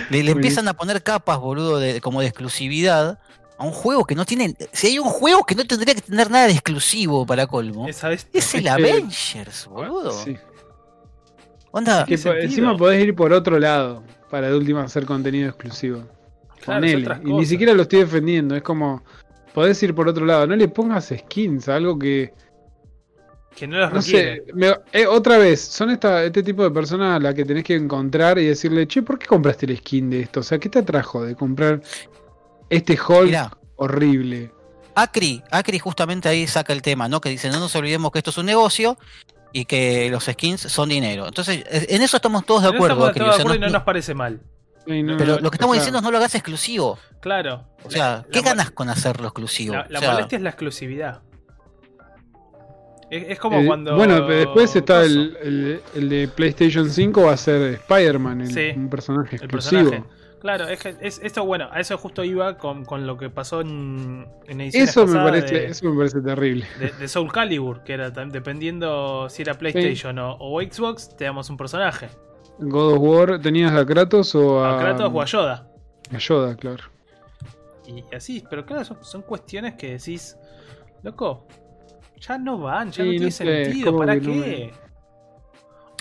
le, 0.09 0.24
le 0.24 0.32
empiezan 0.32 0.67
a 0.67 0.74
poner 0.74 1.03
capas, 1.03 1.39
boludo, 1.39 1.80
de, 1.80 2.01
como 2.01 2.22
de 2.22 2.28
exclusividad 2.28 3.20
a 3.57 3.63
un 3.63 3.72
juego 3.72 4.05
que 4.05 4.15
no 4.15 4.26
tiene. 4.26 4.55
Si 4.74 4.88
hay 4.88 4.99
un 4.99 5.09
juego 5.09 5.43
que 5.45 5.55
no 5.55 5.65
tendría 5.65 5.95
que 5.95 6.01
tener 6.01 6.30
nada 6.32 6.47
de 6.47 6.53
exclusivo 6.53 7.26
para 7.26 7.47
colmo, 7.47 7.88
Esa 7.88 8.11
es. 8.11 8.28
es 8.34 8.55
el 8.55 8.63
que- 8.63 8.70
Avengers, 8.70 9.67
boludo. 9.67 10.11
Sí. 10.24 10.38
Onda, 11.72 12.05
Que 12.05 12.15
¿Qué 12.15 12.17
po- 12.17 12.24
sentido? 12.24 12.43
encima 12.43 12.78
podés 12.78 13.03
ir 13.03 13.15
por 13.15 13.32
otro 13.34 13.59
lado 13.59 14.03
para 14.30 14.49
de 14.49 14.55
última 14.57 14.84
hacer 14.84 15.05
contenido 15.05 15.49
exclusivo. 15.49 16.03
Claro, 16.61 16.86
es 16.86 16.95
otras 16.95 17.22
Y 17.24 17.32
ni 17.34 17.45
siquiera 17.45 17.74
lo 17.74 17.84
estoy 17.84 17.99
defendiendo. 17.99 18.55
Es 18.55 18.63
como. 18.63 19.03
Podés 19.53 19.82
ir 19.84 19.93
por 19.95 20.07
otro 20.07 20.26
lado. 20.26 20.45
No 20.47 20.55
le 20.55 20.67
pongas 20.67 21.13
skins 21.17 21.70
a 21.70 21.76
algo 21.76 21.97
que. 21.97 22.34
Que 23.55 23.67
no 23.67 23.78
los 23.78 23.89
No 23.91 23.99
requiere. 23.99 24.43
sé, 24.45 24.53
me- 24.53 24.76
eh, 24.93 25.05
otra 25.07 25.38
vez, 25.38 25.59
son 25.61 25.89
esta, 25.89 26.24
este 26.24 26.43
tipo 26.43 26.63
de 26.63 26.72
personas 26.72 27.17
a 27.17 27.20
la 27.20 27.34
que 27.34 27.43
tenés 27.43 27.63
que 27.63 27.76
encontrar 27.76 28.38
y 28.39 28.45
decirle, 28.45 28.88
che, 28.88 29.01
¿por 29.01 29.17
qué 29.20 29.26
compraste 29.28 29.65
el 29.65 29.78
skin 29.78 30.09
de 30.09 30.22
esto? 30.22 30.39
O 30.41 30.43
sea, 30.43 30.59
¿qué 30.59 30.70
te 30.70 30.80
atrajo 30.80 31.24
de 31.24 31.36
comprar 31.36 31.82
este 32.70 32.93
Hulk 32.93 33.26
Mirá, 33.26 33.51
horrible? 33.76 34.51
Acri, 34.95 35.41
Acri 35.51 35.80
justamente 35.80 36.30
ahí 36.30 36.45
saca 36.47 36.72
el 36.74 36.82
tema, 36.82 37.09
¿no? 37.09 37.20
Que 37.22 37.30
dice, 37.30 37.49
no 37.49 37.59
nos 37.59 37.76
olvidemos 37.76 38.11
que 38.11 38.20
esto 38.20 38.30
es 38.32 38.38
un 38.38 38.45
negocio 38.45 38.97
y 39.52 39.66
que 39.66 40.10
los 40.12 40.26
skins 40.26 40.62
son 40.62 40.89
dinero. 40.89 41.28
Entonces, 41.28 41.64
en 41.70 42.02
eso 42.02 42.18
estamos 42.18 42.45
todos 42.45 42.64
de 42.64 42.70
No 42.70 42.76
acuerdo, 42.76 43.08
estamos 43.10 43.14
todos 43.16 43.28
o 43.28 43.32
de 43.32 43.34
sea, 43.36 43.41
acuerdo 43.41 43.56
y 43.56 43.60
no- 43.60 43.68
no 43.68 43.74
nos 43.74 43.84
parece 43.84 44.14
mal. 44.14 44.41
No, 44.88 45.18
pero 45.18 45.39
lo 45.39 45.52
que 45.52 45.56
estamos 45.56 45.76
diciendo 45.76 46.00
es 46.00 46.04
no 46.04 46.10
lo 46.12 46.18
hagas 46.18 46.34
exclusivo. 46.36 46.97
Claro. 47.20 47.68
O 47.84 47.91
sea, 47.91 48.26
¿qué 48.32 48.39
la 48.41 48.45
ganas 48.50 48.72
con 48.72 48.89
hacerlo 48.89 49.28
exclusivo? 49.28 49.76
La, 49.76 49.86
la 49.89 50.00
O 50.00 50.02
sea, 50.02 50.12
molestia 50.14 50.38
es 50.38 50.41
la 50.41 50.50
exclusividad. 50.50 51.22
Es, 53.12 53.26
es 53.30 53.39
como 53.39 53.60
eh, 53.60 53.66
cuando. 53.66 53.95
Bueno, 53.95 54.16
pero 54.28 54.39
después 54.39 54.76
está 54.76 55.04
el, 55.04 55.38
el- 55.41 55.82
el 55.95 56.10
de 56.10 56.28
PlayStation 56.28 56.89
5, 56.89 57.24
va 57.24 57.34
a 57.34 57.38
ser 57.38 57.74
Spider-Man, 57.74 58.47
Sí, 58.47 58.70
un 58.76 58.89
personaje 58.89 59.36
el 59.38 59.43
exclusivo. 59.43 59.89
personaje. 59.91 60.18
Claro, 60.39 60.67
es 60.69 60.79
que 60.81 60.95
es, 61.01 61.19
esto, 61.21 61.43
bueno, 61.45 61.67
a 61.71 61.81
eso 61.81 61.97
justo 61.97 62.23
iba 62.23 62.57
con, 62.57 62.85
con 62.85 63.05
lo 63.05 63.17
que 63.17 63.29
pasó 63.29 63.59
en, 63.59 64.25
en 64.47 64.61
ediciones 64.61 64.89
Eso 64.89 65.05
me, 65.05 65.19
parece, 65.19 65.53
de, 65.53 65.65
eso 65.67 65.89
me 65.89 65.97
parece 65.97 66.21
terrible. 66.21 66.65
de- 66.79 66.91
de 66.93 67.07
Soul 67.09 67.31
Calibur, 67.31 67.83
que 67.83 67.93
era 67.93 68.09
dependiendo 68.09 69.27
si 69.29 69.41
era 69.41 69.55
PlayStation 69.57 70.17
o, 70.19 70.37
o 70.39 70.61
Xbox, 70.61 71.15
te 71.17 71.25
damos 71.25 71.49
un 71.49 71.57
personaje. 71.57 72.09
God 72.57 72.93
of 72.93 72.99
War, 72.99 73.41
¿tenías 73.41 73.73
a 73.73 73.85
Kratos 73.85 74.33
o 74.35 74.63
a, 74.63 74.75
A 74.75 74.77
Kratos 74.77 75.11
o 75.13 75.21
a 75.21 75.25
Yoda. 75.25 75.67
a 76.13 76.17
Yoda, 76.17 76.55
claro. 76.55 76.83
Y 77.85 78.03
así, 78.15 78.43
pero 78.49 78.65
claro, 78.65 78.85
son, 78.85 79.03
son 79.03 79.21
cuestiones 79.23 79.75
que 79.75 79.91
decís, 79.97 80.37
loco, 81.03 81.47
ya 82.21 82.37
no 82.37 82.59
van, 82.59 82.91
ya 82.91 83.03
Sí, 83.03 83.03
no 83.03 83.15
tiene 83.15 83.25
no 83.25 83.31
sé, 83.31 83.65
sentido, 83.65 83.93
¿cómo 83.93 83.99
¿para 83.99 84.15
no 84.15 84.21
qué? 84.21 84.73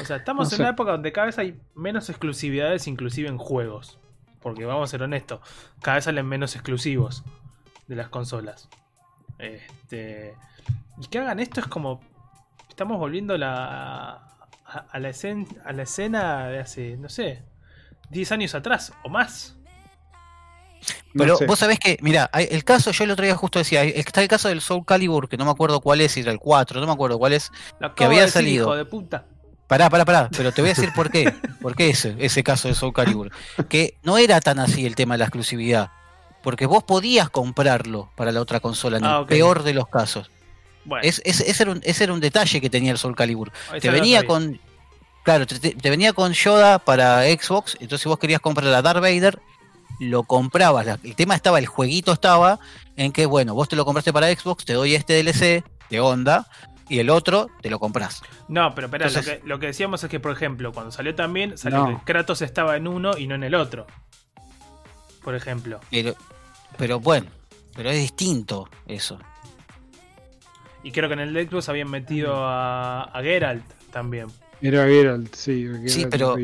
O 0.00 0.04
sea, 0.04 0.16
estamos 0.16 0.46
No 0.48 0.52
en 0.52 0.56
sé. 0.56 0.62
una 0.62 0.70
época 0.70 0.92
donde 0.92 1.10
cada 1.12 1.26
vez 1.26 1.38
hay 1.38 1.58
menos 1.74 2.08
exclusividades, 2.08 2.86
inclusive 2.86 3.28
en 3.28 3.38
juegos. 3.38 3.98
Porque 4.40 4.64
vamos 4.64 4.88
a 4.88 4.90
ser 4.90 5.02
honestos, 5.02 5.40
cada 5.82 5.96
vez 5.96 6.04
salen 6.04 6.26
menos 6.26 6.54
exclusivos 6.54 7.24
de 7.86 7.96
las 7.96 8.08
consolas. 8.08 8.68
Este, 9.38 10.34
y 11.00 11.06
que 11.08 11.18
hagan 11.18 11.40
esto 11.40 11.60
es 11.60 11.66
como. 11.66 12.00
Estamos 12.68 12.98
volviendo 12.98 13.36
la, 13.36 14.12
a, 14.64 14.78
a 14.90 14.98
la 15.00 15.08
escena, 15.08 15.46
a 15.64 15.72
la 15.72 15.82
escena 15.82 16.46
de 16.48 16.60
hace, 16.60 16.96
no 16.96 17.08
sé, 17.08 17.42
10 18.10 18.32
años 18.32 18.54
atrás 18.54 18.92
o 19.04 19.08
más. 19.08 19.56
No 21.14 21.24
Pero 21.24 21.36
sé. 21.36 21.46
vos 21.46 21.58
sabés 21.58 21.80
que, 21.80 21.98
mira, 22.02 22.30
el 22.34 22.62
caso, 22.64 22.92
yo 22.92 23.02
el 23.04 23.10
otro 23.10 23.24
día 23.24 23.34
justo 23.34 23.58
decía, 23.58 23.82
está 23.82 24.22
el 24.22 24.28
caso 24.28 24.48
del 24.48 24.60
Soul 24.60 24.84
Calibur, 24.86 25.28
que 25.28 25.36
no 25.36 25.44
me 25.44 25.50
acuerdo 25.50 25.80
cuál 25.80 26.00
es, 26.00 26.12
si 26.12 26.20
era 26.20 26.30
el 26.30 26.38
4, 26.38 26.80
no 26.80 26.86
me 26.86 26.92
acuerdo 26.92 27.18
cuál 27.18 27.32
es. 27.32 27.50
Lo 27.80 27.94
Que 27.94 28.04
había 28.04 28.20
de 28.20 28.26
decir, 28.26 28.34
salido. 28.34 28.66
hijo 28.66 28.76
de 28.76 28.84
puta. 28.84 29.26
Pará, 29.68 29.88
pará, 29.90 30.04
pará, 30.04 30.28
pero 30.36 30.50
te 30.50 30.62
voy 30.62 30.70
a 30.70 30.74
decir 30.74 30.92
por 30.94 31.10
qué. 31.10 31.32
¿Por 31.62 31.76
qué 31.76 31.90
ese, 31.90 32.16
ese 32.18 32.42
caso 32.42 32.66
de 32.68 32.74
Soul 32.74 32.92
Calibur? 32.94 33.30
Que 33.68 33.94
no 34.02 34.18
era 34.18 34.40
tan 34.40 34.58
así 34.58 34.84
el 34.86 34.94
tema 34.96 35.14
de 35.14 35.18
la 35.18 35.24
exclusividad. 35.26 35.90
Porque 36.42 36.66
vos 36.66 36.84
podías 36.84 37.28
comprarlo 37.30 38.10
para 38.16 38.32
la 38.32 38.40
otra 38.40 38.60
consola, 38.60 38.96
en 38.98 39.04
Ah, 39.04 39.16
el 39.18 39.22
ok. 39.24 39.28
peor 39.28 39.62
de 39.64 39.74
los 39.74 39.86
casos. 39.88 40.30
Bueno, 40.84 41.02
Es, 41.06 41.20
es- 41.24 41.40
ese, 41.40 41.62
era 41.64 41.72
un, 41.72 41.80
ese 41.84 42.04
era 42.04 42.12
un 42.14 42.20
detalle 42.20 42.60
que 42.60 42.70
tenía 42.70 42.92
el 42.92 42.98
Soul 42.98 43.14
Calibur. 43.14 43.52
Te 43.80 43.90
venía 43.90 44.24
con. 44.24 44.58
Claro, 45.22 45.46
te, 45.46 45.74
venía 45.90 46.14
con 46.14 46.32
Yoda 46.32 46.78
para 46.78 47.24
Xbox. 47.24 47.74
Entonces, 47.80 48.02
si 48.04 48.08
vos 48.08 48.18
querías 48.18 48.40
comprar 48.40 48.72
a 48.72 48.80
Darth 48.80 49.02
Vader, 49.02 49.38
lo 50.00 50.22
comprabas. 50.22 50.86
La- 50.86 50.98
el 51.04 51.14
tema 51.14 51.34
estaba, 51.34 51.58
el 51.58 51.66
jueguito 51.66 52.12
estaba 52.12 52.58
en 52.96 53.12
que, 53.12 53.26
bueno, 53.26 53.52
vos 53.52 53.68
te 53.68 53.76
lo 53.76 53.84
compraste 53.84 54.12
para 54.14 54.28
Xbox, 54.34 54.64
te 54.64 54.72
doy 54.72 54.94
este 54.94 55.22
DLC 55.22 55.62
de 55.90 56.00
onda. 56.00 56.46
Y 56.88 56.98
el 57.00 57.10
otro 57.10 57.48
te 57.60 57.68
lo 57.70 57.78
compras. 57.78 58.22
No, 58.48 58.74
pero 58.74 58.86
espera, 58.86 59.06
Entonces- 59.08 59.34
lo, 59.36 59.40
que, 59.42 59.48
lo 59.48 59.58
que 59.58 59.66
decíamos 59.66 60.02
es 60.04 60.10
que, 60.10 60.20
por 60.20 60.32
ejemplo, 60.32 60.72
cuando 60.72 60.90
salió 60.90 61.14
también, 61.14 61.58
salió 61.58 61.86
No. 61.86 61.98
que 61.98 62.04
Kratos 62.04 62.40
estaba 62.42 62.76
en 62.76 62.88
uno 62.88 63.16
y 63.18 63.26
no 63.26 63.34
en 63.34 63.44
el 63.44 63.54
otro. 63.54 63.86
Por 65.22 65.34
ejemplo. 65.34 65.80
Pero, 65.90 66.14
pero 66.78 67.00
bueno, 67.00 67.26
pero 67.76 67.90
es 67.90 67.96
distinto 67.98 68.68
eso. 68.86 69.18
Y 70.82 70.92
creo 70.92 71.08
que 71.08 71.14
en 71.14 71.20
el 71.20 71.34
de 71.34 71.46
Xbox 71.48 71.68
habían 71.68 71.90
metido 71.90 72.34
a, 72.36 73.02
a 73.04 73.22
Geralt 73.22 73.64
también. 73.92 74.28
Era 74.62 74.86
Geralt, 74.86 75.34
sí. 75.34 75.64
Geralt 75.66 75.88
Sí, 75.88 76.06
pero- 76.10 76.36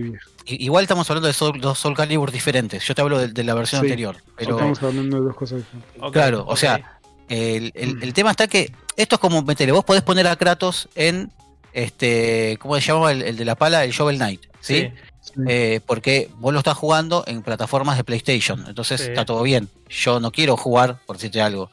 Igual 0.46 0.82
estamos 0.84 1.08
hablando 1.08 1.26
de 1.28 1.58
dos 1.60 1.78
Soul 1.78 1.96
Calibur 1.96 2.30
diferentes. 2.30 2.86
Yo 2.86 2.94
te 2.94 3.00
hablo 3.00 3.18
de, 3.18 3.28
de 3.28 3.44
la 3.44 3.54
versión 3.54 3.80
Sí. 3.80 3.86
anterior. 3.86 4.16
Pero 4.36 4.50
Estamos 4.56 4.82
hablando 4.82 5.16
de 5.18 5.22
dos 5.24 5.34
cosas 5.36 5.58
diferentes. 5.60 6.12
Claro, 6.12 6.44
o 6.46 6.54
sea, 6.54 6.98
el, 7.28 7.72
el- 7.74 8.02
el 8.02 8.12
tema 8.12 8.30
está 8.32 8.46
que 8.46 8.72
esto 8.96 9.16
es 9.16 9.20
como 9.20 9.42
meterle, 9.42 9.72
vos 9.72 9.84
podés 9.84 10.02
poner 10.02 10.26
a 10.26 10.36
Kratos 10.36 10.88
en 10.94 11.30
este, 11.72 12.56
¿cómo 12.60 12.74
se 12.76 12.80
llama 12.82 13.10
el, 13.12 13.22
el 13.22 13.36
de 13.36 13.44
la 13.44 13.54
pala? 13.56 13.84
El 13.84 13.90
Shovel 13.92 14.16
Knight, 14.16 14.42
¿sí? 14.60 14.90
Sí. 15.20 15.32
Eh, 15.48 15.80
porque 15.86 16.30
vos 16.36 16.52
lo 16.52 16.58
estás 16.60 16.76
jugando 16.76 17.24
en 17.26 17.42
plataformas 17.42 17.96
de 17.96 18.04
PlayStation, 18.04 18.64
entonces 18.68 19.00
Sí. 19.00 19.08
está 19.08 19.24
todo 19.24 19.42
bien. 19.42 19.68
Yo 19.88 20.20
no 20.20 20.30
quiero 20.30 20.56
jugar, 20.56 20.98
por 21.06 21.16
decirte 21.16 21.40
algo, 21.40 21.70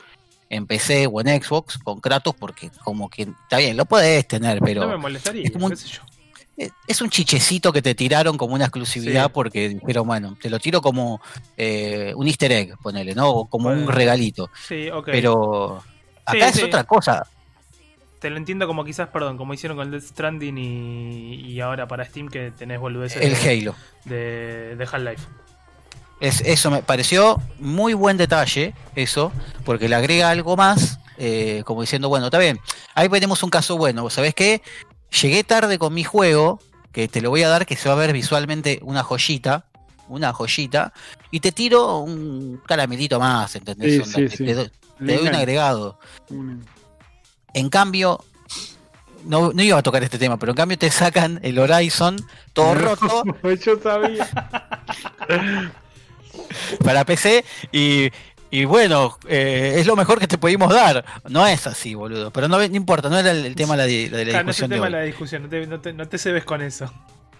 en 0.49 0.65
PC 0.65 1.07
o 1.07 1.21
en 1.21 1.41
Xbox 1.41 1.77
con 1.77 1.99
Kratos 1.99 2.33
porque 2.37 2.71
como 2.83 3.09
que 3.09 3.23
está 3.23 3.57
bien, 3.57 3.77
lo 3.77 3.85
podés 3.85 4.27
tener, 4.27 4.59
pero 4.59 4.81
no 4.81 4.87
me 4.89 4.97
molestaría, 4.97 5.43
es 5.43 5.51
como 5.51 5.65
un- 5.65 5.71
qué 5.71 5.77
sé 5.77 5.87
yo. 5.89 6.01
Es- 6.57 6.71
es 6.87 7.01
un 7.01 7.09
chichecito 7.09 7.71
que 7.73 7.81
te 7.81 7.95
tiraron 7.95 8.37
como 8.37 8.53
una 8.55 8.65
exclusividad 8.65 9.25
Sí. 9.27 9.31
porque 9.33 9.69
dijeron, 9.69 10.05
bueno, 10.07 10.37
te 10.41 10.49
lo 10.49 10.59
tiro 10.59 10.81
como 10.81 11.21
eh, 11.57 12.13
un 12.15 12.27
easter 12.27 12.51
egg, 12.51 12.77
ponele, 12.81 13.15
¿no? 13.15 13.29
O 13.29 13.45
como 13.45 13.69
un 13.69 13.87
regalito. 13.87 14.49
Sí, 14.67 14.89
ok. 14.89 15.05
Pero 15.11 15.83
acá 16.25 16.51
sí. 16.51 16.59
es 16.59 16.63
otra 16.65 16.83
cosa. 16.83 17.25
Te 18.19 18.29
lo 18.29 18.37
entiendo 18.37 18.67
como 18.67 18.83
quizás, 18.85 19.09
perdón, 19.09 19.35
como 19.37 19.53
hicieron 19.55 19.77
con 19.77 19.89
Death 19.89 20.03
Stranding 20.03 20.55
y, 20.57 21.33
y 21.35 21.59
ahora 21.59 21.87
para 21.87 22.05
Steam 22.05 22.27
que 22.29 22.51
tenés 22.51 22.79
boludeces 22.79 23.19
El 23.19 23.33
de, 23.33 23.49
Halo. 23.49 23.75
de, 24.05 24.75
de 24.75 24.83
Half-Life. 24.83 25.23
Es, 26.19 26.41
eso 26.41 26.69
me 26.69 26.83
pareció 26.83 27.41
muy 27.57 27.95
buen 27.95 28.17
detalle, 28.17 28.75
eso, 28.95 29.31
porque 29.65 29.89
le 29.89 29.95
agrega 29.95 30.29
algo 30.29 30.55
más, 30.55 30.99
eh, 31.17 31.63
como 31.65 31.81
diciendo, 31.81 32.09
bueno, 32.09 32.25
está 32.27 32.37
bien, 32.37 32.59
ahí 32.93 33.09
tenemos 33.09 33.41
un 33.41 33.49
caso 33.49 33.75
bueno, 33.75 34.07
¿sabes 34.11 34.35
qué? 34.35 34.61
Llegué 35.21 35.43
tarde 35.43 35.77
con 35.77 35.93
mi 35.93 36.03
juego, 36.03 36.59
que 36.91 37.07
te 37.07 37.21
lo 37.21 37.29
voy 37.29 37.43
a 37.43 37.49
dar, 37.49 37.65
que 37.65 37.75
se 37.75 37.89
va 37.89 37.95
a 37.95 37.97
ver 37.97 38.13
visualmente 38.13 38.79
una 38.83 39.03
joyita, 39.03 39.65
una 40.07 40.33
joyita, 40.33 40.93
y 41.31 41.39
te 41.39 41.51
tiro 41.51 41.99
un 41.99 42.61
caramelito 42.65 43.19
más, 43.19 43.55
¿entendés? 43.55 44.05
Sí, 44.05 44.11
sí, 44.11 44.25
te, 44.25 44.37
sí. 44.37 44.45
te 44.45 44.53
doy, 44.53 44.71
te 45.05 45.17
doy 45.17 45.27
un 45.27 45.35
agregado. 45.35 45.99
En 47.53 47.69
cambio, 47.69 48.23
no, 49.25 49.51
no 49.53 49.63
iba 49.63 49.77
a 49.77 49.83
tocar 49.83 50.03
este 50.03 50.17
tema, 50.17 50.37
pero 50.37 50.51
en 50.51 50.55
cambio 50.55 50.77
te 50.77 50.89
sacan 50.89 51.39
el 51.43 51.59
Horizon 51.59 52.17
todo 52.53 52.73
roto 52.75 53.23
Yo 53.65 53.79
sabía. 53.81 54.29
para 56.83 57.05
PC 57.05 57.45
y, 57.71 58.09
y 58.51 58.65
bueno, 58.65 59.17
eh, 59.27 59.75
es 59.77 59.87
lo 59.87 59.95
mejor 59.95 60.19
que 60.19 60.27
te 60.27 60.37
pudimos 60.37 60.71
dar. 60.73 61.03
No 61.29 61.47
es 61.47 61.65
así, 61.67 61.95
boludo. 61.95 62.31
Pero 62.31 62.47
no, 62.47 62.57
no 62.57 62.63
importa, 62.75 63.09
no 63.09 63.17
era 63.17 63.31
el, 63.31 63.45
el 63.45 63.55
tema 63.55 63.73
de 63.75 63.77
la, 63.77 63.85
di- 63.85 64.09
de 64.09 64.25
la 64.25 64.31
Claro, 64.31 64.45
no 64.45 64.51
es 64.51 64.59
el 64.61 64.67
discusión 64.67 64.69
de 64.69 64.75
tema 64.75 64.85
de 64.85 64.91
la 64.91 65.01
discusión, 65.01 65.43
no 65.43 65.49
te, 65.49 65.67
no 65.67 65.79
te, 65.79 65.93
no 65.93 66.07
te 66.07 66.17
cebes 66.17 66.43
con 66.45 66.61
eso. 66.61 66.93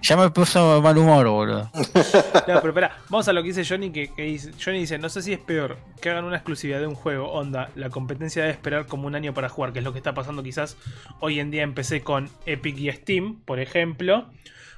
Ya 0.04 0.18
me 0.18 0.32
puso 0.32 0.82
mal 0.82 0.98
humor, 0.98 1.28
boludo. 1.28 1.70
No, 2.48 2.56
pero 2.60 2.70
espera, 2.70 2.98
vamos 3.10 3.28
a 3.28 3.34
lo 3.34 3.44
que 3.44 3.50
dice 3.50 3.64
Johnny, 3.64 3.92
que, 3.92 4.12
que 4.12 4.24
dice, 4.24 4.52
Johnny 4.64 4.80
dice, 4.80 4.98
no 4.98 5.10
sé 5.10 5.22
si 5.22 5.32
es 5.32 5.40
peor 5.40 5.78
que 6.02 6.10
hagan 6.10 6.26
una 6.26 6.38
exclusividad 6.38 6.80
de 6.80 6.88
un 6.88 6.96
juego, 6.96 7.32
onda, 7.32 7.70
la 7.76 7.90
competencia 7.92 8.44
de 8.44 8.50
esperar 8.50 8.88
como 8.88 9.06
un 9.06 9.14
año 9.14 9.34
para 9.36 9.48
jugar, 9.48 9.74
que 9.74 9.80
es 9.80 9.86
lo 9.86 9.92
que 9.94 10.00
está 10.00 10.14
pasando 10.16 10.42
quizás 10.42 10.76
hoy 11.20 11.40
en 11.40 11.52
día 11.52 11.62
en 11.62 11.76
PC 11.76 12.02
con 12.02 12.30
Epic 12.48 12.78
y 12.80 12.92
Steam, 12.92 13.42
por 13.46 13.60
ejemplo, 13.60 14.28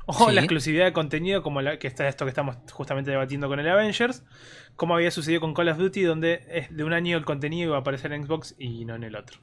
o 0.19 0.29
Sí. 0.29 0.35
la 0.35 0.41
exclusividad 0.41 0.85
de 0.85 0.93
contenido 0.93 1.41
como 1.43 1.61
la 1.61 1.79
que 1.79 1.87
está 1.87 2.07
esto 2.07 2.25
que 2.25 2.29
estamos 2.29 2.57
justamente 2.71 3.11
debatiendo 3.11 3.47
con 3.47 3.59
el 3.59 3.69
Avengers, 3.69 4.23
como 4.75 4.95
había 4.95 5.11
sucedido 5.11 5.41
con 5.41 5.53
Call 5.53 5.69
of 5.69 5.77
Duty, 5.77 6.01
donde 6.03 6.45
es 6.49 6.75
de 6.75 6.83
un 6.83 6.93
año 6.93 7.17
el 7.17 7.25
contenido 7.25 7.69
iba 7.69 7.77
a 7.77 7.81
aparecer 7.81 8.11
en 8.13 8.25
Xbox 8.25 8.55
y 8.57 8.85
no 8.85 8.95
en 8.95 9.03
el 9.03 9.15
otro. 9.15 9.39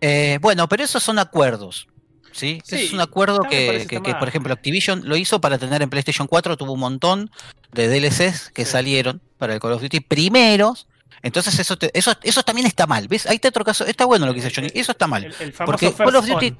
Eh, 0.00 0.38
bueno, 0.40 0.68
pero 0.68 0.84
esos 0.84 1.02
son 1.02 1.18
acuerdos. 1.18 1.86
¿Sí? 2.32 2.62
Es 2.68 2.92
un 2.92 3.00
acuerdo 3.00 3.40
que, 3.40 3.86
por 4.18 4.28
ejemplo, 4.28 4.52
Activision 4.52 5.02
lo 5.04 5.16
hizo 5.16 5.40
para 5.40 5.58
tener 5.58 5.82
en 5.82 5.90
PlayStation 5.90 6.28
4, 6.28 6.56
tuvo 6.56 6.72
un 6.74 6.80
montón 6.80 7.30
de 7.72 7.88
DLCs 7.88 8.50
que 8.50 8.64
Sí. 8.64 8.70
salieron 8.70 9.20
para 9.36 9.52
el 9.54 9.60
Call 9.60 9.72
of 9.72 9.82
Duty 9.82 9.98
primeros. 10.00 10.86
Entonces 11.22 11.58
eso, 11.58 11.76
te- 11.76 11.90
eso, 11.92 12.12
eso 12.22 12.42
también 12.44 12.66
está 12.68 12.86
mal, 12.86 13.08
¿ves? 13.08 13.26
Ahí 13.26 13.34
está 13.34 13.48
otro 13.48 13.64
caso, 13.64 13.84
está 13.84 14.04
bueno 14.06 14.26
lo 14.26 14.32
que 14.32 14.40
dice 14.40 14.52
Johnny, 14.54 14.70
eso 14.74 14.92
está 14.92 15.06
mal. 15.08 15.24
El, 15.24 15.34
el 15.40 15.52
famoso 15.52 15.72
Porque 15.72 15.86
First 15.88 15.98
Call 16.04 16.16
of 16.16 16.26
Duty, 16.26 16.46
On. 16.48 16.58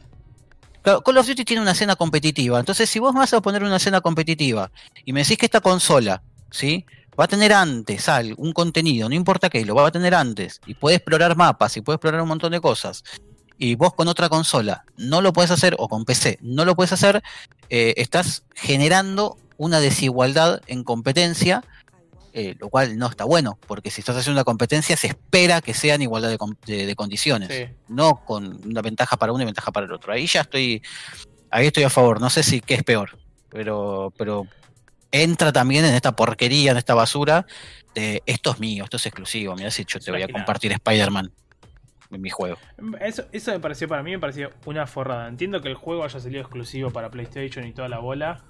Claro, 0.82 1.02
Call 1.02 1.18
of 1.18 1.26
Duty 1.26 1.44
tiene 1.44 1.62
una 1.62 1.72
escena 1.72 1.96
competitiva. 1.96 2.58
Entonces, 2.58 2.88
si 2.88 2.98
vos 2.98 3.14
vas 3.14 3.32
a 3.34 3.40
poner 3.40 3.62
una 3.62 3.76
escena 3.76 4.00
competitiva 4.00 4.70
y 5.04 5.12
me 5.12 5.20
decís 5.20 5.36
que 5.36 5.46
esta 5.46 5.60
consola, 5.60 6.22
¿sí? 6.50 6.86
Va 7.18 7.24
a 7.24 7.28
tener 7.28 7.52
antes 7.52 8.08
al- 8.08 8.34
un 8.38 8.52
contenido, 8.52 9.08
no 9.08 9.14
importa 9.14 9.50
qué, 9.50 9.64
lo 9.64 9.74
va 9.74 9.86
a 9.88 9.90
tener 9.92 10.14
antes. 10.14 10.60
Y 10.66 10.74
puede 10.74 10.96
explorar 10.96 11.36
mapas 11.36 11.76
y 11.76 11.82
puede 11.82 11.96
explorar 11.96 12.22
un 12.22 12.28
montón 12.28 12.52
de 12.52 12.60
cosas. 12.60 13.04
Y 13.58 13.74
vos 13.74 13.92
con 13.94 14.08
otra 14.08 14.30
consola 14.30 14.84
no 14.96 15.20
lo 15.20 15.34
puedes 15.34 15.50
hacer, 15.50 15.74
o 15.78 15.88
con 15.88 16.06
PC 16.06 16.38
no 16.40 16.64
lo 16.64 16.74
puedes 16.74 16.92
hacer, 16.92 17.22
eh, 17.68 17.92
estás 17.98 18.44
generando 18.54 19.36
una 19.58 19.80
desigualdad 19.80 20.62
en 20.66 20.82
competencia 20.82 21.62
eh, 22.32 22.54
lo 22.58 22.68
cual 22.68 22.96
no 22.98 23.06
está 23.08 23.24
bueno, 23.24 23.58
porque 23.66 23.90
si 23.90 24.00
estás 24.00 24.16
haciendo 24.16 24.38
una 24.38 24.44
competencia 24.44 24.96
se 24.96 25.08
espera 25.08 25.60
que 25.60 25.74
sea 25.74 25.94
en 25.96 26.02
igualdad 26.02 26.28
de, 26.30 26.38
de- 26.66 26.86
de 26.86 26.94
condiciones, 26.94 27.48
Sí. 27.48 27.74
no 27.88 28.24
con 28.24 28.60
una 28.66 28.82
ventaja 28.82 29.16
para 29.16 29.32
uno 29.32 29.42
y 29.42 29.46
ventaja 29.46 29.72
para 29.72 29.86
el 29.86 29.92
otro. 29.92 30.12
Ahí 30.12 30.26
ya 30.26 30.42
estoy, 30.42 30.82
ahí 31.50 31.66
estoy 31.66 31.82
a 31.84 31.90
favor, 31.90 32.20
no 32.20 32.30
sé 32.30 32.42
si 32.42 32.60
qué 32.60 32.74
es 32.74 32.84
peor, 32.84 33.18
pero, 33.48 34.12
pero 34.16 34.46
entra 35.12 35.52
también 35.52 35.84
en 35.84 35.94
esta 35.94 36.14
porquería, 36.14 36.70
en 36.70 36.76
esta 36.76 36.94
basura 36.94 37.46
de 37.94 38.22
esto 38.26 38.52
es 38.52 38.60
mío, 38.60 38.84
esto 38.84 38.96
es 38.96 39.06
exclusivo, 39.06 39.56
mira 39.56 39.70
si 39.72 39.84
yo 39.84 39.98
te 39.98 40.10
voy 40.12 40.22
a 40.22 40.28
compartir 40.28 40.70
Spider-Man 40.72 41.32
en 42.12 42.20
mi 42.20 42.30
juego. 42.30 42.56
Eso, 43.00 43.24
eso 43.32 43.52
me 43.52 43.60
pareció, 43.60 43.86
para 43.88 44.02
mí 44.02 44.10
me 44.12 44.18
pareció 44.18 44.50
una 44.66 44.86
forrada. 44.86 45.28
Entiendo 45.28 45.60
que 45.60 45.68
el 45.68 45.74
juego 45.76 46.02
haya 46.04 46.18
salido 46.18 46.40
exclusivo 46.40 46.90
para 46.90 47.08
PlayStation 47.10 47.64
y 47.66 47.72
toda 47.72 47.88
la 47.88 47.98
bola, 47.98 48.42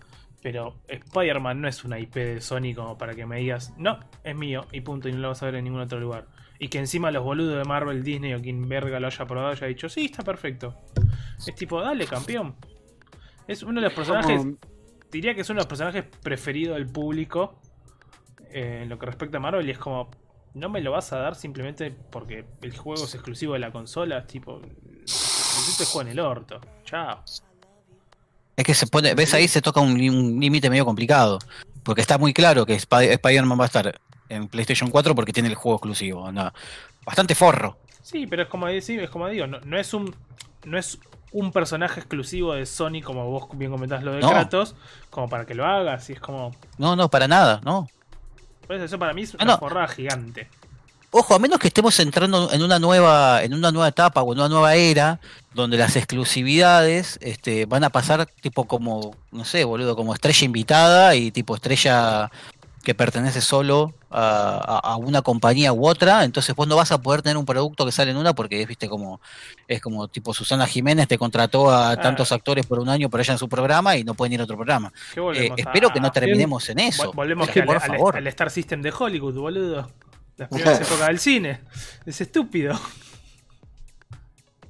pero 0.43 0.76
Spider-Man 0.88 1.61
no 1.61 1.68
es 1.68 1.84
una 1.84 1.99
IP 1.99 2.14
de 2.14 2.41
Sony 2.41 2.74
como 2.74 2.97
para 2.97 3.14
que 3.14 3.26
me 3.26 3.38
digas, 3.38 3.74
no, 3.76 4.01
es 4.24 4.34
mío 4.34 4.66
y 4.72 4.80
punto, 4.80 5.09
y 5.09 5.12
no 5.12 5.18
lo 5.18 5.28
vas 5.28 5.43
a 5.43 5.47
ver 5.47 5.57
en 5.57 5.64
ningún 5.64 5.80
otro 5.80 6.01
lugar. 6.01 6.26
Y 6.59 6.68
que 6.68 6.78
encima 6.78 7.11
los 7.11 7.24
boludos 7.24 7.59
de 7.59 7.64
Marvel, 7.64 8.03
Disney 8.03 8.34
o 8.34 8.41
quien 8.41 8.68
verga 8.68 9.01
lo 9.01 9.07
haya 9.07 9.26
probado 9.26 9.49
haya 9.49 9.66
dicho, 9.66 9.88
sí, 9.88 10.07
está 10.07 10.22
perfecto. 10.22 10.74
Es 11.38 11.55
tipo, 11.55 11.80
dale, 11.80 12.07
campeón. 12.07 12.55
Es 13.47 13.62
uno 13.62 13.80
de 13.80 13.86
los 13.86 13.95
personajes, 13.95 14.47
diría 15.11 15.34
que 15.34 15.41
es 15.41 15.51
uno 15.51 15.59
de 15.59 15.62
los 15.62 15.68
personajes 15.68 16.05
preferidos 16.22 16.76
del 16.76 16.86
público 16.86 17.61
eh, 18.51 18.80
en 18.82 18.88
lo 18.88 18.99
que 18.99 19.07
respecta 19.07 19.38
a 19.38 19.41
Marvel 19.41 19.66
y 19.66 19.72
es 19.72 19.78
como, 19.78 20.11
no 20.55 20.68
me 20.68 20.80
lo 20.80 20.93
vas 20.93 21.12
a 21.12 21.18
dar 21.18 21.34
simplemente 21.34 21.91
porque 21.91 22.45
el 22.62 22.76
juego 22.76 23.05
es 23.05 23.14
exclusivo 23.14 23.55
de 23.55 23.61
la 23.61 23.72
consola, 23.72 24.18
es 24.18 24.26
tipo, 24.26 24.61
te 24.61 25.84
juego 25.84 26.03
en 26.03 26.09
el 26.09 26.20
orto, 26.20 26.61
chao. 26.84 27.22
Es 28.61 28.67
que 28.67 28.75
se 28.75 28.87
pone, 28.87 29.15
ves 29.15 29.33
ahí 29.33 29.49
se 29.49 29.63
toca 29.63 29.81
un, 29.81 29.97
límite 29.97 30.69
medio 30.69 30.85
complicado, 30.85 31.39
porque 31.83 32.03
está 32.03 32.19
muy 32.19 32.35
claro 32.35 32.67
que 32.67 32.75
Spi- 32.79 33.09
Spider-Man 33.13 33.59
va 33.59 33.65
a 33.65 33.67
estar 33.69 33.99
en 34.29 34.49
PlayStation 34.49 34.91
4 34.91 35.15
porque 35.15 35.33
tiene 35.33 35.49
el 35.49 35.55
juego 35.55 35.77
exclusivo, 35.79 36.27
anda. 36.27 36.53
Bastante 37.07 37.35
forro. 37.35 37.79
Sí, 38.03 38.27
pero 38.27 38.43
es 38.43 38.49
como 38.49 38.67
decir, 38.67 39.01
es 39.01 39.09
como 39.09 39.29
digo, 39.29 39.47
no, 39.47 39.61
no 39.61 39.79
es 39.79 39.95
un 39.95 40.15
no 40.65 40.77
es 40.77 40.99
un 41.33 41.53
personaje 41.53 42.01
exclusivo 42.01 42.53
de 42.53 42.67
Sony 42.67 43.01
como 43.03 43.31
vos 43.31 43.49
bien 43.55 43.71
comentás 43.71 44.03
lo 44.03 44.13
de 44.13 44.21
No. 44.21 44.29
Kratos, 44.29 44.75
como 45.09 45.31
para 45.31 45.47
que 45.47 45.55
lo 45.55 45.65
hagas 45.65 46.11
y 46.11 46.13
es 46.13 46.21
como, 46.21 46.55
No, 46.77 46.97
no, 46.97 47.09
para 47.09 47.27
nada, 47.29 47.63
no. 47.65 47.89
por 48.67 48.77
eso, 48.77 48.85
eso 48.85 48.99
para 48.99 49.15
mí 49.15 49.23
es 49.23 49.33
Ah, 49.37 49.45
una 49.45 49.53
no. 49.55 49.59
forrada 49.59 49.89
gigante. 49.89 50.51
Ojo, 51.13 51.35
a 51.35 51.39
menos 51.41 51.59
que 51.59 51.67
estemos 51.69 51.99
entrando 51.99 52.53
en 52.53 52.63
una 52.63 52.79
nueva, 52.79 53.43
en 53.43 53.53
una 53.53 53.73
nueva 53.73 53.89
etapa 53.89 54.23
o 54.23 54.33
en 54.33 54.39
una 54.39 54.49
nueva 54.49 54.77
era, 54.77 55.19
donde 55.55 55.77
las 55.77 55.97
exclusividades 55.97 57.19
este, 57.21 57.67
van 57.67 57.83
a 57.83 57.91
pasar 57.91 58.27
tipo 58.41 58.65
como, 58.67 59.17
no 59.33 59.45
sé, 59.45 59.65
boludo, 59.65 59.97
como 59.97 60.15
estrella 60.15 60.45
invitada 60.45 61.17
y 61.17 61.33
tipo 61.33 61.57
estrella 61.57 62.31
que 62.85 62.95
pertenece 62.95 63.41
solo 63.41 63.93
a, 64.13 64.97
una 64.99 65.21
compañía 65.23 65.73
u 65.73 65.87
otra, 65.87 66.25
entonces 66.25 66.55
vos 66.55 66.67
no 66.67 66.77
vas 66.77 66.93
a 66.93 66.99
poder 67.03 67.23
tener 67.23 67.37
un 67.37 67.45
producto 67.45 67.85
que 67.85 67.93
sale 67.93 68.11
en 68.13 68.17
una 68.17 68.33
porque 68.33 68.65
viste 68.65 68.89
como 68.89 69.21
es 69.69 69.81
como 69.83 70.09
tipo 70.09 70.33
Susana 70.33 70.67
Jiménez 70.67 71.07
te 71.09 71.19
contrató 71.19 71.71
a 71.71 71.91
Ah. 71.91 71.97
tantos 72.01 72.33
actores 72.33 72.65
por 72.67 72.79
un 72.79 72.89
año 72.89 73.11
por 73.11 73.21
ella 73.21 73.33
en 73.33 73.39
su 73.39 73.49
programa 73.49 73.97
y 73.97 74.05
no 74.05 74.15
pueden 74.15 74.33
ir 74.35 74.41
a 74.41 74.45
otro 74.45 74.57
programa. 74.57 74.93
¿Qué 75.13 75.21
Eh, 75.21 75.51
a- 75.51 75.55
espero 75.57 75.91
que 75.91 76.01
no 76.01 76.11
terminemos 76.13 76.69
en 76.71 76.79
eso. 76.79 77.13
Vol- 77.13 77.17
Volvemos 77.17 77.49
Es 77.49 77.55
que, 77.55 77.61
al, 77.61 77.67
por 77.67 77.77
al- 77.77 77.83
favor. 77.83 78.17
al 78.17 78.27
Star 78.29 78.51
System 78.51 78.81
de 78.81 78.93
Hollywood, 78.97 79.35
boludo. 79.35 79.91
Las 80.41 80.49
primeras 80.49 80.80
épocas 80.88 81.07
del 81.09 81.18
cine. 81.18 81.61
Es 82.07 82.20
estúpido. 82.20 82.78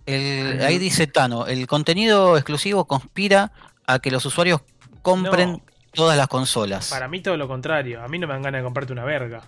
El- 0.06 0.60
ahí 0.62 0.78
dice 0.78 1.06
Tano, 1.06 1.46
el 1.46 1.66
contenido 1.66 2.36
exclusivo 2.36 2.84
conspira 2.86 3.52
a 3.86 3.98
que 4.00 4.10
los 4.10 4.24
usuarios 4.26 4.60
compren 5.02 5.52
No. 5.52 5.62
todas 5.92 6.16
las 6.16 6.28
consolas. 6.28 6.90
Para 6.90 7.08
mí 7.08 7.20
todo 7.20 7.36
lo 7.36 7.46
contrario. 7.48 8.02
A 8.02 8.08
mí 8.08 8.18
no 8.18 8.26
me 8.26 8.32
dan 8.34 8.42
ganas 8.42 8.60
de 8.60 8.64
comprarte 8.64 8.92
una 8.92 9.04
verga. 9.04 9.42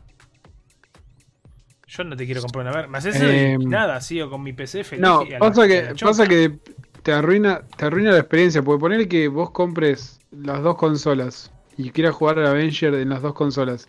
Yo 1.89 2.05
no 2.05 2.17
te 2.17 2.25
quiero 2.25 2.41
comprar 2.41 2.63
una 2.65 2.73
verga. 2.75 2.89
Me 2.89 2.99
haces 2.99 3.17
Em, 3.21 3.63
nada, 3.69 4.01
sigo 4.01 4.31
con 4.31 4.43
mi 4.43 4.53
PC 4.53 4.85
feliz. 4.85 5.03
No, 5.03 5.21
a 5.23 5.39
pasa 5.39 5.65
a 5.65 5.69
que, 5.69 5.95
pasa 6.01 6.27
que 6.27 6.59
te 7.03 7.13
arruina, 7.13 7.63
te 7.77 7.85
arruina 7.85 8.13
la 8.13 8.19
experiencia, 8.19 8.63
porque 8.63 8.81
poner 8.81 9.09
que 9.09 9.29
vos 9.29 9.51
compres 9.51 10.21
las 10.31 10.63
dos 10.63 10.77
consolas 10.77 11.51
y 11.77 11.91
quieras 11.91 12.15
jugar 12.15 12.39
al 12.39 12.47
Avenger 12.47 12.95
en 12.95 13.09
las 13.11 13.21
dos 13.21 13.35
consolas. 13.35 13.89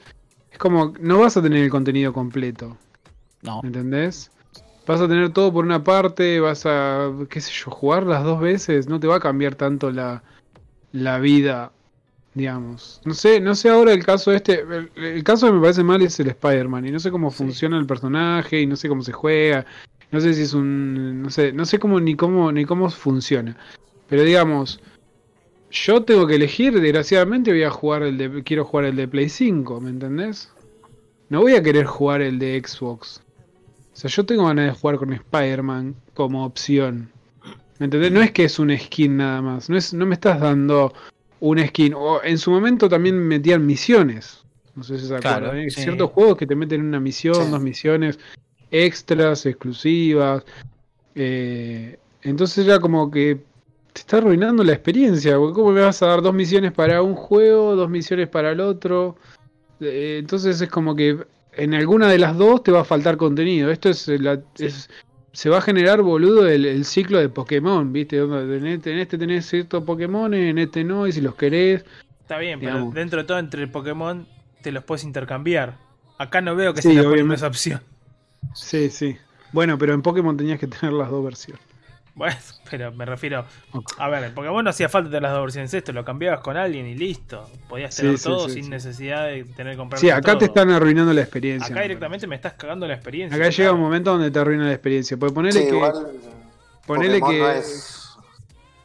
Es 0.53 0.57
como, 0.59 0.93
no 0.99 1.19
vas 1.19 1.35
a 1.35 1.41
tener 1.41 1.63
el 1.63 1.69
contenido 1.69 2.13
completo, 2.13 2.77
No, 3.41 3.59
¿entendés? 3.63 4.31
Vas 4.85 5.01
a 5.01 5.07
tener 5.07 5.31
todo 5.31 5.51
por 5.51 5.65
una 5.65 5.83
parte, 5.83 6.39
vas 6.39 6.65
a, 6.65 7.11
qué 7.29 7.41
sé 7.41 7.51
yo, 7.51 7.71
jugar 7.71 8.03
las 8.05 8.23
dos 8.23 8.39
veces, 8.39 8.87
no 8.87 8.99
te 8.99 9.07
va 9.07 9.15
a 9.15 9.19
cambiar 9.19 9.55
tanto 9.55 9.91
la, 9.91 10.23
la 10.91 11.19
vida, 11.19 11.71
digamos. 12.35 13.01
No 13.05 13.13
sé, 13.13 13.39
no 13.39 13.55
sé 13.55 13.69
ahora 13.69 13.93
el 13.93 14.05
caso 14.05 14.31
este, 14.31 14.61
el, 14.61 14.91
el 14.95 15.23
caso 15.23 15.47
que 15.47 15.53
me 15.53 15.61
parece 15.61 15.83
mal 15.83 16.01
es 16.01 16.19
el 16.19 16.27
Spider-Man, 16.27 16.85
y 16.85 16.91
no 16.91 16.99
sé 16.99 17.09
cómo 17.11 17.31
Sí. 17.31 17.37
funciona 17.37 17.77
el 17.77 17.85
personaje, 17.87 18.61
y 18.61 18.67
no 18.67 18.75
sé 18.75 18.87
cómo 18.89 19.01
se 19.01 19.11
juega, 19.13 19.65
no 20.11 20.19
sé 20.21 20.33
si 20.35 20.43
es 20.43 20.53
un, 20.53 21.23
no 21.23 21.29
sé, 21.31 21.51
no 21.51 21.65
sé 21.65 21.79
cómo 21.79 21.99
ni 21.99 22.15
cómo 22.15 22.51
ni 22.51 22.65
cómo 22.65 22.89
funciona. 22.91 23.57
Pero 24.07 24.21
digamos, 24.23 24.79
yo 25.73 26.03
tengo 26.03 26.27
que 26.27 26.35
elegir, 26.35 26.79
desgraciadamente 26.79 27.51
voy 27.51 27.63
a 27.63 27.71
jugar 27.71 28.03
el 28.03 28.17
de, 28.17 28.43
quiero 28.43 28.63
jugar 28.63 28.85
el 28.85 28.95
de 28.95 29.07
Play 29.07 29.27
5, 29.27 29.81
¿me 29.81 29.89
entendés? 29.89 30.51
No 31.29 31.41
voy 31.41 31.53
a 31.55 31.63
querer 31.63 31.85
jugar 31.85 32.21
el 32.21 32.37
de 32.37 32.61
Xbox. 32.63 33.21
O 33.91 33.95
sea, 33.95 34.09
yo 34.09 34.23
tengo 34.25 34.45
ganas 34.45 34.65
de 34.65 34.79
jugar 34.79 34.97
con 34.97 35.11
Spider-Man 35.13 35.95
como 36.13 36.45
opción. 36.45 37.09
¿Me 37.79 37.85
entendés? 37.85 38.11
No 38.11 38.21
es 38.21 38.31
que 38.31 38.43
es 38.45 38.59
un 38.59 38.75
skin 38.77 39.17
nada 39.17 39.41
más. 39.41 39.67
No, 39.69 39.75
es, 39.75 39.93
no 39.95 40.05
me 40.05 40.13
estás 40.13 40.39
dando 40.39 40.93
un 41.39 41.59
skin. 41.67 41.93
O 41.95 42.23
en 42.23 42.37
su 42.37 42.51
momento 42.51 42.87
también 42.87 43.17
metían 43.17 43.65
misiones. 43.65 44.43
No 44.75 44.83
sé 44.83 44.99
si 44.99 45.07
se 45.07 45.17
Claro, 45.17 45.47
acuerdan. 45.47 45.57
Hay 45.57 45.71
sí. 45.71 45.81
ciertos 45.81 46.11
juegos 46.11 46.37
que 46.37 46.45
te 46.45 46.55
meten 46.55 46.81
una 46.81 46.99
misión, 46.99 47.35
Sí. 47.35 47.49
dos 47.51 47.61
misiones 47.61 48.19
extras, 48.69 49.45
exclusivas. 49.47 50.43
Eh, 51.15 51.97
entonces 52.21 52.65
ya 52.65 52.79
como 52.79 53.09
que 53.09 53.39
te 53.93 54.01
está 54.01 54.17
arruinando 54.17 54.63
la 54.63 54.73
experiencia. 54.73 55.37
porque 55.37 55.53
¿Cómo 55.53 55.71
me 55.71 55.81
vas 55.81 56.01
a 56.01 56.07
dar 56.07 56.21
dos 56.21 56.33
misiones 56.33 56.71
para 56.71 57.01
un 57.01 57.15
juego, 57.15 57.75
dos 57.75 57.89
misiones 57.89 58.27
para 58.27 58.51
el 58.51 58.59
otro? 58.59 59.15
Eh, 59.79 60.17
entonces 60.19 60.59
es 60.61 60.69
como 60.69 60.95
que 60.95 61.17
en 61.53 61.73
alguna 61.73 62.07
de 62.09 62.17
las 62.17 62.37
dos 62.37 62.63
te 62.63 62.71
va 62.71 62.81
a 62.81 62.85
faltar 62.85 63.17
contenido. 63.17 63.69
Esto 63.71 63.89
es, 63.89 64.07
la, 64.07 64.41
es- 64.57 64.89
se 65.31 65.49
va 65.49 65.57
a 65.57 65.61
generar, 65.61 66.01
boludo, 66.03 66.47
el, 66.47 66.65
el 66.65 66.85
ciclo 66.85 67.17
de 67.19 67.27
Pokémon, 67.29 67.91
¿viste? 67.91 68.17
En 68.17 68.65
este, 68.67 68.91
en 68.93 68.99
este 68.99 69.17
tenés 69.17 69.47
ciertos 69.47 69.83
Pokémon, 69.83 70.31
en 70.33 70.59
este 70.59 70.83
no, 70.83 71.07
y 71.07 71.11
si 71.11 71.21
los 71.21 71.35
querés. 71.35 71.83
Está 72.21 72.37
bien, 72.37 72.59
pero 72.59 72.91
dentro 72.91 73.21
de 73.21 73.25
todo, 73.27 73.39
entre 73.39 73.67
Pokémon 73.67 74.27
te 74.61 74.71
los 74.71 74.83
puedes 74.83 75.03
intercambiar. 75.03 75.77
Acá 76.19 76.41
no 76.41 76.55
veo 76.55 76.73
que 76.73 76.81
Sí, 76.81 76.89
se 76.89 76.93
te 76.95 77.03
poniendo 77.03 77.13
obviamente. 77.15 77.35
esa 77.37 77.47
opción. 77.47 77.81
Sí, 78.53 78.89
sí. 78.89 79.17
Bueno, 79.51 79.77
pero 79.77 79.93
en 79.93 80.01
Pokémon 80.01 80.37
tenías 80.37 80.59
que 80.59 80.67
tener 80.67 80.93
las 80.93 81.09
dos 81.09 81.23
versiones. 81.25 81.61
Bueno, 82.15 82.35
pero 82.69 82.91
me 82.91 83.05
refiero. 83.05 83.45
A 83.97 84.07
ver, 84.09 84.23
en 84.25 84.33
Pokémon 84.35 84.63
no 84.63 84.69
hacía 84.69 84.87
falta 84.89 85.09
tener 85.09 85.23
las 85.23 85.31
dos 85.33 85.41
versiones. 85.43 85.73
Esto 85.73 85.91
lo 85.93 86.05
cambiabas 86.05 86.41
con 86.41 86.57
alguien 86.57 86.85
y 86.85 86.95
listo. 86.95 87.49
Podías 87.67 87.95
tener 87.95 88.17
Sí, 88.17 88.23
todo 88.23 88.47
sí, 88.47 88.55
sin 88.55 88.63
sí. 88.65 88.69
necesidad 88.69 89.25
de 89.25 89.43
tener 89.45 89.73
que 89.73 89.77
comprar 89.77 89.99
Sí, 89.99 90.09
acá 90.09 90.37
te 90.37 90.45
están 90.45 90.69
arruinando 90.69 91.11
la 91.13 91.21
experiencia. 91.21 91.65
Acá 91.67 91.75
me 91.75 91.81
directamente 91.83 92.27
me 92.27 92.35
estás 92.35 92.53
cagando 92.53 92.87
la 92.87 92.93
experiencia. 92.95 93.35
Acá 93.35 93.49
llega 93.49 93.71
un 93.71 93.79
momento 93.81 94.11
donde 94.11 94.29
te 94.29 94.39
arruina 94.39 94.65
la 94.65 94.73
experiencia. 94.73 95.17
Porque 95.17 95.33
ponele 95.33 95.59
Sí, 95.59 95.67
que. 95.69 95.75
igual 95.75 95.93
ponele 96.85 97.19
Pokémon 97.19 97.31
que. 97.31 97.39
no 97.39 97.49
es, 97.49 98.17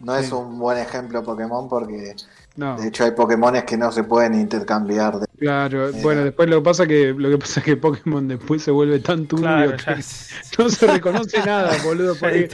no 0.00 0.16
es 0.16 0.26
Sí. 0.26 0.32
un 0.32 0.58
buen 0.58 0.78
ejemplo 0.78 1.22
Pokémon 1.22 1.68
porque 1.68 2.14
no. 2.58 2.76
de 2.76 2.88
hecho 2.88 3.04
hay 3.04 3.12
Pokémones 3.12 3.64
que 3.64 3.76
no 3.76 3.90
se 3.92 4.04
pueden 4.04 4.34
intercambiar. 4.34 5.20
de- 5.20 5.26
Claro, 5.38 5.88
Mira. 5.92 6.02
bueno, 6.02 6.24
después 6.24 6.48
lo 6.50 6.56
que 6.56 6.62
pasa 6.64 6.86
que 6.86 7.14
lo 7.16 7.30
que 7.30 7.38
pasa 7.38 7.60
es 7.60 7.64
que 7.66 7.76
Pokémon 7.76 8.26
después 8.26 8.62
se 8.62 8.70
vuelve 8.72 8.98
tan 8.98 9.26
turbio 9.26 9.44
Claro, 9.46 9.76
que 9.76 9.94
no 10.58 10.68
se 10.68 10.86
reconoce 10.88 11.38
nada, 11.44 11.70
boludo. 11.84 12.14
porque 12.18 12.48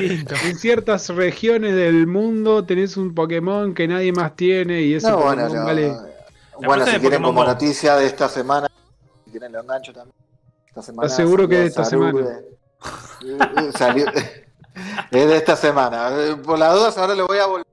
en 0.44 0.56
ciertas 0.58 1.08
regiones 1.08 1.74
del 1.74 2.06
mundo 2.06 2.64
tenés 2.64 2.96
un 2.98 3.14
Pokémon 3.14 3.72
que 3.74 3.88
nadie 3.88 4.12
más 4.12 4.36
tiene 4.36 4.82
y 4.82 4.94
ese 4.94 5.08
No, 5.08 5.16
bueno, 5.22 5.48
vale. 5.64 5.88
La 6.60 6.68
bueno 6.68 6.84
si 6.84 6.90
quieren 6.90 7.02
Pokémon 7.02 7.22
como 7.30 7.40
Go. 7.40 7.46
noticia 7.46 7.96
de 7.96 8.06
esta 8.06 8.28
semana, 8.28 8.68
si 9.24 9.30
quieren 9.30 9.50
lo 9.52 9.60
engancho 9.62 9.92
también. 9.92 10.14
Esta 10.68 10.82
semana 10.82 11.06
¿Estás 11.06 11.16
seguro 11.16 11.48
que 11.48 11.54
salió 11.54 11.62
de 11.62 11.68
esta 11.68 11.84
Sarude. 11.84 12.44
Eh, 13.24 13.72
salió- 13.78 14.06
es 15.10 15.26
de 15.28 15.36
esta 15.36 15.56
semana. 15.56 16.10
Eh, 16.12 16.36
Por 16.36 16.58
las 16.58 16.74
dudas 16.74 16.98
ahora 16.98 17.14
lo 17.14 17.26
voy 17.26 17.38
a 17.38 17.46
volver. 17.46 17.64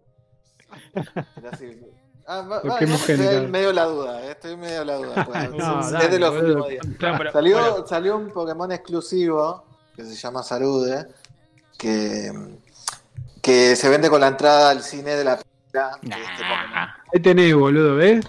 Ah, 2.34 2.42
va- 2.44 2.62
¿Por 2.62 2.72
va, 2.72 2.80
estoy 2.80 3.48
medio 3.50 3.74
la 3.74 3.84
duda, 3.86 4.22
eh, 4.22 4.32
estoy 4.32 4.54
en 4.54 4.60
medio 4.62 4.86
la 4.86 4.96
duda. 4.96 5.26
pues. 5.26 5.50
No, 5.58 5.82
es 5.82 5.92
dale, 5.92 6.08
de 6.08 6.20
los 6.20 6.34
últimos 6.36 6.70
días. 6.70 6.86
Pero- 6.98 7.32
Salió, 7.34 7.60
bueno, 7.60 7.88
salió 7.88 8.16
un 8.18 8.30
Pokémon 8.30 8.72
exclusivo 8.72 9.66
que 9.96 10.06
se 10.06 10.16
llama 10.16 10.42
Sarude, 10.42 11.08
que, 11.78 12.32
que 13.42 13.76
se 13.76 13.90
vende 13.90 14.10
con 14.10 14.22
la 14.22 14.28
entrada 14.28 14.70
al 14.70 14.82
cine 14.82 15.16
de 15.16 15.24
la 15.26 15.34
este. 15.34 15.80
Nah. 16.04 16.88
Ahí 17.14 17.20
tenés, 17.22 17.54
boludo, 17.54 17.96
¿ves? 17.96 18.26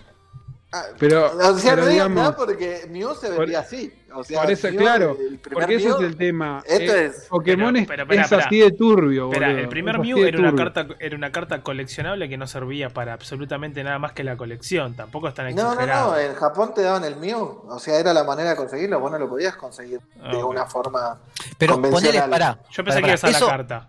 Ah, 0.72 0.84
Pero, 0.98 1.26
o 1.26 1.59
sea, 1.59 1.70
pero 1.72 1.82
no 1.82 1.88
digas 1.88 1.90
digamos, 1.90 2.16
nada 2.16 2.36
porque 2.36 2.86
Mew 2.90 3.14
se 3.14 3.30
vendía 3.30 3.61
así. 3.61 3.92
O 4.15 4.25
sea, 4.25 4.43
Por 4.43 4.51
eso, 4.51 4.69
claro, 4.71 5.17
porque 5.53 5.77
ese 5.77 5.89
es 5.89 6.01
el 6.01 6.17
tema. 6.17 6.63
Esto 6.67 6.95
Eh, 6.95 7.07
es- 7.07 7.27
Pokémon 7.29 7.73
Pero- 7.87 8.03
es, 8.05 8.29
pero, 8.29 8.41
así 8.43 8.59
de 8.61 8.71
turbio. 8.73 9.27
Espera, 9.33 9.51
el 9.51 9.69
primer 9.69 9.99
Mew 9.99 10.19
era 10.19 10.39
una, 10.39 10.55
carta, 10.55 10.87
era 10.99 11.17
una 11.17 11.33
carta 11.33 11.63
coleccionable 11.63 12.29
que 12.29 12.37
no 12.37 12.47
servía 12.47 12.91
para 12.91 13.13
absolutamente 13.13 13.83
nada 13.85 13.99
más 13.99 14.13
que 14.13 14.25
la 14.25 14.37
colección. 14.37 14.95
Tampoco 14.95 15.29
es 15.29 15.35
tan 15.35 15.55
No, 15.55 15.75
no, 15.75 15.87
no, 15.87 16.17
en 16.19 16.35
Japón 16.35 16.73
te 16.75 16.83
daban 16.83 17.05
el 17.05 17.17
Mew, 17.17 17.63
o 17.69 17.79
sea, 17.79 17.99
era 17.99 18.13
la 18.13 18.25
manera 18.25 18.51
de 18.51 18.57
conseguirlo, 18.57 19.01
vos 19.01 19.11
no 19.11 19.19
lo 19.19 19.29
podías 19.29 19.57
conseguir 19.57 20.01
de 20.01 20.41
Ah, 20.41 20.45
una 20.47 20.67
forma 20.67 21.19
Pero 21.59 21.81
ponele, 21.81 22.21
pará. 22.23 22.59
Yo 22.71 22.85
pensé 22.85 23.01
pará, 23.01 23.15
que 23.15 23.21
iba 23.21 23.29
a 23.29 23.31
la 23.33 23.37
Eso- 23.39 23.47
carta. 23.47 23.89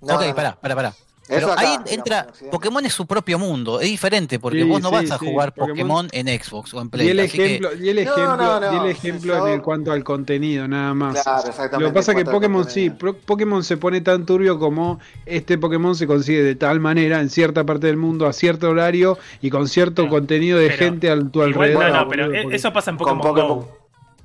No, 0.00 0.14
ok, 0.14 0.20
no, 0.22 0.28
no. 0.28 0.34
pará, 0.34 0.56
pará, 0.60 0.74
pará. 0.74 0.92
Pero 1.28 1.52
acá, 1.52 1.60
ahí 1.60 1.76
entra. 1.86 2.26
Pokémon 2.50 2.84
es 2.86 2.92
su 2.92 3.06
propio 3.06 3.38
mundo, 3.38 3.80
es 3.80 3.88
diferente, 3.88 4.38
porque 4.38 4.62
Sí, 4.62 4.68
vos 4.68 4.80
no 4.80 4.88
sí, 4.88 4.94
vas 4.94 5.10
a 5.10 5.18
sí, 5.18 5.26
jugar 5.26 5.52
Pokémon- 5.54 5.68
Pokémon 5.68 6.08
en 6.12 6.26
Xbox 6.42 6.74
o 6.74 6.80
en 6.80 6.86
Y 6.86 6.90
Play. 6.90 7.08
el 7.08 7.20
así 7.20 7.36
que- 7.36 7.44
ejemplo, 7.46 7.70
y 7.74 7.88
el 7.90 7.98
ejemplo, 7.98 8.36
no, 8.36 8.60
no, 8.60 8.72
y 8.72 8.76
el 8.86 8.90
ejemplo 8.90 9.38
yo- 9.38 9.48
en 9.48 9.60
cuanto 9.60 9.92
al 9.92 10.04
contenido, 10.04 10.66
nada 10.68 10.94
más. 10.94 11.22
Claro, 11.22 11.38
exactamente. 11.48 11.78
Lo 11.80 11.88
que 11.88 11.94
pasa 11.94 12.12
es 12.12 12.18
que 12.18 12.24
Pokémon 12.24 12.68
sí, 12.70 12.90
Pokémon 12.90 13.62
se 13.64 13.76
pone 13.76 14.00
tan 14.00 14.24
turbio 14.26 14.58
como 14.58 14.98
este 15.26 15.58
Pokémon 15.58 15.94
se 15.94 16.06
consigue 16.06 16.42
de 16.42 16.54
tal 16.54 16.80
manera 16.80 17.20
en 17.20 17.28
cierta 17.30 17.64
parte 17.64 17.86
del 17.88 17.96
mundo 17.96 18.26
a 18.26 18.32
cierto 18.32 18.70
horario 18.70 19.18
y 19.42 19.50
con 19.50 19.68
cierto 19.68 20.02
Pero- 20.02 20.10
contenido 20.14 20.58
de 20.58 20.66
pero- 20.68 20.78
gente 20.78 21.10
a 21.10 21.16
tu 21.18 21.24
Igual, 21.42 21.46
alrededor. 21.48 21.90
no, 21.90 21.96
no, 22.04 22.08
pero 22.08 22.32
e- 22.34 22.42
porque- 22.42 22.56
eso 22.56 22.72
pasa 22.72 22.90
en 22.90 22.96
Con 22.96 23.20
Pokémon, 23.20 23.48
Go. 23.60 23.78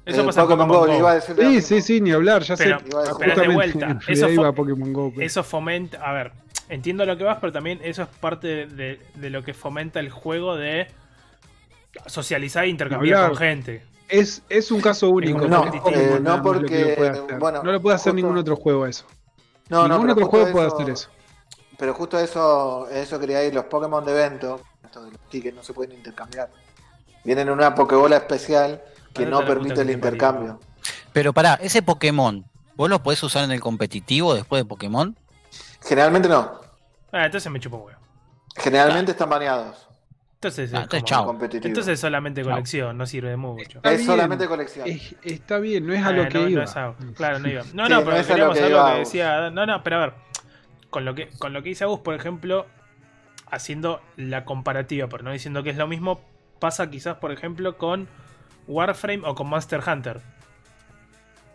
Eso 0.05 0.21
Eh, 0.21 0.25
pasa 0.25 0.41
en 0.41 0.47
Pokémon 0.49 0.67
Go. 0.67 0.97
iba 0.97 1.11
a 1.11 1.15
decir 1.15 1.35
Sí, 1.39 1.61
sí, 1.61 1.81
sí, 1.81 2.01
ni 2.01 2.11
hablar, 2.11 2.43
ya 2.43 2.57
Pero- 2.57 2.79
sé. 2.79 2.85
Pero 3.19 3.35
de 3.41 3.47
vuelta. 3.47 3.99
Eso 4.09 4.29
iba 4.29 4.49
a 4.49 4.51
Pokémon 4.51 4.91
Go. 4.91 5.11
pero- 5.15 5.25
Eso 5.25 5.43
fomenta. 5.43 5.97
A 6.05 6.11
ver, 6.11 6.31
entiendo 6.69 7.05
lo 7.05 7.17
que 7.17 7.23
vas, 7.23 7.37
pero 7.39 7.51
también 7.51 7.79
eso 7.83 8.03
es 8.03 8.07
parte 8.07 8.67
de, 8.67 8.99
de 9.15 9.29
lo 9.29 9.43
que 9.43 9.53
fomenta 9.53 9.99
el 9.99 10.09
juego 10.09 10.55
de 10.55 10.87
socializar 12.07 12.65
e 12.65 12.69
intercambiar 12.69 13.15
Hablar. 13.15 13.29
con 13.31 13.37
gente. 13.39 13.83
Es, 14.09 14.43
es 14.49 14.71
un 14.71 14.81
caso 14.81 15.09
único. 15.09 15.47
No, 15.47 15.63
porque 15.81 16.15
eh, 16.15 16.19
no 16.21 16.41
porque, 16.43 16.95
lo 17.27 17.39
bueno, 17.39 17.63
no 17.63 17.71
lo 17.71 17.81
puede 17.81 17.95
hacer 17.95 18.11
justo- 18.13 18.15
ningún 18.27 18.37
otro 18.37 18.55
juego 18.55 18.85
eso. 18.85 19.05
No, 19.69 19.87
ningún 19.87 20.09
otro 20.09 20.27
juego 20.27 20.51
puede 20.51 20.67
hacer 20.67 20.89
eso. 20.89 21.09
Pero 21.77 21.93
justo 21.93 22.19
eso, 22.19 22.87
eso 22.89 23.19
quería 23.19 23.43
ir, 23.43 23.53
los 23.53 23.65
Pokémon 23.65 24.05
de 24.05 24.11
evento, 24.11 24.61
esto 24.83 25.03
de 25.03 25.11
los 25.11 25.19
tickets 25.29 25.55
no 25.55 25.63
se 25.63 25.73
pueden 25.73 25.97
intercambiar. 25.97 26.49
Vienen 27.23 27.47
en 27.47 27.53
una 27.53 27.73
Pokébola 27.73 28.17
especial 28.17 28.81
que 29.13 29.25
no 29.25 29.45
permite 29.45 29.81
el 29.81 29.87
te 29.87 29.93
intercambio. 29.93 30.59
Pero 31.13 31.33
pará, 31.33 31.55
ese 31.61 31.81
Pokémon, 31.81 32.45
¿vos 32.75 32.89
lo 32.89 33.01
podés 33.01 33.23
usar 33.23 33.43
en 33.45 33.51
el 33.51 33.59
competitivo 33.61 34.35
después 34.35 34.61
de 34.61 34.65
Pokémon? 34.65 35.17
Generalmente 35.85 36.29
no. 36.29 36.59
Ah, 37.11 37.25
entonces 37.25 37.51
me 37.51 37.59
chupo 37.59 37.77
un 37.77 37.83
huevo. 37.87 37.99
Generalmente 38.55 39.11
están 39.11 39.29
baneados. 39.29 39.87
Entonces, 40.35 40.73
Ah, 40.73 40.77
es 40.79 40.83
entonces 40.83 41.09
chao. 41.09 41.25
competitivo. 41.25 41.67
entonces 41.67 41.93
es 41.93 41.99
solamente 42.01 42.41
Chao. 42.43 42.51
colección, 42.51 42.97
no 42.97 43.05
sirve 43.05 43.29
de 43.29 43.37
mucho. 43.37 43.77
Está 43.77 43.91
es 43.91 43.99
bien. 43.99 44.07
solamente 44.07 44.47
colección. 44.47 44.87
Es- 44.87 45.15
está 45.23 45.57
bien, 45.59 45.87
no 45.87 45.93
es 45.93 46.03
a 46.03 46.11
lo 46.11 46.23
Eh, 46.23 46.27
que 46.29 46.37
no, 46.37 46.43
no 46.43 46.49
iba. 46.49 46.63
es 46.65 46.75
a- 46.75 46.95
claro, 47.15 47.39
no 47.39 47.47
iba. 47.49 47.61
No, 47.73 47.85
Sí, 47.87 47.89
no, 47.93 47.99
no 47.99 48.03
pero 48.05 48.17
es 48.17 48.25
a 48.25 48.29
lo 48.29 48.35
queríamos 48.35 48.55
que 48.57 48.61
lo 48.63 48.69
iba 48.69 48.91
que 48.93 48.99
decía. 48.99 49.49
No, 49.51 49.65
no, 49.65 49.83
pero 49.83 49.95
a 49.95 49.99
ver. 49.99 50.13
Con 50.89 51.05
lo 51.05 51.15
que, 51.15 51.29
con 51.39 51.53
lo 51.53 51.63
que 51.63 51.69
dice 51.69 51.85
Agus, 51.85 51.99
por 52.01 52.13
ejemplo, 52.13 52.65
haciendo 53.49 54.01
la 54.17 54.43
comparativa, 54.45 55.07
pero 55.07 55.23
no 55.23 55.31
diciendo 55.31 55.63
que 55.63 55.69
es 55.69 55.77
lo 55.77 55.87
mismo, 55.87 56.21
pasa 56.59 56.89
quizás, 56.89 57.17
por 57.17 57.31
ejemplo, 57.31 57.77
con 57.77 58.07
Warframe 58.67 59.21
o 59.25 59.35
con 59.35 59.47
Monster 59.47 59.81
Hunter. 59.87 60.21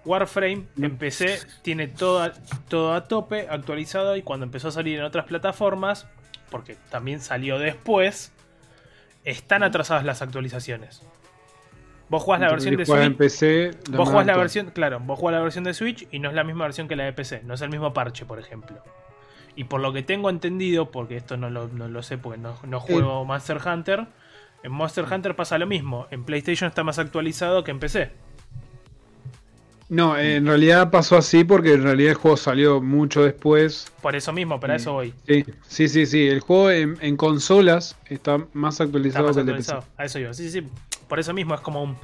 Warframe 0.05 0.65
en 0.81 0.97
PC 0.97 1.39
tiene 1.63 1.89
todo 1.89 2.23
a, 2.23 2.33
todo 2.69 2.95
a 2.95 3.09
tope, 3.09 3.47
actualizado, 3.51 4.17
y 4.17 4.23
cuando 4.23 4.45
empezó 4.45 4.69
a 4.69 4.73
salir 4.73 4.99
en 4.99 5.05
otras 5.05 5.27
plataformas, 5.27 6.07
porque 6.51 6.77
también 6.91 7.21
salió 7.21 7.59
después, 7.59 8.33
están 9.25 9.63
atrasadas 9.63 10.05
las 10.05 10.23
actualizaciones. 10.23 11.03
Vos 12.09 12.23
jugás 12.23 12.41
la 12.41 12.51
versión 12.51 12.77
de 12.77 12.87
Juega 12.87 13.05
en 13.05 13.17
Switch. 13.17 13.19
PC. 13.19 13.71
Vos 13.91 14.09
jugás 14.09 14.27
la 14.27 14.37
versión, 14.37 14.71
claro, 14.71 14.99
vos 15.01 15.19
jugás 15.19 15.35
la 15.35 15.43
versión 15.43 15.65
de 15.65 15.75
Switch 15.75 16.09
y 16.11 16.21
no 16.21 16.31
es 16.31 16.35
la 16.35 16.45
misma 16.45 16.65
versión 16.65 16.89
que 16.89 16.97
la 16.97 17.05
de 17.05 17.13
PC, 17.13 17.43
no 17.45 17.55
es 17.55 17.61
el 17.61 17.69
mismo 17.69 17.93
parche, 17.93 18.25
por 18.25 18.39
ejemplo. 18.39 18.83
Y 19.57 19.65
por 19.65 19.81
lo 19.81 19.93
que 19.93 20.03
tengo 20.03 20.31
entendido, 20.31 20.91
porque 20.91 21.17
esto 21.17 21.37
no 21.37 21.51
lo, 21.51 21.69
no 21.69 21.89
lo 21.89 22.03
sé 22.03 22.17
porque 22.17 22.39
no, 22.39 22.57
no 22.65 22.81
juego 22.81 23.25
Monster 23.25 23.61
Hunter, 23.65 24.07
en 24.63 24.73
Monster 24.73 25.05
Hunter 25.05 25.37
pasa 25.37 25.59
lo 25.59 25.67
mismo, 25.67 26.07
en 26.11 26.25
PlayStation 26.25 26.69
está 26.69 26.83
más 26.83 26.99
actualizado 26.99 27.63
que 27.65 27.71
en 27.71 27.81
PC. 27.81 28.11
No, 29.91 30.19
en 30.19 30.47
realidad 30.47 30.91
pasó 30.91 31.17
así 31.17 31.45
porque 31.45 31.73
en 31.73 31.83
realidad 31.83 32.11
el 32.11 32.17
juego 32.17 32.37
salió 32.37 32.81
mucho 32.83 33.23
después. 33.23 33.91
Por 34.03 34.15
eso 34.17 34.33
mismo, 34.35 34.61
para 34.61 34.77
eso 34.77 34.93
voy. 34.93 35.15
Sí, 35.27 35.45
sí, 35.67 35.89
sí. 35.89 36.05
sí. 36.07 36.29
El 36.29 36.41
juego 36.41 36.71
en, 36.71 36.99
en 37.01 37.17
consolas 37.17 37.97
está 38.07 38.39
más 38.53 38.75
Está 38.75 38.85
actualizado 38.85 39.33
que 39.33 39.41
el 39.41 39.47
de 39.47 39.55
PC. 39.55 39.75
A 39.97 40.05
eso 40.05 40.19
yo. 40.19 40.35
Sí, 40.35 40.51
sí, 40.51 40.61
sí. 40.61 40.69
Por 41.09 41.19
eso 41.19 41.33
mismo 41.33 41.55
es 41.55 41.61
como 41.63 41.83
un. 41.83 41.97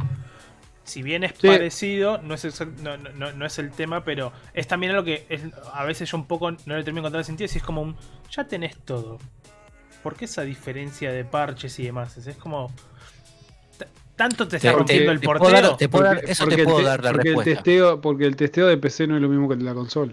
Si 0.85 1.03
bien 1.03 1.25
es 1.25 1.33
Sí. 1.39 1.47
parecido, 1.47 2.19
no 2.23 2.35
es, 2.35 2.45
exact- 2.45 2.77
no, 2.83 2.97
no- 2.97 3.11
no- 3.13 3.33
no 3.33 3.47
es 3.47 3.59
el 3.59 3.71
tema, 3.71 4.03
pero 4.05 4.33
es 4.55 4.67
también 4.67 4.93
algo 4.93 5.05
que 5.05 5.27
es- 5.29 5.43
a 5.73 5.85
veces 5.85 6.11
yo 6.11 6.17
un 6.19 6.27
poco 6.27 6.51
no 6.53 6.59
le 6.77 6.85
termino 6.85 7.03
de 7.03 7.09
encontrar 7.09 7.25
sentido. 7.25 7.49
Si 7.49 7.59
es 7.59 7.65
como 7.65 7.83
un. 7.83 7.97
Ya 8.31 8.45
tenés 8.49 8.77
todo. 8.79 9.19
¿Por 10.03 10.15
qué 10.17 10.25
esa 10.27 10.43
diferencia 10.43 11.13
de 11.13 11.25
parches 11.25 11.79
y 11.79 11.85
demás? 11.85 12.17
Es 12.17 12.37
como. 12.37 12.71
Tanto 14.17 14.47
te 14.47 14.57
está 14.57 14.73
rompiendo 14.73 15.11
el 15.13 15.21
te 15.21 15.27
puedo 15.27 15.39
portero. 15.41 15.69
dar- 15.69 15.77
te 15.77 15.89
puedo 15.89 16.05
dar- 16.05 16.21
eso 16.27 16.47
te 16.47 16.55
el 16.55 16.65
puedo 16.65 16.79
te- 16.79 16.85
dar 16.85 17.03
la 17.05 17.11
porque 17.13 17.29
el 17.31 17.35
respuesta. 17.35 17.63
testeo, 17.63 18.01
porque 18.01 18.25
el 18.27 18.37
testeo 18.37 18.67
de 18.69 18.77
PC 18.77 19.07
no 19.07 19.17
es 19.17 19.23
lo 19.23 19.29
mismo 19.29 19.49
que 19.49 19.55
el 19.55 19.61
de 19.61 19.65
la 19.67 19.75
consola. 19.75 20.13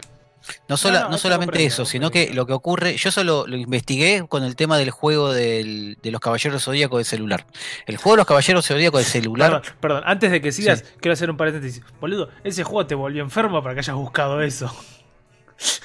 No, 0.67 0.75
sola- 0.75 0.93
No, 1.01 1.03
no, 1.05 1.09
no 1.11 1.15
eso 1.17 1.21
solamente 1.27 1.63
eso, 1.63 1.85
sino 1.85 2.09
que 2.09 2.33
lo 2.33 2.47
que 2.47 2.53
ocurre, 2.53 2.97
yo 2.97 3.11
solo 3.11 3.45
lo 3.45 3.55
investigué 3.57 4.25
con 4.27 4.43
el 4.43 4.55
tema 4.55 4.79
del 4.79 4.89
juego 4.89 5.31
del- 5.31 5.99
de 6.01 6.09
los 6.09 6.19
Caballeros 6.19 6.63
Zodíacos 6.63 6.97
de 6.97 7.03
celular. 7.03 7.45
El 7.85 7.97
juego 7.97 8.13
de 8.13 8.17
los 8.21 8.25
Caballeros 8.25 8.65
Zodíacos 8.67 9.01
de 9.01 9.05
celular, 9.05 9.61
Perdón, 9.61 9.77
perdón, 9.79 10.03
antes 10.07 10.31
de 10.31 10.41
que 10.41 10.51
sigas, 10.51 10.83
quiero 10.99 11.13
hacer 11.13 11.29
un 11.29 11.37
paréntesis. 11.37 11.83
Boludo, 11.99 12.29
ese 12.43 12.63
juego 12.63 12.87
te 12.87 12.95
volvió 12.95 13.21
enfermo 13.21 13.61
para 13.61 13.75
que 13.75 13.81
hayas 13.81 13.95
buscado 13.95 14.41
eso. 14.41 14.75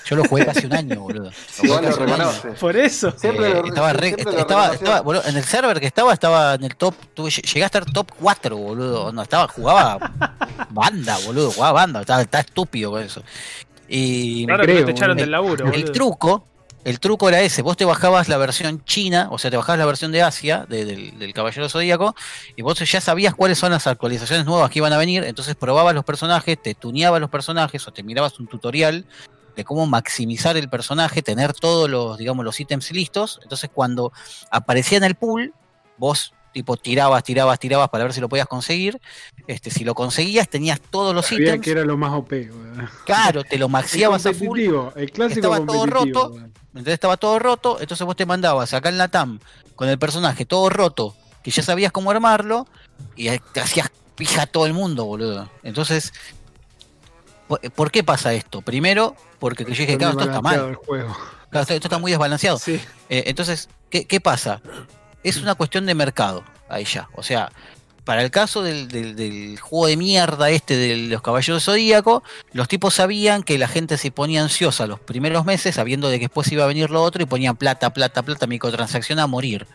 Yo 0.09 0.17
lo 0.17 0.25
jugué 0.25 0.47
casi 0.47 0.67
un 0.67 0.75
año, 0.75 1.01
boludo. 1.01 1.31
Lo. 1.63 2.55
Por 2.61 2.77
eso. 2.77 3.13
Siempre 3.17 3.51
Eh, 3.51 3.55
lo- 3.55 3.67
estaba, 3.67 3.93
re- 3.93 4.09
siempre 4.09 4.33
lo 4.33 4.39
estaba, 4.41 4.63
reconoció. 4.63 4.87
estaba, 4.87 5.01
boludo, 5.03 5.23
en 5.27 5.37
el 5.37 5.45
server 5.45 5.81
que 5.81 5.87
estaba, 5.87 6.13
estaba 6.13 6.55
en 6.55 6.65
el 6.65 6.77
top, 6.77 6.95
tuve, 7.15 7.31
llegué 7.31 7.63
a 7.63 7.67
estar 7.67 7.85
top 7.85 8.11
4, 8.21 8.57
boludo. 8.57 9.13
No, 9.13 9.23
estaba, 9.23 9.49
jugaba 9.49 9.99
banda, 10.71 11.19
boludo, 11.27 11.51
jugaba 11.51 11.73
banda, 11.73 12.01
estaba, 12.01 12.23
estaba 12.23 12.41
estúpido 12.43 12.91
con 12.93 13.03
eso. 13.03 13.23
Y 13.89 14.47
Claro 14.47 14.63
que 14.63 14.67
creo, 14.67 14.81
no 14.81 14.87
te 14.87 14.93
echaron 14.93 15.17
del 15.17 15.31
laburo, 15.31 15.73
el 15.73 15.93
truco, 15.93 16.45
el 16.85 16.99
truco 17.01 17.29
era 17.29 17.41
ese, 17.41 17.63
vos 17.63 17.77
te 17.77 17.85
bajabas 17.85 18.29
la 18.29 18.37
versión 18.37 18.85
china, 18.85 19.29
o 19.31 19.39
sea, 19.39 19.51
te 19.51 19.57
bajabas 19.57 19.79
la 19.79 19.87
versión 19.87 20.11
de 20.13 20.23
Asia, 20.23 20.67
de- 20.69 20.85
del, 20.85 21.19
del 21.19 21.33
Caballero 21.33 21.69
Zodíaco, 21.69 22.15
y 22.57 22.63
vos 22.63 22.79
ya 22.79 23.01
sabías 23.01 23.35
cuáles 23.35 23.59
son 23.59 23.71
las 23.73 23.87
actualizaciones 23.87 24.45
nuevas 24.47 24.71
que 24.71 24.79
iban 24.81 24.93
a 24.93 24.97
venir, 24.97 25.23
entonces 25.25 25.55
probabas 25.55 25.95
los 25.95 26.05
personajes, 26.05 26.61
te 26.61 26.75
tuneabas 26.75 27.21
los 27.21 27.31
personajes, 27.31 27.87
o 27.87 27.93
te 27.93 28.03
mirabas 28.03 28.39
un 28.41 28.47
tutorial 28.49 29.05
de 29.57 29.65
cómo 29.65 29.87
maximizar 29.87 30.57
el 30.57 30.69
personaje, 30.69 31.23
tener 31.23 31.55
todos 31.55 31.89
los, 31.89 32.19
digamos, 32.19 32.45
los 32.45 32.61
ítems 32.61 32.93
listos, 32.93 33.41
entonces 33.43 33.71
cuando 33.73 34.13
aparecía 34.51 34.99
en 34.99 35.05
el 35.05 35.15
pool, 35.15 35.55
vos 35.97 36.35
tipo 36.53 36.77
tirabas, 36.77 37.23
tirabas, 37.23 37.59
tirabas 37.59 37.91
para 37.91 38.05
ver 38.05 38.13
si 38.13 38.21
lo 38.21 38.29
podías 38.29 38.47
conseguir, 38.47 39.01
este, 39.47 39.71
si 39.71 39.85
lo 39.85 39.95
conseguías 39.95 40.49
tenías 40.49 40.81
todos 40.81 41.15
los 41.15 41.27
Sabía 41.27 41.49
ítems, 41.49 41.65
que 41.65 41.71
era 41.71 41.85
lo 41.85 41.97
más 41.97 42.13
OP. 42.13 42.33
claro, 43.05 43.45
te 43.45 43.59
lo 43.59 43.69
maxiabas 43.69 44.25
a 44.27 44.33
full, 44.33 44.61
el 44.95 45.11
clásico 45.11 45.55
estaba 45.55 45.67
todo 45.67 45.87
roto. 45.87 46.35
entonces 46.69 46.95
estaba 46.95 47.17
todo 47.17 47.39
roto, 47.39 47.79
entonces 47.81 48.07
vos 48.07 48.17
te 48.17 48.25
mandabas 48.25 48.73
acá 48.73 48.89
en 48.89 48.99
la 48.99 49.09
TAM 49.09 49.39
con 49.75 49.89
el 49.89 49.99
personaje 49.99 50.45
todo 50.47 50.71
roto, 50.71 51.15
que 51.43 51.51
ya 51.51 51.63
sabías 51.63 51.93
cómo 51.93 52.11
armarlo, 52.11 52.67
y 53.15 53.29
te 53.53 53.61
hacías 53.61 53.91
pija 54.17 54.43
a 54.43 54.47
todo 54.47 54.67
el 54.67 54.73
mundo, 54.73 55.05
boludo. 55.05 55.51
Entonces, 55.63 56.13
¿por, 57.47 57.91
qué 57.91 58.03
pasa 58.05 58.33
esto? 58.35 58.61
Primero, 58.63 59.15
porque 59.39 59.65
yo 59.65 59.71
dije, 59.71 59.97
claro, 59.99 60.13
esto 60.19 60.25
está 60.25 60.41
mal, 60.43 60.69
el 60.71 60.75
juego. 60.77 61.17
claro, 61.51 61.63
esto, 61.63 61.75
esto 61.75 61.89
está 61.89 61.99
muy 61.99 62.11
desbalanceado. 62.13 62.59
Sí. 62.59 62.81
Eh, 63.09 63.25
entonces, 63.27 63.69
¿qué, 63.91 64.07
qué 64.07 64.21
pasa? 64.21 64.61
Es 65.23 65.37
una 65.39 65.55
cuestión 65.55 65.87
de 65.87 65.95
mercado, 65.95 66.45
ahí 66.69 66.85
ya. 66.85 67.09
O 67.15 67.23
sea, 67.23 67.51
para 68.05 68.23
el 68.23 68.31
caso 68.31 68.63
del, 68.63 68.87
del- 68.89 69.17
del 69.17 69.59
juego 69.59 69.87
de 69.89 69.97
mierda 69.97 70.51
este 70.51 70.77
de 70.77 70.97
los 71.09 71.23
caballeros 71.23 71.65
zodíaco, 71.65 72.23
los 72.53 72.69
tipos 72.69 72.95
sabían 72.95 73.43
que 73.43 73.59
la 73.59 73.67
gente 73.67 73.99
se 73.99 74.13
ponía 74.13 74.43
ansiosa 74.43 74.87
los 74.87 75.01
primeros 75.01 75.45
meses, 75.45 75.75
sabiendo 75.75 76.09
de 76.09 76.19
que 76.21 76.27
después 76.27 76.51
iba 76.53 76.63
a 76.63 76.69
venir 76.69 76.91
lo 76.91 77.03
otro, 77.03 77.23
y 77.23 77.27
ponían 77.27 77.57
plata, 77.57 77.91
plata, 77.93 78.23
plata, 78.23 78.47
microtransacción 78.47 79.19
a 79.19 79.27
morir. 79.27 79.67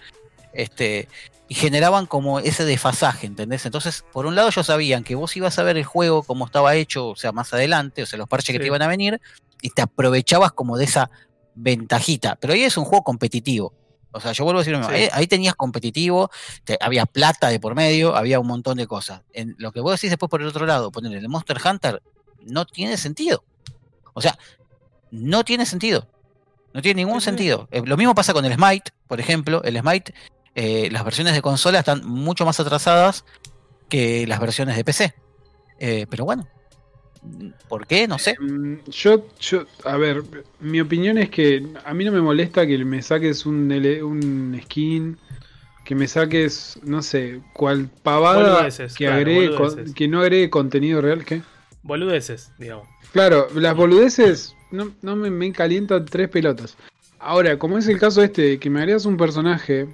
Este, 0.53 1.07
y 1.51 1.53
generaban 1.53 2.05
como 2.05 2.39
ese 2.39 2.63
desfasaje, 2.63 3.27
¿entendés? 3.27 3.65
Entonces, 3.65 4.05
por 4.13 4.25
un 4.25 4.35
lado, 4.35 4.47
ellos 4.47 4.65
sabían 4.65 5.03
que 5.03 5.15
vos 5.15 5.35
ibas 5.35 5.59
a 5.59 5.63
ver 5.63 5.75
el 5.75 5.83
juego 5.83 6.23
como 6.23 6.45
estaba 6.45 6.75
hecho, 6.75 7.09
o 7.09 7.15
sea, 7.17 7.33
más 7.33 7.51
adelante, 7.53 8.03
o 8.03 8.05
sea, 8.05 8.17
los 8.17 8.29
parches 8.29 8.53
que 8.53 8.59
te 8.61 8.67
iban 8.67 8.81
a 8.81 8.87
venir, 8.87 9.19
y 9.61 9.69
te 9.71 9.81
aprovechabas 9.81 10.53
como 10.53 10.77
de 10.77 10.85
esa 10.85 11.11
ventajita. 11.55 12.37
Pero 12.37 12.53
ahí 12.53 12.63
es 12.63 12.77
un 12.77 12.85
juego 12.85 13.03
competitivo. 13.03 13.73
O 14.13 14.21
sea, 14.21 14.31
yo 14.31 14.45
vuelvo 14.45 14.59
a 14.59 14.61
decir, 14.61 14.71
lo 14.71 14.79
mismo, 14.79 14.93
Sí. 14.95 15.03
ahí, 15.03 15.09
ahí 15.11 15.27
tenías 15.27 15.55
competitivo, 15.55 16.29
te- 16.63 16.77
había 16.79 17.05
plata 17.05 17.49
de 17.49 17.59
por 17.59 17.75
medio, 17.75 18.15
había 18.15 18.39
un 18.39 18.47
montón 18.47 18.77
de 18.77 18.87
cosas. 18.87 19.21
En 19.33 19.53
lo 19.57 19.73
que 19.73 19.81
vos 19.81 19.91
decís 19.91 20.09
después 20.09 20.29
por 20.29 20.41
el 20.41 20.47
otro 20.47 20.65
lado, 20.65 20.89
poner 20.89 21.13
el 21.17 21.27
Monster 21.27 21.57
Hunter, 21.65 22.01
no 22.45 22.65
tiene 22.65 22.95
sentido. 22.95 23.43
O 24.13 24.21
sea, 24.21 24.37
no 25.11 25.43
tiene 25.43 25.65
sentido. 25.65 26.07
No 26.73 26.81
tiene 26.81 27.03
ningún 27.03 27.19
Sí, 27.19 27.25
sentido. 27.25 27.67
Eh, 27.71 27.81
lo 27.85 27.97
mismo 27.97 28.15
pasa 28.15 28.31
con 28.31 28.45
el 28.45 28.53
Smite, 28.53 28.91
por 29.07 29.19
ejemplo. 29.19 29.61
El 29.65 29.77
Smite, 29.77 30.13
eh, 30.55 30.89
las 30.91 31.03
versiones 31.05 31.33
de 31.33 31.41
consola 31.41 31.79
están 31.79 32.05
mucho 32.05 32.45
más 32.45 32.59
atrasadas 32.59 33.23
que 33.89 34.25
las 34.27 34.39
versiones 34.39 34.75
de 34.75 34.83
PC. 34.83 35.13
Eh, 35.79 36.05
pero 36.09 36.25
bueno, 36.25 36.47
¿por 37.67 37.85
qué? 37.87 38.07
No 38.07 38.17
sé. 38.19 38.35
Mm, 38.39 38.77
Yo, 38.89 39.25
yo, 39.39 39.65
a 39.85 39.97
ver, 39.97 40.23
mi 40.59 40.81
opinión 40.81 41.17
es 41.17 41.29
que 41.29 41.65
a 41.85 41.93
mí 41.93 42.03
no 42.05 42.11
me 42.11 42.21
molesta 42.21 42.65
que 42.65 42.77
me 42.85 43.01
saques 43.01 43.45
un, 43.45 43.71
L- 43.71 44.03
un 44.03 44.59
skin, 44.63 45.17
que 45.85 45.95
me 45.95 46.07
saques, 46.07 46.79
no 46.83 47.01
sé, 47.01 47.41
cual 47.53 47.89
pavada 48.03 48.55
Boludeces, 48.57 48.93
que, 48.93 49.05
claro, 49.05 49.17
agregue 49.17 49.55
con- 49.55 49.93
que 49.93 50.07
no 50.07 50.21
agregue 50.21 50.49
contenido 50.49 51.01
real. 51.01 51.25
¿qué? 51.25 51.41
Boludeces, 51.83 52.51
digamos. 52.57 52.87
Claro, 53.11 53.47
las 53.55 53.75
boludeces 53.75 54.55
no, 54.71 54.91
no 55.01 55.15
me, 55.15 55.29
me 55.31 55.51
calientan 55.51 56.05
tres 56.05 56.29
pelotas. 56.29 56.77
Ahora, 57.19 57.57
como 57.59 57.77
es 57.77 57.87
el 57.87 57.99
caso 57.99 58.23
este, 58.23 58.57
que 58.59 58.69
me 58.69 58.79
agregas 58.79 59.05
un 59.05 59.17
personaje, 59.17 59.87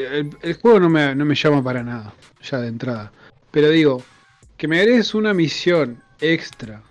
el, 0.00 0.30
el 0.42 0.54
juego 0.54 0.80
no 0.80 0.88
me, 0.88 1.14
no 1.14 1.24
me 1.24 1.34
llama 1.34 1.62
para 1.62 1.82
nada, 1.82 2.14
ya 2.42 2.58
de 2.58 2.68
entrada. 2.68 3.12
Pero 3.50 3.68
digo, 3.70 4.02
que 4.56 4.68
me 4.68 4.78
agregues 4.80 5.14
una 5.14 5.32
misión 5.34 6.02
extra 6.20 6.82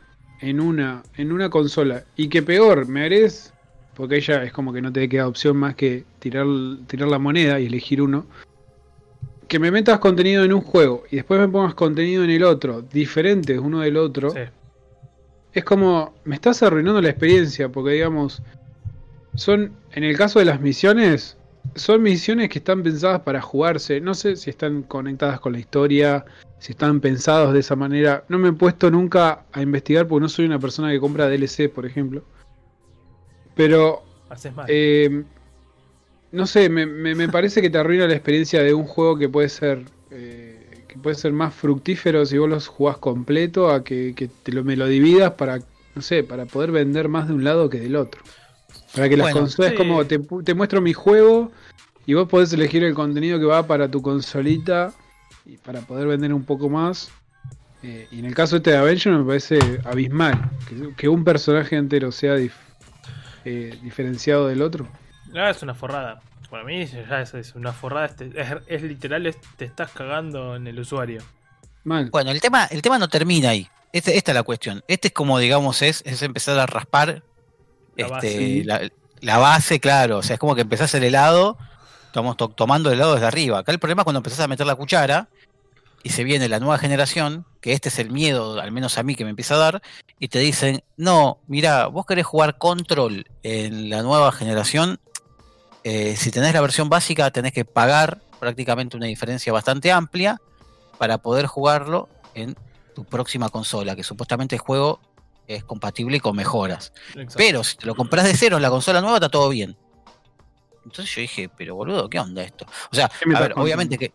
en 0.41 0.59
una, 0.59 1.03
en 1.17 1.31
una 1.31 1.49
consola 1.49 2.03
y 2.15 2.29
que 2.29 2.41
peor, 2.41 2.87
me 2.87 3.01
agregues, 3.01 3.53
porque 3.95 4.21
ya 4.21 4.43
es 4.43 4.51
como 4.53 4.73
que 4.73 4.81
no 4.81 4.91
te 4.91 5.07
queda 5.09 5.27
opción 5.27 5.57
más 5.57 5.75
que 5.75 6.03
tirar, 6.19 6.45
tirar 6.87 7.09
la 7.09 7.19
moneda 7.19 7.59
y 7.59 7.65
elegir 7.67 8.01
uno. 8.01 8.25
Que 9.47 9.59
me 9.59 9.71
metas 9.71 9.99
contenido 9.99 10.43
en 10.43 10.53
un 10.53 10.61
juego 10.61 11.03
y 11.11 11.17
después 11.17 11.39
me 11.39 11.47
pongas 11.47 11.73
contenido 11.73 12.23
en 12.23 12.29
el 12.29 12.43
otro, 12.43 12.81
diferentes 12.81 13.57
uno 13.57 13.79
del 13.81 13.97
otro 13.97 14.29
Sí. 14.29 14.39
es 15.53 15.63
como 15.63 16.13
me 16.23 16.35
estás 16.35 16.61
arruinando 16.61 17.01
la 17.01 17.09
experiencia 17.09 17.69
porque 17.69 17.93
digamos 17.93 18.43
son 19.33 19.71
en 19.91 20.03
el 20.03 20.15
caso 20.15 20.37
de 20.39 20.45
las 20.45 20.61
misiones 20.61 21.35
son 21.75 22.01
misiones 22.01 22.49
que 22.49 22.59
están 22.59 22.83
pensadas 22.83 23.21
para 23.21 23.41
jugarse 23.41 24.01
no 24.01 24.13
sé 24.13 24.35
si 24.35 24.49
están 24.49 24.83
conectadas 24.83 25.39
con 25.39 25.53
la 25.53 25.59
historia 25.59 26.25
si 26.59 26.73
están 26.73 26.99
pensados 26.99 27.53
de 27.53 27.59
esa 27.59 27.75
manera 27.75 28.25
no 28.29 28.37
me 28.39 28.49
he 28.49 28.53
puesto 28.53 28.91
nunca 28.91 29.45
a 29.51 29.61
investigar 29.61 30.07
porque 30.07 30.21
no 30.23 30.29
soy 30.29 30.45
una 30.45 30.59
persona 30.59 30.91
que 30.91 30.99
compra 30.99 31.27
DLC 31.29 31.69
por 31.69 31.85
ejemplo 31.85 32.23
pero 33.55 34.03
Haces 34.29 34.53
mal. 34.55 34.65
eh, 34.69 35.23
no 36.31 36.45
sé, 36.45 36.69
me, 36.69 36.85
me- 36.85 37.15
me 37.15 37.27
parece 37.29 37.61
que 37.61 37.69
te 37.69 37.77
arruina 37.77 38.07
la 38.07 38.13
experiencia 38.13 38.61
de 38.61 38.73
un 38.73 38.85
juego 38.85 39.17
que 39.17 39.29
puede 39.29 39.49
ser 39.49 39.85
eh, 40.11 40.85
que 40.87 40.97
puede 40.97 41.15
ser 41.15 41.33
más 41.33 41.53
fructífero 41.53 42.25
si 42.25 42.37
vos 42.37 42.49
los 42.49 42.67
jugás 42.67 42.97
completo 42.97 43.69
a 43.69 43.83
que, 43.83 44.13
que 44.15 44.27
te 44.27 44.51
lo, 44.51 44.63
me 44.63 44.75
lo 44.75 44.87
dividas 44.87 45.33
para, 45.33 45.59
no 45.95 46.01
sé, 46.01 46.23
para 46.23 46.45
poder 46.45 46.71
vender 46.71 47.09
más 47.09 47.27
de 47.27 47.33
un 47.35 47.43
lado 47.43 47.69
que 47.69 47.79
del 47.79 47.95
otro. 47.95 48.21
Para 48.95 49.07
que 49.09 49.17
las 49.17 49.25
Bueno, 49.25 49.39
consolas 49.41 49.71
sí. 49.71 49.77
como 49.77 50.05
te, 50.05 50.19
te 50.43 50.53
muestro 50.53 50.81
mi 50.81 50.93
juego 50.93 51.51
y 52.05 52.13
vos 52.15 52.27
podés 52.27 52.51
elegir 52.53 52.83
el 52.83 52.93
contenido 52.93 53.39
que 53.39 53.45
va 53.45 53.65
para 53.67 53.89
tu 53.89 54.01
consolita 54.01 54.91
y 55.45 55.57
para 55.57 55.81
poder 55.81 56.07
vender 56.07 56.33
un 56.33 56.43
poco 56.43 56.69
más. 56.69 57.11
Eh, 57.83 58.07
y 58.11 58.19
en 58.19 58.25
el 58.25 58.35
caso 58.35 58.57
este 58.57 58.71
de 58.71 58.77
Avenger 58.77 59.13
me 59.13 59.23
parece 59.23 59.57
abismal 59.85 60.49
que, 60.67 60.93
que 60.95 61.07
un 61.07 61.23
personaje 61.23 61.75
entero 61.77 62.11
sea 62.11 62.35
dif- 62.35 62.51
eh, 63.45 63.77
diferenciado 63.81 64.47
del 64.47 64.61
otro. 64.61 64.87
No, 65.31 65.47
es 65.47 65.61
una 65.61 65.73
forrada. 65.75 66.19
Para 66.49 66.63
mí 66.63 66.83
ya 66.87 67.21
es, 67.21 67.33
es 67.35 67.53
una 67.55 67.71
forrada. 67.71 68.07
es, 68.19 68.47
es 68.67 68.81
literal, 68.81 69.25
es- 69.27 69.37
te 69.55 69.65
estás 69.65 69.91
cagando 69.91 70.55
en 70.55 70.65
el 70.67 70.79
usuario. 70.79 71.21
Mal. 71.83 72.09
Bueno, 72.09 72.31
el 72.31 72.41
tema, 72.41 72.65
el 72.65 72.81
tema 72.81 72.97
no 72.99 73.07
termina 73.07 73.49
ahí. 73.49 73.67
Este- 73.93 74.17
esta 74.17 74.31
es 74.31 74.35
la 74.35 74.43
cuestión. 74.43 74.83
Este 74.87 75.07
es 75.09 75.13
como, 75.13 75.39
digamos, 75.39 75.81
es, 75.81 76.01
es 76.05 76.21
empezar 76.23 76.57
a 76.59 76.65
raspar 76.65 77.23
La 78.07 78.17
este, 78.17 78.33
base. 78.35 78.63
la, 78.65 78.89
la 79.21 79.37
base, 79.37 79.79
claro. 79.79 80.17
O 80.17 80.23
sea, 80.23 80.35
es 80.35 80.39
como 80.39 80.55
que 80.55 80.61
empezás 80.61 80.93
el 80.95 81.03
helado, 81.03 81.57
estamos 82.05 82.37
to- 82.37 82.49
tomando 82.49 82.89
el 82.89 82.95
helado 82.95 83.13
desde 83.15 83.27
arriba. 83.27 83.59
Acá 83.59 83.71
el 83.71 83.79
problema 83.79 84.01
es 84.01 84.05
cuando 84.05 84.19
empezás 84.19 84.39
a 84.41 84.47
meter 84.47 84.65
la 84.65 84.75
cuchara 84.75 85.29
y 86.03 86.11
se 86.11 86.23
viene 86.23 86.47
la 86.47 86.59
nueva 86.59 86.77
generación, 86.77 87.45
que 87.59 87.73
este 87.73 87.89
es 87.89 87.99
el 87.99 88.09
miedo, 88.09 88.59
al 88.61 88.71
menos 88.71 88.97
a 88.97 89.03
mí, 89.03 89.15
que 89.15 89.25
me 89.25 89.31
empieza 89.31 89.55
a 89.55 89.57
dar, 89.57 89.81
y 90.17 90.29
te 90.29 90.39
dicen, 90.39 90.81
no, 90.95 91.39
mira, 91.47 91.87
vos 91.87 92.05
querés 92.05 92.25
jugar 92.25 92.57
control 92.57 93.25
en 93.43 93.89
la 93.89 94.01
nueva 94.01 94.31
generación, 94.31 94.99
eh, 95.83 96.15
si 96.15 96.31
tenés 96.31 96.53
la 96.53 96.61
versión 96.61 96.87
básica 96.87 97.31
tenés 97.31 97.51
que 97.51 97.65
pagar 97.65 98.21
prácticamente 98.39 98.95
una 98.95 99.07
diferencia 99.07 99.51
bastante 99.51 99.91
amplia 99.91 100.39
para 100.97 101.17
poder 101.17 101.47
jugarlo 101.47 102.07
en 102.33 102.55
tu 102.95 103.03
próxima 103.03 103.49
consola, 103.49 103.95
que 103.95 104.03
supuestamente 104.03 104.55
el 104.55 104.61
juego 104.61 105.01
es 105.49 105.63
compatible 105.63 106.19
con 106.19 106.35
mejoras. 106.35 106.93
Exacto. 107.09 107.33
Pero 107.37 107.63
si 107.63 107.75
te 107.77 107.87
lo 107.87 107.95
compras 107.95 108.25
de 108.25 108.35
cero 108.35 108.57
en 108.57 108.61
la 108.61 108.69
consola 108.69 109.01
nueva, 109.01 109.17
está 109.17 109.29
todo 109.29 109.49
bien. 109.49 109.75
Entonces 110.85 111.13
yo 111.13 111.21
dije, 111.21 111.49
pero 111.49 111.75
boludo, 111.75 112.09
¿qué 112.09 112.19
onda 112.19 112.43
esto? 112.43 112.65
O 112.91 112.95
sea, 112.95 113.11
obviamente 113.55 113.97
que, 113.97 114.13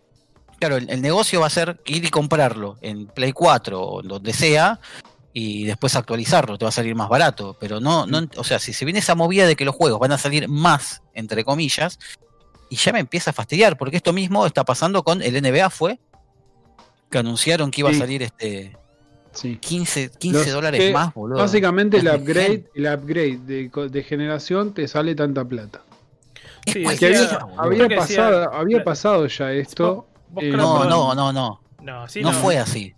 claro, 0.59 0.76
el, 0.76 0.89
el 0.89 1.03
negocio 1.03 1.41
va 1.41 1.49
a 1.49 1.51
ser 1.51 1.80
ir 1.87 2.05
y 2.05 2.09
comprarlo 2.11 2.78
en 2.80 3.07
Play 3.07 3.32
4 3.32 3.80
o 3.80 4.01
en 4.03 4.09
donde 4.09 4.32
sea 4.32 4.80
y 5.32 5.64
después 5.64 5.97
actualizarlo, 5.97 6.57
te 6.57 6.64
va 6.64 6.68
a 6.68 6.72
salir 6.72 6.95
más 6.95 7.09
barato. 7.09 7.57
Pero 7.61 7.80
no, 7.80 8.07
no, 8.07 8.28
o 8.37 8.45
sea, 8.45 8.59
si 8.61 8.72
se 8.72 8.85
viene 8.85 9.01
esa 9.01 9.16
movida 9.16 9.47
de 9.47 9.57
que 9.57 9.64
los 9.64 9.74
juegos 9.74 9.99
van 9.99 10.12
a 10.12 10.18
salir 10.18 10.49
más, 10.49 11.03
entre 11.14 11.45
comillas, 11.45 11.99
y 12.70 12.76
ya 12.76 12.93
me 12.93 13.01
empieza 13.01 13.30
a 13.30 13.32
fastidiar, 13.32 13.76
porque 13.76 13.97
esto 13.97 14.12
mismo 14.12 14.47
está 14.47 14.64
pasando 14.64 15.03
con 15.03 15.20
el 15.22 15.35
NBA, 15.43 15.68
fue 15.70 15.99
que 17.11 17.18
anunciaron 17.18 17.70
que 17.72 17.80
iba 17.80 17.91
Sí. 17.91 17.97
a 17.97 17.99
salir 17.99 18.22
este 18.22 18.76
Sí. 19.35 19.57
15, 19.57 20.11
15 20.18 20.39
Los 20.45 20.53
dólares 20.53 20.93
más, 20.93 21.12
boludo. 21.12 21.39
Básicamente 21.39 21.99
el 21.99 22.09
upgrade, 22.09 22.64
el 22.74 22.87
upgrade 22.87 23.39
de, 23.91 24.03
generación 24.03 24.72
te 24.72 24.87
sale 24.89 25.14
tanta 25.14 25.45
plata. 25.45 25.82
Sí, 26.66 26.82
Que 26.99 27.07
había, 27.07 27.89
decía- 27.89 27.99
pasado, 27.99 28.53
había 28.55 28.85
pasado 28.85 29.26
ya 29.26 29.53
esto. 29.53 30.07
Eh, 30.41 30.51
No, 30.51 30.85
no, 30.85 31.14
no, 31.14 31.32
no. 31.32 31.61
No, 31.82 32.09
sí, 32.09 32.22
no 32.22 32.32
fue 32.32 32.59
así. 32.59 32.95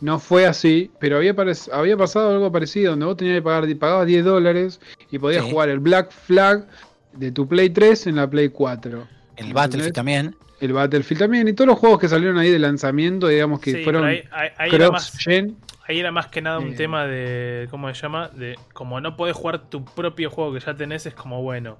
No 0.00 0.18
fue 0.18 0.46
así, 0.46 0.90
pero 0.98 1.18
había, 1.18 1.34
pasado 1.34 2.30
algo 2.30 2.50
parecido, 2.50 2.92
donde 2.92 3.04
vos 3.04 3.16
tenías 3.18 3.36
que 3.36 3.42
pagar, 3.42 3.76
pagabas 3.78 4.06
10 4.06 4.24
dólares 4.24 4.80
y 5.10 5.18
podías 5.18 5.44
Sí. 5.44 5.50
jugar 5.50 5.68
el 5.68 5.78
Black 5.78 6.10
Flag 6.10 6.66
de 7.12 7.30
tu 7.32 7.46
Play 7.46 7.68
3 7.68 8.06
en 8.06 8.16
la 8.16 8.30
Play 8.30 8.48
4. 8.48 9.06
El 9.36 9.52
Battlefield 9.52 9.94
también. 9.94 10.36
El 10.60 10.72
Battlefield 10.72 11.18
también, 11.20 11.48
y 11.48 11.52
todos 11.52 11.68
los 11.68 11.78
juegos 11.78 11.98
que 11.98 12.08
salieron 12.08 12.38
ahí 12.38 12.50
de 12.50 12.58
lanzamiento, 12.58 13.28
digamos 13.28 13.60
que 13.60 13.72
Sí, 13.72 13.84
fueron 13.84 14.10
cross-gen. 14.70 15.56
Ahí 15.90 16.00
era 16.00 16.10
más 16.12 16.26
que 16.28 16.40
nada 16.42 16.58
un 16.58 16.72
Eh. 16.72 16.76
tema 16.76 17.06
de. 17.06 17.68
¿Cómo 17.70 17.92
se 17.92 18.00
llama? 18.00 18.28
De 18.28 18.58
como 18.72 19.00
no 19.00 19.16
podés 19.16 19.36
jugar 19.36 19.58
tu 19.68 19.84
propio 19.84 20.30
juego 20.30 20.52
que 20.54 20.60
ya 20.60 20.74
tenés, 20.74 21.06
es 21.06 21.14
como 21.14 21.42
bueno. 21.42 21.78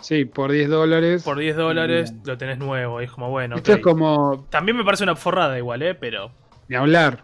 Sí, 0.00 0.24
por 0.24 0.50
10 0.50 0.68
dólares. 0.68 1.22
Por 1.22 1.38
10 1.38 1.54
dólares 1.56 2.10
Bien. 2.12 2.22
lo 2.26 2.36
tenés 2.38 2.58
nuevo. 2.58 3.00
Y 3.00 3.04
es 3.04 3.10
como 3.10 3.30
bueno. 3.30 3.56
Esto 3.56 3.72
es 3.74 3.78
como. 3.80 4.46
También 4.50 4.76
me 4.76 4.84
parece 4.84 5.04
una 5.04 5.14
forrada 5.16 5.56
igual, 5.58 5.82
¿eh? 5.82 5.94
Pero. 5.94 6.32
Ni 6.68 6.76
hablar. 6.76 7.22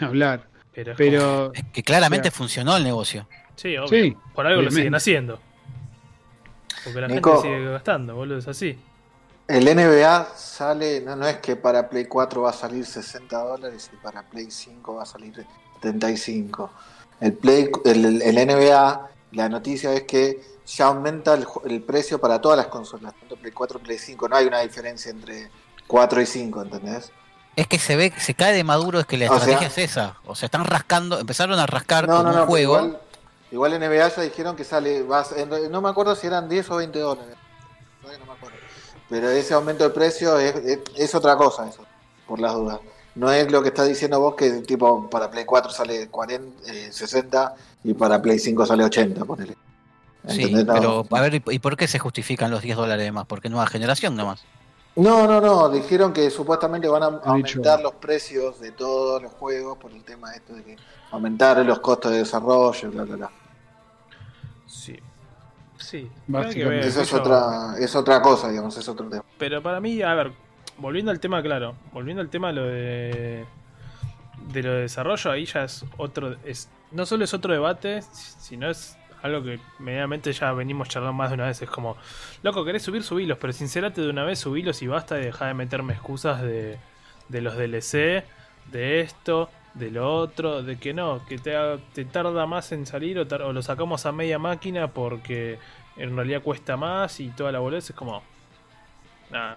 Ni 0.00 0.06
hablar. 0.06 0.46
Pero, 0.72 0.92
es 0.92 0.96
como- 0.98 1.10
Pero. 1.10 1.52
Es 1.54 1.64
que 1.72 1.82
claramente 1.82 2.28
O 2.28 2.30
sea, 2.30 2.38
funcionó 2.38 2.76
el 2.76 2.84
negocio. 2.84 3.28
Sí, 3.56 3.76
obvio. 3.76 3.88
Sí, 3.88 4.16
Por 4.34 4.46
algo 4.46 4.62
lo 4.62 4.70
siguen 4.70 4.94
haciendo. 4.94 5.38
Porque 6.84 7.00
la 7.00 7.08
Nico. 7.08 7.42
gente 7.42 7.56
sigue 7.58 7.70
gastando, 7.70 8.14
boludo, 8.14 8.38
es 8.38 8.48
así. 8.48 8.78
El 9.50 9.64
NBA 9.64 10.28
sale, 10.36 11.00
no, 11.00 11.16
no 11.16 11.26
es 11.26 11.38
que 11.38 11.56
para 11.56 11.88
Play 11.88 12.04
4 12.06 12.42
va 12.42 12.50
a 12.50 12.52
salir 12.52 12.86
60 12.86 13.36
dólares 13.36 13.90
y 13.92 13.96
para 13.96 14.22
Play 14.22 14.50
5 14.50 14.94
va 14.94 15.02
a 15.02 15.06
salir 15.06 15.34
75. 15.82 16.70
El, 17.20 17.32
Play, 17.34 17.70
el, 17.84 18.22
el- 18.22 18.46
NBA, 18.48 19.08
la 19.32 19.48
noticia 19.48 19.92
es 19.92 20.02
que 20.04 20.40
ya 20.66 20.86
aumenta 20.86 21.34
el, 21.34 21.46
el 21.64 21.82
precio 21.82 22.20
para 22.20 22.40
todas 22.40 22.56
las 22.56 22.68
consolas, 22.68 23.12
tanto 23.18 23.36
Play 23.36 23.52
4 23.52 23.78
y 23.80 23.82
Play 23.82 23.98
5. 23.98 24.28
No 24.28 24.36
hay 24.36 24.46
una 24.46 24.60
diferencia 24.60 25.10
entre 25.10 25.50
4 25.86 26.20
y 26.22 26.26
5, 26.26 26.62
¿entendés? 26.62 27.10
Es 27.56 27.66
que 27.66 27.78
se 27.78 27.96
ve, 27.96 28.12
se 28.18 28.34
cae 28.34 28.54
de 28.54 28.62
maduro, 28.62 29.00
es 29.00 29.06
que 29.06 29.18
la 29.18 29.30
O 29.30 29.34
estrategia 29.34 29.68
sea- 29.70 29.84
es 29.84 29.90
esa. 29.90 30.16
O 30.26 30.34
sea, 30.36 30.46
están 30.46 30.64
rascando, 30.64 31.18
empezaron 31.18 31.58
a 31.58 31.66
rascar 31.66 32.06
No, 32.08 32.16
con 32.18 32.24
no, 32.26 32.30
un 32.30 32.36
no, 32.36 32.46
juego. 32.46 32.74
igual, 32.76 33.00
igual 33.50 33.72
NBA 33.80 34.08
ya 34.08 34.22
dijeron 34.22 34.54
que 34.54 34.62
sale, 34.64 35.02
va 35.02 35.18
a 35.20 35.24
ser- 35.24 35.38
en- 35.52 35.72
no 35.72 35.80
me 35.82 35.88
acuerdo 35.88 36.14
si 36.14 36.28
eran 36.28 36.48
10 36.48 36.70
o 36.70 36.76
20 36.76 37.00
dólares. 37.00 37.34
No 38.02 38.08
me 38.08 38.32
acuerdo. 38.32 38.56
Pero 39.10 39.28
ese 39.28 39.52
aumento 39.54 39.84
de 39.84 39.90
precio 39.90 40.38
es, 40.38 40.54
es- 40.56 40.78
es 40.96 41.14
otra 41.14 41.36
cosa, 41.36 41.68
eso, 41.68 41.84
por 42.26 42.38
las 42.40 42.54
dudas. 42.54 42.78
No 43.16 43.30
es 43.32 43.50
lo 43.50 43.60
que 43.60 43.68
estás 43.68 43.88
diciendo 43.88 44.20
vos 44.20 44.36
que 44.36 44.50
tipo 44.62 45.10
para 45.10 45.28
Play 45.30 45.44
4 45.44 45.70
sale 45.72 46.08
40, 46.08 46.70
eh, 46.72 46.92
60 46.92 47.54
y 47.82 47.92
para 47.92 48.22
Play 48.22 48.38
5 48.38 48.64
sale 48.64 48.84
80, 48.84 49.24
ponele. 49.24 49.56
Sí, 50.28 50.54
pero 50.66 51.04
a 51.10 51.20
ver, 51.22 51.42
¿y 51.46 51.58
por 51.58 51.76
qué 51.76 51.88
se 51.88 51.98
justifican 51.98 52.50
los 52.50 52.62
10 52.62 52.76
dólares 52.76 53.04
de 53.04 53.10
más? 53.10 53.26
Porque 53.26 53.48
nueva 53.48 53.66
generación 53.66 54.14
nomás. 54.16 54.44
No, 54.96 55.26
no, 55.26 55.40
no, 55.40 55.68
dijeron 55.70 56.12
que 56.12 56.30
supuestamente 56.30 56.86
van 56.88 57.02
a 57.02 57.10
dicho- 57.10 57.22
aumentar 57.24 57.80
los 57.80 57.94
precios 57.94 58.60
de 58.60 58.70
todos 58.72 59.22
los 59.22 59.32
juegos 59.32 59.78
por 59.78 59.90
el 59.92 60.04
tema 60.04 60.32
esto 60.34 60.52
de 60.54 60.62
que 60.62 60.76
aumentaron 61.10 61.66
los 61.66 61.80
costos 61.80 62.12
de 62.12 62.18
desarrollo, 62.18 62.90
bla, 62.90 63.04
bla, 63.04 63.16
bla. 63.16 63.30
Sí. 64.66 64.96
Sí. 65.90 66.08
Básicamente. 66.26 66.86
es 66.86 67.12
otra, 67.12 67.74
es 67.78 67.94
otra 67.96 68.22
cosa, 68.22 68.48
digamos, 68.50 68.76
es 68.76 68.88
otro 68.88 69.08
tema. 69.08 69.24
Pero 69.38 69.60
para 69.62 69.80
mí, 69.80 70.00
a 70.02 70.14
ver, 70.14 70.32
volviendo 70.78 71.10
al 71.10 71.18
tema, 71.20 71.42
claro, 71.42 71.74
volviendo 71.92 72.20
al 72.22 72.28
tema 72.28 72.48
de 72.48 72.52
lo 72.54 72.64
de 72.66 73.44
de 74.52 74.62
lo 74.62 74.72
de 74.72 74.80
desarrollo, 74.82 75.30
ahí 75.30 75.44
ya 75.44 75.64
es 75.64 75.84
otro, 75.96 76.34
es 76.44 76.68
no 76.90 77.06
solo 77.06 77.24
es 77.24 77.34
otro 77.34 77.52
debate, 77.52 78.02
sino 78.02 78.68
es 78.70 78.96
algo 79.22 79.42
que 79.44 79.60
medianamente 79.78 80.32
ya 80.32 80.52
venimos 80.52 80.88
charlando 80.88 81.12
más 81.12 81.30
de 81.30 81.34
una 81.34 81.46
vez. 81.46 81.60
Es 81.62 81.70
como, 81.70 81.96
loco, 82.42 82.64
querés 82.64 82.82
subir, 82.82 83.02
subilos, 83.02 83.36
pero 83.38 83.52
sincerate 83.52 84.00
de 84.00 84.08
una 84.10 84.24
vez, 84.24 84.38
subilos 84.38 84.80
y 84.82 84.86
basta 84.86 85.18
y 85.20 85.24
deja 85.26 85.46
de 85.46 85.54
meterme 85.54 85.92
excusas 85.92 86.40
de, 86.42 86.78
de 87.28 87.40
los 87.42 87.54
DLC, 87.56 88.24
de 88.72 89.00
esto, 89.00 89.50
de 89.74 89.90
lo 89.92 90.12
otro, 90.16 90.62
de 90.64 90.78
que 90.78 90.94
no, 90.94 91.24
que 91.26 91.38
te, 91.38 91.54
te 91.92 92.04
tarda 92.06 92.46
más 92.46 92.72
en 92.72 92.86
salir 92.86 93.18
o, 93.20 93.26
tar- 93.28 93.42
o 93.42 93.52
lo 93.52 93.62
sacamos 93.62 94.04
a 94.06 94.10
media 94.12 94.38
máquina 94.40 94.88
porque 94.88 95.58
en 95.96 96.16
realidad 96.16 96.42
cuesta 96.42 96.76
más 96.76 97.20
y 97.20 97.28
toda 97.28 97.52
la 97.52 97.58
boludez 97.58 97.90
es 97.90 97.96
como... 97.96 98.22
Nada. 99.30 99.56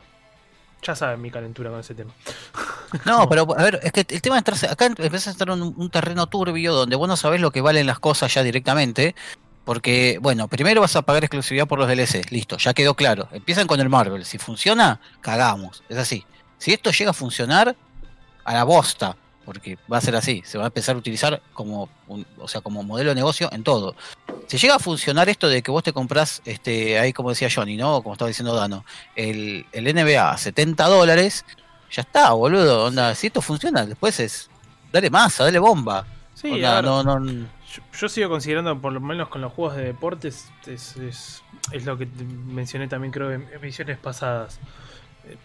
Ya 0.81 0.95
saben 0.95 1.21
mi 1.21 1.31
calentura 1.31 1.69
con 1.69 1.79
ese 1.79 1.95
tema. 1.95 2.11
No, 3.05 3.27
pero 3.27 3.47
a 3.57 3.63
ver, 3.63 3.79
es 3.81 3.91
que 3.91 4.01
el 4.07 4.21
tema 4.21 4.35
de 4.35 4.39
entrarse, 4.41 4.67
acá 4.67 4.85
empieza 4.85 5.31
a 5.31 5.33
estar 5.33 5.49
en 5.49 5.63
un, 5.63 5.73
un 5.75 5.89
terreno 5.89 6.27
turbio 6.27 6.75
donde 6.75 6.95
vos 6.95 7.07
no 7.07 7.17
sabés 7.17 7.41
lo 7.41 7.49
que 7.49 7.59
valen 7.59 7.87
las 7.87 7.97
cosas 7.97 8.31
ya 8.31 8.43
directamente. 8.43 9.15
Porque, 9.65 10.19
bueno, 10.21 10.47
primero 10.47 10.81
vas 10.81 10.95
a 10.95 11.01
pagar 11.01 11.23
exclusividad 11.23 11.67
por 11.67 11.79
los 11.79 11.87
DLC, 11.87 12.29
listo, 12.31 12.57
ya 12.57 12.73
quedó 12.73 12.95
claro. 12.95 13.29
Empiezan 13.31 13.65
con 13.65 13.79
el 13.79 13.89
Marvel, 13.89 14.25
si 14.25 14.37
funciona, 14.37 14.99
cagamos, 15.21 15.83
es 15.89 15.97
así. 15.97 16.25
Si 16.57 16.73
esto 16.73 16.91
llega 16.91 17.11
a 17.11 17.13
funcionar, 17.13 17.75
a 18.43 18.53
la 18.53 18.63
bosta, 18.63 19.15
porque 19.45 19.77
va 19.91 19.97
a 19.97 20.01
ser 20.01 20.15
así, 20.15 20.41
se 20.45 20.57
va 20.57 20.65
a 20.65 20.67
empezar 20.67 20.95
a 20.95 20.99
utilizar 20.99 21.41
como, 21.53 21.89
un- 22.07 22.25
o 22.37 22.47
sea, 22.47 22.61
como 22.61 22.83
modelo 22.83 23.09
de 23.09 23.15
negocio 23.15 23.49
en 23.51 23.63
todo. 23.63 23.95
Si 24.47 24.57
llega 24.57 24.75
a 24.75 24.79
funcionar 24.79 25.29
esto 25.29 25.47
de 25.49 25.61
que 25.61 25.71
vos 25.71 25.83
te 25.83 25.93
comprás, 25.93 26.41
este, 26.45 26.99
ahí 26.99 27.13
como 27.13 27.29
decía 27.29 27.49
Johnny, 27.53 27.75
¿no? 27.77 28.01
Como 28.03 28.13
estaba 28.13 28.27
diciendo 28.29 28.55
Dano, 28.55 28.85
el, 29.15 29.65
el 29.71 29.83
NBA 29.93 30.31
a 30.31 30.37
70 30.37 30.85
dólares, 30.85 31.45
ya 31.91 32.01
está, 32.01 32.31
boludo. 32.33 32.85
Onda, 32.85 33.13
si 33.15 33.27
esto 33.27 33.41
funciona, 33.41 33.85
después 33.85 34.19
es. 34.19 34.49
Dale 34.91 35.09
masa, 35.09 35.43
dale 35.45 35.59
bomba. 35.59 36.05
Sí, 36.33 36.51
Onda, 36.51 36.75
ver, 36.75 36.83
no, 36.85 37.03
no, 37.03 37.19
Yo, 37.71 37.81
yo 37.99 38.09
sigo 38.09 38.29
considerando, 38.29 38.79
por 38.79 38.91
lo 38.93 38.99
menos 38.99 39.29
con 39.29 39.41
los 39.41 39.51
juegos 39.53 39.75
de 39.77 39.83
deportes, 39.85 40.47
es, 40.67 40.95
es, 40.97 41.41
es 41.71 41.85
lo 41.85 41.97
que 41.97 42.05
mencioné 42.05 42.87
también 42.87 43.11
creo 43.11 43.31
en 43.31 43.47
emisiones 43.53 43.97
pasadas. 43.97 44.59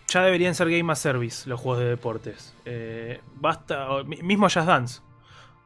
Ya 0.09 0.23
deberían 0.23 0.55
ser 0.55 0.71
Game 0.71 0.93
as 0.93 0.99
Service 0.99 1.49
los 1.49 1.61
juegos 1.61 1.81
de 1.81 1.89
deportes. 1.89 2.55
Eh, 2.65 3.21
basta, 3.37 3.87
mismo 4.05 4.47
Just 4.47 4.67
Dance. 4.67 5.01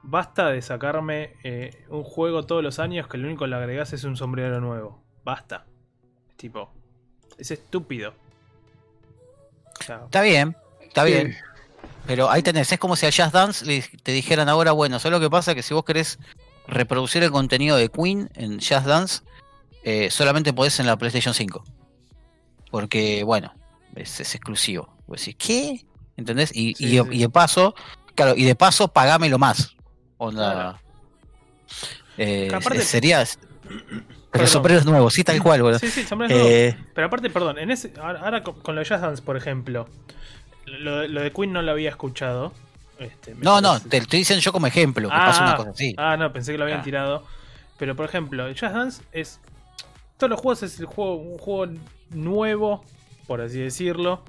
Basta 0.03 0.49
de 0.49 0.61
sacarme 0.63 1.35
eh, 1.45 1.85
un 1.89 2.03
juego 2.03 2.45
todos 2.45 2.63
los 2.63 2.79
años 2.79 3.07
que 3.09 3.17
lo 3.19 3.27
único 3.29 3.45
que 3.45 3.51
le 3.51 3.57
agregás 3.57 3.93
es 3.93 4.05
un 4.05 4.17
sombrero 4.17 4.61
nuevo. 4.61 5.03
Basta. 5.25 5.65
Tipo, 6.37 6.71
es 7.39 7.51
estúpido. 7.53 8.15
O 9.81 9.83
sea, 9.85 10.03
Está 10.05 10.23
bien, 10.23 10.57
está 10.83 11.05
Sí. 11.07 11.13
bien. 11.13 11.37
Pero 12.07 12.29
ahí 12.31 12.43
tenés, 12.43 12.71
es 12.73 12.79
como 12.81 12.97
si 12.97 13.07
a 13.07 13.11
Jazz 13.11 13.31
Dance 13.33 13.65
te 14.03 14.13
dijeran 14.13 14.49
ahora, 14.49 14.73
bueno, 14.73 14.99
¿sabes 14.99 15.17
lo 15.19 15.25
que 15.25 15.31
pasa? 15.31 15.55
Que 15.55 15.63
si 15.63 15.73
vos 15.73 15.85
querés 15.85 16.19
reproducir 16.67 17.23
el 17.23 17.31
contenido 17.31 17.77
de 17.77 17.89
Queen 17.89 18.29
en 18.35 18.59
Jazz 18.59 18.85
Dance, 18.85 19.23
eh, 19.85 20.11
solamente 20.11 20.53
podés 20.53 20.81
en 20.81 20.87
la 20.87 20.97
PlayStation 20.97 21.33
5. 21.33 21.63
Porque, 22.73 23.23
bueno, 23.23 23.55
es, 23.97 24.21
es 24.21 24.35
exclusivo. 24.35 24.95
Vos 25.07 25.21
decís, 25.21 25.37
¿qué? 25.39 25.85
¿Entendés? 26.17 26.51
Y, 26.55 26.75
Sí, 26.75 26.85
y, 26.87 26.99
sí. 27.01 27.03
y 27.11 27.19
de 27.19 27.29
paso, 27.29 27.75
claro, 28.15 28.35
y 28.37 28.45
de 28.45 28.55
paso 28.55 28.89
pagámelo 28.89 29.39
más. 29.39 29.75
Onda. 30.19 30.53
Claro. 30.53 30.79
eh, 32.19 32.49
aparte- 32.53 32.83
sería. 32.83 33.25
Pero 34.31 34.47
sombreros 34.47 34.85
nuevos, 34.87 35.13
sí, 35.15 35.25
tal 35.25 35.43
cual, 35.43 35.63
boludo. 35.63 35.79
Sí, 35.79 35.89
sí, 35.91 36.05
sombreros 36.05 36.33
nuevos. 36.37 36.53
Eh, 36.53 36.77
Pero 36.95 37.07
aparte, 37.07 37.29
perdón, 37.31 37.59
en 37.59 37.71
ese, 37.71 37.93
ahora 38.01 38.21
ahora 38.21 38.43
con, 38.43 38.61
con 38.61 38.75
lo 38.75 38.81
de 38.81 38.89
Jazz 38.89 39.01
Dance, 39.03 39.23
por 39.23 39.37
ejemplo, 39.37 39.89
lo, 40.65 41.07
lo 41.07 41.21
de 41.21 41.33
Queen 41.33 41.53
no 41.53 41.61
lo 41.63 41.71
había 41.73 41.91
escuchado. 41.91 42.53
Este, 42.99 43.35
no, 43.35 43.61
no, 43.61 43.81
te 43.81 43.99
lo 43.99 44.03
estoy 44.05 44.21
diciendo 44.21 44.41
yo 44.43 44.53
como 44.53 44.67
ejemplo, 44.67 45.09
que 45.09 45.15
Ah, 45.15 45.27
pasa 45.27 45.43
una 45.45 45.57
cosa 45.57 45.71
así. 45.71 45.95
Ah, 45.99 46.17
no, 46.17 46.33
pensé 46.33 46.53
que 46.53 46.59
lo 46.59 46.65
habían 46.65 46.81
Ah. 46.81 46.85
tirado. 46.85 47.25
Pero 47.79 47.95
por 47.97 48.07
ejemplo, 48.07 48.47
el 48.47 48.55
Jazz 48.55 48.73
Dance 48.73 49.03
es. 49.13 49.41
Todos 50.19 50.31
los 50.31 50.41
juegos 50.41 50.63
es 50.63 50.79
el 50.79 50.87
juego, 50.87 51.17
un 51.17 51.39
juego 51.39 51.73
nuevo, 52.11 52.85
por 53.27 53.41
así 53.41 53.59
decirlo. 53.61 54.23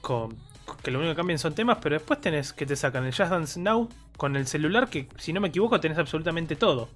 Con, 0.00 0.36
que 0.82 0.90
lo 0.90 0.98
único 0.98 1.12
que 1.12 1.16
cambian 1.16 1.38
son 1.38 1.54
temas, 1.54 1.78
pero 1.82 1.96
después 1.96 2.20
tenés 2.20 2.52
que 2.52 2.64
te 2.64 2.76
sacan 2.76 3.04
el 3.04 3.12
Jazz 3.12 3.30
Dance 3.30 3.58
Now 3.60 3.88
con 4.16 4.36
el 4.36 4.46
celular, 4.46 4.88
que 4.88 5.08
si 5.18 5.32
no 5.32 5.40
me 5.40 5.48
equivoco 5.48 5.78
tenés 5.80 5.98
absolutamente 5.98 6.56
todo. 6.56 6.88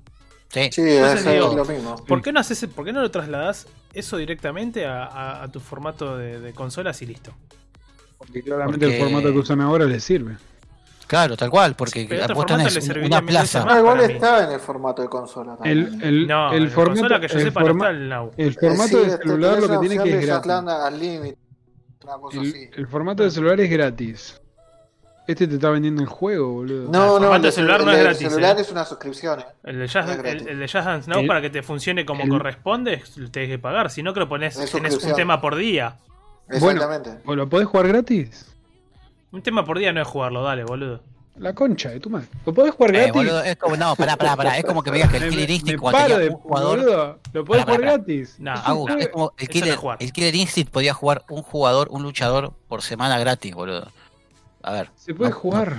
Sí. 0.49 0.69
Sí, 0.71 0.81
Entonces 0.83 1.27
es 1.27 1.33
digo, 1.33 1.55
lo 1.57 1.65
mismo. 1.65 1.97
¿Por 2.05 2.23
qué 2.23 2.33
no 2.33 2.41
haces, 2.41 2.65
por 2.67 2.85
qué 2.85 2.93
no 2.93 3.01
lo 3.01 3.11
trasladas 3.11 3.67
eso 3.93 4.17
directamente 4.17 4.87
a, 4.87 5.05
a- 5.05 5.43
a 5.43 5.49
tu 5.51 5.59
formato 5.61 6.17
de, 6.17 6.39
de 6.41 6.53
consolas 6.53 7.03
y 7.03 7.07
listo? 7.07 7.35
Porque 8.19 8.43
claramente 8.43 8.87
Porque- 8.87 8.97
el 8.97 9.03
formato 9.03 9.33
que 9.33 9.39
usan 9.39 9.61
ahora 9.61 9.85
les 9.87 10.05
sirve. 10.05 10.37
Claro, 11.07 11.37
tal 11.37 11.51
cual, 11.51 11.75
porque 11.77 12.07
le 12.09 12.25
un- 12.35 12.71
serviría 12.83 13.07
una 13.19 13.23
plaza. 13.27 13.65
No, 13.65 13.79
igual 13.79 13.97
para 13.97 14.09
mí. 14.09 14.15
está 14.15 14.45
en 14.45 14.53
el 14.53 14.61
formato 14.61 15.03
de 15.03 15.09
consola 15.09 15.55
también. 15.57 15.79
El, 15.79 16.03
el, 16.03 16.27
No, 16.27 16.53
el 16.53 16.71
formato, 16.71 17.01
consola 17.01 17.21
que 17.21 17.29
yo 17.29 17.39
el, 17.39 17.45
sepa 17.45 17.61
no 17.61 17.67
forma- 17.67 17.85
está 17.91 17.97
el 17.99 18.09
Now. 18.09 18.31
el 18.37 18.49
Eh, 18.49 18.53
formato 18.53 18.85
sí, 18.89 18.95
de 18.97 19.03
este, 19.07 19.17
celular 19.19 19.61
lo 19.61 19.69
que 19.69 19.79
tiene 19.89 20.03
que 20.03 20.19
es 20.19 20.27
gratis. 20.27 20.99
Límite. 20.99 21.39
Una 22.05 22.13
cosa 22.19 22.41
El, 22.41 22.49
así. 22.49 22.71
el 22.75 22.87
formato 22.89 23.23
de 23.23 23.31
celular 23.31 23.61
es 23.61 23.71
gratis. 23.71 24.41
Este 25.27 25.47
te 25.49 25.55
está 25.55 25.71
vendiendo 25.71 26.03
el 26.03 26.09
juego, 26.09 26.53
boludo. 26.53 26.85
No, 26.93 27.07
no, 27.07 27.13
formato 27.13 27.37
el 27.37 27.43
de 27.43 27.53
celular 27.53 27.83
no 27.85 27.91
el 27.93 27.97
es 27.97 28.03
gratis, 28.05 28.29
celular 28.29 28.59
eh. 28.59 28.61
es 28.61 28.71
una 28.71 28.85
suscripción. 28.85 29.41
eh. 29.41 29.45
El 29.65 29.79
de 29.79 29.87
Jazz, 29.87 30.11
el, 30.23 30.49
el 30.49 30.67
Jazz 30.67 30.85
Dance 30.85 31.11
Now, 31.11 31.21
El- 31.21 31.27
para 31.27 31.41
que 31.41 31.49
te 31.51 31.63
funcione 31.63 32.05
como 32.05 32.25
el- 32.25 32.29
corresponde, 32.31 33.03
tenés 33.31 33.49
que 33.49 33.59
pagar. 33.59 33.91
Si 33.91 34.03
no, 34.03 34.13
que 34.13 34.21
lo 34.21 34.29
pones, 34.29 34.57
Es 34.59 34.71
tenés 34.71 35.03
un 35.03 35.15
tema 35.15 35.41
por 35.41 35.57
día. 35.57 35.97
Bueno. 36.61 36.83
Exactamente. 36.83 37.23
¿O 37.25 37.35
lo 37.35 37.49
podés 37.49 37.67
jugar 37.67 37.89
gratis? 37.89 38.54
Un 39.35 39.43
tema 39.43 39.65
por 39.65 39.79
día 39.79 39.93
no 39.93 40.01
es 40.01 40.07
jugarlo, 40.07 40.43
dale, 40.43 40.63
boludo. 40.65 41.01
La 41.39 41.53
concha 41.53 41.91
de 41.91 41.99
tu 41.99 42.09
madre. 42.11 42.29
¿Lo 42.47 42.55
podés 42.55 42.73
jugar 42.73 42.95
Eh, 42.95 42.99
gratis? 42.99 43.15
boludo, 43.15 43.43
es 43.43 43.57
como, 43.57 43.77
no, 43.77 43.97
pará, 43.97 44.17
pará, 44.17 44.37
pará, 44.37 44.57
es 44.57 44.65
como 44.65 44.81
que 44.85 44.93
me 44.93 44.99
digas 44.99 45.11
que 45.11 45.17
el 45.17 45.29
Killer 45.31 45.49
me 45.49 45.55
Instinct 45.55 45.81
cuando 45.81 45.99
paro 45.99 46.09
tenía 46.15 46.25
de 46.25 46.31
un 46.31 46.37
jugador. 46.41 46.79
boludo. 46.79 47.19
Lo 47.33 47.45
podés 47.45 47.65
Pará, 47.65 47.77
jugar 47.77 47.81
pará, 47.81 47.93
gratis. 48.05 48.37
Un 48.39 48.49
Agus, 48.49 48.91
es 49.01 49.09
como 49.09 49.33
el 49.37 49.47
no 49.47 49.53
Killer, 49.53 49.77
jugar. 49.77 49.97
el 50.01 50.13
Killer 50.13 50.35
Instinct 50.37 50.71
podía 50.73 50.95
jugar 50.95 51.25
un 51.29 51.43
jugador, 51.43 51.89
un 51.91 52.03
luchador 52.05 52.53
por 52.69 52.83
semana 52.83 53.19
gratis, 53.19 53.53
boludo. 53.53 53.89
A 54.63 54.73
ver. 54.73 54.91
Se 54.95 55.13
puede 55.13 55.31
no, 55.33 55.37
jugar. 55.37 55.77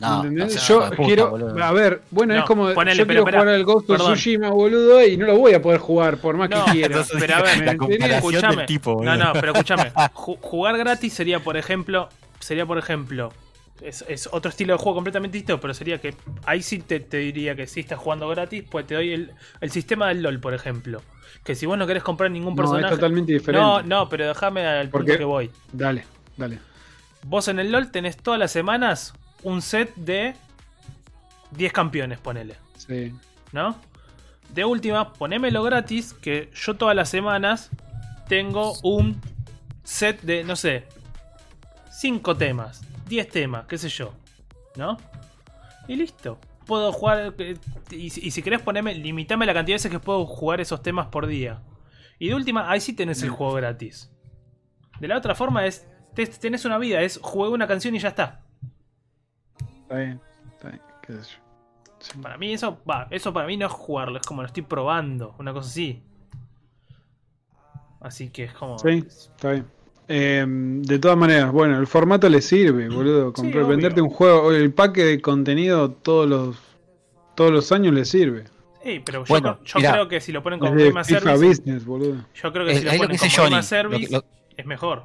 No, 0.00 0.24
no, 0.24 0.30
no 0.30 0.46
Yo 0.48 0.80
puta, 0.90 0.96
quiero. 1.04 1.30
boludo. 1.30 1.62
A 1.64 1.72
ver, 1.72 2.02
bueno, 2.10 2.34
No, 2.34 2.40
es 2.40 2.46
como. 2.46 2.72
ponele, 2.74 2.98
yo 2.98 3.06
quiero 3.06 3.22
jugar 3.24 3.48
al 3.48 3.64
Ghost 3.64 3.90
of. 3.90 3.98
Tsushima, 4.02 4.50
boludo, 4.50 5.04
y 5.06 5.16
no 5.16 5.26
lo 5.26 5.38
voy 5.38 5.54
a 5.54 5.62
poder 5.62 5.78
jugar 5.78 6.18
por 6.18 6.36
más 6.36 6.50
No, 6.50 6.64
que 6.64 6.72
quiera. 6.72 6.86
entonces- 6.88 7.16
pero 7.20 7.36
a 7.36 7.42
ver, 7.42 7.58
¿Me 7.58 7.64
la 7.66 7.72
entendés? 7.72 7.98
comparación 7.98 8.34
escuchame. 8.34 8.56
del 8.56 8.66
tipo, 8.66 8.90
no, 8.90 8.96
boludo. 8.96 9.16
no, 9.16 9.32
pero 9.34 9.52
escúchame. 9.52 9.92
Ju- 10.14 10.38
jugar 10.40 10.76
gratis 10.78 11.12
sería, 11.12 11.38
por 11.40 11.56
ejemplo, 11.56 12.08
sería, 12.48 12.66
por 12.66 12.78
ejemplo, 12.78 13.32
es, 13.82 14.04
es 14.08 14.28
otro 14.32 14.48
estilo 14.48 14.72
de 14.72 14.78
juego 14.78 14.94
completamente 14.96 15.36
distinto, 15.38 15.60
pero 15.60 15.72
sería 15.74 15.98
que 16.00 16.14
ahí 16.46 16.62
sí 16.62 16.78
te, 16.80 16.98
te 17.00 17.18
diría 17.18 17.54
que 17.54 17.66
si 17.66 17.80
estás 17.80 17.98
jugando 17.98 18.28
gratis, 18.28 18.64
pues 18.68 18.86
te 18.86 18.94
doy 18.94 19.12
el, 19.12 19.32
el 19.60 19.70
sistema 19.70 20.08
del 20.08 20.22
LOL, 20.22 20.40
por 20.40 20.54
ejemplo. 20.54 21.02
Que 21.44 21.54
si 21.54 21.66
vos 21.66 21.78
no 21.78 21.86
querés 21.86 22.02
comprar 22.02 22.30
ningún 22.30 22.54
No, 22.56 22.62
es 22.64 22.70
personaje. 22.70 22.94
totalmente 22.94 23.32
diferente. 23.32 23.64
No, 23.64 23.82
no, 23.82 24.08
pero 24.08 24.26
déjame 24.26 24.66
al 24.66 24.88
¿Por 24.88 25.00
punto 25.02 25.12
qué? 25.12 25.18
que 25.18 25.24
voy. 25.24 25.50
Dale, 25.72 26.04
dale. 26.36 26.58
Vos 27.24 27.46
en 27.48 27.58
el 27.60 27.70
LOL 27.70 27.90
tenés 27.90 28.16
todas 28.16 28.40
las 28.40 28.50
semanas 28.50 29.12
un 29.42 29.62
set 29.62 29.94
de 29.94 30.34
10 31.52 31.72
campeones, 31.72 32.18
ponele. 32.18 32.56
Sí. 32.76 33.14
¿no? 33.52 33.76
De 34.54 34.64
última, 34.64 35.12
ponémelo 35.12 35.62
gratis, 35.62 36.14
que 36.14 36.50
yo 36.54 36.74
todas 36.74 36.96
las 36.96 37.08
semanas 37.10 37.70
tengo 38.28 38.74
un 38.82 39.20
set 39.84 40.20
de, 40.22 40.42
no 40.44 40.56
sé, 40.56 40.84
5 42.00 42.36
temas, 42.36 42.82
10 43.08 43.28
temas, 43.28 43.66
qué 43.66 43.76
sé 43.78 43.88
yo, 43.88 44.14
¿no? 44.76 44.96
Y 45.88 45.96
listo. 45.96 46.38
Puedo 46.66 46.92
jugar, 46.92 47.34
eh, 47.38 47.56
y, 47.90 48.10
si- 48.10 48.26
y 48.26 48.30
si 48.30 48.42
querés 48.42 48.60
ponerme, 48.62 48.94
limitame 48.94 49.46
la 49.46 49.54
cantidad 49.54 49.74
de 49.74 49.78
veces 49.78 49.90
que 49.90 49.98
puedo 49.98 50.26
jugar 50.26 50.60
esos 50.60 50.82
temas 50.82 51.06
por 51.08 51.26
día. 51.26 51.62
Y 52.18 52.28
de 52.28 52.34
última, 52.34 52.70
ahí 52.70 52.80
sí 52.80 52.92
tenés 52.92 53.22
el 53.22 53.30
juego 53.30 53.54
gratis. 53.54 54.12
De 55.00 55.08
la 55.08 55.16
otra 55.16 55.34
forma 55.34 55.64
es, 55.66 55.88
te- 56.14 56.26
tenés 56.26 56.64
una 56.66 56.76
vida, 56.78 57.00
es 57.00 57.18
jugué 57.22 57.48
una 57.48 57.66
canción 57.66 57.94
y 57.94 57.98
ya 57.98 58.08
está. 58.08 58.42
Está 59.82 59.96
bien. 59.96 60.20
Está 60.52 60.68
bien. 60.68 60.82
¿Qué 61.02 61.12
sé 61.14 61.20
yo? 61.22 61.38
Sí. 62.00 62.18
Para 62.18 62.36
mí 62.38 62.52
eso, 62.52 62.80
va, 62.88 63.08
eso 63.10 63.32
para 63.32 63.46
mí 63.46 63.56
no 63.56 63.66
es 63.66 63.72
jugarlo, 63.72 64.18
es 64.20 64.26
como 64.26 64.42
lo 64.42 64.46
estoy 64.46 64.62
probando, 64.62 65.34
una 65.38 65.52
cosa 65.52 65.68
así. 65.68 66.02
Así 68.00 68.28
que 68.30 68.44
es 68.44 68.52
como. 68.52 68.78
Sí, 68.78 69.04
está 69.08 69.50
bien. 69.52 69.66
Eh, 70.08 70.44
de 70.48 70.98
todas 70.98 71.18
maneras, 71.18 71.52
bueno, 71.52 71.78
el 71.78 71.86
formato 71.86 72.28
le 72.28 72.40
sirve, 72.40 72.88
boludo. 72.88 73.32
Comprar- 73.32 73.66
venderte 73.66 74.00
un 74.00 74.08
juego, 74.08 74.52
el 74.52 74.72
paque 74.72 75.04
de 75.04 75.20
contenido 75.20 75.90
todos 75.90 76.26
los 76.28 76.56
todos 77.34 77.52
los 77.52 77.70
años 77.72 77.94
le 77.94 78.04
sirve. 78.04 78.44
Sí, 78.82 79.00
pero 79.04 79.20
yo, 79.20 79.26
Bueno, 79.28 79.56
creo- 79.58 79.64
yo 79.66 79.78
mirá. 79.78 79.92
creo 79.92 80.08
que 80.08 80.20
si 80.20 80.32
lo 80.32 80.42
ponen 80.42 80.58
como 80.58 80.72
Game 80.72 81.04
Service, 81.04 81.46
Business, 81.46 81.84
boludo. 81.84 82.16
yo 82.34 82.52
creo 82.52 82.64
que 82.66 82.72
Es- 82.72 82.78
si 82.78 82.84
lo 82.84 82.90
ponen 82.90 83.06
como 83.06 83.18
Game 83.20 83.30
Johnny. 83.36 83.54
as 83.56 83.66
Service, 83.66 84.10
lo- 84.12 84.18
lo- 84.18 84.24
es 84.56 84.66
mejor. 84.66 85.04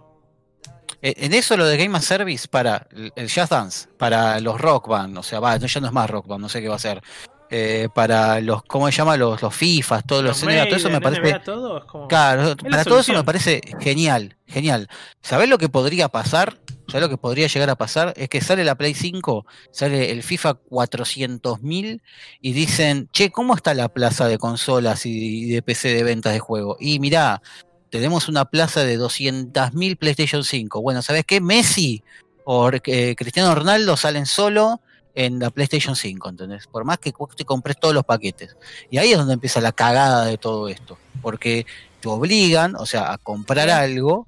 Eh, 1.01 1.13
En 1.17 1.33
eso 1.33 1.57
lo 1.57 1.65
de 1.65 1.75
Game 1.77 1.95
as 1.97 2.05
Service 2.05 2.47
para 2.47 2.87
el 3.15 3.27
Jazz 3.27 3.49
Dance, 3.49 3.89
para 3.97 4.39
los 4.39 4.59
Rock 4.59 4.87
Band, 4.87 5.17
o 5.17 5.23
sea, 5.23 5.39
va, 5.41 5.59
no, 5.59 5.67
ya 5.67 5.81
no 5.81 5.87
es 5.87 5.93
más 5.93 6.09
Rock 6.09 6.27
Band, 6.27 6.41
no 6.41 6.49
sé 6.49 6.61
qué 6.61 6.69
va 6.69 6.75
a 6.75 6.79
ser. 6.79 7.01
Eh, 7.49 7.87
para 7.93 8.41
los, 8.41 8.63
¿cómo 8.63 8.87
se 8.87 8.93
llama? 8.93 9.15
Los, 9.15 9.41
los 9.41 9.53
FIFAs, 9.53 10.05
todos 10.05 10.23
los, 10.23 10.41
Los 10.41 10.51
NBA, 10.51 10.65
todo 10.65 10.75
eso 10.75 10.89
me 10.89 11.01
parece. 11.01 11.21
NBA, 11.21 11.43
todo 11.43 11.77
es 11.77 11.83
como. 11.85 12.07
Claro, 12.07 12.43
la 12.43 12.55
para 12.55 12.83
todo 12.83 12.99
eso 12.99 13.13
me 13.13 13.23
parece 13.23 13.61
genial, 13.79 14.37
genial. 14.47 14.87
¿Sabés 15.21 15.49
lo 15.49 15.57
que 15.57 15.69
podría 15.69 16.09
pasar? 16.09 16.57
¿Sabés 16.87 17.01
lo 17.01 17.09
que 17.09 17.17
podría 17.17 17.47
llegar 17.47 17.69
a 17.69 17.75
pasar? 17.75 18.13
Es 18.17 18.29
que 18.29 18.41
sale 18.41 18.63
la 18.63 18.75
Play 18.75 18.93
5, 18.93 19.45
sale 19.71 20.11
el 20.11 20.23
FIFA 20.23 20.59
400.000 20.69 22.01
y 22.41 22.53
dicen, 22.53 23.09
che, 23.13 23.31
¿cómo 23.31 23.55
está 23.55 23.73
la 23.73 23.89
plaza 23.89 24.27
de 24.27 24.37
consolas 24.37 25.05
y 25.05 25.45
de 25.49 25.61
PC 25.61 25.93
de 25.93 26.03
ventas 26.03 26.33
de 26.33 26.39
juego? 26.39 26.77
Y 26.79 26.99
mirá, 26.99 27.41
tenemos 27.89 28.27
una 28.27 28.45
plaza 28.45 28.83
de 28.83 28.99
200.000 28.99 29.97
PlayStation 29.97 30.43
5. 30.43 30.81
Bueno, 30.81 31.01
¿sabés 31.01 31.25
qué? 31.25 31.39
Messi 31.39 32.03
o 32.45 32.69
eh, 32.71 33.15
Cristiano 33.15 33.55
Ronaldo 33.55 33.95
salen 33.95 34.25
solo 34.25 34.81
en 35.15 35.39
la 35.39 35.49
PlayStation 35.49 35.95
5, 35.95 36.29
¿entendés? 36.29 36.67
Por 36.67 36.85
más 36.85 36.97
que 36.97 37.13
te 37.35 37.45
compres 37.45 37.77
todos 37.79 37.93
los 37.93 38.05
paquetes. 38.05 38.55
Y 38.89 38.97
ahí 38.97 39.11
es 39.11 39.17
donde 39.17 39.33
empieza 39.33 39.61
la 39.61 39.71
cagada 39.71 40.25
de 40.25 40.37
todo 40.37 40.67
esto. 40.67 40.97
Porque 41.21 41.65
te 41.99 42.09
obligan, 42.09 42.75
o 42.75 42.85
sea, 42.85 43.13
a 43.13 43.17
comprar 43.17 43.69
algo 43.69 44.27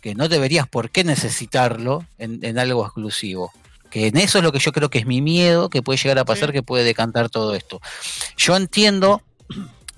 que 0.00 0.14
no 0.14 0.28
deberías 0.28 0.68
por 0.68 0.90
qué 0.90 1.04
necesitarlo 1.04 2.04
en, 2.18 2.58
algo 2.58 2.84
exclusivo. 2.84 3.52
Que 3.90 4.06
en 4.06 4.16
eso 4.16 4.38
es 4.38 4.44
lo 4.44 4.52
que 4.52 4.60
yo 4.60 4.72
creo 4.72 4.88
que 4.88 5.00
es 5.00 5.06
mi 5.06 5.20
miedo, 5.20 5.68
que 5.68 5.82
puede 5.82 5.98
llegar 5.98 6.18
a 6.18 6.24
pasar, 6.24 6.52
que 6.52 6.62
puede 6.62 6.84
decantar 6.84 7.28
todo 7.28 7.54
esto. 7.54 7.80
Yo 8.36 8.56
entiendo, 8.56 9.20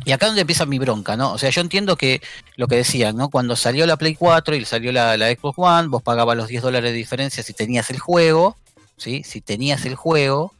y 0.04 0.12
acá 0.12 0.26
es 0.26 0.30
donde 0.30 0.40
empieza 0.40 0.64
mi 0.64 0.78
bronca, 0.78 1.16
¿no? 1.16 1.32
O 1.32 1.38
sea, 1.38 1.50
yo 1.50 1.60
entiendo 1.60 1.96
que 1.96 2.22
lo 2.56 2.66
que 2.66 2.76
decían, 2.76 3.16
¿no? 3.16 3.28
Cuando 3.28 3.54
salió 3.54 3.86
la 3.86 3.98
Play 3.98 4.14
4 4.14 4.56
y 4.56 4.64
salió 4.64 4.92
la, 4.92 5.16
la 5.18 5.30
Xbox 5.30 5.58
One, 5.58 5.88
vos 5.88 6.02
pagabas 6.02 6.36
los 6.36 6.48
10 6.48 6.62
dólares 6.62 6.90
de 6.90 6.96
diferencia 6.96 7.42
si 7.42 7.52
tenías 7.52 7.90
el 7.90 8.00
juego, 8.00 8.56
¿sí? 9.02 9.22
Si 9.24 9.40
tenías 9.40 9.84
el 9.84 9.96
juego 9.96 10.54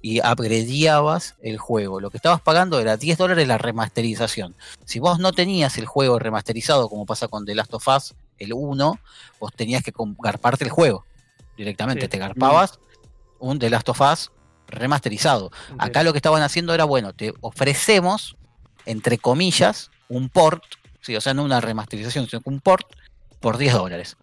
y 0.00 0.20
upgradeabas 0.20 1.34
el 1.42 1.58
juego. 1.58 2.00
Lo 2.00 2.10
que 2.10 2.18
estabas 2.18 2.40
pagando 2.40 2.78
era 2.78 2.96
10 2.96 3.18
dólares 3.18 3.48
la 3.48 3.58
remasterización. 3.58 4.54
Si 4.84 5.00
vos 5.00 5.18
no 5.18 5.32
tenías 5.32 5.76
el 5.78 5.86
juego 5.86 6.18
remasterizado, 6.18 6.88
como 6.88 7.04
pasa 7.04 7.28
con 7.28 7.44
The 7.44 7.54
Last 7.54 7.74
of 7.74 7.88
Us, 7.88 8.14
el 8.38 8.52
1, 8.52 8.98
vos 9.40 9.52
tenías 9.54 9.82
que 9.82 9.92
garparte 10.20 10.64
el 10.64 10.70
juego 10.70 11.04
directamente. 11.56 12.08
Te 12.08 12.18
garpabas 12.18 12.78
un 13.40 13.58
The 13.58 13.70
Last 13.70 13.88
of 13.88 14.00
Us 14.00 14.30
remasterizado. 14.68 15.50
Acá 15.78 16.02
lo 16.04 16.12
que 16.12 16.18
estaban 16.18 16.42
haciendo 16.42 16.74
era, 16.74 16.84
bueno, 16.84 17.12
te 17.12 17.34
ofrecemos, 17.40 18.36
entre 18.86 19.18
comillas, 19.18 19.90
un 20.08 20.28
port, 20.28 20.62
¿sí? 21.00 21.16
o 21.16 21.20
sea, 21.20 21.34
no 21.34 21.42
una 21.42 21.60
remasterización, 21.60 22.28
sino 22.28 22.42
un 22.44 22.60
port 22.60 22.86
por 23.40 23.58
10 23.58 23.74
dólares. 23.74 24.16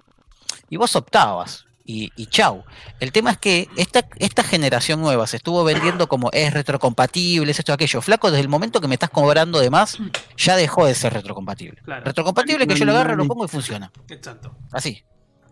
Y 0.69 0.77
vos 0.77 0.95
optabas, 0.95 1.65
y, 1.85 2.11
y, 2.15 2.25
chau. 2.25 2.63
El 2.99 3.11
tema 3.11 3.31
es 3.31 3.37
que 3.37 3.69
esta, 3.77 4.07
esta 4.17 4.43
generación 4.43 5.01
nueva 5.01 5.27
se 5.27 5.37
estuvo 5.37 5.63
vendiendo 5.63 6.07
como 6.07 6.31
es 6.31 6.51
retrocompatible, 6.51 7.51
es 7.51 7.59
esto 7.59 7.73
aquello. 7.73 8.01
Flaco, 8.01 8.31
desde 8.31 8.41
el 8.41 8.49
momento 8.49 8.81
que 8.81 8.87
me 8.87 8.95
estás 8.95 9.11
cobrando 9.11 9.59
de 9.59 9.69
más, 9.69 9.99
ya 10.35 10.55
dejó 10.55 10.87
de 10.87 10.95
ser 10.95 11.13
retrocompatible. 11.13 11.81
Retrocompatible 11.85 12.65
que 12.65 12.75
yo 12.75 12.85
lo 12.85 12.93
agarro, 12.93 13.15
lo 13.15 13.27
pongo 13.27 13.45
y 13.45 13.47
funciona. 13.47 13.91
Exacto. 14.09 14.55
Así. 14.71 15.03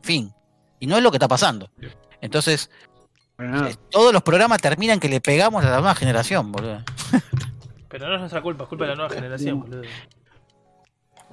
Fin. 0.02 0.34
Y 0.80 0.88
no 0.88 0.98
es 0.98 1.04
lo 1.04 1.12
que 1.12 1.18
está 1.18 1.28
pasando. 1.28 1.70
Entonces, 2.20 2.72
eh, 3.38 3.76
todos 3.92 4.12
los 4.12 4.24
programas 4.24 4.60
terminan 4.60 5.00
que 5.00 5.10
le 5.10 5.22
pegamos 5.22 5.64
a 5.64 5.70
la 5.70 5.78
nueva 5.78 5.96
generación, 5.96 6.52
boludo. 6.52 6.84
Pero 7.90 8.08
no 8.08 8.16
es 8.16 8.20
nuestra 8.22 8.42
culpa, 8.42 8.64
es 8.64 8.70
culpa 8.70 8.86
de 8.86 8.90
la 8.90 8.96
nueva 8.96 9.14
generación, 9.14 9.60
boludo. 9.60 9.84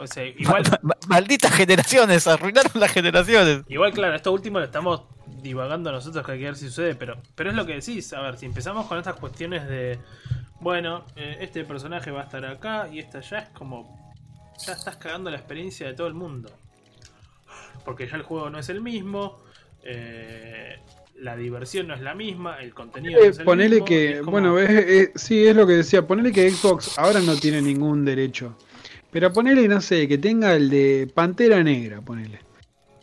O 0.01 0.07
sea, 0.07 0.25
igual. 0.25 0.63
Malditas 1.09 1.53
generaciones, 1.53 2.27
arruinaron 2.27 2.73
las 2.75 2.91
generaciones. 2.91 3.63
Igual, 3.69 3.93
claro, 3.93 4.17
esto 4.17 4.33
último 4.33 4.59
lo 4.59 4.65
estamos 4.65 5.03
divagando 5.43 5.93
nosotros, 5.93 6.25
que 6.25 6.33
hay 6.33 6.39
que 6.39 6.45
ver 6.47 6.57
si 6.57 6.67
sucede, 6.69 6.95
pero, 6.95 7.19
pero 7.35 7.51
es 7.51 7.57
lo 7.57 7.67
que 7.67 7.75
decís. 7.75 8.13
A 8.15 8.23
ver, 8.23 8.39
si 8.39 8.47
empezamos 8.47 8.87
con 8.87 8.99
estas 8.99 9.17
cuestiones 9.17 9.69
de. 9.69 9.99
Bueno, 10.61 11.05
eh, 11.17 11.39
este 11.41 11.65
personaje 11.65 12.11
va 12.11 12.23
a 12.23 12.25
estar 12.25 12.45
acá 12.47 12.89
y 12.91 12.99
esta 12.99 13.21
ya 13.21 13.39
es 13.39 13.49
como. 13.51 14.15
Ya 14.67 14.73
estás 14.73 14.97
cagando 14.97 15.31
la 15.31 15.37
experiencia 15.37 15.87
de 15.87 15.95
todo 15.95 16.07
el 16.07 16.15
mundo. 16.15 16.51
Porque 17.85 18.09
ya 18.09 18.17
el 18.17 18.23
juego 18.23 18.49
no 18.49 18.59
es 18.59 18.71
el 18.71 18.81
mismo. 18.81 19.39
Eh, 19.83 20.79
la 21.17 21.37
diversión 21.37 21.89
no 21.89 21.95
es 21.95 22.01
la 22.01 22.15
misma, 22.15 22.59
el 22.63 22.73
contenido 22.73 23.21
no 23.21 23.27
es 23.27 23.39
el 23.39 23.45
ponele 23.45 23.85
que, 23.85 24.23
bueno, 24.23 24.59
es, 24.59 25.11
sí, 25.17 25.47
es 25.47 25.55
lo 25.55 25.67
que 25.67 25.75
decía, 25.75 26.07
ponele 26.07 26.33
que 26.33 26.51
Xbox 26.51 26.99
ahora 26.99 27.21
no 27.21 27.37
tiene 27.37 27.61
ningún 27.61 28.07
derecho 28.07 28.57
pero 29.11 29.33
ponele, 29.33 29.67
no 29.69 29.81
sé, 29.81 30.07
que 30.07 30.19
tenga 30.19 30.55
el 30.55 30.71
de 30.71 31.11
Pantera 31.13 31.63
Negra, 31.63 32.01
ponele. 32.01 32.41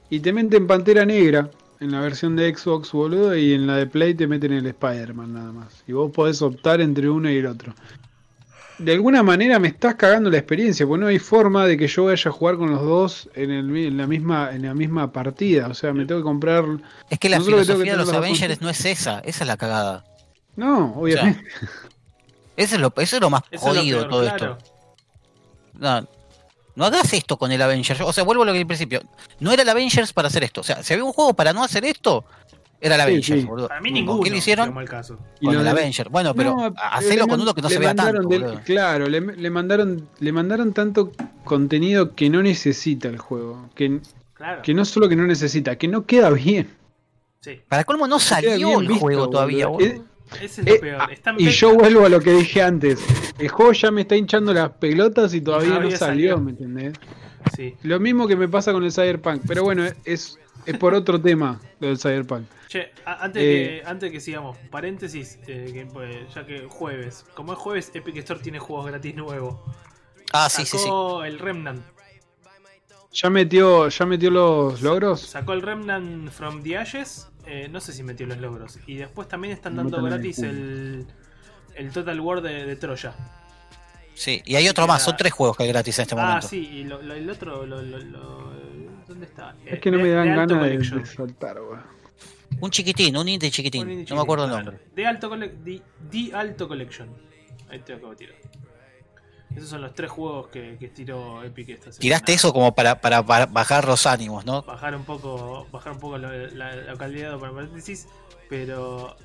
Y 0.10 0.20
te 0.20 0.32
meten 0.32 0.68
Pantera 0.68 1.06
Negra 1.06 1.50
en 1.80 1.92
la 1.92 2.00
versión 2.00 2.36
de 2.36 2.56
Xbox, 2.56 2.92
boludo, 2.92 3.36
y 3.36 3.54
en 3.54 3.68
la 3.68 3.78
de 3.78 3.88
Play 3.88 4.14
te 4.14 4.28
meten 4.28 4.54
el 4.54 4.66
Spider-Man 4.66 5.34
nada 5.34 5.52
más. 5.52 5.84
Y 5.88 5.92
vos 5.92 6.12
podés 6.12 6.42
optar 6.42 6.82
entre 6.82 7.10
uno 7.10 7.30
y 7.30 7.38
el 7.38 7.46
otro. 7.46 7.74
De 8.80 8.94
alguna 8.94 9.24
manera 9.24 9.58
me 9.58 9.70
estás 9.70 9.96
cagando 9.96 10.30
la 10.30 10.38
experiencia, 10.38 10.86
porque 10.86 11.02
no 11.02 11.08
hay 11.08 11.20
forma 11.20 11.66
de 11.66 11.78
que 11.78 11.88
yo 11.88 12.06
vaya 12.06 12.30
a 12.30 12.34
jugar 12.34 12.58
con 12.58 12.72
los 12.72 12.82
dos 12.82 13.30
en, 13.34 13.50
el, 13.52 13.98
la 13.98 14.06
misma 14.06 14.52
en 14.54 14.64
la 14.64 14.76
misma 14.76 15.12
partida. 15.12 15.68
O 15.68 15.74
sea, 15.74 15.94
me 15.94 16.06
tengo 16.06 16.22
que 16.22 16.26
comprar. 16.26 16.64
Es 17.10 17.18
que 17.18 17.28
la 17.28 17.42
filosofía 17.42 17.94
de 17.94 17.98
los 17.98 18.14
Avengers 18.14 18.62
no 18.62 18.70
es 18.70 18.86
esa, 18.86 19.20
esa 19.20 19.44
es 19.44 19.48
la 19.48 19.58
cagada. 19.58 20.06
No, 20.56 20.94
obviamente. 20.96 21.44
eso, 22.56 22.76
es 22.76 22.82
lo, 22.82 22.94
eso 22.98 23.16
es 23.16 23.22
lo 23.22 23.30
más 23.32 23.42
jodido 23.58 24.04
de 24.04 24.10
todo 24.10 24.28
esto. 24.28 24.58
No, 25.80 26.08
no 26.76 26.86
hagas 26.86 27.12
esto 27.14 27.38
con 27.38 27.52
el 27.52 27.62
Avengers. 27.62 28.02
O 28.02 28.14
sea, 28.14 28.24
vuelvo 28.24 28.44
a 28.44 28.46
lo 28.46 28.54
que 28.54 28.60
al 28.60 28.68
principio. 28.68 29.02
No 29.40 29.52
era 29.52 29.64
el 29.64 29.70
Avengers 29.70 30.14
para 30.14 30.28
hacer 30.28 30.44
esto. 30.44 30.62
O 30.62 30.64
sea, 30.64 30.84
si 30.84 30.94
había 30.94 31.06
un 31.06 31.12
juego 31.12 31.34
para 31.34 31.52
no 31.52 31.64
hacer 31.64 31.84
esto, 31.86 32.24
era 32.80 32.94
el 32.96 33.02
Avengers, 33.02 33.46
boludo. 33.46 33.68
Para 33.68 33.82
mí 33.82 33.92
ninguno. 33.92 34.22
¿Qué 34.22 34.30
le 34.30 34.38
hicieron? 34.38 34.72
Con 34.72 35.56
el 35.56 35.68
Avengers. 35.68 36.10
Bueno, 36.12 36.36
pero 36.36 36.56
no, 36.56 36.74
hacelo 36.92 37.28
con 37.28 37.42
uno 37.42 37.56
que 37.56 37.64
no 37.64 37.70
se 37.70 37.80
vea 37.80 37.96
tanto. 37.96 38.30
claro, 38.64 39.08
le, 39.08 39.50
mandaron, 39.50 40.08
le 40.20 40.32
mandaron 40.32 40.74
tanto 40.74 41.12
contenido 41.44 42.14
que 42.14 42.30
no 42.30 42.44
necesita 42.44 43.08
el 43.08 43.18
juego. 43.18 43.70
Que, 43.74 44.00
que 44.62 44.74
no 44.76 44.86
solo 44.86 45.10
que 45.10 45.16
no 45.16 45.26
necesita, 45.26 45.78
que 45.78 45.88
no 45.88 46.06
queda 46.06 46.30
bien. 46.30 46.76
Sí. 47.40 47.62
Para 47.68 47.86
colmo 47.86 48.08
no 48.08 48.20
salió 48.20 48.80
el 48.80 48.90
juego 48.90 49.30
todavía, 49.30 49.68
boludo. 49.68 50.06
Ese 50.42 50.62
es 50.62 50.68
lo 50.68 50.74
eh, 50.76 50.80
peor. 50.80 51.02
Ah, 51.02 51.36
y 51.38 51.50
yo 51.50 51.74
vuelvo 51.74 52.06
a 52.06 52.10
lo 52.10 52.20
que 52.20 52.32
dije 52.32 52.62
antes. 52.62 53.00
El 53.40 53.50
juego 53.50 53.72
ya 53.74 53.92
me 53.92 54.02
está 54.02 54.16
hinchando 54.16 54.54
las 54.54 54.72
pelotas 54.72 55.34
y 55.34 55.42
todavía 55.42 55.80
no, 55.80 55.92
salió, 55.92 56.38
¿me 56.40 56.52
entendés? 56.52 56.94
Sí. 57.56 57.76
Lo 57.84 58.00
mismo 58.00 58.28
que 58.28 58.36
me 58.36 58.48
pasa 58.48 58.74
con 58.74 58.84
el 58.84 58.92
Cyberpunk. 58.92 59.44
Pero 59.48 59.64
bueno, 59.64 59.86
es, 60.06 60.38
es 60.66 60.78
por 60.78 60.94
otro 60.94 61.20
tema 61.22 61.62
lo 61.80 61.88
del 61.88 61.98
Cyberpunk. 61.98 62.46
Che, 62.68 62.92
antes, 63.06 63.42
que, 63.42 63.78
eh, 63.78 63.84
antes 63.86 64.12
que 64.12 64.20
sigamos, 64.20 64.58
paréntesis, 64.70 65.40
eh, 65.48 65.88
pues, 65.94 66.34
ya 66.34 66.46
que 66.46 66.68
jueves. 66.68 67.26
Como 67.34 67.54
es 67.54 67.60
jueves, 67.60 67.92
Epic 67.94 68.18
Store 68.18 68.42
tiene 68.42 68.60
juegos 68.60 68.88
gratis 68.88 69.16
nuevos. 69.16 69.56
Ah, 70.34 70.50
sí, 70.50 70.66
sí, 70.66 70.78
sí. 70.78 70.90
el 71.26 71.40
Remnant. 71.40 71.82
¿Ya 73.20 73.30
metió, 73.32 73.90
¿Ya 73.90 74.06
metió 74.06 74.30
los 74.30 74.82
logros? 74.82 75.22
Sacó 75.22 75.54
el 75.54 75.64
Remnant 75.64 76.30
from 76.30 76.62
the 76.62 76.78
Ashes 76.78 77.28
eh, 77.48 77.70
no 77.72 77.80
sé 77.80 77.94
si 77.94 78.04
metió 78.04 78.28
los 78.28 78.38
logros. 78.38 78.78
Y 78.86 78.96
después 78.96 79.28
también 79.28 79.54
están 79.54 79.78
dando 79.78 80.04
gratis 80.04 80.40
el, 80.40 81.08
el 81.76 81.92
Total 81.92 82.20
War 82.20 82.42
de, 82.42 82.76
Troya. 82.76 83.16
Sí, 84.14 84.42
y 84.46 84.56
hay 84.56 84.68
otro 84.68 84.86
más, 84.86 85.04
son 85.04 85.16
tres 85.16 85.32
juegos 85.32 85.56
que 85.56 85.64
hay 85.64 85.70
gratis 85.70 85.98
en 85.98 86.04
este 86.04 86.16
ah, 86.16 86.18
momento. 86.18 86.46
Ah, 86.46 86.50
sí, 86.50 86.58
y 86.58 86.84
lo, 86.84 87.00
el 87.00 87.30
otro, 87.30 87.66
¿dónde 87.66 89.26
está? 89.26 89.56
Es 89.66 89.80
que 89.80 89.92
no 89.92 89.98
me 90.00 90.10
dan 90.10 90.28
ganas 90.28 90.62
de, 90.62 91.06
soltar, 91.06 91.58
Un 92.60 92.70
chiquitín, 92.70 93.16
un 93.16 93.30
indie 93.30 93.50
chiquitín, 93.50 94.06
no 94.10 94.16
me 94.16 94.22
acuerdo 94.22 94.46
el 94.46 94.52
nombre. 94.52 94.80
De 94.94 95.06
Alto, 95.06 95.30
de, 95.30 95.82
Alto 96.34 96.68
Collection. 96.68 97.10
Ahí 97.70 97.80
te 97.80 97.94
acabo 97.94 98.12
de 98.12 98.18
tirar. 98.18 98.36
Esos 99.58 99.70
son 99.70 99.82
los 99.82 99.96
tres 99.96 100.12
juegos 100.12 100.50
que, 100.50 100.78
que 100.80 100.88
tiró 100.90 101.44
Epic 101.44 101.70
esta 101.70 101.86
semana. 101.86 102.00
Tiraste 102.00 102.34
eso 102.34 102.54
como 102.54 102.76
para, 102.76 103.02
para, 103.02 103.24
bajar 103.24 103.86
los 103.88 104.06
ánimos, 104.06 104.46
¿no? 104.46 104.62
Bajar 104.62 104.96
un 104.96 105.04
poco, 105.04 105.66
bajar 105.72 105.94
un 105.94 106.00
poco 106.00 106.20
la, 106.20 106.32
la, 106.32 106.96
calidad 106.96 107.40
para 107.40 107.52
paréntesis, 107.52 108.08
pero 108.50 109.18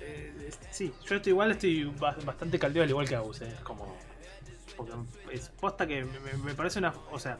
eh, 0.00 0.50
sí, 0.72 0.92
yo 1.08 1.14
estoy 1.14 1.30
igual, 1.30 1.52
estoy 1.52 1.84
bastante 1.84 2.58
caldeado 2.58 2.82
al 2.82 2.90
igual 2.90 3.08
que 3.08 3.14
Agus, 3.14 3.42
eh, 3.42 3.54
como 3.62 3.96
porque 4.76 4.92
es 5.30 5.50
posta 5.50 5.86
que 5.86 6.04
me, 6.04 6.54
parece 6.54 6.80
una, 6.80 6.92
o 7.12 7.20
sea, 7.20 7.38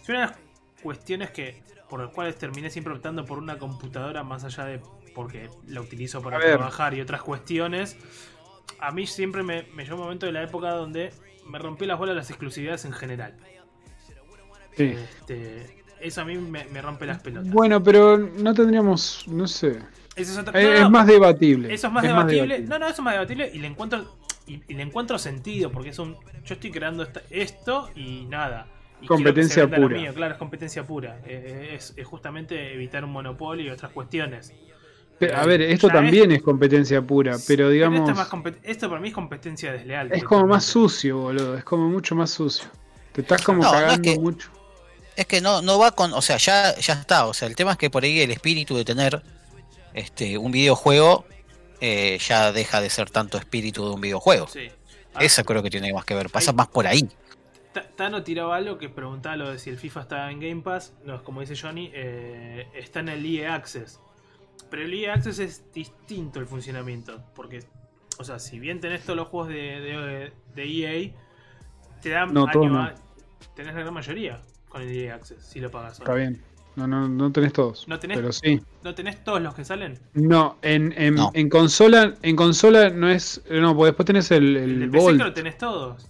es 0.00 0.08
una 0.08 0.20
de 0.20 0.26
las 0.26 0.36
cuestiones 0.80 1.32
que 1.32 1.60
por 1.88 2.00
las 2.00 2.10
cuales 2.10 2.36
terminé 2.36 2.70
siempre 2.70 2.94
optando 2.94 3.24
por 3.24 3.38
una 3.38 3.58
computadora 3.58 4.22
más 4.22 4.44
allá 4.44 4.64
de 4.64 4.80
porque 5.12 5.50
la 5.66 5.80
utilizo 5.80 6.22
para 6.22 6.38
trabajar 6.38 6.94
y 6.94 7.00
otras 7.00 7.20
cuestiones. 7.20 7.96
A 8.78 8.92
mí 8.92 9.08
siempre 9.08 9.42
me, 9.42 9.64
me 9.74 9.82
llegó 9.82 9.96
un 9.96 10.02
momento 10.02 10.26
de 10.26 10.32
la 10.32 10.44
época 10.44 10.70
donde 10.70 11.12
me 11.50 11.58
rompió 11.58 11.86
las 11.86 11.98
bolas 11.98 12.16
las 12.16 12.30
exclusividades 12.30 12.84
en 12.84 12.92
general. 12.92 13.34
Sí. 14.76 14.94
Este, 14.96 15.80
eso 16.00 16.22
a 16.22 16.24
mí 16.24 16.36
me, 16.36 16.64
rompe 16.80 17.06
las 17.06 17.20
pelotas. 17.20 17.50
Bueno, 17.50 17.82
pero 17.82 18.16
no 18.18 18.54
tendríamos, 18.54 19.24
no 19.28 19.46
sé. 19.46 19.78
es, 20.16 20.90
más 20.90 21.06
debatible. 21.06 21.72
Eso 21.72 21.88
es 21.88 21.92
más, 21.92 22.02
debatible. 22.02 22.60
No, 22.60 22.78
no, 22.78 22.86
eso 22.86 22.96
es 22.96 23.02
más 23.02 23.14
debatible 23.14 23.50
y 23.52 23.58
le 23.58 23.66
encuentro 23.66 24.16
y, 24.46 24.74
le 24.74 24.82
encuentro 24.82 25.18
sentido 25.18 25.70
porque 25.70 25.90
es 25.90 25.98
un 25.98 26.16
yo 26.44 26.54
estoy 26.54 26.70
creando 26.70 27.06
esto 27.30 27.90
y 27.94 28.24
nada. 28.24 28.66
competencia 29.06 29.68
pura. 29.68 30.12
claro, 30.12 30.32
es 30.34 30.38
competencia 30.38 30.84
pura. 30.84 31.20
Es, 31.26 31.94
justamente 32.04 32.74
evitar 32.74 33.04
un 33.04 33.12
monopolio 33.12 33.66
y 33.66 33.70
otras 33.70 33.92
cuestiones. 33.92 34.54
A 35.34 35.46
ver, 35.46 35.60
esto 35.62 35.88
también 35.88 36.32
es, 36.32 36.42
competencia 36.42 37.02
pura, 37.02 37.36
pero 37.46 37.68
digamos. 37.68 38.08
esto, 38.62 38.88
para 38.88 39.00
mí 39.00 39.08
es 39.08 39.14
competencia 39.14 39.72
desleal. 39.72 40.12
Es 40.12 40.24
como 40.24 40.46
más 40.46 40.64
sucio, 40.64 41.18
boludo. 41.18 41.56
Es 41.56 41.64
como 41.64 41.88
mucho 41.88 42.14
más 42.14 42.30
sucio. 42.30 42.68
Te 43.12 43.22
estás 43.22 43.42
como 43.42 43.62
cagando 43.62 44.20
mucho 44.20 44.50
es 45.20 45.26
que 45.26 45.42
no, 45.42 45.60
no 45.60 45.78
va 45.78 45.94
con, 45.94 46.14
o 46.14 46.22
sea, 46.22 46.38
ya, 46.38 46.74
ya 46.76 46.94
está, 46.94 47.26
o 47.26 47.34
sea, 47.34 47.46
el 47.46 47.54
tema 47.54 47.72
es 47.72 47.76
que 47.76 47.90
por 47.90 48.04
ahí 48.04 48.20
el 48.20 48.30
espíritu 48.30 48.74
de 48.74 48.86
tener 48.86 49.22
este 49.92 50.38
un 50.38 50.50
videojuego 50.50 51.26
eh, 51.80 52.18
ya 52.18 52.52
deja 52.52 52.80
de 52.80 52.88
ser 52.88 53.10
tanto 53.10 53.36
espíritu 53.36 53.84
de 53.86 53.94
un 53.94 54.00
videojuego. 54.00 54.46
Sí. 54.46 54.70
Eso 55.18 55.44
creo 55.44 55.62
que 55.62 55.68
tiene 55.68 55.92
más 55.92 56.06
que 56.06 56.14
ver, 56.14 56.30
pasa 56.30 56.54
más 56.54 56.68
por 56.68 56.86
ahí. 56.86 57.06
Tano 57.96 58.22
tiraba 58.22 58.56
algo 58.56 58.78
que 58.78 58.88
preguntaba 58.88 59.36
lo 59.36 59.50
de 59.50 59.58
si 59.58 59.68
el 59.68 59.76
FIFA 59.76 60.00
está 60.00 60.30
en 60.30 60.40
Game 60.40 60.62
Pass, 60.62 60.94
no, 61.04 61.22
como 61.22 61.40
dice 61.40 61.54
Johnny, 61.54 61.90
eh, 61.92 62.66
está 62.74 63.00
en 63.00 63.10
el 63.10 63.26
EA 63.26 63.54
Access. 63.54 64.00
Pero 64.70 64.82
el 64.84 64.94
EA 64.94 65.14
Access 65.14 65.38
es 65.40 65.72
distinto 65.72 66.38
el 66.40 66.46
funcionamiento. 66.46 67.20
Porque, 67.34 67.64
o 68.18 68.24
sea, 68.24 68.38
si 68.38 68.58
bien 68.60 68.80
tenés 68.80 69.02
todos 69.02 69.16
los 69.16 69.28
juegos 69.28 69.48
de, 69.48 69.54
de, 69.80 70.32
de 70.54 70.64
EA, 70.64 71.10
te 72.02 72.10
dan 72.10 72.32
No, 72.32 72.44
año 72.44 72.52
todos 72.52 72.70
no. 72.70 72.80
a- 72.82 72.94
Tenés 73.56 73.74
la 73.74 73.80
gran 73.80 73.94
mayoría 73.94 74.40
con 74.68 74.82
el 74.82 74.88
EA 74.90 75.16
Access, 75.16 75.44
si 75.44 75.60
lo 75.60 75.70
pagas. 75.70 75.98
Está 75.98 76.14
bien. 76.14 76.40
No, 76.76 76.86
no, 76.86 77.08
no 77.08 77.32
tenés 77.32 77.52
todos. 77.52 77.86
¿No 77.88 77.98
tenés? 77.98 78.16
Pero 78.16 78.32
sí. 78.32 78.60
¿No 78.84 78.94
tenés 78.94 79.22
todos 79.24 79.42
los 79.42 79.54
que 79.54 79.64
salen? 79.64 79.98
No, 80.14 80.56
en, 80.62 80.94
en, 80.96 81.16
No. 81.16 81.30
en 81.34 81.48
consola, 81.50 82.14
en 82.22 82.36
consola 82.36 82.90
no 82.90 83.10
es. 83.10 83.42
No, 83.50 83.74
porque 83.74 83.86
después 83.86 84.06
tenés 84.06 84.30
el, 84.30 84.56
El, 84.56 84.78
de 84.78 84.84
el 84.84 84.90
PC 84.90 85.02
Volt. 85.04 85.18
que 85.18 85.24
lo 85.24 85.32
tenés 85.34 85.58
todos. 85.58 86.08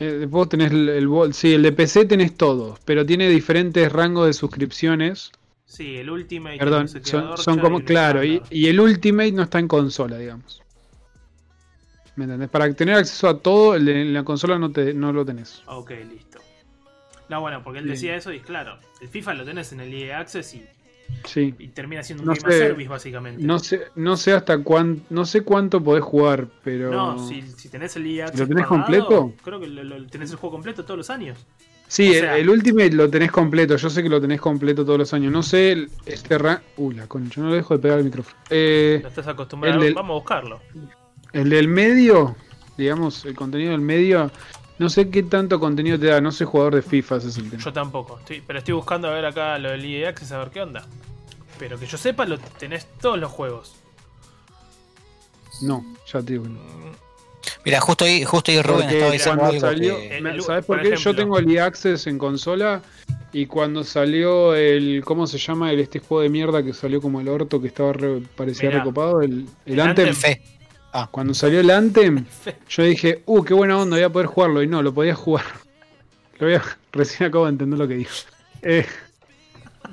Eh, 0.00 0.12
después 0.12 0.48
tenés 0.48 0.70
el, 0.72 0.88
el 0.88 1.08
Volt. 1.08 1.34
Sí, 1.34 1.52
el 1.52 1.62
de 1.62 1.72
PC 1.72 2.06
tenés 2.06 2.34
todos, 2.36 2.80
pero 2.86 3.04
tiene 3.04 3.28
diferentes 3.28 3.92
rangos 3.92 4.26
de 4.26 4.32
suscripciones. 4.32 5.30
Sí, 5.68 5.96
el 5.98 6.08
Ultimate. 6.10 6.56
Perdón, 6.58 6.88
no 7.12 7.36
son, 7.36 7.58
como. 7.60 7.80
Claro, 7.84 8.24
y, 8.24 8.42
y 8.50 8.68
el 8.68 8.80
Ultimate 8.80 9.32
no 9.32 9.42
está 9.42 9.58
en 9.58 9.68
consola, 9.68 10.16
digamos. 10.16 10.62
¿Me 12.16 12.24
entendés? 12.24 12.48
Para 12.48 12.72
tener 12.72 12.96
acceso 12.96 13.28
a 13.28 13.38
todo, 13.38 13.74
el 13.74 13.84
de- 13.84 14.00
en 14.00 14.14
la 14.14 14.24
consola 14.24 14.58
no, 14.58 14.72
te, 14.72 14.92
no 14.94 15.12
lo 15.12 15.24
tenés. 15.24 15.62
Ok, 15.66 15.90
listo. 16.10 16.38
No, 17.28 17.42
bueno, 17.42 17.62
porque 17.62 17.80
él 17.80 17.86
decía 17.86 18.16
eso 18.16 18.32
y 18.32 18.40
claro, 18.40 18.78
el 19.02 19.08
FIFA 19.08 19.34
lo 19.34 19.44
tenés 19.44 19.70
en 19.72 19.80
el 19.80 19.92
EA 19.92 20.18
Access 20.20 20.54
y, 20.54 20.64
Sí. 21.26 21.54
y 21.58 21.68
termina 21.68 22.02
siendo 22.02 22.22
un 22.22 22.28
No 22.28 22.34
Game 22.34 22.46
as 22.48 22.52
sé. 22.54 22.58
Service 22.66 22.88
básicamente. 22.88 23.42
No 23.42 23.58
sé, 23.58 23.82
no 23.94 24.16
sé 24.16 24.32
hasta 24.32 24.58
cuán, 24.64 25.02
no 25.10 25.26
sé 25.26 25.42
cuánto 25.42 25.84
podés 25.84 26.02
jugar, 26.02 26.48
pero. 26.64 26.90
No, 26.90 27.28
si, 27.28 27.42
si 27.42 27.68
tenés 27.68 27.94
el 27.96 28.06
EA 28.06 28.24
Access 28.24 28.40
¿Lo 28.40 28.48
tenés 28.48 28.66
completo? 28.66 29.34
Creo 29.44 29.60
que 29.60 29.66
lo- 29.68 29.84
lo- 29.84 30.06
tenés 30.06 30.30
el 30.30 30.38
juego 30.38 30.54
completo 30.56 30.84
todos 30.84 30.96
los 30.96 31.10
años. 31.10 31.36
Sí, 31.88 32.08
el- 32.14 32.20
sea- 32.20 32.36
el, 32.38 32.48
Ultimate 32.50 32.92
lo 32.92 33.08
tenés 33.10 33.30
completo. 33.32 33.76
Yo 33.76 33.88
sé 33.90 34.02
que 34.02 34.08
lo 34.08 34.20
tenés 34.20 34.40
completo 34.40 34.84
todos 34.84 34.98
los 34.98 35.12
años. 35.14 35.32
No 35.32 35.42
sé, 35.42 35.72
el- 35.72 35.90
este 36.06 36.36
rank. 36.38 36.60
Uh, 36.76 36.92
la 36.92 37.06
concha, 37.06 37.40
no 37.40 37.48
lo 37.48 37.54
dejo 37.54 37.74
de 37.74 37.80
pegar 37.80 37.98
el 37.98 38.04
micrófono. 38.04 38.36
Eh, 38.50 39.00
No 39.02 39.08
estás 39.08 39.26
acostumbrado. 39.26 39.78
el 39.78 39.84
del- 39.84 39.94
Vamos 39.94 40.10
a 40.10 40.18
buscarlo. 40.18 40.60
el 41.32 41.48
del 41.50 41.68
medio, 41.68 42.36
digamos, 42.76 43.24
el 43.24 43.34
contenido 43.34 43.72
del 43.72 43.80
medio. 43.80 44.30
No 44.78 44.88
sé 44.88 45.08
qué 45.10 45.22
tanto 45.24 45.58
contenido 45.58 45.98
te 45.98 46.06
da. 46.06 46.20
No 46.20 46.30
soy 46.30 46.46
jugador 46.46 46.74
de 46.76 46.82
FIFA, 46.82 47.16
ese 47.16 47.28
es 47.28 47.38
el 47.38 47.50
tema. 47.50 47.62
Yo 47.62 47.72
tampoco. 47.72 48.18
Estoy, 48.20 48.42
pero 48.46 48.58
estoy 48.60 48.74
buscando 48.74 49.08
a 49.08 49.12
ver 49.12 49.24
acá 49.26 49.58
lo 49.58 49.70
del 49.70 49.84
EA 49.84 50.10
Access 50.10 50.30
a 50.32 50.38
ver 50.38 50.50
qué 50.50 50.60
onda. 50.62 50.86
Pero 51.58 51.78
que 51.80 51.86
yo 51.86 51.98
sepa, 51.98 52.24
lo 52.26 52.38
tenés 52.38 52.86
todos 53.00 53.18
los 53.18 53.32
juegos. 53.32 53.74
No, 55.62 55.84
ya 56.12 56.20
te 56.22 56.32
digo 56.34 56.44
que 56.44 56.50
no. 56.50 56.60
Mira, 57.64 57.80
justo 57.80 58.04
ahí, 58.04 58.24
justo 58.24 58.50
ahí 58.50 58.62
Rubén 58.62 58.88
estaba 58.90 59.10
diciendo 59.12 59.44
algo 59.44 59.60
salió, 59.60 59.96
que- 59.98 60.20
me- 60.20 60.30
El- 60.30 60.42
¿sabes 60.42 60.64
por 60.64 60.78
por 60.80 60.88
qué? 60.90 60.96
Yo 60.96 61.14
tengo 61.14 61.38
el 61.38 61.50
EA 61.50 61.66
Access 61.66 62.06
en 62.06 62.18
consola 62.18 62.82
y 63.32 63.46
cuando 63.46 63.84
salió 63.84 64.54
el, 64.54 65.02
¿cómo 65.04 65.26
se 65.26 65.38
llama? 65.38 65.72
El 65.72 65.80
este 65.80 65.98
juego 65.98 66.22
de 66.22 66.28
mierda 66.28 66.62
que 66.62 66.72
salió 66.72 67.00
como 67.00 67.20
el 67.20 67.28
orto 67.28 67.60
que 67.60 67.68
estaba 67.68 67.92
re- 67.92 68.22
parecía 68.36 68.68
Mirá. 68.70 68.80
recopado, 68.80 69.22
el, 69.22 69.46
el 69.66 69.72
El 69.74 69.80
Anthem. 69.80 70.08
Anthem. 70.08 70.14
Fe. 70.14 70.42
Cuando 71.10 71.32
salió 71.34 71.60
el 71.60 71.70
Anthem, 71.70 72.24
yo 72.68 72.82
dije, 72.82 73.22
uh, 73.26 73.44
qué 73.44 73.54
buena 73.54 73.78
onda, 73.78 73.96
voy 73.96 74.04
a 74.04 74.10
poder 74.10 74.26
jugarlo. 74.26 74.62
Y 74.62 74.66
no, 74.66 74.82
lo 74.82 74.92
podía 74.92 75.14
jugar. 75.14 75.44
Lo 76.38 76.46
voy 76.46 76.56
a- 76.56 76.62
recién 76.92 77.28
acabo 77.28 77.44
de 77.46 77.50
entender 77.50 77.78
lo 77.78 77.88
que 77.88 77.94
dijo. 77.94 78.12
Eh, 78.62 78.86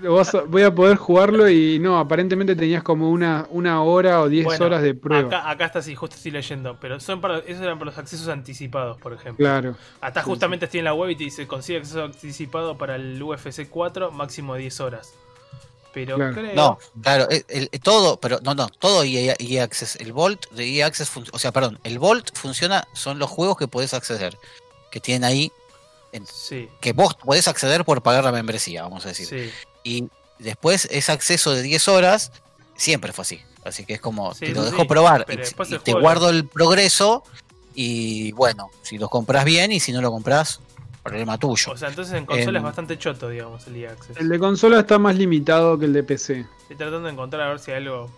vas 0.02 0.34
a- 0.36 0.42
voy 0.42 0.64
a 0.64 0.74
poder 0.74 0.98
jugarlo 0.98 1.50
y 1.50 1.80
no, 1.80 1.98
aparentemente 2.00 2.56
tenías 2.56 2.84
como 2.84 3.10
una, 3.12 3.48
una 3.50 3.82
hora 3.84 4.22
o 4.22 4.30
diez 4.30 4.46
Bueno, 4.46 4.66
horas 4.66 4.82
de 4.82 4.94
prueba. 4.94 5.28
Acá, 5.28 5.50
acá 5.50 5.66
está 5.66 5.80
así, 5.80 5.96
justo 5.96 6.16
estoy 6.16 6.32
leyendo. 6.32 6.78
Pero 6.80 7.00
son 7.00 7.22
para, 7.22 7.40
esos 7.40 7.62
eran 7.62 7.78
para 7.80 7.92
los 7.92 7.98
accesos 7.98 8.28
anticipados, 8.28 8.98
por 8.98 9.14
ejemplo. 9.14 9.44
Claro. 9.46 9.76
Acá 10.02 10.22
Sí, 10.22 10.26
justamente 10.30 10.66
estoy 10.66 10.80
en 10.80 10.86
la 10.86 10.94
web 10.94 11.10
y 11.12 11.16
te 11.16 11.24
dice 11.26 11.48
consigue 11.48 11.80
acceso 11.80 12.04
anticipado 12.04 12.78
para 12.78 12.96
el 12.96 13.22
UFC 13.22 13.68
4, 13.70 14.12
máximo 14.12 14.56
10 14.56 14.80
horas. 14.82 15.14
Pero 15.94 16.18
Claro. 16.18 16.34
creo. 16.34 16.56
No, 16.56 16.78
claro, 17.02 17.28
el, 17.30 17.46
el- 17.48 17.70
todo, 17.82 18.20
pero 18.20 18.40
no, 18.44 18.54
no, 18.54 18.68
todo 18.68 19.04
EA, 19.04 19.36
EA 19.40 19.64
Access, 19.64 19.96
el 19.96 20.12
Vault 20.12 20.50
de 20.52 20.66
EA 20.68 20.88
Access, 20.88 21.10
fun- 21.10 21.26
o 21.32 21.40
sea, 21.40 21.54
perdón, 21.54 21.80
el 21.86 22.00
Vault 22.00 22.36
funciona, 22.38 22.86
son 22.94 23.18
los 23.18 23.30
juegos 23.30 23.56
que 23.58 23.68
podés 23.70 23.94
acceder, 23.94 24.38
que 24.92 25.00
tienen 25.00 25.24
ahí, 25.24 25.52
Sí, 26.32 26.70
que 26.80 26.94
vos 26.94 27.14
podés 27.16 27.48
acceder 27.50 27.84
por 27.84 28.02
pagar 28.02 28.24
la 28.24 28.32
membresía, 28.32 28.84
vamos 28.84 29.06
a 29.06 29.10
decir. 29.10 29.26
sí. 29.28 29.52
Y 29.86 30.10
después 30.40 30.90
ese 30.92 31.12
acceso 31.14 31.54
de 31.54 31.62
10 31.62 31.88
horas 31.88 32.32
siempre 32.76 33.14
fue 33.14 33.22
así, 33.22 33.40
así 33.64 33.86
que 33.86 33.94
es 33.94 34.02
como, 34.02 34.34
Sí, 34.34 34.48
te 34.48 34.54
lo 34.54 34.64
sí, 34.64 34.72
dejo 34.72 34.82
sí, 34.82 34.88
probar 34.88 35.26
y, 35.30 35.78
te 35.78 35.94
guardo 35.94 36.30
el 36.30 36.46
progreso 36.46 37.24
y 37.74 38.32
bueno, 38.34 38.70
si 38.82 38.98
lo 38.98 39.08
compras 39.08 39.46
bien 39.46 39.72
y 39.72 39.80
si 39.80 39.94
no 39.94 40.02
lo 40.02 40.12
compras, 40.12 40.60
problema 41.04 41.38
tuyo. 41.38 41.72
O 41.72 41.78
sea, 41.78 41.90
entonces 41.90 42.16
en 42.16 42.26
consola 42.26 42.58
es 42.60 42.64
bastante 42.66 42.98
choto, 42.98 43.30
digamos, 43.30 43.68
el 43.68 43.76
EA 43.76 43.92
Access. 43.92 44.18
El 44.18 44.28
de 44.28 44.40
consola 44.40 44.80
está 44.80 44.98
más 44.98 45.16
limitado 45.16 45.78
que 45.78 45.86
el 45.86 45.94
de 45.94 46.04
PC. 46.04 46.46
Estoy 46.64 46.76
tratando 46.78 47.04
de 47.04 47.14
encontrar 47.14 47.44
a 47.44 47.50
ver 47.50 47.60
si 47.60 47.72
hay 47.72 47.78
algo 47.78 48.10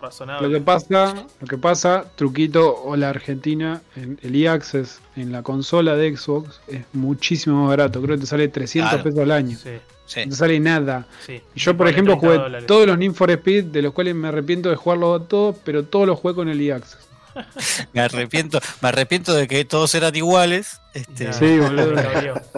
razonable. 0.00 0.48
Lo 0.48 0.54
que 0.54 0.64
pasa, 0.64 1.26
lo 1.40 1.46
que 1.46 1.58
pasa, 1.58 2.04
truquito 2.14 2.82
o 2.84 2.94
la 2.96 3.10
Argentina, 3.10 3.82
en 3.96 4.18
el 4.22 4.36
e-access 4.36 5.00
en 5.16 5.32
la 5.32 5.42
consola 5.42 5.96
de 5.96 6.16
Xbox 6.16 6.60
es 6.68 6.84
muchísimo 6.92 7.62
más 7.62 7.70
barato. 7.76 8.00
Creo 8.00 8.14
que 8.16 8.20
te 8.22 8.26
sale 8.26 8.48
300 8.48 8.90
Claro. 8.90 9.04
pesos 9.04 9.20
al 9.20 9.32
año. 9.32 9.58
Sí, 9.60 9.70
Sí. 10.10 10.26
No 10.26 10.34
sale 10.34 10.58
nada. 10.58 11.06
sí. 11.24 11.40
Y 11.54 11.60
yo, 11.60 11.76
por 11.76 11.86
ejemplo, 11.86 12.14
30 12.14 12.26
jugué 12.26 12.38
dólares. 12.42 12.66
todos 12.66 12.86
los 12.88 12.98
Need 12.98 13.12
for 13.12 13.30
Speed, 13.30 13.64
de 13.66 13.82
los 13.82 13.92
cuales 13.92 14.14
me 14.16 14.26
arrepiento 14.26 14.68
de 14.68 14.74
jugarlos 14.74 15.28
todos, 15.28 15.54
pero 15.64 15.84
todos 15.84 16.08
los 16.08 16.18
jugué 16.18 16.34
con 16.34 16.48
el 16.48 16.60
e-access. 16.60 16.98
Me 17.92 18.00
arrepiento, 18.00 18.58
me 18.82 18.88
arrepiento 18.88 19.32
de 19.32 19.46
que 19.46 19.64
todos 19.64 19.94
eran 19.94 20.14
iguales. 20.16 20.80
Este, 20.94 21.32
Sí, 21.32 21.58
boludo. 21.60 21.94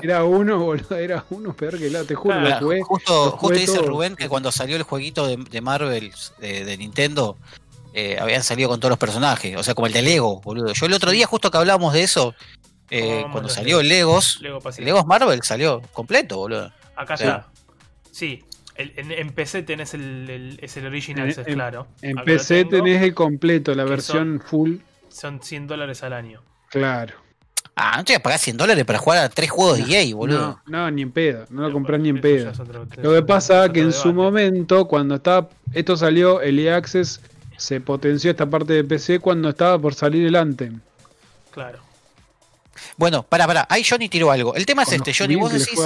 Era 0.02 0.24
uno, 0.24 0.58
boludo, 0.58 0.96
era 0.96 1.22
uno 1.28 1.52
peor 1.54 1.78
que 1.78 1.90
la, 1.90 2.04
te 2.04 2.14
juro, 2.14 2.40
lo 2.40 2.58
jugué. 2.58 2.80
justo, 2.80 3.26
lo 3.26 3.30
justo 3.32 3.58
dice. 3.58 3.78
Rubén 3.82 4.16
que 4.16 4.30
cuando 4.30 4.50
salió 4.50 4.76
el 4.76 4.82
jueguito 4.82 5.26
de, 5.26 5.36
de 5.36 5.60
Marvel 5.60 6.10
de, 6.38 6.64
de 6.64 6.76
Nintendo, 6.78 7.36
eh, 7.92 8.16
habían 8.18 8.42
salido 8.42 8.70
con 8.70 8.80
todos 8.80 8.90
los 8.90 8.98
personajes. 8.98 9.54
O 9.58 9.62
sea, 9.62 9.74
como 9.74 9.86
el 9.86 9.92
de 9.92 10.00
Lego, 10.00 10.40
boludo. 10.40 10.72
Yo 10.72 10.86
el 10.86 10.94
otro 10.94 11.10
día, 11.10 11.26
justo 11.26 11.50
que 11.50 11.58
hablábamos 11.58 11.92
de 11.92 12.02
eso, 12.02 12.34
eh, 12.90 13.26
cuando 13.30 13.50
salió 13.50 13.80
el 13.80 13.88
Legos, 13.88 14.38
Lego 14.40 14.58
el. 14.78 14.84
Legos 14.84 15.06
Marvel 15.06 15.42
salió 15.42 15.82
completo, 15.92 16.38
boludo. 16.38 16.72
Acá 17.02 17.16
Sí. 17.16 17.24
está. 17.24 17.48
Sí, 18.10 18.44
el- 18.76 18.92
en, 18.96 19.12
en 19.12 19.30
PC 19.30 19.62
tenés 19.62 19.94
el, 19.94 20.28
el- 20.28 20.58
es 20.62 20.76
el 20.76 20.86
Original, 20.86 21.24
En- 21.24 21.30
Access, 21.30 21.46
en- 21.48 21.54
claro. 21.54 21.86
En 22.02 22.18
Acá 22.18 22.24
PC 22.24 22.64
tengo. 22.64 22.70
tenés 22.84 23.02
el 23.02 23.14
completo, 23.14 23.74
la 23.74 23.84
versión 23.84 24.40
full. 24.44 24.76
Son 25.08 25.42
100 25.42 25.66
dólares 25.66 26.02
al 26.02 26.12
año. 26.14 26.40
Claro. 26.70 27.14
Ah, 27.74 27.96
no 27.96 28.04
te 28.04 28.12
voy 28.12 28.18
a 28.18 28.22
pagar 28.22 28.38
100 28.38 28.56
dólares 28.58 28.84
para 28.84 28.98
jugar 28.98 29.18
a 29.18 29.28
tres 29.30 29.50
juegos 29.50 29.78
de 29.78 29.94
EA, 29.98 30.14
boludo. 30.14 30.60
No, 30.66 30.78
no, 30.84 30.90
ni 30.90 31.02
en 31.02 31.10
pedo. 31.12 31.46
No 31.50 31.62
lo 31.62 31.72
comprás 31.72 32.00
ni 32.00 32.10
en 32.10 32.16
ya 32.16 32.22
pedo. 32.22 32.50
otro- 32.50 32.86
Lo 33.02 33.12
que 33.14 33.22
pasa 33.22 33.64
es 33.66 33.72
que 33.72 33.80
en 33.80 33.92
su 33.92 34.12
momento, 34.12 34.86
cuando 34.86 35.14
estaba, 35.14 35.48
esto 35.72 35.96
salió, 35.96 36.40
el 36.42 36.58
e-access 36.58 37.20
se 37.56 37.80
potenció 37.80 38.30
esta 38.30 38.44
parte 38.48 38.74
de 38.74 38.84
PC 38.84 39.20
cuando 39.20 39.48
estaba 39.48 39.78
por 39.78 39.94
salir 39.94 40.26
el 40.26 40.36
Anthem. 40.36 40.80
Claro. 41.50 41.78
Bueno, 42.96 43.22
para, 43.22 43.46
para, 43.46 43.66
ahí 43.70 43.84
Johnny 43.88 44.08
tiró 44.08 44.30
algo. 44.30 44.54
El 44.54 44.66
tema 44.66 44.82
es 44.82 44.92
este, 44.92 45.12
Johnny, 45.14 45.36
vos 45.36 45.52
decís, 45.52 45.78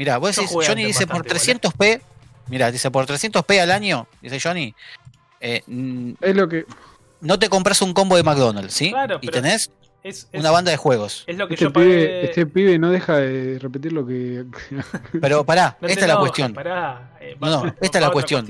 mira, 0.00 0.16
vos 0.18 0.34
decís, 0.34 0.50
Johnny 0.50 0.84
dice 0.86 1.06
por 1.06 1.22
bastante, 1.28 1.68
300p, 1.68 2.00
mira, 2.48 2.72
dice 2.72 2.90
por 2.90 3.06
300p 3.06 3.60
al 3.60 3.70
año, 3.70 4.06
dice 4.22 4.40
Johnny, 4.40 4.74
eh, 5.40 5.62
Es 6.20 6.34
lo 6.34 6.48
que. 6.48 6.64
no 7.20 7.38
te 7.38 7.48
compras 7.50 7.82
un 7.82 7.92
combo 7.92 8.16
de 8.16 8.22
McDonald's, 8.22 8.72
¿sí? 8.74 8.90
Claro, 8.90 9.18
y 9.20 9.28
tenés 9.28 9.70
Es, 10.02 10.26
es- 10.32 10.40
una 10.40 10.50
banda 10.50 10.70
de 10.70 10.78
juegos. 10.78 11.24
es 11.26 11.36
lo 11.36 11.46
que 11.46 11.54
Este 11.54 11.64
yo 11.66 11.72
pibe, 11.72 11.84
pagué. 11.84 12.24
este 12.24 12.46
pibe 12.46 12.78
no 12.78 12.88
deja 12.90 13.16
de 13.18 13.58
repetir 13.58 13.92
lo 13.92 14.06
que. 14.06 14.44
Pero 15.20 15.44
pará, 15.44 15.76
No 15.80 15.86
te 15.86 15.92
esta 15.92 16.06
es 16.06 16.08
la 16.08 16.18
cuestión. 16.18 16.54
pará, 16.54 17.16
eh, 17.20 17.36
No, 17.40 17.64
no, 17.64 17.74
esta 17.80 17.98
es 17.98 18.02
la 18.02 18.10
cuestión. 18.10 18.46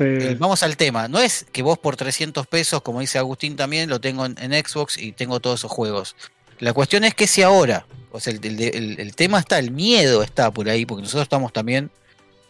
Eh, 0.00 0.36
vamos 0.38 0.62
al 0.62 0.76
tema. 0.76 1.08
No 1.08 1.18
es 1.18 1.46
que 1.52 1.62
vos 1.62 1.78
por 1.78 1.96
300 1.96 2.46
pesos, 2.46 2.80
como 2.82 3.00
dice 3.00 3.18
Agustín 3.18 3.54
también, 3.56 3.88
lo 3.90 4.00
tengo 4.00 4.24
en, 4.26 4.34
en 4.40 4.52
Xbox 4.64 4.96
y 4.98 5.12
tengo 5.12 5.40
todos 5.40 5.60
esos 5.60 5.70
juegos. 5.70 6.16
La 6.58 6.72
cuestión 6.72 7.04
es 7.04 7.14
que 7.14 7.26
si 7.26 7.42
ahora, 7.42 7.86
o 8.14 8.20
sea, 8.20 8.32
el, 8.32 8.98
el- 9.00 9.16
tema 9.16 9.40
está, 9.40 9.58
el 9.58 9.72
miedo 9.72 10.22
está 10.22 10.52
por 10.52 10.68
ahí, 10.68 10.86
porque 10.86 11.02
nosotros 11.02 11.24
estamos 11.24 11.52
también 11.52 11.90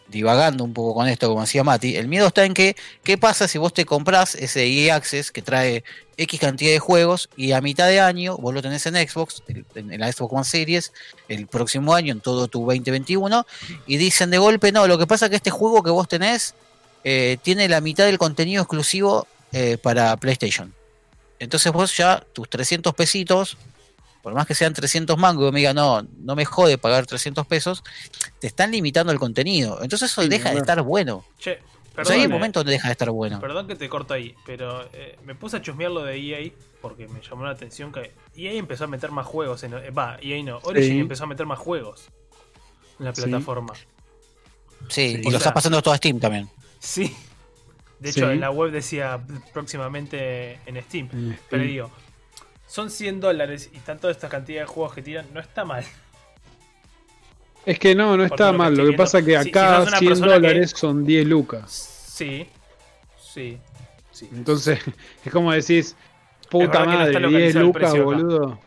divagando 0.07 0.63
un 0.63 0.73
poco 0.73 0.93
con 0.93 1.07
esto, 1.07 1.27
como 1.27 1.41
decía 1.41 1.63
Mati. 1.63 1.95
El 1.95 2.07
miedo 2.07 2.27
está 2.27 2.45
en 2.45 2.53
que, 2.53 2.75
¿qué 3.03 3.17
pasa 3.17 3.47
si 3.47 3.57
vos 3.57 3.73
te 3.73 3.83
comprás 3.83 4.35
ese 4.35 4.63
EA 4.67 4.95
Access 4.95 5.31
que 5.31 5.41
trae 5.41 5.83
X 6.17 6.39
cantidad 6.39 6.71
de 6.71 6.77
juegos 6.77 7.29
y 7.35 7.53
a 7.53 7.61
mitad 7.61 7.87
de 7.87 7.99
año 7.99 8.37
vos 8.37 8.53
lo 8.53 8.61
tenés 8.61 8.85
en 8.85 8.93
Xbox, 8.95 9.41
en, 9.47 9.65
en 9.91 9.99
la 9.99 10.11
Xbox 10.11 10.31
One 10.33 10.43
Series, 10.43 10.93
el 11.27 11.47
próximo 11.47 11.95
año, 11.95 12.11
en 12.13 12.21
todo 12.21 12.47
tu 12.47 12.59
2021, 12.59 13.47
y 13.87 13.97
dicen 13.97 14.29
de 14.29 14.37
golpe, 14.37 14.71
no, 14.71 14.85
lo 14.85 14.99
que 14.99 15.07
pasa 15.07 15.25
es 15.25 15.31
que 15.31 15.37
este 15.37 15.49
juego 15.49 15.81
que 15.81 15.89
vos 15.89 16.07
tenés 16.07 16.53
eh, 17.03 17.37
tiene 17.41 17.67
la 17.67 17.81
mitad 17.81 18.05
del 18.05 18.19
contenido 18.19 18.61
exclusivo 18.61 19.27
eh, 19.51 19.79
para 19.81 20.15
PlayStation. 20.17 20.71
Entonces 21.39 21.71
vos 21.71 21.97
ya 21.97 22.23
tus 22.33 22.47
300 22.47 22.93
pesitos, 22.93 23.57
por 24.25 24.33
más 24.33 24.47
que 24.47 24.55
sean 24.55 24.73
300 24.73 25.19
mangos, 25.19 25.47
y 25.49 25.51
me 25.51 25.59
diga, 25.59 25.71
no, 25.75 26.01
no 26.17 26.35
me 26.35 26.45
jode 26.45 26.79
pagar 26.79 27.05
300 27.05 27.45
pesos, 27.45 27.83
te 28.39 28.47
están 28.47 28.71
limitando 28.71 29.13
el 29.13 29.19
contenido. 29.19 29.83
Entonces 29.83 30.11
eso 30.11 30.23
Sí, 30.23 30.29
deja 30.29 30.49
de 30.49 30.57
estar 30.57 30.81
bueno. 30.81 31.23
Che, 31.37 31.59
O 31.91 31.95
perdón, 31.95 32.05
sea, 32.07 32.15
hay 32.15 32.25
un 32.25 32.31
eh, 32.31 32.33
momento 32.33 32.61
donde 32.61 32.71
deja 32.71 32.87
de 32.87 32.93
estar 32.93 33.11
bueno. 33.11 33.39
perdón 33.39 33.67
que 33.67 33.75
te 33.75 33.87
corto 33.87 34.15
ahí, 34.15 34.33
pero 34.43 34.89
eh, 34.93 35.19
me 35.23 35.35
puse 35.35 35.57
a 35.57 35.61
chusmear 35.61 35.91
lo 35.91 36.03
de 36.03 36.17
EA 36.17 36.51
porque 36.81 37.07
me 37.07 37.21
llamó 37.21 37.45
la 37.45 37.51
atención 37.51 37.91
que 37.91 38.13
EA 38.35 38.53
empezó 38.53 38.85
a 38.85 38.87
meter 38.87 39.11
más 39.11 39.27
juegos. 39.27 39.61
en 39.61 39.75
eh, 39.75 39.91
Va, 39.91 40.17
EA 40.23 40.41
no, 40.41 40.57
Origin 40.63 40.93
Sí. 40.93 40.99
empezó 41.01 41.25
a 41.25 41.27
meter 41.27 41.45
más 41.45 41.59
juegos 41.59 42.09
en 42.97 43.05
la 43.05 43.13
plataforma. 43.13 43.75
Sí, 43.75 43.85
Sí. 44.89 45.21
y 45.23 45.29
lo 45.29 45.37
está 45.37 45.53
pasando 45.53 45.79
todo 45.83 45.93
a 45.93 45.97
Steam 45.97 46.19
también. 46.19 46.49
Sí. 46.79 47.15
De 47.99 48.09
hecho, 48.09 48.25
Sí. 48.27 48.33
en 48.33 48.39
la 48.39 48.49
web 48.49 48.71
decía 48.71 49.21
próximamente 49.53 50.59
en 50.65 50.81
Steam. 50.83 51.37
Pero 51.49 51.63
digo, 51.63 51.91
son 52.75 52.89
100 52.89 53.21
dólares 53.21 53.69
y 53.73 53.77
están 53.77 53.99
toda 53.99 54.11
esta 54.11 54.27
cantidad 54.27 54.59
de 54.61 54.67
juegos 54.67 54.93
que 54.93 55.01
tiran, 55.01 55.25
no 55.33 55.39
está 55.39 55.63
mal. 55.63 55.85
Es 57.65 57.79
que 57.79 57.95
no, 57.95 58.15
no 58.17 58.23
está 58.25 58.51
lo 58.51 58.57
mal. 58.57 58.75
Lo 58.75 58.85
que 58.85 58.93
pasa 58.93 59.19
es 59.19 59.25
que 59.25 59.37
si- 59.37 59.43
si 59.45 59.49
acá 59.49 59.77
sos 59.77 59.87
una 59.87 59.97
100 59.99 60.09
persona 60.09 60.27
que- 60.27 60.33
dólares 60.33 60.73
son 60.75 61.05
10 61.05 61.25
lucas. 61.25 61.71
Sí, 61.71 62.47
sí, 63.17 63.57
sí. 64.11 64.29
Entonces, 64.33 64.79
es 65.25 65.31
como 65.31 65.51
decís, 65.53 65.95
puta 66.49 66.83
que 66.83 66.87
no 66.89 67.05
está 67.05 67.19
madre, 67.19 67.27
10 67.29 67.55
localizado 67.55 67.59
el 67.59 67.65
lucas, 67.67 67.93
acá. 67.93 68.03
boludo. 68.03 68.59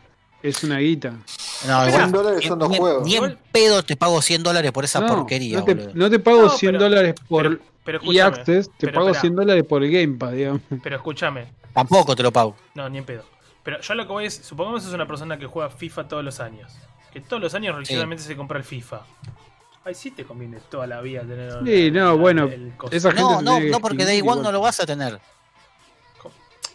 Es 0.42 0.64
una 0.64 0.78
guita. 0.78 1.10
No, 1.10 1.82
100 1.84 1.88
igual. 1.94 2.12
dólares 2.12 2.40
ni- 2.42 2.46
son 2.48 2.58
dos 2.58 2.76
juegos. 2.76 3.04
Ni 3.06 3.16
en 3.16 3.38
pedo 3.52 3.82
te 3.82 3.96
pago 3.96 4.22
100 4.22 4.42
dólares 4.42 4.72
por 4.72 4.84
esa 4.84 5.00
no, 5.00 5.06
porquería, 5.08 5.58
no 5.58 5.64
te, 5.64 5.74
boludo. 5.74 5.90
no 5.94 6.10
te 6.10 6.18
pago 6.18 6.42
No, 6.44 6.48
100 6.50 6.72
pero- 6.72 6.84
dólares 6.84 7.14
por 7.28 7.42
Pero, 7.42 7.60
pero 7.84 7.98
escúchame, 7.98 8.36
Access, 8.36 8.68
te 8.70 8.74
pero 8.86 8.92
pago 8.94 9.06
esperá, 9.08 9.20
100 9.20 9.36
dólares 9.36 9.64
por 9.64 9.84
el 9.84 9.90
Gamepad, 9.92 10.32
digamos. 10.32 10.60
Pero 10.82 10.96
escúchame, 10.96 11.46
Tampoco 11.74 12.16
te 12.16 12.22
lo 12.22 12.32
pago. 12.32 12.56
no, 12.74 12.88
ni 12.88 12.98
en 12.98 13.04
pedo. 13.04 13.24
Pero 13.68 13.82
yo 13.82 13.94
lo 13.94 14.06
que 14.06 14.12
voy 14.14 14.24
es, 14.24 14.34
supongamos 14.34 14.80
que 14.82 14.88
es 14.88 14.94
una 14.94 15.06
persona 15.06 15.38
que 15.38 15.44
juega 15.44 15.68
FIFA 15.68 16.08
todos 16.08 16.24
los 16.24 16.40
años. 16.40 16.72
Que 17.12 17.20
todos 17.20 17.42
los 17.42 17.52
años 17.54 17.74
religiosamente 17.74 18.24
se 18.24 18.34
compra 18.34 18.56
el 18.56 18.64
FIFA. 18.64 19.02
Ahí 19.84 19.94
sí 19.94 20.10
te 20.10 20.24
conviene 20.24 20.56
toda 20.70 20.86
la 20.86 21.02
vida 21.02 21.20
tener. 21.20 21.52
Sí, 21.66 21.90
no, 21.90 22.14
el- 22.14 22.18
bueno, 22.18 22.44
el 22.44 22.72
esa 22.90 23.10
gente 23.10 23.20
No, 23.22 23.42
no, 23.42 23.60
no, 23.60 23.80
porque 23.80 24.06
de 24.06 24.16
igual 24.16 24.38
igual. 24.38 24.42
no 24.42 24.52
lo 24.52 24.62
vas 24.62 24.80
a 24.80 24.86
tener. 24.86 25.20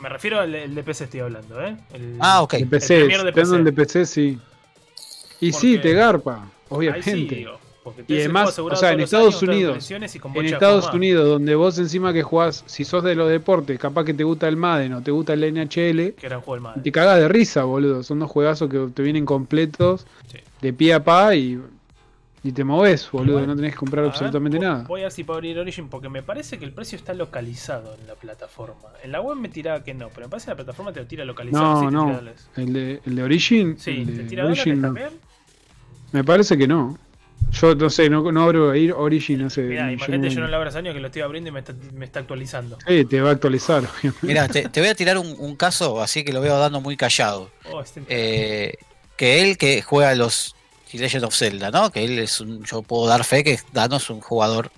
Me 0.02 0.08
refiero 0.08 0.40
al 0.40 0.54
el 0.54 0.76
de 0.76 0.84
PC 0.84 1.06
estoy 1.06 1.22
hablando, 1.22 1.60
¿eh? 1.66 1.76
El- 1.94 2.18
Ah, 2.20 2.44
ok. 2.44 2.54
De 2.58 2.66
PC, 2.68 3.00
Premier 3.00 3.24
de 3.24 3.34
PC. 3.34 3.58
de 3.64 3.74
PC, 3.74 4.06
sí. 4.06 4.40
Y 5.40 5.52
sí, 5.52 5.74
Porque- 5.78 5.90
te 5.90 5.94
garpa, 5.96 6.36
Ahí 6.44 6.48
sí, 6.70 6.76
obviamente. 6.76 7.36
digo, 7.36 7.60
porque 7.84 8.04
Y 8.08 8.14
el 8.16 8.20
además, 8.22 8.58
o 8.58 8.76
sea, 8.76 8.94
en 8.94 9.02
Estados 9.02 9.36
años, 9.36 9.44
Unidos, 9.44 9.92
en 9.92 10.46
Estados. 10.46 10.94
Unidos, 10.94 11.28
donde 11.28 11.56
vos 11.56 11.78
encima 11.80 12.14
que 12.14 12.24
jugás, 12.24 12.64
si 12.66 12.86
sos 12.86 13.04
de 13.04 13.16
los 13.16 13.30
deportes, 13.30 13.78
capaz 13.80 14.06
que 14.06 14.14
te 14.14 14.24
gusta 14.24 14.48
el 14.48 14.56
Madden 14.58 14.94
o 14.94 15.02
te 15.02 15.12
gusta 15.12 15.34
el 15.34 15.42
NHL, 15.54 16.14
Que 16.14 16.26
era 16.26 16.38
un 16.38 16.44
juego 16.44 16.72
del 16.74 16.84
te 16.84 16.92
cagás 16.92 17.20
de 17.20 17.28
risa, 17.28 17.64
boludo. 17.64 18.04
Son 18.04 18.20
dos 18.20 18.32
juegazos 18.32 18.70
que 18.70 18.88
te 18.94 19.02
vienen 19.04 19.26
completos, 19.26 20.06
Sí. 20.28 20.38
de 20.62 20.74
pie 20.74 20.94
a 20.94 21.04
pa 21.04 21.36
y, 21.36 21.60
y 22.44 22.52
te 22.52 22.64
moves, 22.64 23.10
boludo. 23.12 23.46
No 23.46 23.56
tenés 23.56 23.72
que 23.72 23.78
comprar 23.78 24.04
ver, 24.04 24.12
absolutamente 24.12 24.60
nada. 24.60 24.84
Voy 24.88 25.02
a 25.02 25.04
ver 25.06 25.12
si 25.12 25.24
puedo 25.24 25.38
abrir 25.38 25.58
Origin 25.60 25.88
porque 25.90 26.10
me 26.10 26.24
parece 26.24 26.58
que 26.60 26.66
el 26.66 26.72
precio 26.72 26.96
está 26.98 27.14
localizado 27.14 27.96
en 28.00 28.08
la 28.08 28.16
plataforma. 28.16 28.90
En 29.04 29.12
la 29.12 29.22
web 29.22 29.38
me 29.38 29.50
tiraba 29.50 29.84
que 29.84 29.94
no, 29.94 30.10
pero 30.10 30.28
me 30.28 30.30
parece 30.30 30.46
que 30.46 30.52
la 30.52 30.56
plataforma 30.58 30.92
te 30.94 31.00
lo 31.02 31.08
tira 31.08 31.26
localizado. 31.26 31.90
No, 31.92 32.08
tira 32.08 32.22
no. 32.22 32.62
El 32.64 32.74
de, 32.74 33.02
el 33.06 33.16
de 33.16 33.24
Origin, 33.24 33.78
Sí, 33.78 34.06
el 34.08 34.16
te 34.18 34.24
tira 34.24 34.46
Origin 34.46 34.82
no. 34.82 34.88
también. 34.90 35.10
Me 36.12 36.24
parece 36.24 36.58
que 36.58 36.68
no. 36.68 36.98
Yo 37.52 37.76
no 37.76 37.90
sé, 37.90 38.10
no, 38.10 38.32
no 38.32 38.44
abro 38.44 38.76
ir 38.76 38.94
Origin, 38.94 39.44
no 39.44 39.50
sé. 39.50 39.62
Mirá, 39.62 39.92
imagínate, 39.92 40.30
yo 40.30 40.42
no 40.42 40.48
lo 40.48 40.56
abro 40.56 40.70
hace 40.70 40.80
años 40.80 40.94
que 40.96 41.00
lo 41.00 41.08
estoy 41.08 41.22
abriendo 41.22 41.50
y 41.50 41.52
me 41.54 41.60
está, 41.60 41.74
me 41.94 42.06
está 42.06 42.20
actualizando. 42.20 42.78
Sí, 42.88 43.06
te 43.06 43.22
va 43.22 43.30
a 43.30 43.34
actualizar, 43.34 43.84
obviamente. 43.84 44.26
Mira, 44.28 44.48
te, 44.48 44.70
te 44.70 44.80
voy 44.80 44.90
a 44.90 44.96
tirar 44.96 45.18
un, 45.18 45.36
un 45.38 45.56
caso 45.56 46.02
así 46.02 46.24
que 46.24 46.34
lo 46.34 46.42
veo 46.42 46.58
dando 46.58 46.82
muy 46.82 46.98
callado. 46.98 47.52
Oh, 47.72 47.82
este- 47.82 48.02
Eh, 48.10 48.74
que 49.16 49.42
él 49.44 49.58
que 49.58 49.82
juega 49.82 50.10
a 50.10 50.16
los 50.16 50.56
Legend 50.92 51.26
of 51.26 51.36
Zelda, 51.36 51.72
¿no? 51.72 51.92
Que 51.92 52.04
él 52.04 52.20
es 52.20 52.40
un, 52.40 52.64
yo 52.66 52.82
puedo 52.84 53.08
dar 53.08 53.24
fe 53.24 53.44
que 53.44 53.60
Dano 53.72 53.98
es 53.98 54.10
un 54.12 54.22
jugador 54.22 54.72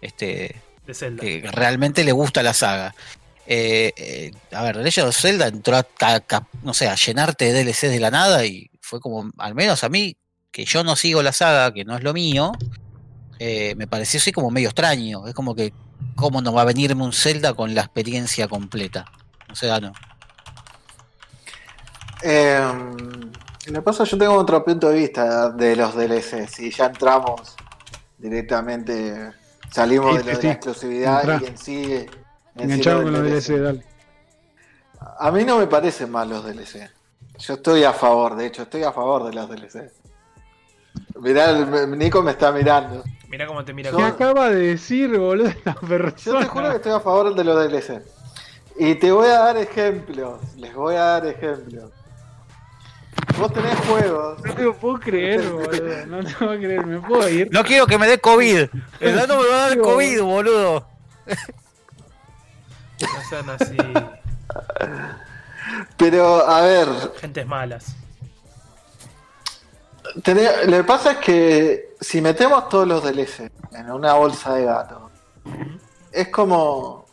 este 0.00 0.56
de 0.86 0.94
Zelda. 0.94 1.20
que 1.22 1.42
realmente 1.52 2.04
le 2.04 2.12
gusta 2.12 2.42
la 2.42 2.54
saga. 2.54 2.94
Eh, 3.46 3.92
eh, 3.96 4.30
a 4.52 4.62
ver, 4.62 4.76
Legend 4.76 5.08
of 5.08 5.16
Zelda 5.16 5.48
entró 5.48 5.76
a, 5.76 5.86
no 6.62 6.72
sé, 6.74 6.88
a 6.88 6.94
llenarte 6.94 7.52
de 7.52 7.64
DLCs 7.64 7.90
de 7.90 8.00
la 8.00 8.10
nada 8.10 8.46
y 8.46 8.70
fue 8.80 9.00
como, 9.00 9.30
al 9.38 9.54
menos 9.54 9.84
a 9.84 9.88
mí, 9.88 10.16
que 10.52 10.66
yo 10.66 10.84
no 10.84 10.94
sigo 10.96 11.22
la 11.22 11.32
saga, 11.32 11.72
que 11.72 11.84
no 11.84 11.96
es 11.96 12.04
lo 12.04 12.12
mío, 12.12 12.52
eh, 13.38 13.74
me 13.76 13.86
pareció 13.86 14.18
así 14.18 14.30
como 14.32 14.50
medio 14.50 14.68
extraño. 14.68 15.26
Es 15.26 15.34
como 15.34 15.54
que, 15.54 15.72
¿cómo 16.14 16.42
no 16.42 16.52
va 16.52 16.62
a 16.62 16.66
venirme 16.66 17.02
un 17.02 17.12
Zelda 17.12 17.54
con 17.54 17.74
la 17.74 17.80
experiencia 17.80 18.46
completa? 18.46 19.06
O 19.50 19.56
sea, 19.56 19.80
no. 19.80 19.92
Eh, 22.22 22.60
lo 23.66 23.72
que 23.72 23.82
pasa, 23.82 24.04
yo 24.04 24.18
tengo 24.18 24.34
otro 24.34 24.62
punto 24.62 24.90
de 24.90 24.98
vista 24.98 25.50
de 25.50 25.74
los 25.74 25.96
DLC. 25.96 26.46
Si 26.48 26.70
ya 26.70 26.86
entramos 26.86 27.56
directamente, 28.18 29.32
salimos 29.70 30.12
Sí, 30.12 30.18
de 30.18 30.24
lo 30.24 30.30
de 30.30 30.36
sí. 30.36 30.46
la 30.46 30.52
exclusividad 30.52 31.40
y 31.40 31.46
en 31.46 31.58
sí. 31.58 31.82
en 31.94 32.04
sí 32.04 32.06
Engancharon 32.56 33.06
lo 33.10 33.18
con 33.18 33.30
los 33.30 33.46
DLC, 33.46 33.58
dale. 33.58 33.84
A 35.18 35.30
mí 35.32 35.44
no 35.44 35.58
me 35.58 35.66
parecen 35.66 36.10
mal 36.10 36.28
los 36.28 36.44
DLC. 36.44 36.90
Yo 37.38 37.54
estoy 37.54 37.84
a 37.84 37.92
favor, 37.94 38.36
de 38.36 38.46
hecho, 38.46 38.62
estoy 38.62 38.84
a 38.84 38.92
favor 38.92 39.24
de 39.24 39.32
los 39.32 39.48
DLC. 39.48 40.01
Mirá, 41.22 41.50
el- 41.50 41.96
Nico 41.98 42.20
me 42.22 42.32
está 42.32 42.50
mirando. 42.52 43.02
Mirá 43.28 43.46
cómo 43.46 43.64
te 43.64 43.72
mira. 43.72 43.90
¿Qué 43.90 43.96
con- 43.96 44.04
acaba 44.04 44.50
de 44.50 44.66
decir, 44.68 45.16
boludo, 45.16 45.50
la 45.64 45.74
Yo 45.74 45.80
te 45.80 45.86
persona? 45.86 46.46
juro 46.46 46.70
que 46.70 46.76
estoy 46.76 46.92
a 46.92 47.00
favor 47.00 47.34
de 47.34 47.44
los 47.44 47.56
DLC. 47.70 48.02
Y 48.76 48.94
te 48.96 49.12
voy 49.12 49.28
a 49.28 49.38
dar 49.38 49.56
ejemplos. 49.56 50.40
Les 50.56 50.74
voy 50.74 50.96
a 50.96 51.00
dar 51.04 51.26
ejemplos. 51.26 51.90
Vos 53.38 53.52
tenés 53.52 53.78
juegos. 53.86 54.42
No 54.44 54.54
te 54.54 54.62
lo 54.64 54.74
puedo 54.74 54.98
creer, 55.00 55.42
boludo. 55.50 56.06
No 56.06 56.24
te 56.24 56.30
lo 56.32 56.38
puedo 56.38 56.58
creer. 56.58 56.86
¿Me 56.86 57.00
puedo 57.00 57.28
ir? 57.28 57.48
No 57.52 57.62
quiero 57.62 57.86
que 57.86 57.98
me 57.98 58.06
dé 58.08 58.18
COVID. 58.18 58.68
El 59.00 59.16
Dano 59.16 59.36
me 59.40 59.48
va 59.48 59.54
a 59.64 59.68
dar 59.68 59.78
COVID, 59.78 60.20
boludo. 60.22 60.86
No 63.00 63.08
sean 63.30 63.50
así. 63.50 63.76
Pero, 65.96 66.46
a 66.48 66.60
ver, 66.62 66.88
Gentes 67.20 67.46
malas. 67.46 67.96
Tené- 70.22 70.64
lo 70.66 70.76
que 70.78 70.84
pasa 70.84 71.12
es 71.12 71.18
que 71.18 71.94
si 72.00 72.20
metemos 72.20 72.68
todos 72.68 72.86
los 72.86 73.02
DLC 73.02 73.50
en 73.72 73.90
una 73.90 74.14
bolsa 74.14 74.54
de 74.54 74.64
gato, 74.64 75.10
es 76.10 76.28
como. 76.28 77.06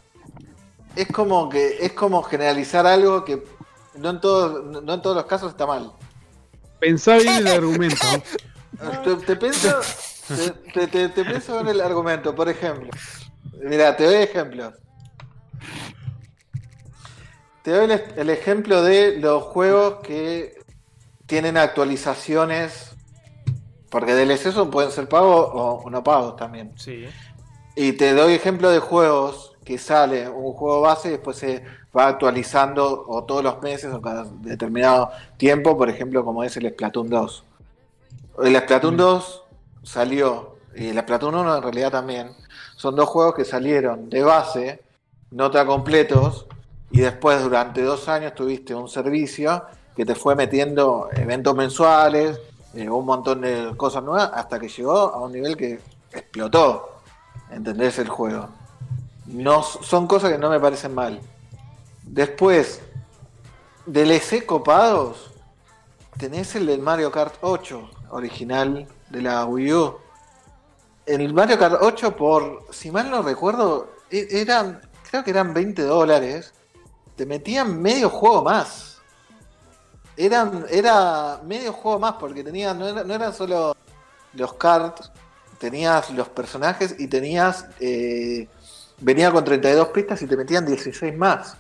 Es 0.96 1.08
como 1.08 1.48
que. 1.50 1.78
Es 1.86 1.94
como 1.94 2.22
generalizar 2.24 2.86
algo 2.86 3.24
que 3.24 3.44
no 3.96 4.10
en 4.10 4.20
todos, 4.22 4.84
no 4.84 4.94
en 4.94 5.02
todos 5.02 5.16
los 5.16 5.26
casos 5.26 5.52
está 5.52 5.66
mal. 5.66 5.92
Pensá 6.80 7.16
bien 7.18 7.38
el 7.38 7.48
argumento. 7.48 7.98
Te, 9.04 9.16
te 9.16 9.36
pienso. 9.36 9.80
Te, 10.28 10.52
te- 10.74 10.88
te- 10.88 11.10
te 11.10 11.26
pienso 11.26 11.60
en 11.60 11.68
el 11.68 11.82
argumento, 11.82 12.34
por 12.36 12.48
ejemplo. 12.50 12.90
Mira, 13.64 13.98
te 13.98 14.06
doy 14.06 14.16
ejemplos. 14.16 14.74
Te 17.64 17.72
doy 17.72 17.92
el, 17.92 18.04
el 18.16 18.30
ejemplo 18.30 18.82
de 18.84 19.18
los 19.18 19.44
juegos 19.44 20.00
que 20.04 20.58
tienen 21.26 21.58
actualizaciones. 21.58 22.89
Porque 23.90 24.14
DLCs 24.14 24.56
pueden 24.72 24.92
ser 24.92 25.10
pagos 25.10 25.50
o, 25.54 25.90
no 25.90 26.04
pagos 26.04 26.36
también. 26.36 26.72
Sí. 26.78 27.06
Y 27.76 27.94
te 27.94 28.14
doy 28.14 28.34
ejemplo 28.34 28.70
de 28.70 28.80
juegos 28.80 29.56
que 29.64 29.78
sale 29.78 30.28
un 30.28 30.54
juego 30.54 30.82
base 30.82 31.10
y 31.10 31.12
después 31.12 31.38
se 31.38 31.64
va 31.96 32.08
actualizando 32.08 33.06
o 33.08 33.24
todos 33.24 33.44
los 33.44 33.62
meses 33.62 33.94
o 33.94 34.02
cada 34.02 34.26
determinado 34.42 35.12
tiempo, 35.38 35.78
por 35.78 35.90
ejemplo, 35.90 36.24
como 36.24 36.44
es 36.44 36.56
el 36.58 36.70
Splatoon 36.70 37.10
2. 37.10 37.44
El 38.44 38.58
Splatoon 38.58 38.98
2 38.98 39.44
salió, 39.84 40.58
y 40.76 40.90
el 40.90 41.00
Splatoon 41.00 41.36
1 41.36 41.58
en 41.58 41.64
realidad 41.64 41.92
también, 41.92 42.32
son 42.76 42.96
dos 42.96 43.10
juegos 43.10 43.36
que 43.36 43.46
salieron 43.46 44.10
de 44.10 44.24
base, 44.24 44.84
nota 45.32 45.66
completos, 45.66 46.48
y 46.92 47.02
después 47.02 47.44
durante 47.44 47.82
dos 47.82 48.08
años 48.08 48.34
tuviste 48.34 48.74
un 48.74 48.88
servicio 48.88 49.64
que 49.96 50.06
te 50.06 50.16
fue 50.16 50.36
metiendo 50.36 51.10
eventos 51.12 51.56
mensuales, 51.56 52.40
eh, 52.74 52.90
un 52.90 53.06
montón 53.06 53.42
de 53.42 53.74
cosas 53.78 54.04
nuevas, 54.04 54.32
hasta 54.34 54.60
que 54.60 54.68
llegó 54.68 54.98
a 54.98 55.20
un 55.20 55.32
nivel 55.32 55.58
que 55.58 55.80
explotó. 56.12 57.02
¿Entendés 57.52 57.98
el 58.00 58.10
juego? 58.10 58.50
No, 59.26 59.64
son 59.64 60.08
cosas 60.08 60.32
que 60.32 60.38
no 60.38 60.50
me 60.50 60.60
parecen 60.60 60.94
mal. 60.94 61.20
Después, 62.04 62.82
DLC 63.86 64.46
copados, 64.46 65.32
tenés 66.18 66.56
el 66.56 66.66
del 66.66 66.82
Mario 66.82 67.12
Kart 67.12 67.36
8, 67.42 67.90
original 68.12 68.88
de 69.10 69.22
la 69.22 69.46
Wii 69.46 69.74
U. 69.74 69.98
El 71.06 71.34
Mario 71.34 71.58
Kart 71.58 71.78
8, 71.82 72.16
por, 72.16 72.66
si 72.72 72.92
mal 72.92 73.10
no 73.10 73.22
recuerdo, 73.22 73.92
e- 74.12 74.28
eran, 74.30 74.82
creo 75.10 75.24
que 75.24 75.32
eran 75.32 75.54
20 75.54 75.84
dólares. 75.84 76.54
Te 77.16 77.26
metían 77.26 77.82
medio 77.82 78.10
juego 78.10 78.44
más. 78.44 78.89
Eran, 80.22 80.66
era 80.70 81.40
medio 81.46 81.72
juego 81.72 81.98
más, 82.00 82.16
porque 82.20 82.44
tenías, 82.44 82.76
no, 82.76 82.88
era- 82.90 83.04
no 83.06 83.14
eran 83.14 83.34
solo 83.34 83.76
los 84.34 84.54
karts, 84.54 85.12
tenías 85.58 86.10
los 86.12 86.28
personajes 86.30 86.96
y 87.00 87.08
tenías. 87.08 87.66
eh, 87.80 88.48
venía 89.02 89.32
con 89.32 89.46
32 89.46 89.88
pistas 89.90 90.22
y 90.22 90.28
te 90.28 90.36
metían 90.36 90.66
16 90.66 91.18
más. 91.18 91.56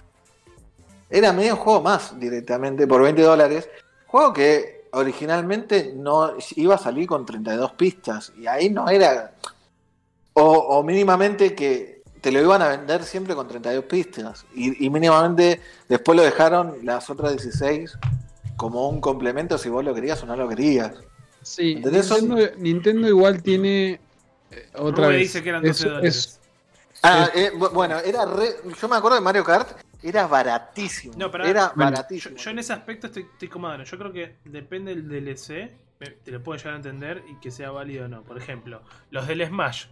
Era 1.10 1.32
medio 1.32 1.56
juego 1.56 1.82
más 1.82 2.20
directamente 2.20 2.86
por 2.86 3.02
20 3.02 3.22
dólares. 3.22 3.70
Juego 4.08 4.34
que 4.34 4.90
originalmente 4.92 5.94
no 5.96 6.34
iba 6.58 6.76
a 6.76 6.78
salir 6.78 7.08
con 7.08 7.26
32 7.26 7.72
pistas. 7.74 8.34
Y 8.38 8.46
ahí 8.46 8.70
no 8.70 8.90
era. 8.90 9.32
O, 10.34 10.44
o 10.44 10.84
mínimamente 10.84 11.56
que 11.56 12.02
te 12.22 12.30
lo 12.32 12.42
iban 12.42 12.62
a 12.62 12.68
vender 12.68 13.04
siempre 13.06 13.34
con 13.36 13.48
32 13.48 13.86
pistas. 13.86 14.46
Y, 14.54 14.86
y 14.86 14.90
mínimamente 14.90 15.62
después 15.88 16.18
lo 16.18 16.24
dejaron 16.24 16.80
las 16.84 17.10
otras 17.10 17.32
16 17.38 17.98
como 18.60 18.90
un 18.90 19.00
complemento 19.00 19.58
si 19.58 19.70
vos 19.70 19.84
lo 19.86 19.96
querías 19.96 20.22
o 20.22 20.26
no 20.26 20.36
lo 20.36 20.48
querías. 20.50 20.94
Sí, 21.42 21.76
Nintendo, 21.76 22.36
Nintendo 22.58 23.08
igual 23.08 23.42
tiene 23.42 24.02
eh, 24.52 24.70
otra 24.76 25.06
Rube 25.06 25.16
vez. 25.16 25.20
dice 25.28 25.42
que 25.42 25.50
eran 25.50 25.66
es, 25.66 25.78
12 25.80 25.90
dólares. 25.90 26.16
es- 26.18 26.40
Ah, 27.02 27.30
eh, 27.34 27.52
bu- 27.56 27.72
bueno, 27.72 27.98
era 28.00 28.26
re- 28.26 28.58
yo 28.78 28.90
me 28.90 28.98
acuerdo 28.98 29.16
de 29.16 29.22
Mario 29.22 29.46
Kart, 29.46 29.70
era 30.04 30.28
baratísimo. 30.28 31.14
No, 31.18 31.32
pero 31.32 31.46
era 31.46 31.72
bueno, 31.74 31.92
baratísimo. 31.92 32.36
yo 32.36 32.50
en 32.52 32.60
ese 32.60 32.74
aspecto 32.74 33.08
estoy, 33.08 33.26
estoy. 33.40 33.48
Yo 33.86 33.98
creo 33.98 34.12
que 34.12 34.36
depende 34.44 34.94
del 34.94 35.08
DLC, 35.08 35.72
te 36.26 36.32
lo 36.32 36.44
puedo 36.44 36.58
llegar 36.58 36.74
a 36.74 36.78
entender 36.78 37.24
y 37.32 37.40
que 37.40 37.52
sea 37.52 37.72
válido 37.72 38.04
o 38.04 38.08
no. 38.10 38.24
Por 38.24 38.38
ejemplo, 38.38 38.82
los 39.12 39.28
del 39.28 39.46
Smash, 39.48 39.86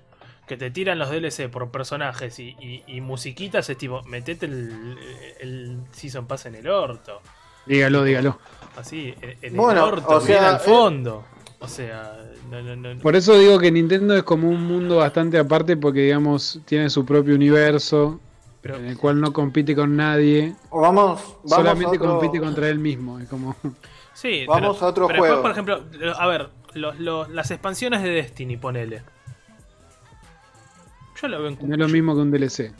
que 0.47 0.57
te 0.57 0.69
tiran 0.69 0.99
los 0.99 1.09
DLC 1.09 1.47
por 1.49 1.71
personajes 1.71 2.39
y, 2.39 2.57
y- 2.59 2.83
y 2.87 2.99
musiquitas, 2.99 3.69
es 3.69 3.77
tipo, 3.77 4.03
metete 4.03 4.45
el, 4.47 4.97
el 5.39 5.79
Season 5.93 6.27
Pass 6.27 6.47
en 6.47 6.55
el 6.55 6.67
orto. 6.67 7.21
Dígalo, 7.67 8.03
dígalo. 8.03 8.39
Así, 8.75 9.13
en, 9.41 9.55
Bueno, 9.55 9.87
el 9.87 9.93
orto, 9.93 10.07
o 10.07 10.19
bien 10.21 10.39
sea, 10.39 10.49
al 10.49 10.59
fondo. 10.59 11.25
O 11.59 11.67
sea, 11.67 12.17
no, 12.51 12.61
no, 12.61 12.75
no. 12.75 12.99
Por 13.01 13.15
eso 13.15 13.37
digo 13.37 13.57
que 13.59 13.71
Nintendo 13.71 14.15
es 14.15 14.23
como 14.23 14.49
un 14.49 14.63
mundo 14.63 14.97
bastante 14.97 15.39
aparte 15.39 15.75
porque, 15.77 16.01
digamos, 16.01 16.61
tiene 16.65 16.89
su 16.89 17.03
propio 17.03 17.33
universo 17.35 18.19
Pero, 18.61 18.75
en 18.77 18.85
el 18.85 18.97
cual 18.97 19.19
no 19.19 19.33
compite 19.33 19.75
con 19.75 19.95
nadie, 19.95 20.55
O 20.69 20.81
Vamos, 20.81 21.19
vamos 21.21 21.39
solamente 21.49 21.97
a 21.97 21.99
otro- 21.99 22.19
compite 22.19 22.39
contra 22.39 22.69
él 22.69 22.77
mismo. 22.79 23.19
Es 23.19 23.27
como... 23.27 23.55
sí, 24.13 24.45
Vamos 24.47 24.77
pero- 24.77 24.85
a 24.85 24.89
otro 24.89 25.07
pero 25.07 25.19
juego. 25.19 25.35
Después, 25.37 25.41
por 25.41 25.51
ejemplo, 25.51 26.05
lo- 26.05 26.15
a 26.21 26.27
ver, 26.27 26.49
los- 26.75 26.99
los- 26.99 27.29
las 27.29 27.49
expansiones 27.49 28.03
de 28.03 28.09
Destiny, 28.09 28.57
ponele. 28.57 29.01
Yo 31.19 31.27
lo 31.27 31.39
veo 31.41 31.47
en 31.49 31.57
No 31.67 31.73
es 31.73 31.79
lo 31.79 31.87
mismo 31.87 32.13
que 32.13 32.21
un 32.21 32.29
DLC. 32.31 32.71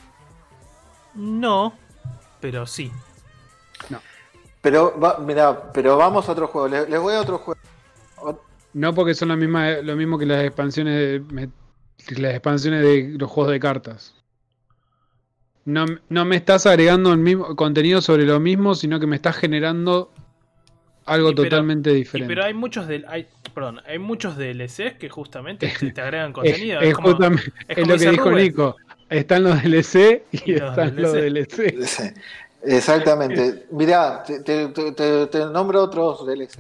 No, 1.16 1.74
pero 2.40 2.68
sí. 2.68 2.92
Pero, 4.70 5.00
va, 5.00 5.18
mirá, 5.20 5.72
pero 5.72 5.96
vamos 5.96 6.28
a 6.28 6.34
otro 6.34 6.48
juego. 6.48 6.68
Les, 6.68 6.90
les 6.90 7.00
voy 7.00 7.14
a 7.14 7.22
otro 7.22 7.38
juego. 7.38 7.58
No 8.74 8.94
porque 8.94 9.14
son 9.16 9.30
la 9.30 9.38
misma, 9.38 9.70
lo 9.82 9.96
mismo 9.96 10.18
que 10.20 10.26
las 10.26 10.44
expansiones 10.44 11.22
de, 11.34 11.50
las 12.18 12.32
expansiones 12.34 12.82
de 12.84 13.16
los 13.18 13.30
juegos 13.32 13.54
de 13.54 13.62
cartas. 13.62 14.14
No, 15.64 15.86
no 16.10 16.26
me 16.26 16.36
estás 16.36 16.66
agregando 16.66 17.14
el 17.14 17.20
mismo 17.20 17.56
contenido 17.56 18.02
sobre 18.02 18.26
lo 18.26 18.42
mismo, 18.42 18.76
sino 18.76 19.00
que 19.00 19.08
me 19.08 19.16
estás 19.16 19.38
generando 19.38 20.12
algo 21.06 21.30
Y 21.32 21.36
pero- 21.36 21.50
totalmente 21.50 21.92
Y- 21.92 21.96
diferente. 21.96 22.34
pero 22.34 22.46
hay 22.46 22.54
muchos 22.54 22.88
del, 22.88 23.06
hay, 23.08 23.26
perdón, 23.54 23.80
hay 23.88 24.00
muchos 24.00 24.36
DLCs 24.38 24.96
que 25.00 25.08
justamente 25.10 25.74
te, 25.80 25.92
te 25.92 26.02
agregan 26.02 26.34
contenido. 26.34 26.82
es 26.82 26.90
Es, 26.90 26.94
como- 26.96 27.08
justamente- 27.10 27.44
es 27.44 27.54
es 27.70 27.76
como 27.78 27.94
lo 27.94 27.98
que 28.00 28.10
dijo 28.12 28.30
Rubén. 28.32 28.44
Nico. 28.44 28.76
Están 29.10 29.44
los 29.44 29.64
DLC 29.64 30.24
y, 30.34 30.52
Y 30.52 30.56
los 30.58 30.70
están 30.72 30.96
los 31.02 31.14
DLC. 31.14 32.14
Exactamente. 32.68 33.66
Mirá, 33.72 34.24
te, 34.24 34.40
te- 34.42 34.68
te- 34.70 34.92
te- 34.92 35.28
te 35.28 35.46
nombro 35.46 35.84
otros 35.84 36.26
DLC. 36.26 36.52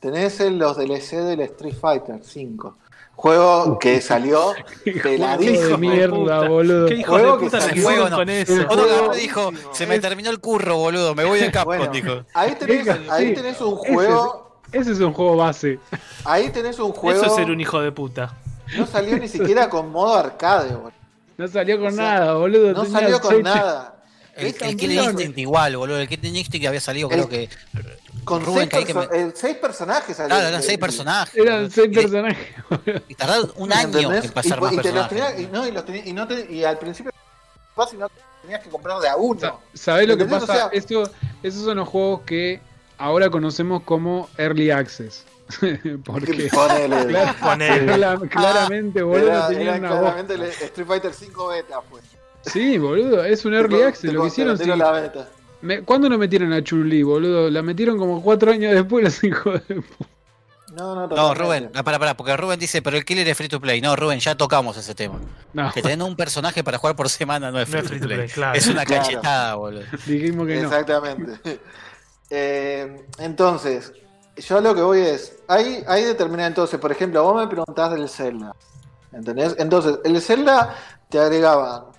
Tenés 0.00 0.40
los 0.40 0.76
DLC 0.78 1.16
del 1.16 1.40
Street 1.40 1.74
Fighter 1.78 2.20
5. 2.22 2.76
Juego 3.16 3.78
que 3.78 4.00
salió 4.00 4.54
Hijo 4.86 5.08
de 5.10 5.76
mierda, 5.76 6.14
puta. 6.16 6.48
boludo. 6.48 6.86
¿Qué 6.86 6.94
hijos 6.94 7.10
Juego 7.20 7.32
de 7.36 7.38
que 7.38 7.44
puta 7.50 7.60
salió- 7.60 7.82
fueron 7.82 8.00
Juego 8.04 8.10
no. 8.10 8.16
con 8.16 8.28
eso? 8.30 8.66
Otro 8.70 9.12
dijo, 9.14 9.50
se 9.72 9.86
me 9.86 9.98
terminó 10.00 10.30
el 10.30 10.40
curro, 10.40 10.78
boludo, 10.78 11.14
me 11.14 11.24
voy 11.24 11.38
de 11.40 11.50
Capcom, 11.52 11.76
Bueno, 11.76 11.92
dijo. 11.92 12.24
ahí 12.32 12.54
tenés, 12.54 12.88
ahí 13.10 13.34
tenés 13.34 13.60
un 13.60 13.78
Ese 13.78 13.92
juego. 13.94 14.50
Ese 14.72 14.92
es 14.92 15.00
un 15.00 15.12
juego 15.12 15.36
base. 15.36 15.78
Ahí 16.24 16.48
tenés 16.48 16.78
un 16.78 16.92
juego. 16.92 17.18
Eso 17.20 17.26
es 17.28 17.34
ser 17.34 17.50
un 17.50 17.60
hijo 17.60 17.80
de 17.80 17.92
puta. 17.92 18.32
No 18.78 18.86
salió 18.86 19.18
ni 19.18 19.28
siquiera 19.28 19.68
con 19.68 19.90
modo 19.90 20.14
arcade, 20.14 20.74
boludo. 20.74 20.92
No 21.36 21.48
salió 21.48 21.76
con 21.78 21.88
O 21.88 21.90
sea, 21.90 22.04
nada, 22.20 22.34
boludo. 22.34 22.72
No 22.72 22.84
salió 22.86 23.20
con 23.20 23.42
nada. 23.42 23.96
El, 24.40 24.54
el 24.70 24.76
Killer. 24.76 25.04
Instinct 25.04 25.38
igual, 25.38 25.76
boludo. 25.76 25.98
El 25.98 26.08
Killer 26.08 26.34
Instinct 26.36 26.66
había 26.66 26.80
salido, 26.80 27.08
creo 27.08 27.24
El- 27.24 27.28
que. 27.28 27.48
Con 28.24 28.44
Rubén, 28.44 28.68
seis, 28.70 28.84
que 28.86 28.92
que 28.94 29.00
eh, 29.18 29.32
seis 29.34 29.56
personajes. 29.56 30.16
salió. 30.16 30.28
Claro, 30.28 30.48
eran 30.48 30.62
seis 30.62 30.78
personajes. 30.78 31.34
Eran 31.36 31.54
boludo. 31.56 31.70
seis 31.70 31.88
Y 31.90 31.94
personajes. 31.94 32.46
Y 33.08 33.14
tardaron 33.14 33.52
un 33.56 33.72
año 33.72 33.86
¿Entendés? 33.98 34.24
en 34.26 34.30
pasar 34.32 34.58
y, 34.58 34.60
más 34.60 34.72
y 34.72 34.76
te 34.76 34.92
los 34.92 35.08
personajes. 35.08 35.34
tenías- 35.36 35.48
y, 35.50 35.52
no, 35.52 35.66
y, 35.66 35.70
los 35.72 35.84
tenías- 35.84 36.06
y 36.06 36.12
no 36.12 36.28
te- 36.28 36.52
y 36.52 36.64
al 36.64 36.78
principio 36.78 37.12
fácil 37.74 37.98
no 37.98 38.08
tenías 38.42 38.60
que 38.62 38.68
comprar 38.68 39.00
de 39.00 39.08
a 39.08 39.16
uno. 39.16 39.40
Sa- 39.40 39.54
¿Sabés 39.74 40.06
lo 40.08 40.16
que 40.18 40.26
pasa? 40.26 40.44
O 40.44 40.46
sea- 40.46 40.68
Esto- 40.72 41.10
esos 41.42 41.64
son 41.64 41.78
los 41.78 41.88
juegos 41.88 42.20
que 42.26 42.60
ahora 42.98 43.30
conocemos 43.30 43.82
como 43.84 44.28
Early 44.36 44.70
Access. 44.70 45.24
Porque 46.04 46.48
Ponele. 46.52 47.06
Claro, 47.08 47.34
Ponele. 47.40 47.86
clara- 47.94 48.20
claramente, 48.28 49.02
boludo, 49.02 49.26
Era, 49.28 49.48
era 49.48 49.74
una 49.76 49.90
voz. 49.90 49.98
claramente 50.00 50.34
el 50.34 50.42
Street 50.42 50.86
Fighter 50.86 51.12
5 51.14 51.48
beta, 51.48 51.80
pues. 51.90 52.04
Sí, 52.42 52.78
boludo, 52.78 53.24
es 53.24 53.44
un 53.44 53.54
Early 53.54 53.82
Access. 53.82 54.12
Lo 54.12 54.22
que 54.22 54.28
hicieron. 54.28 54.56
sí. 54.58 54.64
la 54.64 54.90
beta. 54.92 55.28
Me- 55.62 55.82
¿Cuándo 55.82 56.08
no 56.08 56.16
metieron 56.16 56.52
a 56.54 56.62
Chun-Li, 56.64 57.02
boludo? 57.02 57.50
La 57.50 57.60
metieron 57.62 57.98
como 57.98 58.22
cuatro 58.22 58.50
años 58.52 58.72
después, 58.74 59.04
los 59.04 59.24
hijos 59.24 59.60
de. 59.68 59.82
No, 60.72 60.94
no, 60.94 61.06
No. 61.08 61.34
Rubén, 61.34 61.70
ah, 61.74 61.82
pará, 61.82 61.98
pará, 61.98 62.16
porque 62.16 62.36
Rubén 62.36 62.58
dice, 62.60 62.80
pero 62.80 62.96
el 62.96 63.04
Killer 63.04 63.26
es 63.28 63.36
free 63.36 63.48
to 63.48 63.60
play. 63.60 63.80
No, 63.80 63.96
Rubén, 63.96 64.20
ya 64.20 64.36
tocamos 64.36 64.76
ese 64.76 64.94
tema. 64.94 65.18
No, 65.52 65.70
Que 65.72 65.82
tener 65.82 66.00
un 66.06 66.14
personaje 66.16 66.62
para 66.62 66.78
jugar 66.78 66.94
por 66.96 67.08
semana 67.08 67.50
no 67.50 67.58
es 67.60 67.68
No 67.68 67.72
free, 67.72 67.80
es 67.80 67.84
to, 67.84 67.88
free 67.90 68.00
to 68.00 68.06
play. 68.06 68.16
play, 68.18 68.28
claro. 68.30 68.56
Es 68.56 68.66
una 68.68 68.84
Claro. 68.84 69.02
cachetada, 69.02 69.54
boludo. 69.56 69.82
dijimos 70.06 70.46
que 70.46 70.56
no. 70.56 70.68
Exactamente. 70.68 71.60
Eh, 72.32 73.04
entonces, 73.18 73.92
yo 74.36 74.60
lo 74.60 74.72
que 74.72 74.82
voy 74.82 75.00
es. 75.00 75.36
Hay, 75.48 75.82
hay 75.88 76.04
determinada. 76.04 76.46
Entonces, 76.46 76.78
por 76.78 76.92
ejemplo, 76.92 77.22
vos 77.24 77.34
me 77.42 77.48
preguntás 77.48 77.90
del 77.92 78.08
Zelda. 78.08 78.54
¿Entendés? 79.12 79.56
Entonces, 79.58 79.98
el 80.04 80.20
Zelda 80.22 80.76
te 81.08 81.18
agregaba 81.18 81.89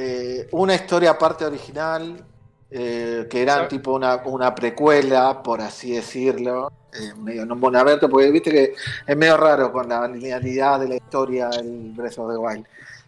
eh, 0.00 0.48
una 0.52 0.74
historia 0.74 1.10
aparte 1.12 1.44
original. 1.44 2.24
eh, 2.72 3.26
que 3.28 3.44
¿Sabe? 3.44 3.66
tipo 3.68 3.92
una, 3.94 4.16
una 4.24 4.54
precuela, 4.54 5.42
por 5.42 5.60
así 5.60 5.92
decirlo. 5.96 6.70
eh, 6.92 7.14
medio 7.16 7.44
no 7.46 7.54
mundo 7.56 7.78
abierto, 7.78 8.08
porque 8.08 8.30
viste 8.30 8.50
que 8.50 8.74
es 9.06 9.16
medio 9.16 9.36
raro 9.36 9.72
con 9.72 9.88
la 9.88 10.06
linealidad 10.08 10.78
de 10.80 10.88
la 10.88 10.94
historia 10.96 11.50
el 11.50 11.92
Breath 11.92 12.18
of 12.18 12.30
the 12.32 12.36
Wild. 12.38 12.66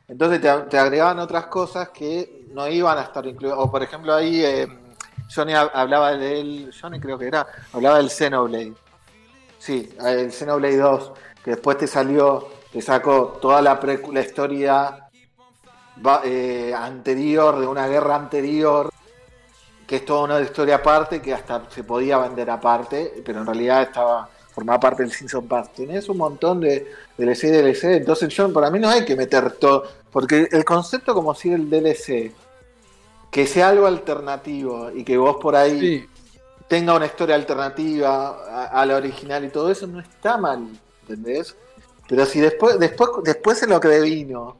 Entonces 0.09 0.40
te, 0.40 0.48
te 0.69 0.78
agregaban 0.78 1.19
otras 1.20 1.47
cosas 1.47 1.89
que 1.90 2.47
no 2.52 2.66
iban 2.69 2.98
a 2.98 3.02
estar 3.02 3.24
incluidas. 3.27 3.59
O 3.60 3.70
por 3.70 3.82
ejemplo 3.82 4.12
ahí 4.14 4.44
eh, 4.44 4.69
Johnny 5.35 5.52
hab- 5.52 5.70
hablaba 5.74 6.12
del. 6.16 6.73
Johnny 6.78 6.98
creo 7.01 7.16
que 7.19 7.27
era. 7.28 7.47
Hablaba 7.73 7.97
del 7.98 8.10
Xenoblade. 8.10 8.73
Sí, 9.59 9.89
el 10.05 10.31
Xenoblade 10.32 10.77
2. 10.77 11.12
Que 11.44 11.51
después 11.52 11.78
te 11.78 11.86
salió. 11.86 12.48
Te 12.73 12.81
sacó 12.82 13.39
toda 13.40 13.60
la, 13.62 13.78
precu- 13.81 14.12
la 14.12 14.20
historia 14.23 15.02
eh, 16.24 16.73
anterior, 16.77 17.59
de 17.59 17.66
una 17.66 17.89
guerra 17.89 18.16
anterior. 18.16 18.90
Que 19.86 19.97
es 19.97 20.05
toda 20.05 20.24
una 20.24 20.40
historia 20.40 20.77
aparte 20.77 21.20
que 21.20 21.35
hasta 21.35 21.69
se 21.70 21.85
podía 21.85 22.19
vender 22.19 22.51
aparte. 22.51 23.23
Pero 23.24 23.40
en 23.40 23.47
realidad 23.47 23.82
estaba. 23.82 24.28
Formaba 24.52 24.81
parte 24.81 25.02
del 25.02 25.12
Season 25.12 25.48
Pass. 25.48 25.73
Tenés 25.73 26.09
un 26.10 26.19
montón 26.19 26.60
de 26.60 26.93
DLC, 27.16 27.44
DLC. 27.48 27.85
Entonces, 27.97 28.28
yo, 28.35 28.52
para 28.52 28.70
mí 28.70 28.78
no 28.78 28.89
hay 28.90 29.05
que 29.05 29.16
meter 29.16 29.52
todo. 29.52 29.85
Porque 30.10 30.47
el 30.51 30.64
concepto 30.64 31.14
como 31.14 31.35
si 31.35 31.52
el 31.52 31.70
DLC. 31.70 32.32
Que 33.31 33.47
sea 33.47 33.70
algo 33.70 33.86
alternativo 33.86 34.90
y 34.94 35.05
que 35.05 35.16
vos 35.16 35.36
por 35.40 35.56
ahí 35.56 35.81
Sí, 35.81 36.06
tenga 36.73 36.94
una 36.94 37.05
historia 37.05 37.35
alternativa 37.35 38.28
a, 38.47 38.81
a 38.81 38.86
la 38.86 38.97
original 38.97 39.44
y 39.44 39.48
todo 39.48 39.70
eso 39.70 39.86
no 39.86 40.01
está 40.01 40.39
mal, 40.39 40.69
¿entendés? 41.02 41.55
Pero 42.09 42.24
si 42.24 42.40
después, 42.40 42.78
después, 42.78 43.10
después 43.24 43.62
en 43.62 43.70
lo 43.70 43.81
que 43.81 43.89
devino, 43.89 44.56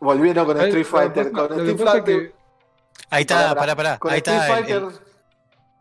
volviendo 0.00 0.44
con. 0.46 0.60
Street 0.60 0.86
Fighter, 0.86 1.32
con 1.32 1.52
Street 1.60 1.78
Fighter, 1.78 2.34
Ahí 3.10 3.22
está, 3.22 3.54
pará, 3.54 3.74
pará. 3.76 3.98
Ahí 4.02 4.18
está, 4.18 4.54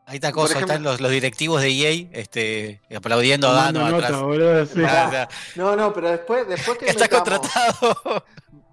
ahí 0.06 0.16
está 0.16 0.32
cosa, 0.32 0.54
ejemplo- 0.54 0.74
están 0.74 0.84
los, 0.84 1.02
los 1.02 1.12
directivos 1.12 1.62
de 1.62 1.70
EA 1.70 2.08
este, 2.14 2.82
aplaudiendo 2.96 3.50
a 3.50 3.54
Dano 3.54 3.90
nota, 3.90 4.06
atrás. 4.08 4.22
boludo, 4.22 4.66
sí. 4.66 4.82
Ah, 4.88 5.06
o 5.08 5.12
sea, 5.12 5.30
no, 5.56 5.76
no, 5.76 5.94
pero 5.94 6.12
después, 6.12 6.48
después 6.48 6.78
que 6.78 6.86
está 6.90 7.06
metamos- 7.08 7.40
contratado. 7.42 8.24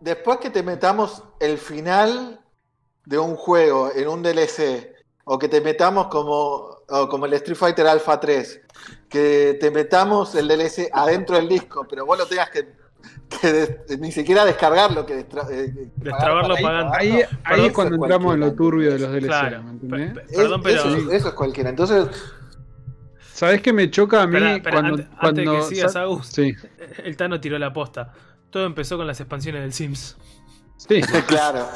después 0.01 0.39
que 0.39 0.51
te 0.51 0.63
metamos 0.63 1.23
el 1.41 1.59
final 1.59 2.41
de 3.05 3.19
un 3.19 3.35
juego 3.37 3.91
en 3.95 4.07
un 4.09 4.23
DLC, 4.23 4.93
o 5.25 5.39
que 5.39 5.49
te 5.49 5.61
metamos 5.61 6.07
como, 6.07 6.79
o 6.89 7.09
como 7.09 7.27
el 7.27 7.33
Street 7.35 7.57
Fighter 7.59 7.87
Alpha 7.87 8.21
3, 8.21 8.61
que 9.09 9.57
te 9.61 9.71
metamos 9.71 10.35
el 10.37 10.47
DLC 10.47 10.89
adentro 10.93 11.37
del 11.37 11.49
disco, 11.49 11.87
pero 11.89 12.07
vos 12.07 12.17
lo 12.17 12.27
tengas 12.27 12.51
que, 12.51 12.69
que 13.41 13.53
des- 13.53 13.99
ni 14.01 14.13
siquiera 14.13 14.45
descargarlo, 14.45 15.05
que 15.07 15.15
destra- 15.17 15.47
eh, 15.51 15.91
Destrabarlo 15.97 16.55
pagando. 16.63 16.93
Ahí, 16.95 17.21
es 17.21 17.73
cuando 17.73 17.97
es 17.97 18.03
entramos 18.03 18.35
en 18.35 18.41
lo 18.41 18.53
turbio 18.55 18.93
de 18.93 18.99
los. 18.99 19.11
DLC, 19.13 19.27
Claro. 19.27 19.63
¿me 19.63 19.71
entendés? 19.71 20.17
Es- 20.31 20.51
pero. 20.63 20.81
eso, 20.81 21.11
eso 21.13 21.29
es 21.29 21.35
cualquiera. 21.35 21.71
Entonces, 21.71 22.07
¿Sabés 23.33 23.61
qué 23.63 23.73
me 23.73 23.91
choca 23.91 24.23
a 24.23 24.27
mí 24.29 24.39
cuando, 24.63 24.79
antes, 24.79 25.07
antes 25.07 25.19
cuando 25.21 25.41
de 25.41 25.59
que 25.59 25.63
sigas, 25.65 25.93
sa- 25.93 26.03
Agus, 26.03 26.29
Sí, 26.29 26.55
el 27.03 27.17
Tano 27.17 27.41
tiró 27.41 27.59
la 27.59 27.73
posta. 27.73 28.13
Todo 28.51 28.65
empezó 28.67 28.97
con 28.97 29.09
las 29.09 29.19
expansiones 29.21 29.63
del 29.63 29.73
Sims. 29.73 30.17
sí, 30.77 31.01
claro, 31.27 31.67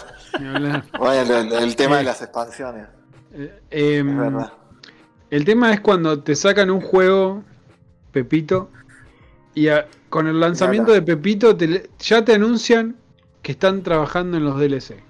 bueno, 0.98 1.36
el, 1.36 1.52
el 1.52 1.74
tema 1.76 1.96
Eh, 1.96 1.98
de 1.98 2.05
las 2.05 2.22
expansiones, 2.22 2.86
Eh, 3.32 3.60
es 3.70 3.98
em, 4.00 4.16
verdad. 4.18 4.52
El 5.30 5.44
tema 5.44 5.72
es 5.72 5.80
cuando 5.80 6.22
te 6.22 6.36
sacan 6.36 6.70
un 6.70 6.80
juego, 6.80 7.42
Pepito, 8.12 8.70
y 9.55 9.66
a- 9.68 9.86
con 10.09 10.26
el 10.26 10.40
lanzamiento 10.40 10.93
de 10.93 11.02
Pepito 11.02 11.56
te 11.56 11.90
ya 11.98 12.24
te 12.24 12.35
anuncian 12.35 12.97
que 13.43 13.52
están 13.52 13.82
trabajando 13.82 14.36
en 14.36 14.44
los 14.44 14.59
DLC. 14.59 15.02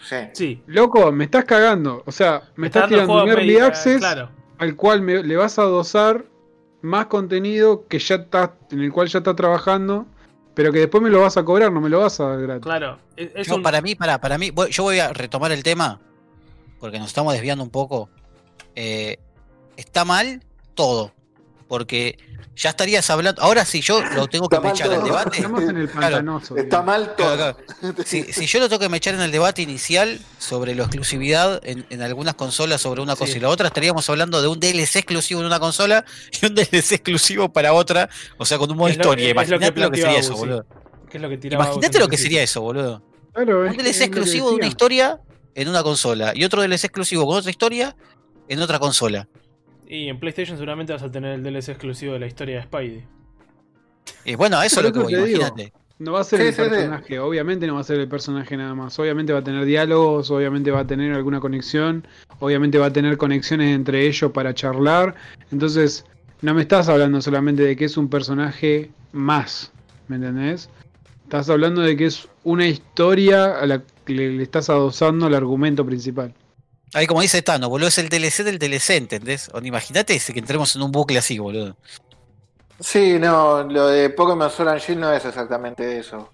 Sí. 0.00 0.16
Sí. 0.32 0.62
Loco, 0.66 1.10
me 1.12 1.24
estás 1.24 1.44
cagando. 1.44 2.02
O 2.06 2.12
sea, 2.12 2.42
me 2.56 2.68
Está 2.68 2.80
estás 2.80 2.90
tirando 2.90 3.22
un 3.24 3.28
early 3.28 3.58
access 3.58 3.98
Claro. 3.98 4.30
al 4.58 4.76
cual 4.76 5.02
me- 5.02 5.22
le 5.24 5.36
vas 5.36 5.58
a 5.58 5.62
dosar 5.62 6.24
más 6.82 7.06
contenido 7.06 7.86
que 7.88 7.98
ya 7.98 8.16
está, 8.16 8.54
en 8.70 8.80
el 8.80 8.92
cual 8.92 9.08
ya 9.08 9.18
está 9.18 9.34
trabajando 9.34 10.06
pero 10.54 10.72
que 10.72 10.80
después 10.80 11.00
me 11.00 11.08
lo 11.10 11.20
vas 11.20 11.36
a 11.36 11.44
cobrar, 11.44 11.70
no 11.72 11.80
me 11.80 11.88
lo 11.88 12.00
vas 12.00 12.18
a 12.18 12.30
dar 12.30 12.40
gratis. 12.40 12.62
Claro, 12.64 12.98
es, 13.16 13.30
es 13.36 13.46
Yo, 13.46 13.54
un- 13.56 13.62
para 13.62 13.80
mí, 13.80 13.94
para, 13.94 14.20
para 14.20 14.38
mí, 14.38 14.50
voy- 14.50 14.70
yo 14.72 14.82
voy 14.82 14.98
a 14.98 15.12
retomar 15.12 15.52
el 15.52 15.62
tema, 15.62 16.00
porque 16.80 16.98
nos 16.98 17.06
estamos 17.06 17.32
desviando 17.32 17.62
un 17.62 17.70
poco. 17.70 18.08
Eh, 18.74 19.18
está 19.76 20.04
mal 20.04 20.42
todo, 20.74 21.12
porque 21.68 22.18
ya 22.56 22.70
estarías 22.70 23.08
hablando. 23.10 23.40
Ahora, 23.42 23.64
si 23.64 23.80
yo 23.80 24.02
lo 24.02 24.26
tengo 24.26 24.48
que 24.48 24.58
mechar 24.60 24.88
el 24.88 24.96
todo. 24.96 25.04
debate, 25.04 25.36
Estamos 25.38 25.62
en 25.62 25.76
el 25.76 25.88
Claro, 25.90 26.16
pantanoso. 26.16 26.56
Está 26.56 26.82
mal 26.82 27.14
todo. 27.16 27.36
Claro, 27.36 27.56
si, 28.04 28.24
si 28.32 28.46
yo 28.46 28.58
lo 28.60 28.68
tengo 28.68 28.80
que 28.80 28.88
mechar 28.88 29.14
en 29.14 29.20
el 29.20 29.30
debate 29.30 29.62
inicial 29.62 30.18
sobre 30.38 30.74
la 30.74 30.82
exclusividad 30.84 31.60
en, 31.64 31.86
en 31.90 32.02
algunas 32.02 32.34
consolas 32.34 32.80
sobre 32.80 33.00
una 33.02 33.14
cosa 33.16 33.32
Sí. 33.32 33.38
y 33.38 33.40
la 33.40 33.48
otra, 33.48 33.68
estaríamos 33.68 34.08
hablando 34.10 34.40
de 34.42 34.48
un 34.48 34.58
DLC 34.60 34.96
exclusivo 34.96 35.40
en 35.40 35.46
una 35.46 35.60
consola 35.60 36.04
y 36.40 36.46
un 36.46 36.54
DLC 36.54 36.92
exclusivo 36.92 37.52
para 37.52 37.72
otra, 37.72 38.08
o 38.38 38.44
sea, 38.44 38.58
con 38.58 38.70
un 38.70 38.76
modo 38.76 38.88
Es 38.88 38.96
historia. 38.96 39.30
es 39.30 39.34
lo 39.50 39.58
que 39.58 39.66
Imagínate 39.66 39.80
lo 39.80 39.90
que 39.90 40.00
sería 40.00 40.18
eso, 40.18 40.34
boludo. 40.36 40.66
que 41.10 41.16
es 41.18 41.22
lo 41.22 41.28
que 41.28 41.38
tiraba 41.38 41.64
Imagínate 41.64 41.98
lo 41.98 42.08
que 42.08 42.16
sería 42.16 42.42
eso, 42.42 42.60
boludo. 42.60 43.02
Un 43.36 43.76
DLC 43.76 44.00
exclusivo 44.02 44.50
de 44.50 44.56
una 44.56 44.66
historia 44.66 45.20
en 45.54 45.68
una 45.68 45.82
consola 45.82 46.32
y 46.34 46.44
otro 46.44 46.60
DLC 46.62 46.84
exclusivo 46.84 47.26
con 47.26 47.36
otra 47.36 47.50
historia 47.50 47.94
en 48.48 48.60
otra 48.62 48.78
consola. 48.78 49.28
Y 49.88 50.08
en 50.08 50.20
PlayStation 50.20 50.56
seguramente 50.58 50.92
vas 50.92 51.02
a 51.02 51.10
tener 51.10 51.32
el 51.32 51.42
DLC 51.42 51.70
exclusivo 51.70 52.12
de 52.12 52.18
la 52.20 52.26
historia 52.26 52.56
de 52.56 52.62
Spidey. 52.64 53.04
Y 54.24 54.34
bueno, 54.34 54.58
a 54.58 54.66
eso 54.66 54.80
es 54.80 54.86
lo 54.86 54.92
que 54.92 55.00
eso 55.00 55.02
voy, 55.02 55.14
te 55.14 55.24
digo. 55.24 55.40
imagínate. 55.40 55.72
No 55.98 56.12
va 56.12 56.20
a 56.20 56.24
ser 56.24 56.40
Sí, 56.40 56.46
el 56.46 56.54
sí, 56.54 56.62
sí. 56.68 56.68
personaje, 56.68 57.18
obviamente 57.18 57.66
no 57.66 57.74
va 57.74 57.80
a 57.80 57.84
ser 57.84 57.98
el 57.98 58.08
personaje 58.08 58.56
nada 58.56 58.74
más. 58.74 58.98
Obviamente 58.98 59.32
va 59.32 59.40
a 59.40 59.44
tener 59.44 59.64
diálogos, 59.64 60.30
obviamente 60.30 60.70
va 60.70 60.80
a 60.80 60.86
tener 60.86 61.12
alguna 61.12 61.40
conexión, 61.40 62.06
obviamente 62.38 62.78
va 62.78 62.86
a 62.86 62.92
tener 62.92 63.16
conexiones 63.16 63.74
entre 63.74 64.06
ellos 64.06 64.30
para 64.32 64.54
charlar. 64.54 65.14
Entonces, 65.50 66.04
no 66.42 66.54
me 66.54 66.62
estás 66.62 66.88
hablando 66.88 67.20
solamente 67.22 67.62
de 67.64 67.74
que 67.76 67.86
es 67.86 67.96
un 67.96 68.08
personaje 68.08 68.90
más, 69.12 69.72
¿me 70.06 70.16
entendés? 70.16 70.70
Estás 71.24 71.50
hablando 71.50 71.80
de 71.82 71.96
que 71.96 72.06
es 72.06 72.28
una 72.44 72.66
historia 72.66 73.58
a 73.58 73.66
la 73.66 73.82
que 74.04 74.14
le, 74.14 74.32
le 74.32 74.42
estás 74.44 74.70
adosando 74.70 75.26
al 75.26 75.34
argumento 75.34 75.84
principal. 75.84 76.32
Ahí 76.94 77.06
como 77.06 77.20
dice 77.20 77.42
Tano, 77.42 77.68
boludo, 77.68 77.88
es 77.88 77.98
el 77.98 78.08
DLC 78.08 78.44
del 78.44 78.58
DLC, 78.58 78.90
¿entendés? 78.90 79.50
O, 79.52 79.60
imagínate 79.60 80.14
ese 80.14 80.32
que 80.32 80.38
entremos 80.38 80.74
en 80.74 80.82
un 80.82 80.92
bucle 80.92 81.18
así, 81.18 81.38
boludo. 81.38 81.76
Sí, 82.80 83.18
no, 83.18 83.64
lo 83.64 83.88
de 83.88 84.10
Pokémon 84.10 84.50
Sword 84.50 84.68
and 84.68 84.80
Shield 84.80 85.00
no 85.00 85.12
es 85.12 85.24
exactamente 85.24 85.98
eso. 85.98 86.30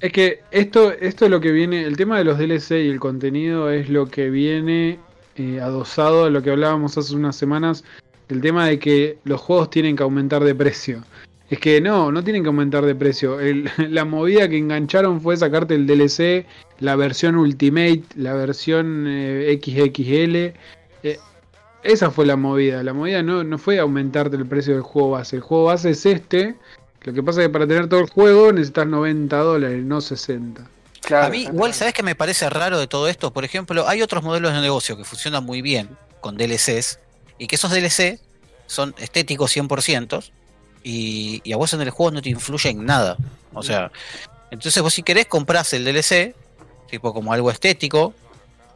Es 0.00 0.12
que 0.12 0.42
esto, 0.52 0.92
esto 0.92 1.24
es 1.24 1.30
lo 1.30 1.40
que 1.40 1.50
viene, 1.50 1.82
el 1.82 1.96
tema 1.96 2.18
de 2.18 2.24
los 2.24 2.38
DLC 2.38 2.70
y 2.72 2.88
el 2.88 3.00
contenido 3.00 3.70
es 3.70 3.88
lo 3.88 4.06
que 4.06 4.30
viene 4.30 5.00
eh, 5.36 5.60
adosado 5.60 6.24
a 6.24 6.30
lo 6.30 6.40
que 6.42 6.50
hablábamos 6.50 6.96
hace 6.96 7.14
unas 7.14 7.34
semanas, 7.34 7.84
el 8.28 8.40
tema 8.40 8.66
de 8.66 8.78
que 8.78 9.18
los 9.24 9.40
juegos 9.40 9.70
tienen 9.70 9.96
que 9.96 10.04
aumentar 10.04 10.44
de 10.44 10.54
precio. 10.54 11.02
Es 11.50 11.58
que 11.58 11.80
no, 11.80 12.12
no 12.12 12.22
tienen 12.22 12.42
que 12.42 12.48
aumentar 12.48 12.84
de 12.84 12.94
precio. 12.94 13.40
El- 13.40 13.70
la 13.88 14.04
movida 14.04 14.48
que 14.48 14.58
engancharon 14.58 15.20
fue 15.20 15.36
sacarte 15.36 15.74
el 15.74 15.86
DLC, 15.86 16.46
la 16.80 16.94
versión 16.96 17.36
Ultimate, 17.36 18.02
la 18.16 18.34
versión 18.34 19.06
eh, 19.08 19.58
XXL. 19.62 20.36
eh, 20.36 21.18
esa 21.82 22.10
fue 22.10 22.26
la 22.26 22.36
movida. 22.36 22.82
La 22.82 22.92
movida 22.92 23.22
no, 23.22 23.44
no 23.44 23.56
fue 23.56 23.78
aumentarte 23.78 24.36
el 24.36 24.46
precio 24.46 24.74
del 24.74 24.82
juego 24.82 25.10
base. 25.12 25.36
El 25.36 25.42
juego 25.42 25.64
base 25.64 25.90
es 25.90 26.04
este. 26.04 26.54
Lo 27.02 27.12
que 27.14 27.22
pasa 27.22 27.40
es 27.40 27.46
que 27.46 27.52
para 27.52 27.66
tener 27.66 27.88
todo 27.88 28.00
el 28.00 28.10
juego 28.10 28.52
necesitas 28.52 28.86
90 28.86 29.36
dólares, 29.38 29.82
no 29.84 30.00
60. 30.00 30.68
Claro, 31.00 31.26
A 31.28 31.30
mí, 31.30 31.44
igual, 31.44 31.72
¿sabes 31.72 31.94
qué 31.94 32.02
me 32.02 32.14
parece 32.16 32.50
raro 32.50 32.78
de 32.78 32.88
todo 32.88 33.08
esto? 33.08 33.32
Por 33.32 33.44
ejemplo, 33.44 33.88
hay 33.88 34.02
otros 34.02 34.22
modelos 34.24 34.52
de 34.52 34.60
negocio 34.60 34.96
que 34.96 35.04
funcionan 35.04 35.44
muy 35.44 35.62
bien 35.62 35.88
con 36.20 36.36
DLCs 36.36 36.98
y 37.38 37.46
que 37.46 37.54
esos 37.54 37.70
DLC 37.70 38.18
son 38.66 38.94
estéticos 38.98 39.56
100% 39.56 40.28
y, 40.82 41.40
y 41.44 41.52
a 41.52 41.56
vos 41.56 41.72
en 41.74 41.80
el 41.82 41.90
juego 41.90 42.10
no 42.12 42.22
te 42.22 42.28
influye 42.30 42.70
en 42.70 42.84
nada. 42.84 43.16
O 43.54 43.62
sea, 43.62 43.90
entonces 44.50 44.82
vos 44.82 44.92
si 44.94 45.02
querés 45.02 45.26
comprás 45.26 45.72
el 45.72 45.84
DLC, 45.84 46.34
tipo 46.90 47.12
como 47.12 47.32
algo 47.32 47.50
estético, 47.50 48.14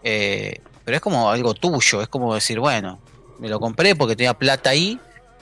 eh, 0.03 0.59
pero 0.85 0.97
es 0.97 1.01
como 1.01 1.31
algo 1.31 1.55
tuyo, 1.55 2.03
es 2.03 2.09
como 2.09 2.35
decir, 2.35 2.59
bueno, 2.59 2.99
me 3.39 3.49
lo 3.49 3.61
compré 3.61 3.95
porque 3.95 4.17
tenía 4.17 4.35
plata 4.35 4.71
ahí 4.71 4.99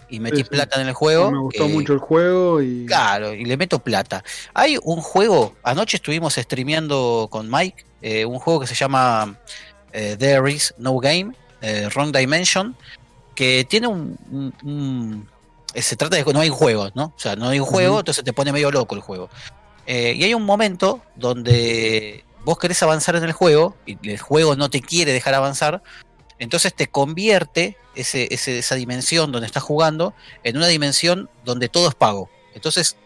y 0.09 0.21
metí 0.21 0.39
Sí, 0.39 0.43
sí. 0.45 0.49
plata 0.51 0.81
en 0.81 0.89
el 0.89 0.93
juego. 0.95 1.31
me 1.31 1.39
gustó 1.39 1.67
que- 1.67 1.73
mucho 1.73 1.93
el 1.95 1.99
juego 2.01 2.61
y 2.63 2.85
Claro, 2.87 3.33
y 3.33 3.45
le 3.45 3.57
meto 3.57 3.79
plata. 3.79 4.23
Hay 4.55 4.77
un 4.83 5.01
juego, 5.01 5.55
anoche 5.63 5.97
estuvimos 5.97 6.35
streameando 6.35 7.29
con 7.31 7.49
Mike, 7.51 7.85
eh, 8.03 8.25
un 8.25 8.39
juego 8.39 8.61
que 8.61 8.67
se 8.67 8.75
llama 8.75 9.37
eh, 9.93 10.17
There 10.19 10.51
Is 10.53 10.75
No 10.79 10.99
Game, 10.99 11.33
eh, 11.63 11.89
Wrong 11.95 12.15
Dimension, 12.17 12.77
que 13.35 13.65
tiene 13.69 13.87
un... 13.89 14.17
un- 14.31 14.55
un- 14.63 15.29
se 15.75 15.97
trata 15.97 16.17
de 16.17 16.25
que 16.25 16.33
no 16.33 16.41
hay 16.41 16.49
juego, 16.49 16.89
¿no? 16.95 17.05
O 17.17 17.19
sea, 17.19 17.37
no 17.37 17.49
hay 17.49 17.61
un 17.61 17.67
juego, 17.67 17.99
entonces 18.01 18.25
te 18.25 18.33
pone 18.33 18.53
medio 18.53 18.71
loco 18.71 18.95
el 18.95 19.01
juego. 19.01 19.29
Eh, 19.87 20.15
y 20.17 20.25
hay 20.25 20.35
un 20.35 20.45
momento 20.45 21.01
donde 21.17 22.25
vos 22.45 22.59
querés 22.59 22.83
avanzar 22.83 23.17
en 23.17 23.25
el 23.25 23.33
juego 23.33 23.77
y 23.87 23.97
el 24.09 24.19
juego 24.19 24.57
no 24.57 24.71
te 24.71 24.81
quiere 24.81 25.13
dejar 25.13 25.35
avanzar, 25.35 25.83
entonces 26.39 26.75
te 26.75 26.87
convierte 26.89 27.77
ese, 27.95 28.33
ese- 28.33 28.59
esa 28.59 28.75
dimensión 28.77 29.31
donde 29.33 29.47
estás 29.47 29.63
jugando 29.63 30.15
en 30.43 30.57
una 30.57 30.69
dimensión 30.69 31.29
donde 31.45 31.69
todo 31.69 31.89
es 31.89 31.95
pago. 31.95 32.31
Entonces, 32.55 32.97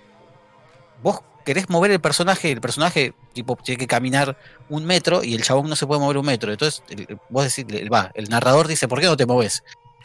vos 1.03 1.21
querés 1.45 1.69
mover 1.69 1.91
el 1.91 2.01
personaje, 2.01 2.53
el 2.53 2.61
personaje 2.61 3.13
tipo 3.33 3.57
tiene 3.57 3.79
que 3.79 3.87
caminar 3.87 4.39
un 4.69 4.85
metro 4.85 5.23
y 5.25 5.35
el 5.35 5.43
chabón 5.43 5.69
no 5.69 5.77
se 5.77 5.87
puede 5.87 6.01
mover 6.01 6.17
un 6.19 6.27
metro. 6.27 6.53
Entonces, 6.53 6.83
el- 6.89 7.19
vos 7.29 7.45
decís, 7.45 7.67
el, 7.79 7.93
va, 7.93 8.11
el 8.15 8.29
narrador 8.29 8.69
dice, 8.69 8.89
¿por 8.89 9.01
qué 9.01 9.07
no 9.07 9.17
te 9.17 9.27
moves? 9.27 9.63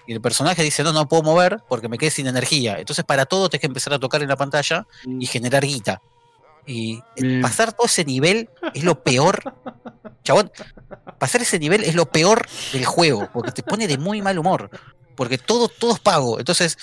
Y 0.10 0.14
el 0.14 0.22
personaje 0.22 0.64
dice, 0.64 0.81
no, 0.81 0.91
no 0.91 1.07
puedo 1.07 1.22
mover 1.22 1.60
porque 1.69 1.88
me 1.88 1.99
quedé 1.99 2.10
sin 2.10 2.26
energía. 2.26 2.80
Entonces, 2.80 3.06
para 3.06 3.27
todo 3.27 3.48
tenés 3.48 3.61
que 3.61 3.68
empezar 3.68 3.94
a 3.94 3.99
tocar 3.99 4.23
en 4.23 4.27
la 4.27 4.36
pantalla 4.36 4.88
y 5.06 5.27
generar 5.27 5.64
guita. 5.64 6.02
Y 6.65 6.99
Bien. 7.15 7.44
pasar 7.44 7.73
todo 7.73 7.86
ese 7.86 8.06
nivel 8.06 8.49
es 8.73 8.84
lo 8.84 9.03
peor. 9.03 9.53
Chabón, 10.23 10.52
pasar 11.19 11.44
ese 11.44 11.60
nivel 11.60 11.84
es 11.84 11.94
lo 11.94 12.07
peor 12.07 12.48
del 12.73 12.86
juego, 12.86 13.30
porque 13.31 13.52
te 13.52 13.61
pone 13.61 13.88
de 13.88 13.99
muy 13.99 14.23
mal 14.23 14.40
humor. 14.40 14.72
Porque 15.15 15.38
todo, 15.38 15.68
todo 15.68 15.94
es 15.94 15.99
pago. 15.99 16.40
Entonces, 16.40 16.80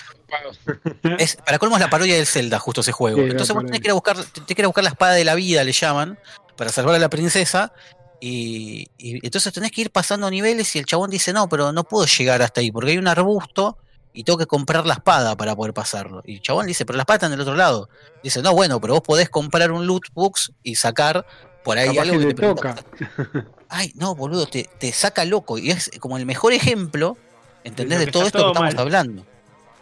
es, 1.19 1.35
para 1.35 1.59
colmo 1.59 1.75
es 1.75 1.83
la 1.83 1.91
parodia 1.91 2.15
del 2.15 2.27
Zelda, 2.27 2.61
justo 2.61 2.83
ese 2.83 2.93
juego. 2.93 3.19
Sí, 3.19 3.31
Entonces 3.31 3.53
vos 3.53 3.67
tenés 3.67 3.81
que 3.81 3.89
ir 3.89 3.91
a 3.91 3.95
buscar, 3.95 4.25
tenés 4.25 4.47
que 4.47 4.63
ir 4.63 4.65
a 4.67 4.69
buscar 4.69 4.85
la 4.85 4.91
espada 4.91 5.15
de 5.15 5.25
la 5.25 5.35
vida, 5.35 5.65
le 5.65 5.73
llaman, 5.73 6.17
para 6.57 6.71
salvar 6.71 6.95
a 6.95 7.01
la 7.01 7.09
princesa. 7.09 7.73
Y, 8.21 8.89
y 8.97 9.25
entonces 9.27 9.53
tenés 9.53 9.71
que 9.73 9.83
ir 9.83 9.91
pasando 9.91 10.31
niveles 10.31 10.75
y 10.75 10.79
el 10.79 10.87
chabón 10.87 11.11
dice, 11.11 11.33
no, 11.33 11.49
pero 11.49 11.73
no 11.73 11.85
puedo 11.85 12.07
llegar 12.07 12.43
hasta 12.43 12.61
ahí, 12.61 12.71
porque 12.71 12.93
hay 12.93 12.99
un 12.99 13.09
arbusto 13.09 13.77
y 14.17 14.25
tengo 14.25 14.39
que 14.39 14.47
comprar 14.47 14.87
la 14.87 14.95
espada 14.95 15.37
para 15.37 15.55
poder 15.55 15.75
pasarlo. 15.75 16.23
Y 16.25 16.37
el 16.37 16.41
chabón 16.41 16.67
dice, 16.67 16.87
pero 16.87 16.97
la 16.97 17.03
espada 17.03 17.17
está 17.17 17.27
en 17.27 17.35
el 17.35 17.41
otro 17.43 17.55
lado. 17.55 17.91
Dice, 18.23 18.41
no, 18.41 18.55
bueno, 18.55 18.81
pero 18.81 18.95
vos 18.95 19.03
podés 19.03 19.29
comprar 19.29 19.71
un 19.71 19.87
loot 19.87 20.05
box 20.15 20.53
y 20.63 20.77
sacar 20.77 21.27
por 21.63 21.77
ahí 21.77 21.89
Capaz 21.89 22.03
algo 22.03 22.19
que 22.21 22.35
te 22.35 22.43
toca. 22.43 22.77
Ay, 23.69 23.93
no, 23.95 24.15
boludo, 24.15 24.47
te, 24.47 24.71
te 24.79 24.91
saca 24.93 25.25
loco. 25.27 25.59
Y 25.59 25.71
es 25.71 25.91
como 26.01 26.17
el 26.17 26.25
mejor 26.25 26.55
ejemplo, 26.55 27.19
¿entendés? 27.63 27.99
De 27.99 28.07
todo 28.07 28.25
esto 28.27 28.39
que 28.39 28.47
estamos 28.47 28.75
mal. 28.75 28.81
hablando. 28.81 29.27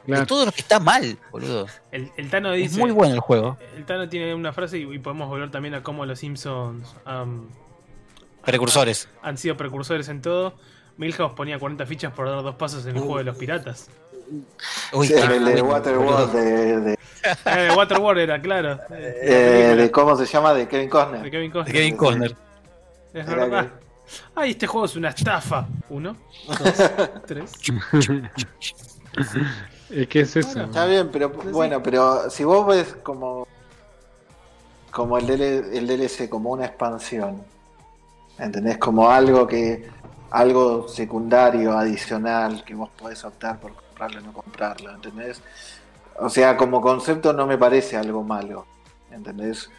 De 0.07 0.27
todo 0.27 0.47
lo 0.47 0.53
que 0.53 0.63
está 0.63 0.81
mal, 0.81 1.17
boludo. 1.31 1.67
El, 1.93 2.11
el 2.17 2.29
Tano 2.29 2.53
Es 2.55 2.71
dice. 2.71 2.81
muy 2.81 2.91
bueno 2.91 3.15
el 3.15 3.21
juego. 3.21 3.57
El 3.77 3.85
Tano 3.85 4.09
tiene 4.09 4.35
una 4.35 4.53
frase 4.53 4.79
y, 4.79 4.83
y 4.93 4.99
podemos 4.99 5.29
volver 5.29 5.51
también 5.53 5.75
a 5.75 5.83
cómo 5.85 6.05
los 6.05 6.19
Simpsons 6.19 6.89
um, 7.07 7.47
Precursores. 8.45 9.09
han 9.23 9.37
sido 9.39 9.57
precursores 9.57 10.09
en 10.09 10.21
todo. 10.23 10.55
Milhouse 10.97 11.33
ponía 11.35 11.59
40 11.59 11.87
fichas 11.87 12.13
por 12.13 12.29
dar 12.29 12.43
dos 12.43 12.55
pasos 12.55 12.85
en 12.87 12.95
el 12.97 13.01
juego 13.03 13.19
de 13.19 13.25
los 13.25 13.37
piratas. 13.37 13.89
Uy, 14.93 15.09
Sí, 15.09 15.15
qué 15.15 15.21
el 15.37 15.45
de 15.45 15.61
Waterworld 15.63 16.33
de, 16.33 16.81
de, 16.81 16.99
Eh, 17.47 17.69
Waterworld 17.77 18.21
era, 18.21 18.41
claro. 18.41 18.75
eh, 18.91 19.19
eh, 19.23 19.75
de- 19.77 19.91
¿cómo 19.91 20.17
se 20.17 20.25
llama? 20.27 20.55
De 20.55 20.69
Kevin 20.69 20.87
de 20.87 20.91
Costner. 20.91 21.31
Kevin 21.31 21.51
De 21.51 21.53
Costner. 21.53 21.75
Kevin 21.75 21.97
Costner. 21.97 22.37
Es 23.13 23.27
Era 23.29 23.35
verdad. 23.47 23.71
Ay, 24.35 24.51
este 24.53 24.67
juego 24.67 24.85
es 24.87 24.97
una 24.97 25.09
estafa. 25.11 25.67
Uno, 25.89 26.17
dos, 26.47 26.91
tres. 27.27 27.53
es 29.91 30.07
que 30.09 30.21
es 30.21 30.37
eso. 30.37 30.63
Está 30.63 30.87
bien, 30.87 31.09
pero 31.13 31.29
bueno, 31.31 31.83
pero 31.83 32.29
si 32.31 32.45
vos 32.45 32.67
ves 32.67 32.97
como 33.03 33.47
como 34.91 35.19
el, 35.19 35.27
DL 35.27 35.43
el 35.77 35.87
DLC 35.87 36.29
como 36.29 36.51
una 36.51 36.67
expansión, 36.67 37.43
¿entendés? 38.39 38.79
Como 38.79 39.11
algo 39.11 39.47
que 39.47 39.89
algo 40.31 40.89
secundario, 40.89 41.77
adicional, 41.79 42.65
que 42.65 42.75
vos 42.75 42.91
podés 42.99 43.25
optar 43.25 43.61
por 43.61 43.73
comprarlo 43.75 44.19
o 44.19 44.23
no 44.23 44.33
comprarlo, 44.33 44.91
¿entendés? 44.93 45.41
O 46.19 46.29
sea, 46.29 46.57
como 46.57 46.81
concepto 46.81 47.33
no 47.33 47.47
me 47.47 47.57
parece 47.59 47.97
algo 47.97 48.23
malo, 48.25 48.67
¿entendés? 49.13 49.71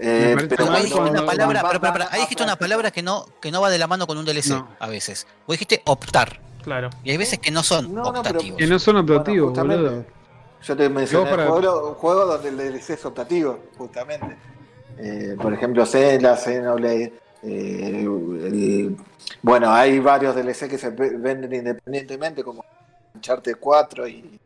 Eh, 0.00 0.36
Pero 0.48 0.70
ahí 0.72 0.82
dijiste 0.84 1.00
una 1.00 1.26
palabra, 1.26 1.62
va- 1.62 1.68
pero, 1.70 1.80
pero, 1.80 1.92
va- 1.92 1.98
pero, 1.98 2.10
ahí 2.12 2.20
dijiste 2.20 2.44
una 2.44 2.54
palabra 2.56 2.92
que 2.92 3.02
no, 3.02 3.26
que 3.40 3.50
no 3.50 3.60
va 3.60 3.68
de 3.68 3.78
la 3.78 3.88
mano 3.88 4.06
con 4.06 4.16
un 4.16 4.24
DLC 4.24 4.50
No. 4.50 4.68
a 4.78 4.86
veces. 4.86 5.26
Vos 5.46 5.54
dijiste 5.54 5.82
optar. 5.86 6.40
Claro. 6.62 6.90
Y 7.02 7.10
hay 7.10 7.16
veces 7.16 7.40
que 7.40 7.50
no 7.50 7.62
son 7.64 7.92
No, 7.92 8.04
no, 8.04 8.22
pero- 8.22 8.36
optativos. 8.38 8.58
Que 8.58 8.66
no 8.68 8.78
son 8.78 8.96
optativos, 8.98 9.52
Bueno, 9.52 9.62
justamente. 9.74 9.82
boludo. 9.90 10.04
Yo 10.62 10.76
te 10.76 10.88
mencioné 10.88 11.24
Yo 11.24 11.30
para- 11.36 11.44
un, 11.46 11.50
juego, 11.62 11.88
un 11.88 11.94
juego 11.94 12.26
donde 12.26 12.48
el 12.48 12.56
DLC 12.56 12.90
es 12.94 13.04
optativo, 13.04 13.58
justamente. 13.76 14.36
Eh, 14.98 15.36
por 15.40 15.52
ejemplo, 15.52 15.84
Zelda, 15.86 16.36
Xenoblade. 16.36 17.12
Eh, 17.42 17.80
el- 18.04 18.96
bueno, 19.42 19.70
hay 19.70 19.98
varios 20.00 20.34
DLC 20.34 20.68
que 20.68 20.78
se 20.78 20.90
ve- 20.90 21.16
venden 21.16 21.52
independientemente, 21.54 22.42
como 22.42 22.64
Uncharted 23.14 23.56
4 23.60 24.08
y, 24.08 24.38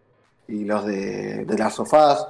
y 0.49 0.65
los 0.65 0.85
de, 0.87 1.45
de 1.45 1.59
las 1.59 1.75
sofás. 1.75 2.27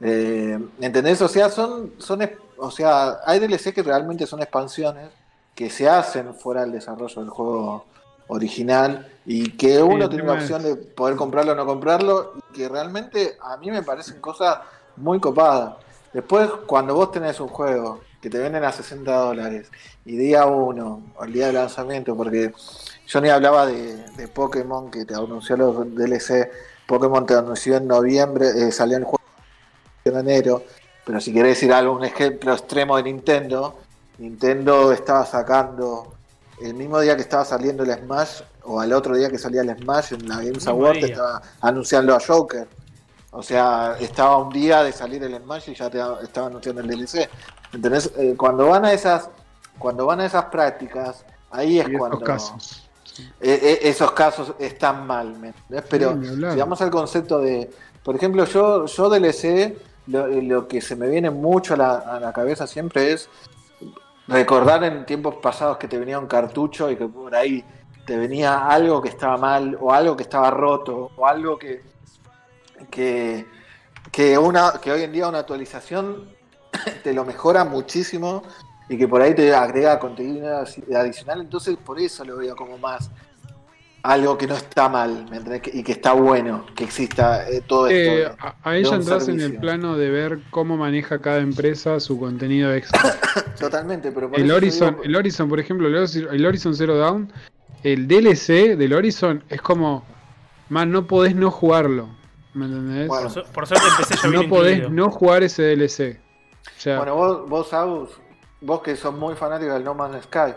Eh, 0.00 0.58
¿Entendés? 0.80 1.20
O 1.22 1.28
sea, 1.28 1.48
son, 1.50 1.92
son, 1.98 2.20
o 2.58 2.70
sea, 2.70 3.18
hay 3.24 3.38
DLC 3.40 3.72
que 3.74 3.82
realmente 3.82 4.26
son 4.26 4.40
expansiones 4.42 5.10
que 5.54 5.70
se 5.70 5.88
hacen 5.88 6.34
fuera 6.34 6.60
del 6.62 6.72
desarrollo 6.72 7.20
del 7.20 7.30
juego 7.30 7.84
original 8.28 9.10
y 9.24 9.52
que 9.52 9.82
uno 9.82 10.08
tiene 10.08 10.24
la 10.24 10.32
opción 10.34 10.62
de 10.62 10.76
poder 10.76 11.16
comprarlo 11.16 11.52
o 11.52 11.54
no 11.54 11.64
comprarlo 11.64 12.32
y 12.50 12.56
que 12.56 12.68
realmente 12.68 13.36
a 13.40 13.56
mí 13.56 13.70
me 13.70 13.82
parecen 13.82 14.20
cosas 14.20 14.58
muy 14.96 15.18
copadas. 15.20 15.76
Después, 16.12 16.50
cuando 16.66 16.94
vos 16.94 17.10
tenés 17.12 17.38
un 17.40 17.48
juego 17.48 18.00
que 18.26 18.30
te 18.30 18.38
venden 18.40 18.64
a 18.64 18.72
60 18.72 19.12
dólares 19.12 19.68
y 20.04 20.16
día 20.16 20.46
uno, 20.46 21.00
o 21.16 21.24
el 21.24 21.32
día 21.32 21.46
de 21.46 21.52
lanzamiento, 21.52 22.16
porque 22.16 22.52
yo 23.06 23.20
ni 23.20 23.28
hablaba 23.28 23.66
de, 23.66 23.98
de 24.16 24.26
Pokémon 24.26 24.90
que 24.90 25.04
te 25.04 25.14
anunció 25.14 25.56
los 25.56 25.94
DLC, 25.94 26.50
Pokémon 26.88 27.24
te 27.24 27.34
anunció 27.34 27.76
en 27.76 27.86
noviembre, 27.86 28.48
eh, 28.48 28.72
salió 28.72 28.96
el 28.96 29.04
juego 29.04 29.20
en 30.06 30.16
enero, 30.18 30.64
pero 31.04 31.20
si 31.20 31.32
querés 31.32 31.50
decir 31.50 31.72
algo, 31.72 31.94
un 31.94 32.04
ejemplo 32.04 32.52
extremo 32.52 32.96
de 32.96 33.04
Nintendo, 33.04 33.78
Nintendo 34.18 34.90
estaba 34.90 35.24
sacando 35.24 36.12
el 36.60 36.74
mismo 36.74 36.98
día 36.98 37.14
que 37.14 37.22
estaba 37.22 37.44
saliendo 37.44 37.84
el 37.84 37.92
Smash, 37.96 38.40
o 38.64 38.80
al 38.80 38.92
otro 38.92 39.14
día 39.16 39.30
que 39.30 39.38
salía 39.38 39.60
el 39.60 39.70
Smash 39.78 40.14
en 40.14 40.28
la 40.28 40.38
Games 40.38 40.66
Award, 40.66 40.98
te 40.98 41.06
estaba 41.12 41.42
anunciando 41.60 42.12
a 42.12 42.18
Joker. 42.18 42.66
O 43.30 43.42
sea, 43.42 43.96
estaba 44.00 44.38
un 44.38 44.50
día 44.50 44.82
de 44.82 44.92
salir 44.92 45.22
el 45.22 45.36
Smash 45.36 45.68
y 45.68 45.74
ya 45.74 45.90
te 45.90 46.00
estaba 46.24 46.46
anunciando 46.46 46.80
el 46.80 46.88
DLC. 46.88 47.28
¿Entendés? 47.76 48.10
Eh, 48.16 48.34
cuando 48.36 48.68
van 48.68 48.84
a 48.86 48.92
esas, 48.92 49.30
cuando 49.78 50.06
van 50.06 50.20
a 50.20 50.26
esas 50.26 50.46
prácticas, 50.46 51.24
ahí 51.50 51.78
es 51.78 51.88
Y 51.88 51.92
cuando 51.96 52.18
casos. 52.20 52.88
eh, 53.40 53.60
eh, 53.62 53.78
esos 53.82 54.12
casos 54.12 54.54
están 54.58 55.06
mal, 55.06 55.38
¿me? 55.38 55.52
Pero 55.82 56.18
Sí, 56.22 56.28
si 56.52 56.58
vamos 56.58 56.80
al 56.80 56.90
concepto 56.90 57.38
de, 57.38 57.70
por 58.02 58.16
ejemplo, 58.16 58.44
yo, 58.46 58.86
yo 58.86 59.08
DLC, 59.10 59.76
lo, 60.06 60.26
lo 60.26 60.66
que 60.68 60.80
se 60.80 60.96
me 60.96 61.08
viene 61.08 61.30
mucho 61.30 61.74
a 61.74 61.76
la, 61.76 61.94
a 61.96 62.20
la 62.20 62.32
cabeza 62.32 62.66
siempre 62.66 63.12
es 63.12 63.28
recordar 64.28 64.82
en 64.84 65.04
tiempos 65.06 65.36
pasados 65.36 65.76
que 65.76 65.86
te 65.88 65.98
venía 65.98 66.18
un 66.18 66.26
cartucho 66.26 66.90
y 66.90 66.96
que 66.96 67.06
por 67.06 67.34
ahí 67.34 67.64
te 68.06 68.16
venía 68.16 68.66
algo 68.66 69.02
que 69.02 69.08
estaba 69.08 69.36
mal 69.36 69.76
o 69.80 69.92
algo 69.92 70.16
que 70.16 70.22
estaba 70.22 70.50
roto 70.50 71.10
o 71.16 71.26
algo 71.26 71.58
que 71.58 71.82
que, 72.90 73.46
que 74.12 74.38
una 74.38 74.74
que 74.80 74.92
hoy 74.92 75.02
en 75.02 75.12
día 75.12 75.28
una 75.28 75.40
actualización 75.40 76.35
te 77.02 77.12
lo 77.12 77.24
mejora 77.24 77.64
muchísimo 77.64 78.42
y 78.88 78.96
que 78.96 79.08
por 79.08 79.20
ahí 79.22 79.34
te 79.34 79.54
agrega 79.54 79.98
contenido 79.98 80.58
adicional 80.58 81.40
entonces 81.40 81.76
por 81.76 81.98
eso 82.00 82.24
lo 82.24 82.36
veo 82.36 82.54
como 82.56 82.78
más 82.78 83.10
algo 84.02 84.38
que 84.38 84.46
no 84.46 84.54
está 84.54 84.88
mal 84.88 85.26
¿me 85.28 85.60
y 85.72 85.82
que 85.82 85.90
está 85.92 86.12
bueno 86.12 86.64
que 86.76 86.84
exista 86.84 87.48
eh, 87.48 87.60
todo 87.66 87.88
Eh, 87.88 88.22
esto 88.22 88.36
a- 88.62 88.70
de 88.72 88.82
ya 88.82 88.88
un 88.90 88.94
entras 88.96 89.28
en 89.28 89.40
el 89.40 89.56
plano 89.56 89.96
de 89.96 90.10
ver 90.10 90.38
cómo 90.50 90.76
maneja 90.76 91.18
cada 91.20 91.38
empresa 91.38 91.98
su 91.98 92.16
contenido 92.18 92.72
extra. 92.72 93.00
totalmente 93.58 94.12
pero 94.12 94.30
por 94.30 94.38
El 94.38 94.46
yo 94.46 94.54
Horizon, 94.56 94.90
digo- 94.90 95.02
el 95.04 95.16
Horizon, 95.16 95.48
por 95.48 95.58
ejemplo, 95.58 95.88
el 95.88 96.46
Horizon, 96.46 96.74
Zero 96.76 96.96
Dawn, 96.96 97.32
el 97.82 98.06
DLC 98.06 98.76
del 98.76 98.92
Horizon 98.94 99.42
es 99.48 99.60
como, 99.60 100.04
man, 100.68 100.92
no 100.92 101.06
podés 101.08 101.34
no 101.34 101.50
jugarlo. 101.50 102.08
¿Me 102.54 102.66
entendés? 102.66 103.08
Bueno, 103.08 103.28
Por, 103.28 103.44
su- 103.44 103.52
por 103.52 103.66
suerte 103.66 103.86
empecé 103.90 104.28
bien 104.28 104.42
no 104.42 104.48
podés 104.48 104.78
incluido. 104.78 105.04
no 105.04 105.10
jugar 105.10 105.42
ese 105.42 105.62
DLC. 105.76 106.20
Sea, 106.76 106.98
bueno 106.98 107.14
vos 107.14 107.48
vos 107.48 107.72
Agus, 107.72 108.10
vos 108.60 108.82
que 108.82 108.96
sos 108.96 109.14
muy 109.14 109.34
fanático 109.34 109.72
del 109.74 109.84
No 109.84 109.94
Man's 109.94 110.24
Sky 110.24 110.52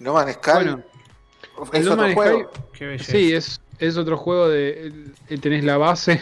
No 0.00 0.12
Man's 0.14 0.34
Sky 0.34 0.50
Bueno, 0.54 0.82
es 1.72 1.80
el 1.80 1.84
No 1.86 1.92
otro 1.92 2.02
Man's 2.04 2.14
juego 2.14 2.50
sí, 2.98 3.32
es, 3.34 3.60
es 3.78 3.96
otro 3.96 4.16
juego 4.16 4.48
de. 4.48 4.92
eh, 5.28 5.38
Tenés 5.38 5.64
la 5.64 5.76
base 5.76 6.20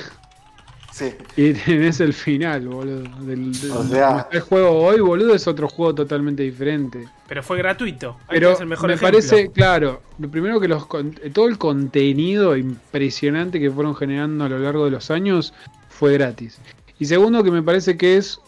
sí 0.93 1.15
y 1.37 1.53
tenés 1.67 2.01
el 2.01 2.13
final, 2.13 2.67
boludo. 2.69 3.03
Del, 3.25 3.53
del- 3.53 3.71
O 3.71 3.85
sea- 3.85 4.07
como 4.09 4.19
está 4.21 4.29
el 4.37 4.41
juego 4.41 4.71
hoy, 4.73 5.01
boludo, 5.01 5.35
es 5.35 5.47
otro 5.47 5.69
juego 5.69 5.95
totalmente 5.95 6.43
diferente. 6.43 7.09
Pero 7.29 7.43
fue 7.43 7.57
gratuito. 7.59 8.17
Pero 8.29 8.49
tenés 8.49 8.61
el 8.61 8.67
mejor 8.67 8.89
me 8.89 8.95
ejemplo. 8.95 9.09
parece, 9.19 9.51
claro, 9.53 10.03
lo 10.19 10.29
primero 10.31 10.61
que 10.61 10.69
los 10.69 10.85
con- 10.87 11.13
todo 11.33 11.47
el 11.49 11.57
contenido 11.59 12.57
impresionante 12.57 13.61
que 13.61 13.71
fueron 13.71 13.95
generando 13.95 14.45
a 14.45 14.49
lo 14.49 14.59
largo 14.59 14.85
de 14.85 14.91
los 14.91 15.11
años 15.11 15.55
fue 15.89 16.13
gratis. 16.15 16.59
Y 16.99 17.07
segundo 17.07 17.43
que 17.45 17.51
me 17.53 17.63
parece 17.63 17.97
que 17.97 18.17
es 18.19 18.39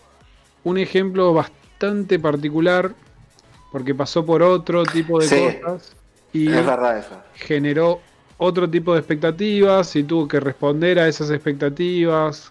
un 0.64 0.78
ejemplo 0.78 1.32
bastante 1.34 2.18
particular 2.18 2.94
porque 3.70 3.94
pasó 3.94 4.24
por 4.24 4.43
otro 4.43 4.84
tipo 4.84 5.20
de 5.20 5.28
Sí. 5.28 5.59
cosas 5.62 5.97
y 6.32 6.52
es 6.52 6.66
verdad 6.66 6.98
eso 6.98 7.22
generó 7.34 8.01
otro 8.39 8.68
tipo 8.68 8.93
de 8.93 9.01
expectativas 9.01 9.94
y 9.97 10.02
tuvo 10.02 10.26
que 10.26 10.40
responder 10.40 10.98
a 10.98 11.09
esas 11.09 11.30
expectativas. 11.30 12.51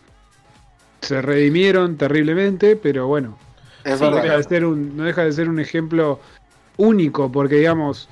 Se 1.01 1.21
redimieron 1.21 1.97
terriblemente, 1.97 2.75
pero 2.75 3.07
bueno, 3.07 3.37
es 3.83 3.99
no 3.99 4.07
verdad 4.11 4.23
deja, 4.23 4.37
de 4.37 4.43
ser 4.43 4.65
un, 4.65 4.95
no 4.95 5.03
deja 5.03 5.25
de 5.25 5.31
ser 5.33 5.49
un 5.49 5.59
ejemplo 5.59 6.19
único, 6.77 7.31
porque 7.31 7.55
digamos, 7.55 8.07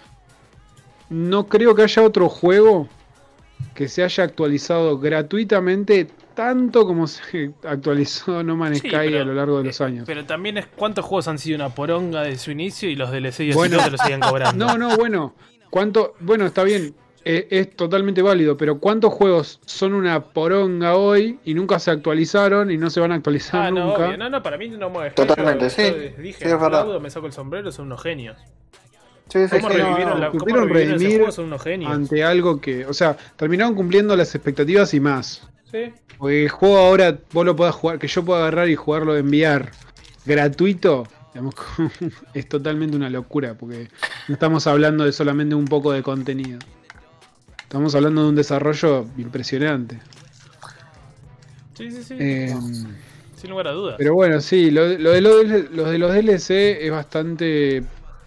no 1.10 1.48
creo 1.48 1.74
que 1.76 1.84
haya 1.84 2.04
otro 2.04 2.28
juego 2.28 2.88
que 3.76 3.88
se 3.88 4.04
haya 4.04 4.24
actualizado 4.26 5.00
gratuitamente 5.00 6.10
tanto 6.40 6.86
como 6.88 7.06
se 7.06 7.52
actualizó 7.64 8.42
No 8.44 8.56
Man's 8.56 8.80
Sí, 8.80 8.88
Sky 8.88 8.96
pero- 8.98 9.22
a 9.22 9.26
lo 9.26 9.34
largo 9.34 9.58
de 9.58 9.66
los 9.66 9.82
eh, 9.82 9.84
años. 9.84 10.04
Pero 10.08 10.24
también 10.26 10.58
es 10.58 10.68
cuántos 10.68 11.04
juegos 11.04 11.28
han 11.28 11.38
sido 11.38 11.58
una 11.58 11.70
poronga 11.76 12.22
de 12.22 12.38
su 12.38 12.52
inicio 12.52 12.90
y 12.90 12.96
los 12.96 13.12
DLC 13.12 13.42
y 13.42 13.52
Bueno. 13.52 13.76
bueno, 13.78 13.84
te 13.92 13.92
lo 13.92 13.98
siguen 13.98 14.22
cobrando. 14.22 14.66
No, 14.66 14.78
no, 14.78 14.96
bueno, 14.96 15.36
¿cuánto? 15.70 16.14
Bueno, 16.22 16.46
está 16.46 16.64
bien, 16.64 16.96
eh, 17.26 17.48
es 17.52 17.76
totalmente 17.76 18.22
válido, 18.22 18.56
pero 18.56 18.80
¿cuántos 18.80 19.12
juegos 19.14 19.60
son 19.66 19.94
una 19.94 20.24
poronga 20.32 20.96
hoy 20.96 21.40
y 21.44 21.54
nunca 21.54 21.78
se 21.78 21.92
actualizaron 21.92 22.72
y 22.72 22.78
no 22.78 22.90
se 22.90 23.02
van 23.02 23.12
a 23.12 23.16
actualizar 23.16 23.66
Ah, 23.68 23.72
no, 23.72 23.88
nunca? 23.88 24.06
obvio. 24.08 24.18
No, 24.18 24.30
no, 24.30 24.42
para 24.42 24.58
mí 24.58 24.70
no 24.70 24.90
me 24.90 25.10
Totalmente, 25.12 25.66
yo, 25.66 25.70
sí. 25.72 25.84
yo 25.84 26.22
dije, 26.24 26.46
Sí, 26.46 26.52
es 26.54 26.60
verdad. 26.62 27.00
me 27.02 27.10
saco 27.10 27.26
el 27.28 27.34
sombrero, 27.34 27.70
son 27.74 27.88
unos 27.88 28.02
genios. 28.02 28.38
Sí, 29.28 29.40
sí, 29.48 29.58
¿Cómo 29.60 29.70
sí, 29.72 29.78
revivieron, 29.78 30.14
no. 30.14 30.18
la, 30.20 30.30
cómo 30.32 30.46
revivieron 30.56 30.78
ese 30.78 30.94
redimir 30.96 31.18
juego? 31.18 31.32
Son 31.34 31.46
unos 31.46 31.62
genios. 31.62 31.92
Ante 31.92 32.24
algo 32.24 32.60
que, 32.62 32.86
o 32.86 32.94
sea, 32.94 33.16
terminaron 33.36 33.76
cumpliendo 33.76 34.16
las 34.16 34.34
expectativas 34.34 34.94
y 34.94 35.00
más. 35.02 35.46
Sí. 35.72 35.94
Porque 36.18 36.44
el 36.44 36.50
juego 36.50 36.78
ahora 36.78 37.18
vos 37.32 37.46
lo 37.46 37.56
puedas 37.56 37.76
jugar, 37.76 38.00
que 38.00 38.08
yo 38.08 38.24
pueda 38.26 38.40
agarrar 38.42 38.70
y 38.70 38.76
jugarlo 38.76 39.14
de 39.14 39.20
enviar 39.20 39.72
gratuito, 40.26 41.08
digamos, 41.34 41.56
es 42.34 42.48
totalmente 42.50 42.96
una 42.98 43.10
locura, 43.10 43.54
porque 43.54 43.88
no 44.28 44.34
estamos 44.34 44.68
hablando 44.68 45.06
de 45.06 45.12
solamente 45.12 45.56
un 45.56 45.66
poco 45.66 45.92
de 45.92 46.02
contenido. 46.04 46.60
Estamos 47.64 47.94
hablando 47.96 48.24
de 48.24 48.30
un 48.30 48.36
desarrollo 48.36 49.06
impresionante. 49.18 50.00
Sí, 51.78 51.92
sí, 51.92 52.04
sí. 52.04 52.16
Eh, 52.20 52.56
Sin 53.36 53.52
lugar 53.52 53.68
a 53.68 53.72
dudas. 53.72 53.96
pero 53.98 54.14
bueno, 54.14 54.42
sí, 54.42 54.72
lo, 54.72 54.88
lo 54.98 55.12
de 55.12 55.22
los, 55.22 55.46
los 55.72 55.90
de 55.92 55.98
los 55.98 56.12
DLC 56.14 56.50
es 56.82 56.92
bastante 56.92 57.84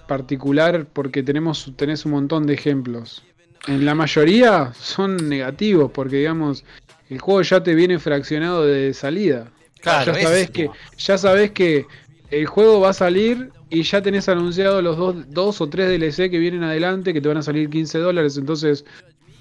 particular 0.07 0.87
porque 0.91 1.23
tenemos 1.23 1.73
tenés 1.77 2.05
un 2.07 2.13
montón 2.13 2.47
de 2.47 2.55
ejemplos. 2.55 3.23
En 3.67 3.85
la 3.85 3.95
mayoría 3.95 4.73
son 4.75 5.29
negativos 5.29 5.91
porque 5.93 6.17
digamos 6.17 6.65
el 7.13 7.19
juego 7.21 7.43
ya 7.43 7.63
te 7.63 7.75
viene 7.75 7.99
fraccionado 7.99 8.65
de 8.67 8.95
salida. 8.95 9.51
Claro, 9.81 10.15
ya 10.15 10.23
sabes 10.23 10.51
que 10.51 10.71
ya 10.97 11.19
sabes 11.19 11.51
que 11.51 11.87
el 12.31 12.47
juego 12.47 12.81
va 12.81 12.91
a 12.91 12.95
salir 12.95 13.51
y 13.69 13.83
ya 13.83 14.01
tenés 14.01 14.29
anunciado 14.29 14.81
los 14.81 14.97
dos, 14.97 15.31
dos 15.31 15.61
o 15.61 15.69
tres 15.69 15.89
DLC 15.91 16.31
que 16.31 16.39
vienen 16.39 16.63
adelante 16.63 17.13
que 17.13 17.21
te 17.21 17.29
van 17.29 17.37
a 17.39 17.43
salir 17.43 17.69
15 17.69 17.99
dólares, 17.99 18.37
entonces 18.37 18.85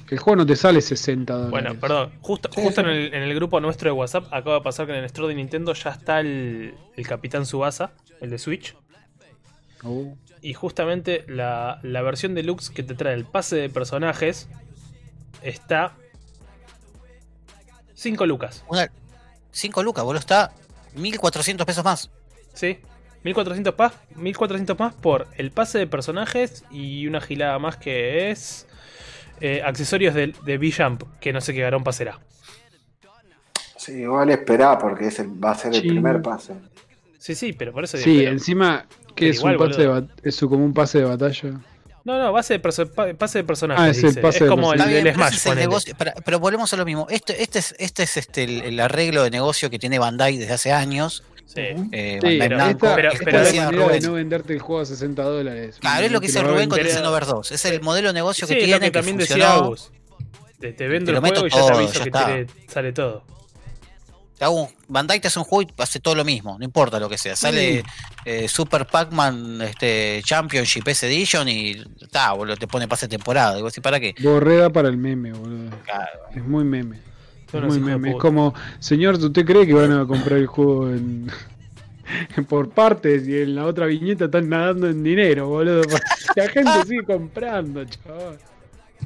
el 0.09 0.19
juego 0.19 0.37
no 0.37 0.45
te 0.45 0.55
sale 0.57 0.81
60 0.81 1.33
dólares. 1.33 1.51
Bueno, 1.51 1.79
perdón. 1.79 2.11
Justo, 2.21 2.49
Sí, 2.53 2.61
justo 2.61 2.81
sí. 2.81 2.87
En, 2.87 2.93
el, 2.93 3.13
en 3.13 3.23
el 3.23 3.33
grupo 3.35 3.61
nuestro 3.61 3.89
de 3.89 3.93
WhatsApp 3.93 4.25
acaba 4.31 4.55
de 4.55 4.61
pasar 4.61 4.85
que 4.85 4.91
en 4.91 4.99
el 4.99 5.05
store 5.05 5.29
de 5.29 5.35
Nintendo 5.35 5.73
ya 5.73 5.91
está 5.91 6.19
el, 6.19 6.73
el 6.97 7.07
Capitán 7.07 7.45
Subasa, 7.45 7.93
el 8.19 8.29
de 8.29 8.37
Switch. 8.37 8.75
Uh, 9.83 10.13
Y 10.41 10.53
justamente 10.53 11.23
la, 11.27 11.79
la 11.83 12.01
versión 12.01 12.33
deluxe 12.35 12.71
que 12.71 12.83
te 12.83 12.93
trae 12.95 13.13
el 13.13 13.25
pase 13.25 13.55
de 13.55 13.69
personajes 13.69 14.49
está 15.43 15.95
5 18.01 18.25
lucas. 18.25 18.63
Una, 18.67 18.89
5 19.51 19.83
lucas, 19.83 20.03
boludo, 20.03 20.19
está 20.19 20.51
1400 20.95 21.65
pesos 21.67 21.83
más. 21.85 22.09
¿Sí? 22.53 22.79
1400, 23.23 23.75
pa- 23.75 23.93
1400 24.15 24.77
más 24.79 24.95
por 24.95 25.27
el 25.37 25.51
pase 25.51 25.77
de 25.77 25.85
personajes 25.85 26.63
y 26.71 27.05
una 27.05 27.21
gilada 27.21 27.59
más 27.59 27.77
que 27.77 28.31
es 28.31 28.65
eh, 29.39 29.61
accesorios 29.63 30.15
de, 30.15 30.33
de 30.45 30.57
V-Jump, 30.57 31.03
que 31.19 31.31
no 31.31 31.41
sé 31.41 31.53
qué 31.53 31.61
garón 31.61 31.83
será. 31.93 32.19
Sí, 33.77 33.93
igual 33.93 34.29
esperá 34.31 34.77
porque 34.79 35.07
es 35.07 35.19
el- 35.19 35.43
va 35.43 35.51
a 35.51 35.55
ser 35.55 35.73
el 35.75 35.81
Sí. 35.81 35.87
primer 35.87 36.21
pase. 36.23 36.53
Sí, 37.19 37.35
sí, 37.35 37.53
pero 37.53 37.71
por 37.71 37.83
eso 37.83 37.97
sí, 37.97 38.23
encima 38.25 38.87
que 39.15 39.29
es 39.29 39.37
igual, 39.37 39.57
un 39.57 39.67
pase 39.69 39.81
de 39.87 40.07
es 40.23 40.35
su- 40.35 40.49
como 40.49 40.65
un 40.65 40.73
pase 40.73 40.97
de 40.99 41.05
batalla. 41.05 41.59
No, 42.03 42.17
no, 42.17 42.31
base 42.33 42.55
de, 42.57 42.59
pase 42.59 43.37
de 43.39 43.43
personajes. 43.43 43.83
Ah, 43.83 43.89
es 43.89 43.97
el 43.97 44.09
dice. 44.09 44.21
pase 44.21 44.37
es 44.37 44.43
de 44.43 44.49
como 44.49 44.73
el 44.73 44.83
bien, 44.87 45.03
pero 45.03 45.15
Smash. 45.15 45.35
es 45.35 45.45
el 45.45 45.55
negocio- 45.55 45.95
para- 45.95 46.13
pero 46.25 46.39
volvemos 46.39 46.73
a 46.73 46.77
lo 46.77 46.85
mismo. 46.85 47.05
Este, 47.09 47.43
este 47.43 47.59
es, 47.59 47.75
este 47.77 48.03
es 48.03 48.17
este, 48.17 48.43
el, 48.43 48.61
el 48.63 48.79
arreglo 48.79 49.23
de 49.23 49.29
negocio 49.29 49.69
que 49.69 49.77
tiene 49.77 49.99
Bandai 49.99 50.37
desde 50.37 50.53
hace 50.53 50.71
años. 50.71 51.23
Sí. 51.45 51.61
Eh, 51.91 52.17
Sí, 52.21 52.37
pero- 52.39 52.57
Namco, 52.57 52.85
esta, 52.87 52.95
pero- 52.95 53.11
pero 53.23 53.39
es 53.39 53.45
decía 53.45 53.63
la 53.65 53.71
de 53.71 53.99
no 54.07 54.13
venderte 54.13 54.53
el 54.53 54.59
juego 54.59 54.81
a 54.81 54.85
60 54.85 55.21
dólares. 55.23 55.77
Claro, 55.79 56.05
es 56.05 56.11
lo 56.11 56.21
que 56.21 56.27
lo 56.29 56.43
Rubén 56.43 56.69
con 56.69 56.79
el 56.79 56.87
Xenoverse 56.87 57.31
2. 57.31 57.51
Es 57.51 57.65
el 57.65 57.81
modelo 57.81 58.07
de 58.07 58.13
negocio 58.13 58.47
que 58.47 58.53
Sí, 58.53 58.59
es 58.59 58.65
tiene, 58.65 58.77
lo 58.77 58.79
que 58.79 58.85
que 58.87 58.91
también 58.99 59.17
decía 59.17 59.35
funcionó. 59.35 59.65
Agus. 59.65 59.91
Te, 60.59 60.73
te 60.73 60.87
vendo 60.87 61.11
Te 61.11 61.17
el 61.17 61.21
juego 61.21 61.47
y 61.47 61.49
ya 61.49 61.65
te 61.65 61.73
aviso 61.73 61.93
ya 61.93 62.03
que 62.03 62.11
tiene- 62.11 62.47
sale 62.67 62.93
todo. 62.93 63.23
Te 64.41 64.45
hago 64.45 64.63
un, 64.63 64.69
Bandai 64.87 65.19
te 65.19 65.27
hace 65.27 65.37
un 65.37 65.45
juego 65.45 65.69
y 65.69 65.81
hace 65.83 65.99
todo 65.99 66.15
lo 66.15 66.25
mismo, 66.25 66.57
no 66.57 66.65
importa 66.65 66.99
lo 66.99 67.07
que 67.07 67.19
sea. 67.19 67.35
Sale 67.35 67.83
eh, 68.25 68.47
Super 68.47 68.87
Pac-Man 68.87 69.61
este, 69.61 70.19
Championship 70.25 70.87
S 70.87 71.05
Edition 71.05 71.47
y 71.47 71.75
ta, 72.09 72.33
boludo, 72.33 72.57
te 72.57 72.65
pone 72.65 72.87
pase 72.87 73.05
de 73.05 73.17
temporada. 73.17 73.55
Digo, 73.55 73.69
¿sí, 73.69 73.81
¿para 73.81 73.99
qué? 73.99 74.15
Borreda 74.19 74.71
para 74.71 74.89
el 74.89 74.97
meme, 74.97 75.31
boludo. 75.31 75.69
Claro. 75.85 76.19
Es 76.33 76.43
muy 76.43 76.63
meme. 76.63 76.97
Es 77.53 77.61
muy 77.61 77.79
meme. 77.79 78.17
Como, 78.17 78.55
señor, 78.79 79.13
¿usted 79.23 79.45
cree 79.45 79.67
que 79.67 79.75
van 79.75 79.91
a 79.91 80.07
comprar 80.07 80.39
el 80.39 80.47
juego 80.47 80.89
en, 80.89 81.29
por 82.49 82.71
partes 82.71 83.27
y 83.27 83.41
en 83.41 83.53
la 83.53 83.67
otra 83.67 83.85
viñeta 83.85 84.25
están 84.25 84.49
nadando 84.49 84.89
en 84.89 85.03
dinero, 85.03 85.49
boludo? 85.49 85.83
La 86.35 86.49
gente 86.49 86.71
sigue 86.87 87.03
comprando, 87.03 87.85
chaval. 87.85 88.39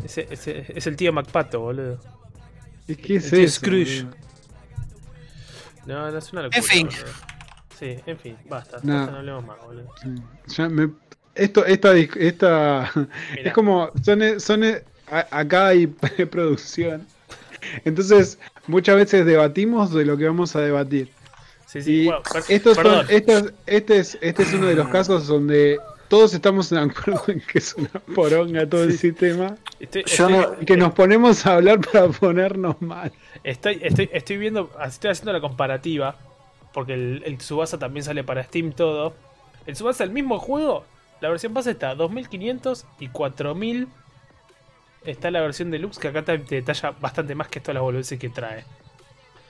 Es 0.02 0.88
el 0.88 0.95
tío 0.95 1.12
MacPato, 1.12 1.60
boludo. 1.60 1.99
Es 2.88 2.98
que 2.99 3.18
es 3.18 3.26
El 3.26 3.32
tío 3.32 3.45
eso, 3.48 3.56
Scrooge. 3.56 4.03
boludo. 4.03 4.24
No, 5.86 6.12
no 6.12 6.18
es 6.18 6.32
una 6.34 6.41
locura. 6.44 6.57
En 6.57 6.64
fin. 6.64 6.88
boludo. 6.88 7.14
Sí, 7.80 7.98
en 8.06 8.18
fin, 8.18 8.38
basta. 8.49 8.78
No. 8.84 8.94
basta, 8.95 9.12
no 9.12 9.18
hablemos 9.18 9.45
más, 9.45 9.57
boludo. 9.64 9.94
Sí. 10.02 10.10
Ya 10.56 10.70
me- 10.70 10.91
esto, 11.36 11.66
esta, 11.66 11.94
dis- 11.94 12.16
esta 12.18 12.90
Mirá. 12.95 13.49
es 13.49 13.53
como 13.53 13.91
son, 14.03 14.40
son 14.40 14.64
a- 14.64 15.28
acá 15.32 15.68
hay 15.68 15.88
producción. 16.32 17.06
Entonces, 17.84 18.38
muchas 18.68 18.95
veces 18.95 19.26
debatimos 19.26 19.91
de 19.94 20.06
lo 20.06 20.18
que 20.18 20.26
vamos 20.26 20.56
a 20.56 20.62
debatir. 20.62 21.10
Sí, 21.66 21.82
sí, 21.82 22.10
per- 22.32 22.44
estos 22.48 22.76
son- 22.78 23.06
estos- 23.10 23.53
este, 23.66 23.98
es, 23.99 24.18
este 24.22 24.44
es 24.44 24.53
uno 24.53 24.68
de 24.68 24.76
los 24.76 24.88
casos 24.88 25.28
donde 25.28 25.80
todos 26.07 26.34
estamos 26.34 26.69
de 26.69 26.80
acuerdo 26.80 27.23
en 27.27 27.41
que 27.41 27.57
es 27.60 27.73
una 27.76 27.90
poronga 28.15 28.68
todo 28.69 28.84
el 28.84 28.98
sistema 28.98 29.56
Estoy, 29.80 30.03
Yo 30.06 30.27
estoy- 30.27 30.34
no- 30.34 30.56
y 30.61 30.65
que 30.65 30.77
nos 30.77 30.94
ponemos 30.94 31.45
a 31.45 31.56
hablar 31.56 31.80
para 31.82 32.07
ponernos 32.10 32.82
mal. 32.82 33.11
estoy, 33.44 33.80
estoy, 33.84 34.10
estoy 34.14 34.38
viendo, 34.38 34.72
estoy 34.86 35.11
haciendo 35.11 35.34
la 35.34 35.41
comparativa, 35.41 36.15
porque 36.73 36.94
el, 36.94 37.23
el 37.26 37.38
Tsubasa 37.38 37.77
también 37.77 38.03
sale 38.03 38.23
para 38.23 38.44
Steam 38.44 38.72
todo. 38.72 39.14
El 39.65 39.73
Tsubasa, 39.76 40.03
el 40.03 40.11
mismo 40.11 40.40
juego, 40.40 40.86
la 41.22 41.30
versión 41.30 41.53
base 41.53 41.72
está 41.72 41.90
a 41.91 41.95
2500 41.95 42.86
y 42.99 43.07
4000. 43.10 43.88
Está 45.03 45.30
la 45.30 45.41
versión 45.41 45.69
deluxe 45.72 45.99
que 45.99 46.07
acá 46.07 46.23
te, 46.23 46.38
te 46.40 46.56
detalla 46.56 46.91
bastante 46.99 47.36
más 47.36 47.48
que 47.48 47.60
todas 47.60 47.76
las 47.76 47.84
boludeces 47.84 48.18
que 48.19 48.30
trae. 48.30 48.64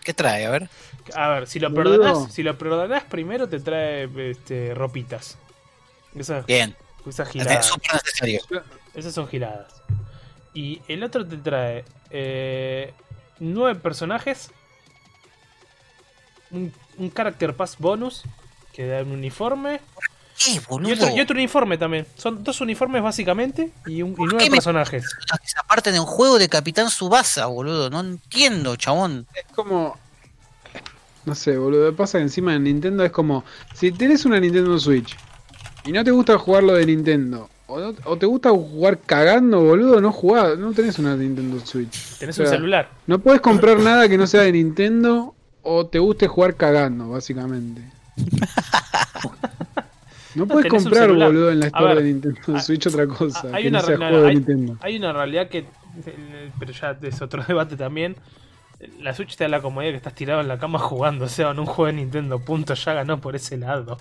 ¿Qué 0.03 0.13
trae? 0.13 0.45
A 0.45 0.49
ver. 0.51 0.69
A 1.15 1.29
ver, 1.29 1.47
si 1.47 1.59
lo 1.59 1.73
perdonás, 1.73 2.31
si 2.33 2.43
lo 2.43 2.57
perdonás 2.57 3.03
primero 3.05 3.47
te 3.47 3.59
trae 3.59 4.09
este, 4.31 4.73
ropitas. 4.75 5.37
Esas, 6.15 6.45
Bien. 6.45 6.75
esas 7.05 7.27
Es 7.27 7.33
giladas. 7.33 7.65
súper 7.65 7.93
necesario. 7.93 8.41
Esas 8.93 9.13
son 9.13 9.27
giladas. 9.27 9.67
Y 10.53 10.81
el 10.87 11.03
otro 11.03 11.27
te 11.27 11.37
trae 11.37 11.83
eh, 12.09 12.93
nueve 13.39 13.79
personajes. 13.79 14.49
Un, 16.51 16.71
un 16.97 17.11
character 17.11 17.53
pass 17.55 17.77
bonus 17.77 18.23
que 18.71 18.87
da 18.87 19.01
un 19.01 19.11
uniforme. 19.11 19.81
¿Qué, 20.37 20.59
boludo? 20.67 20.89
Y 20.89 20.93
otro, 20.93 21.09
y 21.15 21.19
otro 21.21 21.35
uniforme 21.35 21.77
también. 21.77 22.05
Son 22.15 22.43
dos 22.43 22.61
uniformes 22.61 23.01
básicamente 23.01 23.71
y, 23.85 24.01
un, 24.01 24.11
y 24.11 24.15
¿Por 24.15 24.33
nueve 24.33 24.49
personajes. 24.49 25.05
Esa 25.43 25.63
parte 25.63 25.91
de 25.91 25.99
un 25.99 26.05
juego 26.05 26.37
de 26.37 26.47
Capitán 26.49 26.89
Subasa, 26.89 27.45
boludo. 27.47 27.89
No 27.89 27.99
entiendo, 28.01 28.75
chabón. 28.75 29.27
Es 29.33 29.45
como. 29.53 29.97
No 31.25 31.35
sé, 31.35 31.57
boludo. 31.57 31.93
Pasa 31.95 32.17
que 32.19 32.23
encima 32.23 32.53
en 32.55 32.63
Nintendo 32.63 33.03
es 33.03 33.11
como. 33.11 33.43
Si 33.73 33.91
tenés 33.91 34.25
una 34.25 34.39
Nintendo 34.39 34.77
Switch 34.77 35.15
y 35.85 35.91
no 35.91 36.03
te 36.03 36.11
gusta 36.11 36.37
jugar 36.37 36.63
lo 36.63 36.73
de 36.73 36.85
Nintendo, 36.85 37.49
o, 37.67 37.79
no- 37.79 37.93
o 38.05 38.17
te 38.17 38.25
gusta 38.25 38.49
jugar 38.49 38.99
cagando, 39.05 39.61
boludo, 39.61 40.01
no 40.01 40.11
jugás, 40.11 40.57
no 40.57 40.71
tenés 40.73 40.97
una 40.99 41.15
Nintendo 41.15 41.59
Switch. 41.65 42.17
Tenés 42.19 42.35
O 42.39 42.43
sea, 42.43 42.51
un 42.51 42.57
celular. 42.57 42.89
No 43.07 43.19
puedes 43.19 43.41
comprar 43.41 43.79
nada 43.79 44.07
que 44.09 44.17
no 44.17 44.27
sea 44.27 44.41
de 44.41 44.51
Nintendo 44.51 45.33
o 45.63 45.85
te 45.87 45.99
guste 45.99 46.27
jugar 46.27 46.55
cagando, 46.55 47.09
básicamente. 47.09 47.81
No 50.35 50.45
puedes 50.47 50.63
tenés 50.69 50.83
un 50.85 50.89
comprar, 50.91 51.13
boludo, 51.13 51.49
en 51.49 51.61
la 51.61 51.67
A 51.67 51.69
store 51.69 51.95
ver, 51.95 52.03
de 52.03 52.11
Nintendo 52.11 52.41
ah, 52.55 52.59
Switch 52.59 52.85
otra 52.87 53.07
cosa. 53.07 53.47
hay 53.53 53.63
que 53.63 53.69
una 53.69 53.79
no 53.79 53.85
sea 53.85 53.95
no, 53.97 54.01
juego 54.01 54.17
no, 54.17 54.23
de 54.23 54.27
hay- 54.29 54.35
Nintendo. 54.35 54.77
Hay 54.81 54.97
una 54.97 55.13
realidad 55.13 55.47
que. 55.47 55.65
Pero 56.59 56.73
ya 56.73 56.97
es 57.01 57.21
otro 57.21 57.41
debate 57.47 57.77
también. 57.77 58.17
La 58.99 59.13
Switch 59.15 59.37
te 59.37 59.45
da 59.45 59.47
la 59.47 59.61
comodidad 59.61 59.91
que 59.91 59.97
estás 59.97 60.13
tirado 60.13 60.41
en 60.41 60.49
la 60.49 60.59
cama 60.59 60.77
jugando, 60.79 61.23
o 61.23 61.29
sea, 61.29 61.51
en 61.51 61.59
un 61.59 61.65
juego 61.65 61.85
de 61.87 61.93
Nintendo, 61.93 62.39
punto, 62.39 62.73
ya 62.73 62.93
ganó 62.93 63.21
por 63.21 63.33
ese 63.37 63.55
lado. 63.57 63.97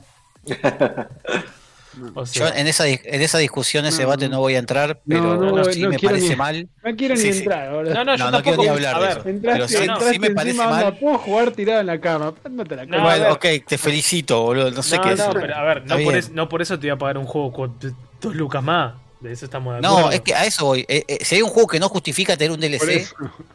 O 2.15 2.25
Yo 2.25 2.47
sea, 2.49 2.59
en 2.59 2.67
esa, 2.67 2.89
en 2.89 3.23
esa 3.23 3.39
discusión, 3.39 3.85
ese 3.87 3.99
No, 4.03 4.09
debate 4.09 4.29
no. 4.29 4.37
no 4.37 4.41
voy 4.41 4.55
a 4.55 4.59
entrar, 4.59 5.01
pero 5.07 5.37
No, 5.37 5.53
no, 5.57 5.65
sí 5.65 5.81
no 5.83 5.91
me 5.91 5.99
parece 5.99 6.31
ni- 6.31 6.37
mal. 6.37 6.69
No 6.85 6.97
quiero 6.97 7.17
Sí, 7.17 7.27
ni 7.29 7.33
sí. 7.33 7.39
entrar, 7.41 7.73
boludo. 7.73 7.95
no, 7.95 8.05
no, 8.05 8.17
yo 8.17 8.25
No, 8.25 8.31
no 8.31 8.43
quiero 8.43 8.63
ni 8.63 8.69
hablar 8.69 8.97
a 8.97 9.01
de 9.01 9.09
eso. 9.11 9.29
Entraste, 9.29 9.41
Pero 9.59 9.69
sí- 9.69 9.77
entraste 9.77 10.11
sí 10.13 10.19
me 10.19 10.31
parece 10.31 10.59
mal. 10.59 10.99
puedo 10.99 11.19
jugar 11.19 11.51
tirado 11.53 11.81
en 11.81 11.87
la 11.87 12.01
cama. 12.01 12.35
Ándate 12.45 12.75
a 12.75 12.77
la 12.79 12.85
No, 12.87 12.91
cama. 12.97 13.05
bueno, 13.11 13.33
ok, 13.33 13.47
te 13.67 13.79
felicito, 13.79 14.43
boludo. 14.43 14.71
No 14.71 14.83
sé 14.83 14.97
no, 14.97 15.03
qué 15.03 15.09
no, 15.11 15.17
decir. 15.17 15.33
pero 15.41 15.57
a 15.57 15.63
ver, 15.65 15.83
no 15.83 15.89
por, 15.95 15.99
bien. 15.99 16.15
es- 16.17 16.31
no 16.31 16.49
por 16.49 16.63
eso 16.63 16.79
te 16.79 16.87
voy 16.89 16.95
a 16.95 16.99
pagar 16.99 17.19
un 17.19 17.27
juego 17.27 17.53
con 17.53 17.79
dos 18.21 18.35
lucas 18.35 18.63
más. 18.63 18.95
De 19.25 19.33
eso 19.33 19.47
estamos 19.47 19.75
de 19.75 19.81
No, 19.81 19.89
acuerdo. 19.97 20.11
es 20.11 20.21
que 20.21 20.35
a 20.35 20.45
eso 20.45 20.67
voy. 20.67 20.85
Eh, 20.87 21.03
eh, 21.09 21.25
si 21.25 21.37
hay 21.37 21.41
un 21.43 21.49
juego 21.49 21.67
que 21.67 21.81
no 21.81 21.89
justifica 21.89 22.37
tener 22.37 22.51
un 22.53 22.61
DLC, 22.61 23.09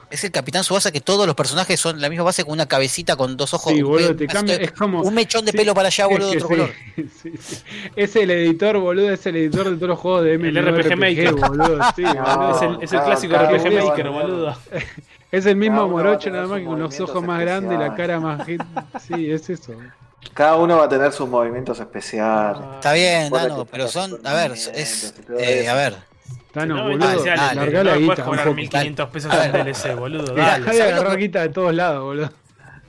es 0.10 0.24
el 0.24 0.32
Capitán 0.32 0.64
Subasa 0.64 0.92
que 0.92 1.00
todos 1.00 1.28
los 1.28 1.36
personajes 1.36 1.80
son 1.80 2.02
la 2.02 2.10
misma 2.10 2.24
base 2.24 2.44
con 2.44 2.54
una 2.54 2.66
cabecita 2.68 3.16
con 3.16 3.38
dos 3.38 3.54
ojos. 3.54 3.72
Sí, 3.72 3.84
boludo, 3.84 4.16
te 4.16 4.26
cambia. 4.26 4.56
Es 4.56 4.72
como. 4.72 5.04
un 5.04 5.14
mechón 5.14 5.46
de 5.46 5.52
sí, 5.52 5.58
pelo 5.58 5.76
para 5.76 5.90
allá, 5.90 6.06
es 6.06 6.10
boludo, 6.10 6.32
de 6.32 6.38
otro 6.38 6.48
color. 6.48 6.72
sí, 6.96 7.10
sí, 7.22 7.32
sí. 7.40 7.58
Es 7.96 8.16
el 8.16 8.32
editor, 8.32 8.80
boludo, 8.80 9.12
es 9.12 9.24
el 9.28 9.36
editor 9.36 9.70
de 9.70 9.76
todos 9.76 9.90
los 9.90 10.00
juegos 10.00 10.24
de 10.24 10.34
El 10.34 10.40
MMORPG, 10.40 10.80
RPG 10.88 10.98
Maker. 10.98 11.34
boludo. 11.36 11.80
Sí, 11.96 12.02
No, 12.04 12.14
boludo. 12.14 12.56
es 12.56 12.62
el, 12.64 12.76
es 12.76 12.82
el 12.82 12.90
cada- 13.00 13.06
clásico 13.06 13.36
RPG 13.36 13.84
Maker, 13.86 14.10
boludo. 14.10 14.58
Es 15.32 15.46
el 15.46 15.56
mismo 15.56 15.88
morocho, 15.88 16.32
nada 16.32 16.48
más 16.48 16.60
que 16.62 16.66
con 16.66 16.80
los 16.80 17.00
ojos 17.00 17.24
más 17.24 17.40
grandes 17.42 17.78
y 17.78 17.80
la 17.80 17.94
cara 17.94 18.20
más. 18.20 18.48
Sí, 19.08 19.30
es 19.30 19.48
eso. 19.52 19.74
Cada 20.34 20.56
uno 20.58 20.78
va 20.78 20.86
a 20.86 20.90
tener 20.90 21.12
sus 21.12 21.28
movimientos 21.30 21.80
especiales. 21.80 22.62
Está 22.76 22.94
bien, 22.94 23.32
Nano, 23.32 23.66
pero 23.66 23.88
son. 23.88 24.20
A 24.26 24.34
ver, 24.34 24.52
es. 24.52 25.14
eh, 25.38 25.68
a 25.70 25.74
ver. 25.74 25.96
Tano, 26.54 26.76
no, 26.78 26.84
boludo. 26.84 27.08
dale, 27.08 27.24
dale, 27.24 27.56
largá 27.56 27.78
no 27.80 27.84
la 27.84 27.92
puedes 27.92 28.10
guita. 28.10 28.24
cobrar 28.26 28.44
poco. 28.46 28.56
1500 28.56 29.10
pesos 29.10 29.32
A 29.32 29.46
en. 29.46 29.52
DLC, 29.52 29.96
boludo. 29.96 30.34
Mirá, 30.34 30.46
Dale. 30.48 30.60
Dejá 30.60 30.72
de 30.72 30.78
¿sabes 30.78 30.80
lo 30.80 30.84
agarrar 31.00 31.18
que- 31.18 31.22
guita 31.24 31.42
de 31.42 31.50
todos 31.50 31.74
lados, 31.74 32.04
boludo. 32.04 32.32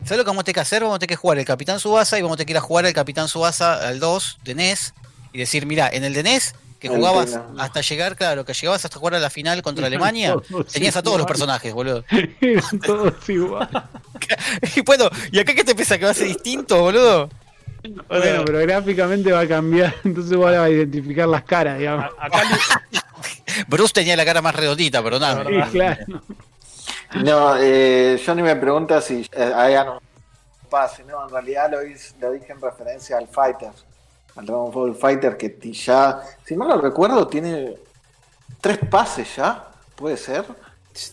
¿Sabes 0.05 0.17
lo 0.19 0.25
que 0.25 0.29
vamos 0.29 0.41
a 0.41 0.45
tener 0.45 0.55
que 0.55 0.61
hacer? 0.61 0.83
Vamos 0.83 0.97
a 0.97 0.99
tener 0.99 1.09
que 1.11 1.17
jugar 1.17 1.39
el 1.39 1.45
Capitán 1.45 1.79
Subasa 1.79 2.19
y 2.19 2.23
vamos 2.23 2.35
a 2.35 2.39
tener 2.39 2.47
que 2.47 2.53
ir 2.53 2.57
a 2.57 2.63
jugar 2.63 2.87
el 2.87 2.95
Capitán 2.95 3.29
Subasa 3.29 3.87
al 3.87 4.01
2 4.01 4.39
de 4.45 4.55
NES 4.55 4.95
y 5.33 5.39
decir, 5.39 5.67
mira, 5.67 5.91
en 5.93 6.05
el 6.05 6.15
de 6.15 6.23
NES 6.23 6.55
que 6.81 6.89
jugabas 6.89 7.39
hasta 7.59 7.81
llegar, 7.83 8.17
claro, 8.17 8.45
que 8.45 8.53
llegabas 8.55 8.85
hasta 8.85 8.99
jugar 8.99 9.15
a 9.15 9.19
la 9.21 9.31
final 9.31 9.63
contra 9.63 9.87
Alemania, 9.87 10.35
Todos 10.49 10.67
tenías 10.73 10.97
a 10.97 11.03
todos 11.03 11.19
los 11.19 11.27
personajes, 11.27 11.73
boludo. 11.73 12.05
Eran 12.41 12.81
todos 12.85 13.29
igual. 13.29 13.69
Y 14.77 14.81
bueno, 14.83 15.09
¿y 15.33 15.39
acá 15.39 15.55
qué 15.55 15.65
te 15.65 15.75
piensa 15.75 15.97
que 15.99 16.05
va 16.05 16.11
a 16.11 16.15
ser 16.15 16.27
distinto, 16.29 16.79
boludo? 16.81 17.23
O 17.25 18.21
sea, 18.21 18.33
Bueno, 18.33 18.45
pero 18.45 18.59
gráficamente 18.59 19.33
va 19.33 19.41
a 19.41 19.49
cambiar, 19.49 19.95
entonces 20.05 20.39
va 20.39 20.65
a 20.65 20.69
identificar 20.69 21.27
las 21.29 21.45
caras, 21.45 21.79
digamos. 21.79 22.07
Acá 22.19 22.43
Bruce 23.69 23.93
tenía 23.95 24.17
la 24.17 24.25
cara 24.25 24.43
más 24.43 24.55
redondita, 24.55 25.03
pero 25.03 25.19
nada. 25.19 25.43
La 25.43 25.51
verdad. 25.51 25.67
Sí, 25.67 25.73
claro. 25.73 26.05
No, 27.25 27.57
eh, 27.59 28.21
Johnny 28.25 28.43
me 28.43 28.55
pregunta 28.57 29.01
si 29.01 29.27
eh, 29.33 29.53
hay 29.55 29.75
un 29.77 29.99
pase. 30.69 31.03
No, 31.05 31.25
en 31.27 31.31
realidad 31.33 31.71
lo, 31.71 31.83
hice- 31.85 32.15
lo 32.21 32.31
dije 32.33 32.53
en 32.53 32.61
referencia 32.61 33.17
al 33.19 33.27
Fighter, 33.27 33.71
al 34.37 34.47
Dragon 34.47 34.71
Ball 34.71 34.95
Fighter, 34.95 35.37
que 35.37 35.51
ti- 35.51 35.73
ya, 35.73 36.21
si 36.45 36.57
mal 36.57 36.69
no 36.69 36.81
recuerdo, 36.81 37.27
tiene 37.27 37.75
tres 38.61 38.79
pases 38.91 39.37
ya, 39.37 39.71
puede 39.97 40.17
ser. 40.17 40.45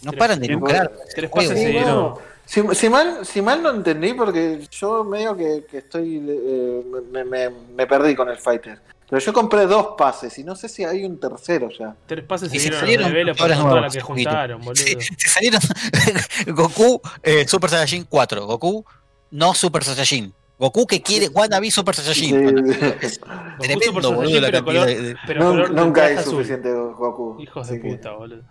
No 0.04 0.12
paran 0.14 0.40
de 0.40 0.48
lucrar. 0.48 0.92
tres 1.16 1.30
pases 1.30 1.52
Sí, 1.58 1.64
se 1.66 1.70
dieron. 1.70 1.90
no. 1.96 2.20
Si, 2.46 2.62
si 2.76 2.90
mal, 2.90 3.26
si 3.26 3.42
mal 3.42 3.62
no 3.62 3.72
entendí, 3.72 4.14
porque 4.14 4.66
yo 4.72 5.04
medio 5.04 5.36
que, 5.36 5.66
que 5.70 5.80
estoy. 5.80 6.24
eh, 6.28 6.82
me, 7.12 7.24
me- 7.26 7.50
me 7.50 7.86
perdí 7.88 8.16
con 8.16 8.30
el 8.30 8.38
Fighter. 8.38 8.80
Pero 9.10 9.22
yo 9.22 9.32
compré 9.34 9.66
dos 9.68 9.96
pases 9.98 10.38
y 10.38 10.44
no 10.44 10.54
sé 10.56 10.68
si 10.68 10.84
hay 10.84 11.06
un 11.06 11.18
tercero 11.20 11.70
ya. 11.78 11.96
Tres 12.08 12.26
pases 12.26 12.50
se 12.50 12.58
Y 12.58 12.60
se 12.60 12.64
dieron 12.66 12.80
salieron 12.82 13.08
de 13.08 13.14
velo 13.14 13.34
por 13.36 13.42
ahora 13.44 13.56
toda 13.56 13.66
la 13.68 13.72
nuevas, 13.76 13.94
que 13.94 14.02
juntaron, 14.02 14.60
boludo. 14.62 14.76
Sí, 14.84 14.96
se 15.18 15.30
salieron 15.30 15.62
Goku, 16.48 17.02
eh, 17.24 17.48
Super 17.48 17.70
Saiyajin 17.70 18.06
4. 18.10 18.46
Goku, 18.46 18.86
no 19.32 19.54
Super 19.54 19.84
Saiyajin. 19.86 20.34
Goku 20.60 20.88
que 20.88 21.02
quiere 21.02 21.28
Wannabe 21.30 21.70
Super 21.70 21.94
Saiyajin. 21.96 22.74
Sí. 22.74 22.80
Tremendo, 23.60 23.86
Super 23.86 24.04
boludo, 24.16 24.42
la 24.42 24.48
pero 24.48 24.66
cantidad 24.66 24.86
color, 24.86 24.86
de- 24.88 25.16
pero 25.28 25.40
Nun- 25.44 25.50
color 25.52 25.72
nunca 25.72 26.02
traje 26.02 26.18
azul. 26.18 26.32
suficiente 26.34 26.72
Goku. 26.72 27.38
Hijos 27.40 27.68
de 27.68 27.82
que- 27.82 27.90
puta, 27.90 28.12
boludo. 28.14 28.42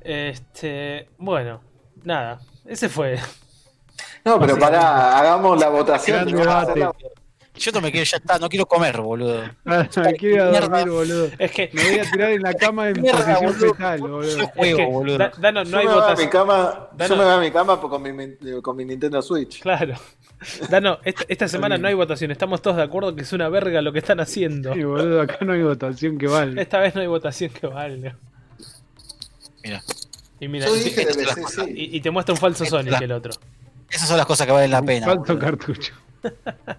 Este, 0.00 1.08
bueno, 1.18 1.60
nada, 2.02 2.40
ese 2.66 2.88
fue. 2.88 3.18
No, 4.24 4.38
pero 4.40 4.58
pará, 4.58 5.18
hagamos 5.18 5.58
la 5.60 5.68
votación. 5.68 6.28
Yo 7.54 7.70
no 7.70 7.80
me 7.82 7.90
quiero, 7.92 8.04
ya 8.06 8.16
está, 8.16 8.38
no 8.38 8.48
quiero 8.48 8.64
comer, 8.66 8.98
boludo. 9.00 9.42
Ah, 9.66 9.86
Quiero 10.18 10.46
a 10.46 10.50
Mierda. 10.50 10.68
dormir, 10.68 10.90
boludo. 10.92 11.28
Es 11.38 11.50
que, 11.52 11.70
Me 11.74 11.82
voy 11.84 11.98
a 11.98 12.10
tirar 12.10 12.30
en 12.30 12.42
la 12.42 12.54
cama 12.54 12.88
en 12.88 13.00
Mierda, 13.00 13.18
posición 13.18 13.52
boludo. 13.52 13.74
fetal, 13.74 14.00
boludo. 14.00 14.22
Yo 14.22 14.42
es 14.42 14.50
juego, 14.56 14.76
que 14.78 14.86
boludo. 14.86 15.18
Da- 15.18 15.32
Dano, 15.38 15.62
Yo 15.64 15.70
no 15.70 15.78
hay 15.78 15.86
me 15.86 15.92
voy 15.92 16.00
a 16.00 16.04
mi 16.06 16.08
votación. 16.10 16.30
cama, 16.30 16.88
yo 16.98 17.16
me 17.16 17.24
voy 17.24 17.32
a 17.34 17.38
mi 17.38 17.50
cama 17.50 17.80
con 17.80 18.02
mi, 18.02 18.62
con 18.62 18.76
mi 18.76 18.84
Nintendo 18.86 19.20
Switch. 19.22 19.60
Claro. 19.60 19.94
Dano, 20.70 20.98
esta, 21.04 21.24
esta 21.28 21.48
semana 21.48 21.78
no 21.78 21.88
hay 21.88 21.94
votación. 21.94 22.30
Estamos 22.30 22.62
todos 22.62 22.76
de 22.76 22.82
acuerdo 22.82 23.14
que 23.14 23.22
es 23.22 23.32
una 23.32 23.48
verga 23.48 23.80
lo 23.82 23.92
que 23.92 23.98
están 24.00 24.20
haciendo. 24.20 24.72
Sí, 24.74 24.82
boludo, 24.82 25.20
acá 25.22 25.38
no 25.44 25.52
hay 25.52 25.62
votación 25.62 26.18
que 26.18 26.26
vale. 26.26 26.60
Esta 26.60 26.78
vez 26.80 26.94
no 26.94 27.00
hay 27.00 27.06
votación 27.06 27.50
que 27.50 27.66
valga. 27.66 28.16
Mira. 29.64 29.82
Y 30.40 30.48
mira, 30.48 30.66
Yo 30.66 30.76
y, 30.76 30.80
dije 30.80 31.04
te- 31.06 31.12
DLC, 31.12 31.48
sí. 31.48 31.60
y- 31.74 31.96
y 31.96 32.00
te 32.00 32.10
muestra 32.10 32.32
un 32.34 32.40
falso 32.40 32.64
Sonic 32.64 33.00
el 33.00 33.12
otro. 33.12 33.32
Esas 33.88 34.08
son 34.08 34.16
las 34.16 34.26
cosas 34.26 34.46
que 34.46 34.52
valen 34.52 34.70
la 34.70 34.82
pena. 34.82 35.06
Falto 35.06 35.34
boludo. 35.34 35.38
cartucho. 35.38 35.92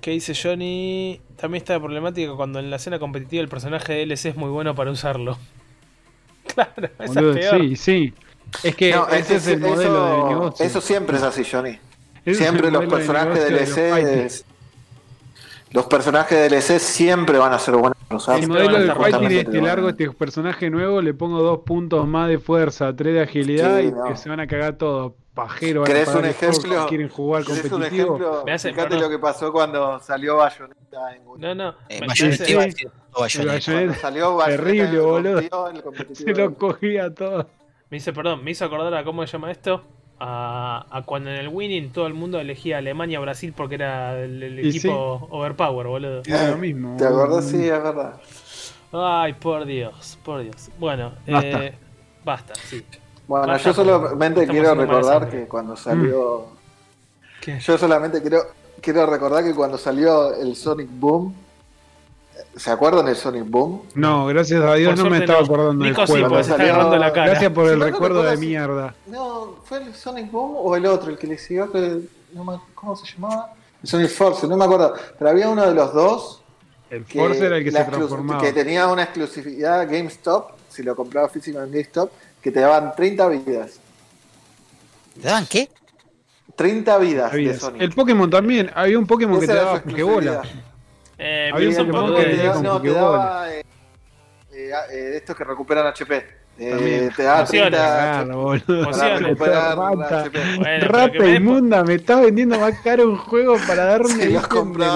¿Qué 0.00 0.10
dice 0.10 0.34
Johnny? 0.34 1.20
También 1.36 1.62
está 1.62 1.74
la 1.74 1.80
problemática 1.80 2.32
cuando 2.34 2.58
en 2.58 2.68
la 2.68 2.76
escena 2.76 2.98
competitiva 2.98 3.42
el 3.42 3.48
personaje 3.48 3.92
de 3.94 4.06
DLC 4.06 4.26
es 4.30 4.36
muy 4.36 4.50
bueno 4.50 4.74
para 4.74 4.90
usarlo. 4.90 5.38
Claro, 6.54 6.88
esa 7.00 7.20
Boludo, 7.20 7.32
es 7.34 7.46
peor. 7.50 7.60
sí, 7.62 7.76
sí. 7.76 8.14
Es 8.62 8.76
que 8.76 8.92
No, 8.92 9.08
ese 9.08 9.36
es 9.36 9.46
el 9.48 9.64
eso- 9.64 9.66
modelo 9.74 10.06
de 10.24 10.28
negocio. 10.34 10.66
Eso 10.66 10.80
siempre 10.82 11.16
es 11.16 11.22
así, 11.22 11.42
Johnny. 11.50 11.78
Siempre 12.24 12.70
los 12.70 12.82
de 12.82 12.88
personajes 12.88 13.34
de 13.34 13.50
de 13.50 13.66
DLC. 13.66 14.44
los 15.72 15.86
personajes 15.86 16.38
de 16.38 16.48
DLC 16.48 16.78
siempre 16.78 17.36
van 17.38 17.52
a 17.52 17.58
ser 17.58 17.74
buenos. 17.76 17.98
El 18.28 18.46
modelo 18.48 18.66
van 18.66 18.74
a 18.76 18.78
del 18.78 18.82
estar 18.82 18.96
fighting 18.96 19.12
Justamente 19.12 19.38
es 19.40 19.44
te 19.46 19.50
que 19.50 19.56
van 19.58 19.64
a- 19.64 19.68
largo 19.68 19.88
este 19.88 20.10
personaje 20.12 20.70
nuevo, 20.70 21.02
le 21.02 21.14
pongo 21.14 21.42
dos 21.42 21.60
puntos 21.66 22.06
más 22.06 22.28
de 22.28 22.38
fuerza, 22.38 22.94
tres 22.94 23.14
de 23.14 23.20
agilidad 23.22 23.80
Sí, 23.80 23.86
y 23.88 23.92
no. 23.92 24.04
que 24.04 24.16
se 24.16 24.28
van 24.28 24.40
a 24.40 24.46
cagar 24.46 24.74
todo. 24.78 25.16
Pajero, 25.34 25.82
¿Querés 25.82 26.14
un 26.14 26.24
ejemplo? 26.26 26.82
si 26.82 26.88
quieren 26.88 27.08
jugar 27.08 27.42
¿Querés 27.44 27.64
un 27.64 27.70
competitivo. 27.70 28.04
ejemplo? 28.16 28.42
Me 28.46 28.52
hace- 28.52 28.72
Fíjate 28.72 28.96
lo 29.00 29.10
que 29.10 29.18
pasó 29.18 29.50
cuando 29.52 29.98
salió 29.98 30.36
Bayonetta 30.36 31.12
en 31.16 31.24
No, 31.40 31.54
no. 31.56 31.74
Eh, 31.88 32.00
me- 32.00 32.06
Bayonetta 32.06 32.44
El 32.44 32.56
Bayonetta. 32.56 33.52
Bayonetta 33.52 33.94
salió 34.00 34.36
Bayonetta 34.36 34.62
terrible, 34.64 34.98
boludo. 35.00 35.82
competitivo. 35.82 36.14
se 36.36 36.40
lo 36.40 36.54
cogía 36.54 37.12
todo. 37.12 37.48
Me 37.90 37.96
dice, 37.96 38.12
perdón, 38.12 38.44
me 38.44 38.52
hizo 38.52 38.64
acordar 38.64 38.94
a 38.94 39.02
cómo 39.02 39.26
se 39.26 39.32
llama 39.32 39.50
esto. 39.50 39.82
A, 40.20 40.86
a 40.90 41.02
cuando 41.02 41.30
en 41.30 41.36
el 41.36 41.48
Winning 41.48 41.90
todo 41.90 42.06
el 42.06 42.14
mundo 42.14 42.38
elegía 42.38 42.78
Alemania 42.78 43.18
o 43.18 43.22
Brasil 43.22 43.52
porque 43.54 43.74
era 43.74 44.18
el, 44.22 44.58
equipo 44.60 45.26
Overpower, 45.30 45.86
boludo. 45.86 46.22
Era 46.24 46.50
lo 46.50 46.58
mismo. 46.58 46.96
¿Te 46.96 47.04
acordás? 47.04 47.46
Sí, 47.46 47.68
es 47.68 47.82
verdad. 47.82 48.20
Ay, 48.92 49.32
por 49.32 49.64
Dios, 49.64 50.18
por 50.24 50.42
Dios. 50.42 50.70
Bueno, 50.78 51.12
Basta. 51.26 51.64
eh, 51.64 51.74
basta, 52.24 52.54
sí. 52.54 52.84
Bueno, 53.26 53.48
Basta, 53.48 53.70
yo 53.70 53.74
solamente 53.74 54.46
quiero 54.46 54.74
recordar 54.74 55.28
que 55.28 55.46
cuando 55.46 55.76
salió. 55.76 56.46
¿Qué? 57.40 57.58
Yo 57.58 57.76
solamente 57.76 58.20
quiero, 58.20 58.38
quiero 58.80 59.06
recordar 59.06 59.42
que 59.42 59.54
cuando 59.54 59.78
salió 59.78 60.32
el 60.34 60.54
Sonic 60.54 60.88
Boom. 60.90 61.34
¿Se 62.56 62.70
acuerdan 62.70 63.06
del 63.06 63.16
Sonic 63.16 63.48
Boom? 63.50 63.82
No, 63.94 64.26
gracias 64.26 64.62
a 64.62 64.74
Dios 64.74 64.94
Por 64.94 65.04
no 65.04 65.10
me 65.10 65.18
estaba 65.18 65.40
no. 65.40 65.44
acordando 65.44 65.84
Nico 65.84 66.00
del 66.02 66.06
sí, 66.06 66.12
juego. 66.12 66.34
se 66.36 66.40
está 66.42 66.56
Salió- 66.56 66.72
agarrando 66.72 66.98
la 66.98 67.12
cara. 67.12 67.26
Gracias 67.30 67.52
por 67.52 67.66
Si 67.66 67.72
el 67.72 67.78
no 67.80 67.84
recuerdo 67.84 68.22
de 68.22 68.36
mierda. 68.36 68.94
No, 69.06 69.56
¿fue 69.64 69.78
el 69.78 69.94
Sonic 69.94 70.30
Boom 70.30 70.52
o 70.56 70.76
el 70.76 70.86
otro, 70.86 71.10
el 71.10 71.18
que 71.18 71.26
le 71.26 71.36
siguió? 71.38 71.70
Que 71.72 72.00
no 72.32 72.44
me- 72.44 72.60
¿Cómo 72.74 72.94
se 72.96 73.06
llamaba? 73.12 73.52
El 73.82 73.88
Sonic 73.88 74.08
Force, 74.10 74.46
no 74.46 74.56
me 74.56 74.64
acuerdo. 74.64 74.94
Pero 75.18 75.30
había 75.30 75.48
uno 75.48 75.66
de 75.66 75.74
los 75.74 75.92
dos 75.92 76.42
El 76.90 77.04
que, 77.04 77.18
Force 77.18 77.44
era 77.44 77.56
el 77.56 77.64
que 77.64 77.72
se 77.72 77.84
transformaba. 77.84 78.40
que 78.40 78.52
tenía 78.52 78.86
una 78.86 79.02
exclusividad 79.02 79.86
GameStop, 79.90 80.52
si 80.68 80.82
lo 80.84 80.94
compraba 80.94 81.28
físico 81.28 81.58
en 81.60 81.70
GameStop, 81.72 82.10
que 82.40 82.50
te 82.52 82.60
daban 82.60 82.94
30 82.94 83.26
vidas. 83.28 83.80
¿Te 85.20 85.28
dan 85.28 85.46
qué? 85.46 85.68
30 86.56 86.98
vidas 86.98 87.32
de. 87.32 87.58
Sonic. 87.58 87.82
El 87.82 87.92
Pokémon 87.92 88.30
también. 88.30 88.70
Había 88.74 88.96
un 88.98 89.06
Pokémon 89.08 89.40
que 89.40 89.46
te 89.48 89.54
daba 89.54 89.80
Pokébola. 89.82 90.42
Eh, 91.26 91.50
Pokémon 91.52 91.90
poco 91.90 92.06
No, 92.08 92.16
que 92.16 92.24
te, 92.24 92.36
da- 92.36 92.60
no, 92.62 92.80
te 92.80 92.90
daba 92.92 93.50
eh, 93.54 93.62
eh, 94.52 94.70
eh, 94.92 94.94
de 94.96 95.16
estos 95.16 95.34
que 95.36 95.44
recuperan 95.44 95.86
HP. 95.86 96.26
Eh, 96.56 97.10
te 97.16 97.22
daba 97.24 97.40
Pociones. 97.40 97.70
30 97.80 98.12
Claro, 98.24 98.40
boludo. 98.42 98.84
Pociones. 98.84 99.38
Rata. 100.88 101.26
Inmunda, 101.28 101.82
me 101.82 101.94
estás 101.94 102.20
vendiendo 102.22 102.60
más 102.60 102.78
caro 102.80 103.08
un 103.10 103.16
juego 103.16 103.56
para 103.66 103.84
darme 103.86 104.14
del- 104.14 104.36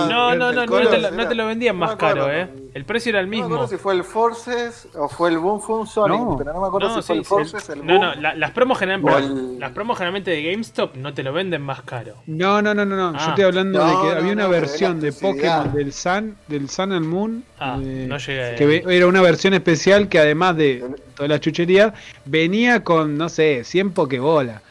No, 0.09 0.35
no, 0.37 0.53
no, 0.53 0.53
no, 0.53 0.67
te 0.67 0.99
lo, 0.99 1.09
era- 1.09 1.11
no 1.11 1.29
te 1.29 1.35
lo 1.35 1.47
vendían 1.47 1.77
no 1.79 1.87
más 1.87 1.97
caro, 1.97 2.31
eh. 2.33 2.49
El 2.79 2.85
precio 2.85 3.11
era 3.11 3.19
el 3.19 3.27
No 3.27 3.31
me 3.31 3.37
mismo. 3.39 3.47
acuerdo 3.57 3.67
si 3.67 3.77
fue 3.77 3.93
el 3.95 4.05
Forces 4.05 4.87
o 4.95 5.09
fue 5.09 5.31
el 5.31 5.39
Boom, 5.39 5.61
fue 5.61 5.79
un 5.81 5.87
Sonic, 5.89 6.17
No. 6.21 6.37
pero 6.39 6.53
no 6.53 6.61
me 6.61 6.69
acuerdo 6.69 6.89
No, 6.91 7.03
si 7.03 7.07
fue 7.09 7.17
el. 7.17 7.25
Forces, 7.25 7.69
el 7.71 7.85
No, 7.85 7.95
Boom. 7.95 8.03
no, 8.03 8.15
la- 8.15 8.35
las 8.37 8.53
promos 8.53 8.79
generalmente, 8.79 9.13
O 9.13 9.19
el- 9.19 9.59
las 9.59 9.73
promos 9.73 9.99
generalmente 9.99 10.31
de 10.31 10.43
GameStop 10.45 10.95
no 10.95 11.13
te 11.13 11.25
lo 11.25 11.33
venden 11.33 11.61
más 11.61 11.83
caro. 11.83 12.15
No, 12.27 12.63
no, 12.63 12.75
no, 12.75 12.85
no, 12.85 12.95
no. 12.95 13.19
Ah. 13.19 13.21
Yo 13.25 13.29
estoy 13.31 13.45
hablando 13.47 13.81
No, 13.81 13.85
de 13.85 13.91
que 14.09 14.15
no, 14.15 14.21
había 14.21 14.33
una 14.33 14.43
no, 14.45 14.49
versión 14.51 15.01
de. 15.01 15.13
Pokémon 15.13 15.73
del 15.75 15.93
Sun, 15.93 16.37
del 16.47 16.71
Sun 16.71 16.93
and 16.93 17.05
Moon. 17.07 17.43
Ah, 17.59 17.81
eh, 17.83 18.07
no 18.09 18.17
llegué. 18.17 18.55
que 18.55 18.85
era 18.97 19.09
una 19.09 19.23
versión 19.23 19.55
especial 19.55 20.09
que 20.09 20.21
además 20.21 20.57
de 20.57 20.85
toda 21.17 21.29
la 21.29 21.41
chuchería, 21.41 21.95
venía 22.27 22.85
con, 22.85 23.19
no 23.19 23.29
sé, 23.29 23.65
100 23.65 23.91
Pokébolas. 23.91 24.63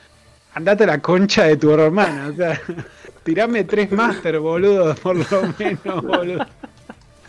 Andate 0.53 0.85
a 0.85 0.87
la 0.87 1.01
concha 1.01 1.43
de 1.43 1.57
tu 1.57 1.71
hermana, 1.71 2.29
o 2.31 2.35
sea, 2.37 2.57
tirame 3.25 3.65
tres 3.65 3.91
Master, 3.91 4.39
boludo, 4.39 4.95
por 4.95 5.17
lo 5.17 5.53
menos, 5.59 6.01
boludo. 6.03 6.45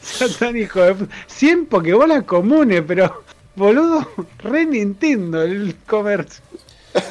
Tan 0.39 0.57
hijo 0.57 0.81
de 0.81 0.95
puta. 0.95 1.15
100 1.27 1.67
Pokébolas 1.67 2.25
comunes, 2.25 2.83
pero, 2.87 3.23
boludo, 3.57 4.07
re 4.39 4.67
Nintendo 4.67 5.43
el 5.43 5.77
comercio. 5.87 6.43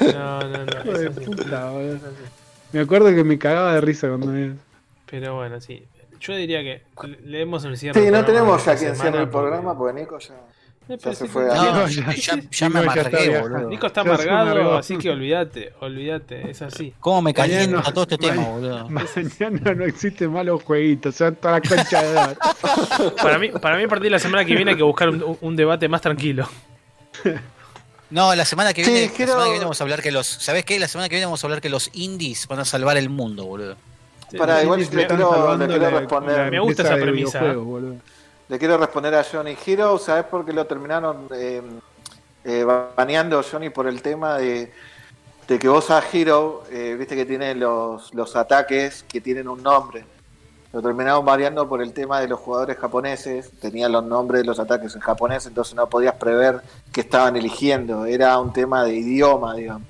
No, 0.01 0.41
no, 0.41 0.65
no. 0.65 0.81
Hijo 0.83 0.97
de 0.97 1.11
puta, 1.11 1.69
boludo. 1.69 1.99
Me 2.73 2.79
acuerdo 2.81 3.13
que 3.15 3.23
me 3.23 3.37
cagaba 3.39 3.73
de 3.75 3.81
risa 3.81 4.07
cuando 4.07 4.27
me... 4.27 4.55
Pero 5.09 5.35
bueno, 5.35 5.61
sí. 5.61 5.85
Yo 6.19 6.35
diría 6.35 6.61
que 6.63 6.81
le 7.23 7.37
demos 7.37 7.63
un 7.63 7.77
cierre. 7.77 8.03
Sí, 8.03 8.11
no 8.11 8.25
tenemos 8.25 8.65
ya 8.65 8.75
quien 8.75 8.95
cierre 8.95 9.19
el 9.21 9.29
porque- 9.29 9.47
programa 9.49 9.77
porque 9.77 9.99
Nico 10.01 10.17
ya. 10.19 10.33
Ya 10.89 10.97
se 10.97 11.15
sí, 11.15 11.27
fue 11.27 11.43
sí, 11.43 11.49
a- 11.51 11.59
sí, 11.59 11.65
No, 11.73 11.87
sí, 11.87 11.95
ya, 12.01 12.11
sí, 12.13 12.21
ya, 12.21 12.33
sí. 12.33 12.47
ya 12.51 12.69
me 12.69 12.79
amargué, 12.79 13.39
boludo. 13.41 13.69
Nico 13.69 13.87
está 13.87 14.01
amargado, 14.01 14.77
así 14.77 14.97
que 14.97 15.09
olvídate, 15.09 15.73
olvídate, 15.81 16.49
es 16.49 16.61
así. 16.61 16.93
¿Cómo 16.99 17.21
me 17.21 17.33
calienta 17.33 17.77
Mañana- 17.77 17.93
todo 17.93 18.03
este 18.03 18.17
tema, 18.17 18.35
mañana- 18.35 18.83
boludo? 18.83 18.89
Mañana 18.89 19.73
no 19.73 19.85
existen 19.85 20.31
malos 20.31 20.63
jueguitos, 20.63 21.13
se 21.15 21.23
van 21.25 21.35
toda 21.35 21.59
la 21.59 21.61
concha 21.61 22.01
de 22.03 22.11
edad. 22.11 22.37
Para 23.21 23.37
mí, 23.39 23.49
para 23.49 23.77
mí 23.77 23.83
a 23.83 23.87
partir 23.87 24.03
de 24.05 24.09
la 24.11 24.19
semana 24.19 24.45
que 24.45 24.55
viene 24.55 24.71
hay 24.71 24.77
que 24.77 24.83
buscar 24.83 25.09
un, 25.09 25.37
un- 25.41 25.55
debate 25.57 25.89
más 25.89 26.01
tranquilo. 26.01 26.47
No, 28.09 28.33
la 28.35 28.45
semana 28.45 28.73
que 28.73 28.85
Sí, 28.85 28.91
viene, 28.91 29.11
quiero- 29.11 29.31
la 29.33 29.33
semana 29.33 29.45
que 29.45 29.51
viene 29.51 29.65
vamos 29.65 29.81
a 29.81 29.83
hablar 29.83 30.01
que 30.01 30.11
los. 30.11 30.25
¿Sabés 30.27 30.63
qué? 30.63 30.79
La 30.79 30.87
semana 30.87 31.09
que 31.09 31.15
viene 31.15 31.25
vamos 31.25 31.43
a 31.43 31.47
hablar 31.47 31.59
que 31.61 31.69
los 31.69 31.89
indies 31.93 32.47
van 32.47 32.59
a 32.59 32.65
salvar 32.65 32.95
el 32.95 33.09
mundo, 33.09 33.45
boludo. 33.45 33.75
Para, 34.37 34.63
igual 34.63 34.85
Sí, 34.85 34.95
le 34.95 35.01
están 35.03 35.17
quiero, 35.17 35.57
le 35.57 35.67
quiero 35.67 35.89
responder. 35.99 36.51
Me 36.51 36.59
gusta 36.59 36.83
esa 36.83 36.95
premisa. 36.95 37.41
Le 38.49 38.57
quiero 38.57 38.77
responder 38.77 39.13
a 39.13 39.25
Johnny 39.25 39.57
Hero, 39.65 39.97
¿sabes 39.97 40.23
por 40.23 40.45
qué 40.45 40.53
lo 40.53 40.65
terminaron 40.65 41.27
eh, 41.33 41.61
eh, 42.45 42.63
baneando 42.95 43.43
Johnny 43.43 43.69
por 43.69 43.87
el 43.87 44.01
tema 44.01 44.37
de, 44.37 44.71
que 45.45 45.67
vos 45.67 45.91
a 45.91 46.01
Hero, 46.13 46.63
eh, 46.71 46.95
viste 46.97 47.17
que 47.17 47.25
tiene 47.25 47.53
los, 47.55 48.13
los 48.13 48.37
ataques 48.37 49.03
que 49.03 49.19
tienen 49.19 49.49
un 49.49 49.61
nombre? 49.61 50.05
Lo 50.71 50.81
terminaron 50.81 51.25
variando 51.25 51.67
por 51.67 51.81
el 51.81 51.91
tema 51.91 52.21
de 52.21 52.29
los 52.29 52.39
jugadores 52.39 52.77
japoneses, 52.77 53.51
tenían 53.59 53.91
los 53.91 54.05
nombres 54.05 54.43
de 54.43 54.47
los 54.47 54.59
ataques 54.59 54.95
en 54.95 55.01
japonés, 55.01 55.45
entonces 55.45 55.75
no 55.75 55.89
podías 55.89 56.15
prever 56.15 56.61
qué 56.93 57.01
estaban 57.01 57.35
eligiendo, 57.35 58.05
era 58.05 58.39
un 58.39 58.53
tema 58.53 58.85
de 58.85 58.93
idioma, 58.93 59.55
digamos, 59.55 59.87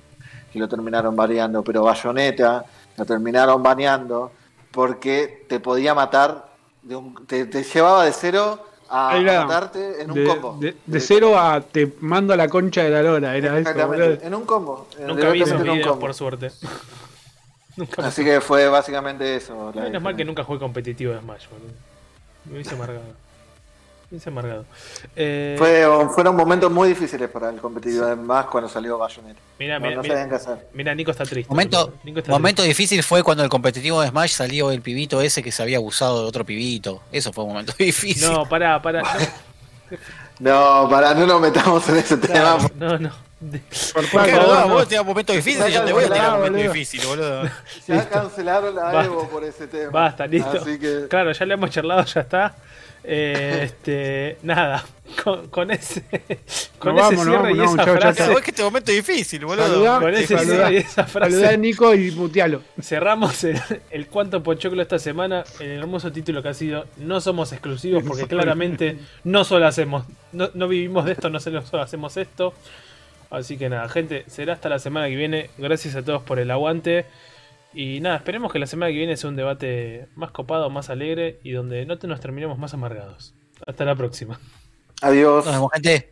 y 0.51 0.57
lo 0.57 0.67
terminaron 0.67 1.15
variando, 1.15 1.63
pero 1.63 1.83
Bayonetta 1.83 2.65
lo 2.97 3.05
terminaron 3.05 3.61
baneando 3.61 4.31
porque 4.71 5.45
te 5.47 5.59
podía 5.59 5.93
matar, 5.93 6.46
de 6.87 6.95
un- 6.95 7.25
te, 7.27 7.45
te 7.45 7.63
llevaba 7.63 8.05
de 8.05 8.11
cero 8.13 8.63
a, 8.89 9.19
matarte 9.19 10.01
en 10.01 10.11
un 10.11 10.15
de, 10.15 10.25
combo. 10.25 10.57
de- 10.59 10.75
de 10.85 10.99
cero 10.99 11.37
a 11.37 11.59
te 11.61 11.93
mando 11.99 12.33
a 12.33 12.37
la 12.37 12.47
concha 12.47 12.83
de 12.83 12.89
la 12.89 13.01
lora, 13.03 13.35
era 13.35 13.49
eso, 13.59 13.69
Exactamente, 13.69 14.25
en 14.25 14.33
un 14.33 14.45
combo. 14.45 14.87
eh, 14.97 15.03
Nunca 15.07 15.29
vi 15.29 15.41
esos 15.41 15.49
directamente 15.49 15.63
en 15.63 15.69
un 15.69 15.75
videos, 15.75 15.89
combo. 15.89 15.99
por 16.01 16.13
suerte. 16.13 16.51
Nunca 17.77 18.07
Así 18.07 18.23
que 18.23 18.41
fue 18.41 18.67
básicamente 18.69 19.35
eso. 19.35 19.71
Menos 19.75 20.01
mal 20.01 20.15
que 20.15 20.25
nunca 20.25 20.43
jugué 20.43 20.57
competitivo 20.59 21.13
de 21.13 21.19
Smash, 21.19 21.45
boludo. 21.49 21.73
Me 22.45 22.61
hice 22.61 22.73
amargado. 22.73 23.03
Hice 24.09 24.29
amargado. 24.29 24.63
Eh, 25.17 25.55
Fue, 25.57 25.85
fueron 26.13 26.33
momentos 26.35 26.71
muy 26.71 26.87
difíciles 26.89 27.29
para 27.29 27.49
el 27.49 27.57
competitivo, 27.59 28.15
más 28.15 28.45
cuando 28.45 28.69
salió 28.69 28.97
Bayonetta. 28.97 29.39
mira, 29.59 29.79
No, 29.79 29.83
mira, 29.85 29.95
no 29.97 30.01
mira, 30.01 30.13
sabían 30.15 30.29
qué 30.29 30.35
hacer. 30.35 30.67
mira, 30.73 30.95
Nico 30.95 31.11
está 31.11 31.25
triste. 31.25 31.49
Momento, 31.49 31.87
boludo. 31.87 31.99
Nico 32.05 32.19
está 32.19 32.31
momento 32.31 32.63
difícil 32.63 33.03
fue 33.03 33.21
cuando 33.21 33.43
el 33.43 33.49
competitivo 33.49 34.01
de 34.01 34.07
Smash 34.07 34.31
salió 34.31 34.71
el 34.71 34.81
pibito 34.81 35.19
ese 35.21 35.43
que 35.43 35.51
se 35.51 35.61
había 35.61 35.75
abusado 35.77 36.21
de 36.21 36.27
otro 36.27 36.45
pibito. 36.45 37.01
Eso 37.11 37.33
fue 37.33 37.43
un 37.43 37.49
momento 37.51 37.73
difícil. 37.79 38.31
No, 38.31 38.47
pará, 38.47 38.81
pará. 38.81 39.03
No, 40.39 40.87
para 40.89 41.13
no 41.15 41.25
nos 41.25 41.41
metamos 41.41 41.87
en 41.89 41.97
ese 41.97 42.15
No, 42.15 42.21
tema. 42.21 42.57
no, 42.75 42.99
no. 42.99 43.09
Por 43.93 44.09
¿Por 44.11 44.25
qué 44.25 44.31
favor, 44.35 44.47
no? 44.47 44.67
no. 44.67 44.73
Vos 44.73 44.87
tenés 44.87 45.01
un 45.01 45.07
momento 45.07 45.33
difícil, 45.33 45.65
yo 45.67 45.83
te 45.83 45.93
voy 45.93 46.03
a 46.03 46.07
tirar 46.07 46.29
un 46.29 46.35
momento 46.37 46.57
boludo. 46.59 46.73
difícil, 46.73 47.07
boludo. 47.07 47.43
Ya 47.87 48.09
cancelaron 48.09 48.75
la 48.75 48.83
Basta. 48.83 49.05
Evo 49.05 49.27
por 49.29 49.43
ese 49.43 49.67
tema. 49.67 49.89
Basta, 49.91 50.27
listo. 50.27 50.51
Así 50.61 50.77
que. 50.79 51.07
Claro, 51.09 51.31
ya 51.31 51.45
le 51.45 51.53
hemos 51.55 51.69
charlado, 51.71 52.03
ya 52.05 52.21
está. 52.21 52.55
Eh, 53.09 53.61
este, 53.63 54.37
nada, 54.43 54.83
con, 55.23 55.47
con 55.47 55.71
ese, 55.71 56.03
con 56.77 56.93
Nos 56.93 57.05
ese 57.05 57.15
vamos, 57.15 57.25
cierre 57.25 57.51
y 57.53 57.57
vamos, 57.57 57.73
esa 57.75 57.85
chau, 57.85 57.97
chau, 57.97 58.13
frase, 58.13 58.17
Claro, 58.17 58.37
es 58.37 58.43
que 58.43 58.51
este 58.51 58.63
momento 58.63 58.91
es 58.91 58.97
difícil, 58.97 59.45
boludo. 59.45 59.65
Saludá, 59.65 59.99
con 60.01 60.13
ese 60.13 60.37
saludá. 60.37 60.43
cierre 60.67 60.73
y 60.73 60.77
esa 60.77 61.03
frase, 61.05 61.31
Saludá 61.31 61.49
a 61.51 61.57
Nico 61.57 61.95
y 61.95 62.11
mutealo. 62.11 62.61
cerramos 62.81 63.43
el, 63.45 63.61
el 63.91 64.07
cuánto 64.07 64.43
pochoclo 64.43 64.81
esta 64.81 64.99
semana 64.99 65.45
en 65.61 65.71
el 65.71 65.79
hermoso 65.79 66.11
título 66.11 66.43
que 66.43 66.49
ha 66.49 66.53
sido 66.53 66.85
No 66.97 67.21
somos 67.21 67.53
exclusivos 67.53 68.03
porque 68.05 68.27
claramente 68.27 68.97
no 69.23 69.45
solo 69.45 69.67
hacemos, 69.67 70.03
no, 70.33 70.49
no 70.53 70.67
vivimos 70.67 71.05
de 71.05 71.13
esto, 71.13 71.29
no 71.29 71.39
solo 71.39 71.63
hacemos 71.81 72.17
esto. 72.17 72.53
Así 73.29 73.57
que 73.57 73.69
nada, 73.69 73.87
gente, 73.89 74.23
será 74.27 74.53
hasta 74.53 74.69
la 74.69 74.79
semana 74.79 75.07
que 75.07 75.15
viene. 75.15 75.49
Gracias 75.57 75.95
a 75.95 76.03
todos 76.03 76.23
por 76.23 76.39
el 76.39 76.51
aguante. 76.51 77.05
Y 77.79 77.99
nada, 77.99 78.15
esperemos 78.15 78.51
que 78.51 78.57
la 78.57 78.65
semana 78.65 78.91
que 78.91 78.97
viene 78.97 79.15
sea 79.17 79.29
un 79.29 79.35
debate 79.35 80.07
más 80.15 80.31
copado, 80.31 80.67
más 80.71 80.89
alegre 80.89 81.39
y 81.43 81.51
donde 81.51 81.85
no 81.85 81.99
te 81.99 82.07
nos 82.07 82.19
terminemos 82.19 82.57
más 82.57 82.73
amargados. 82.73 83.35
Hasta 83.67 83.85
la 83.85 83.95
próxima. 83.95 84.39
Adiós. 85.03 85.45
Nos 85.45 85.53
vemos, 85.53 85.69
gente. 85.71 86.11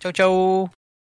Chau, 0.00 0.10
chau. 0.10 0.83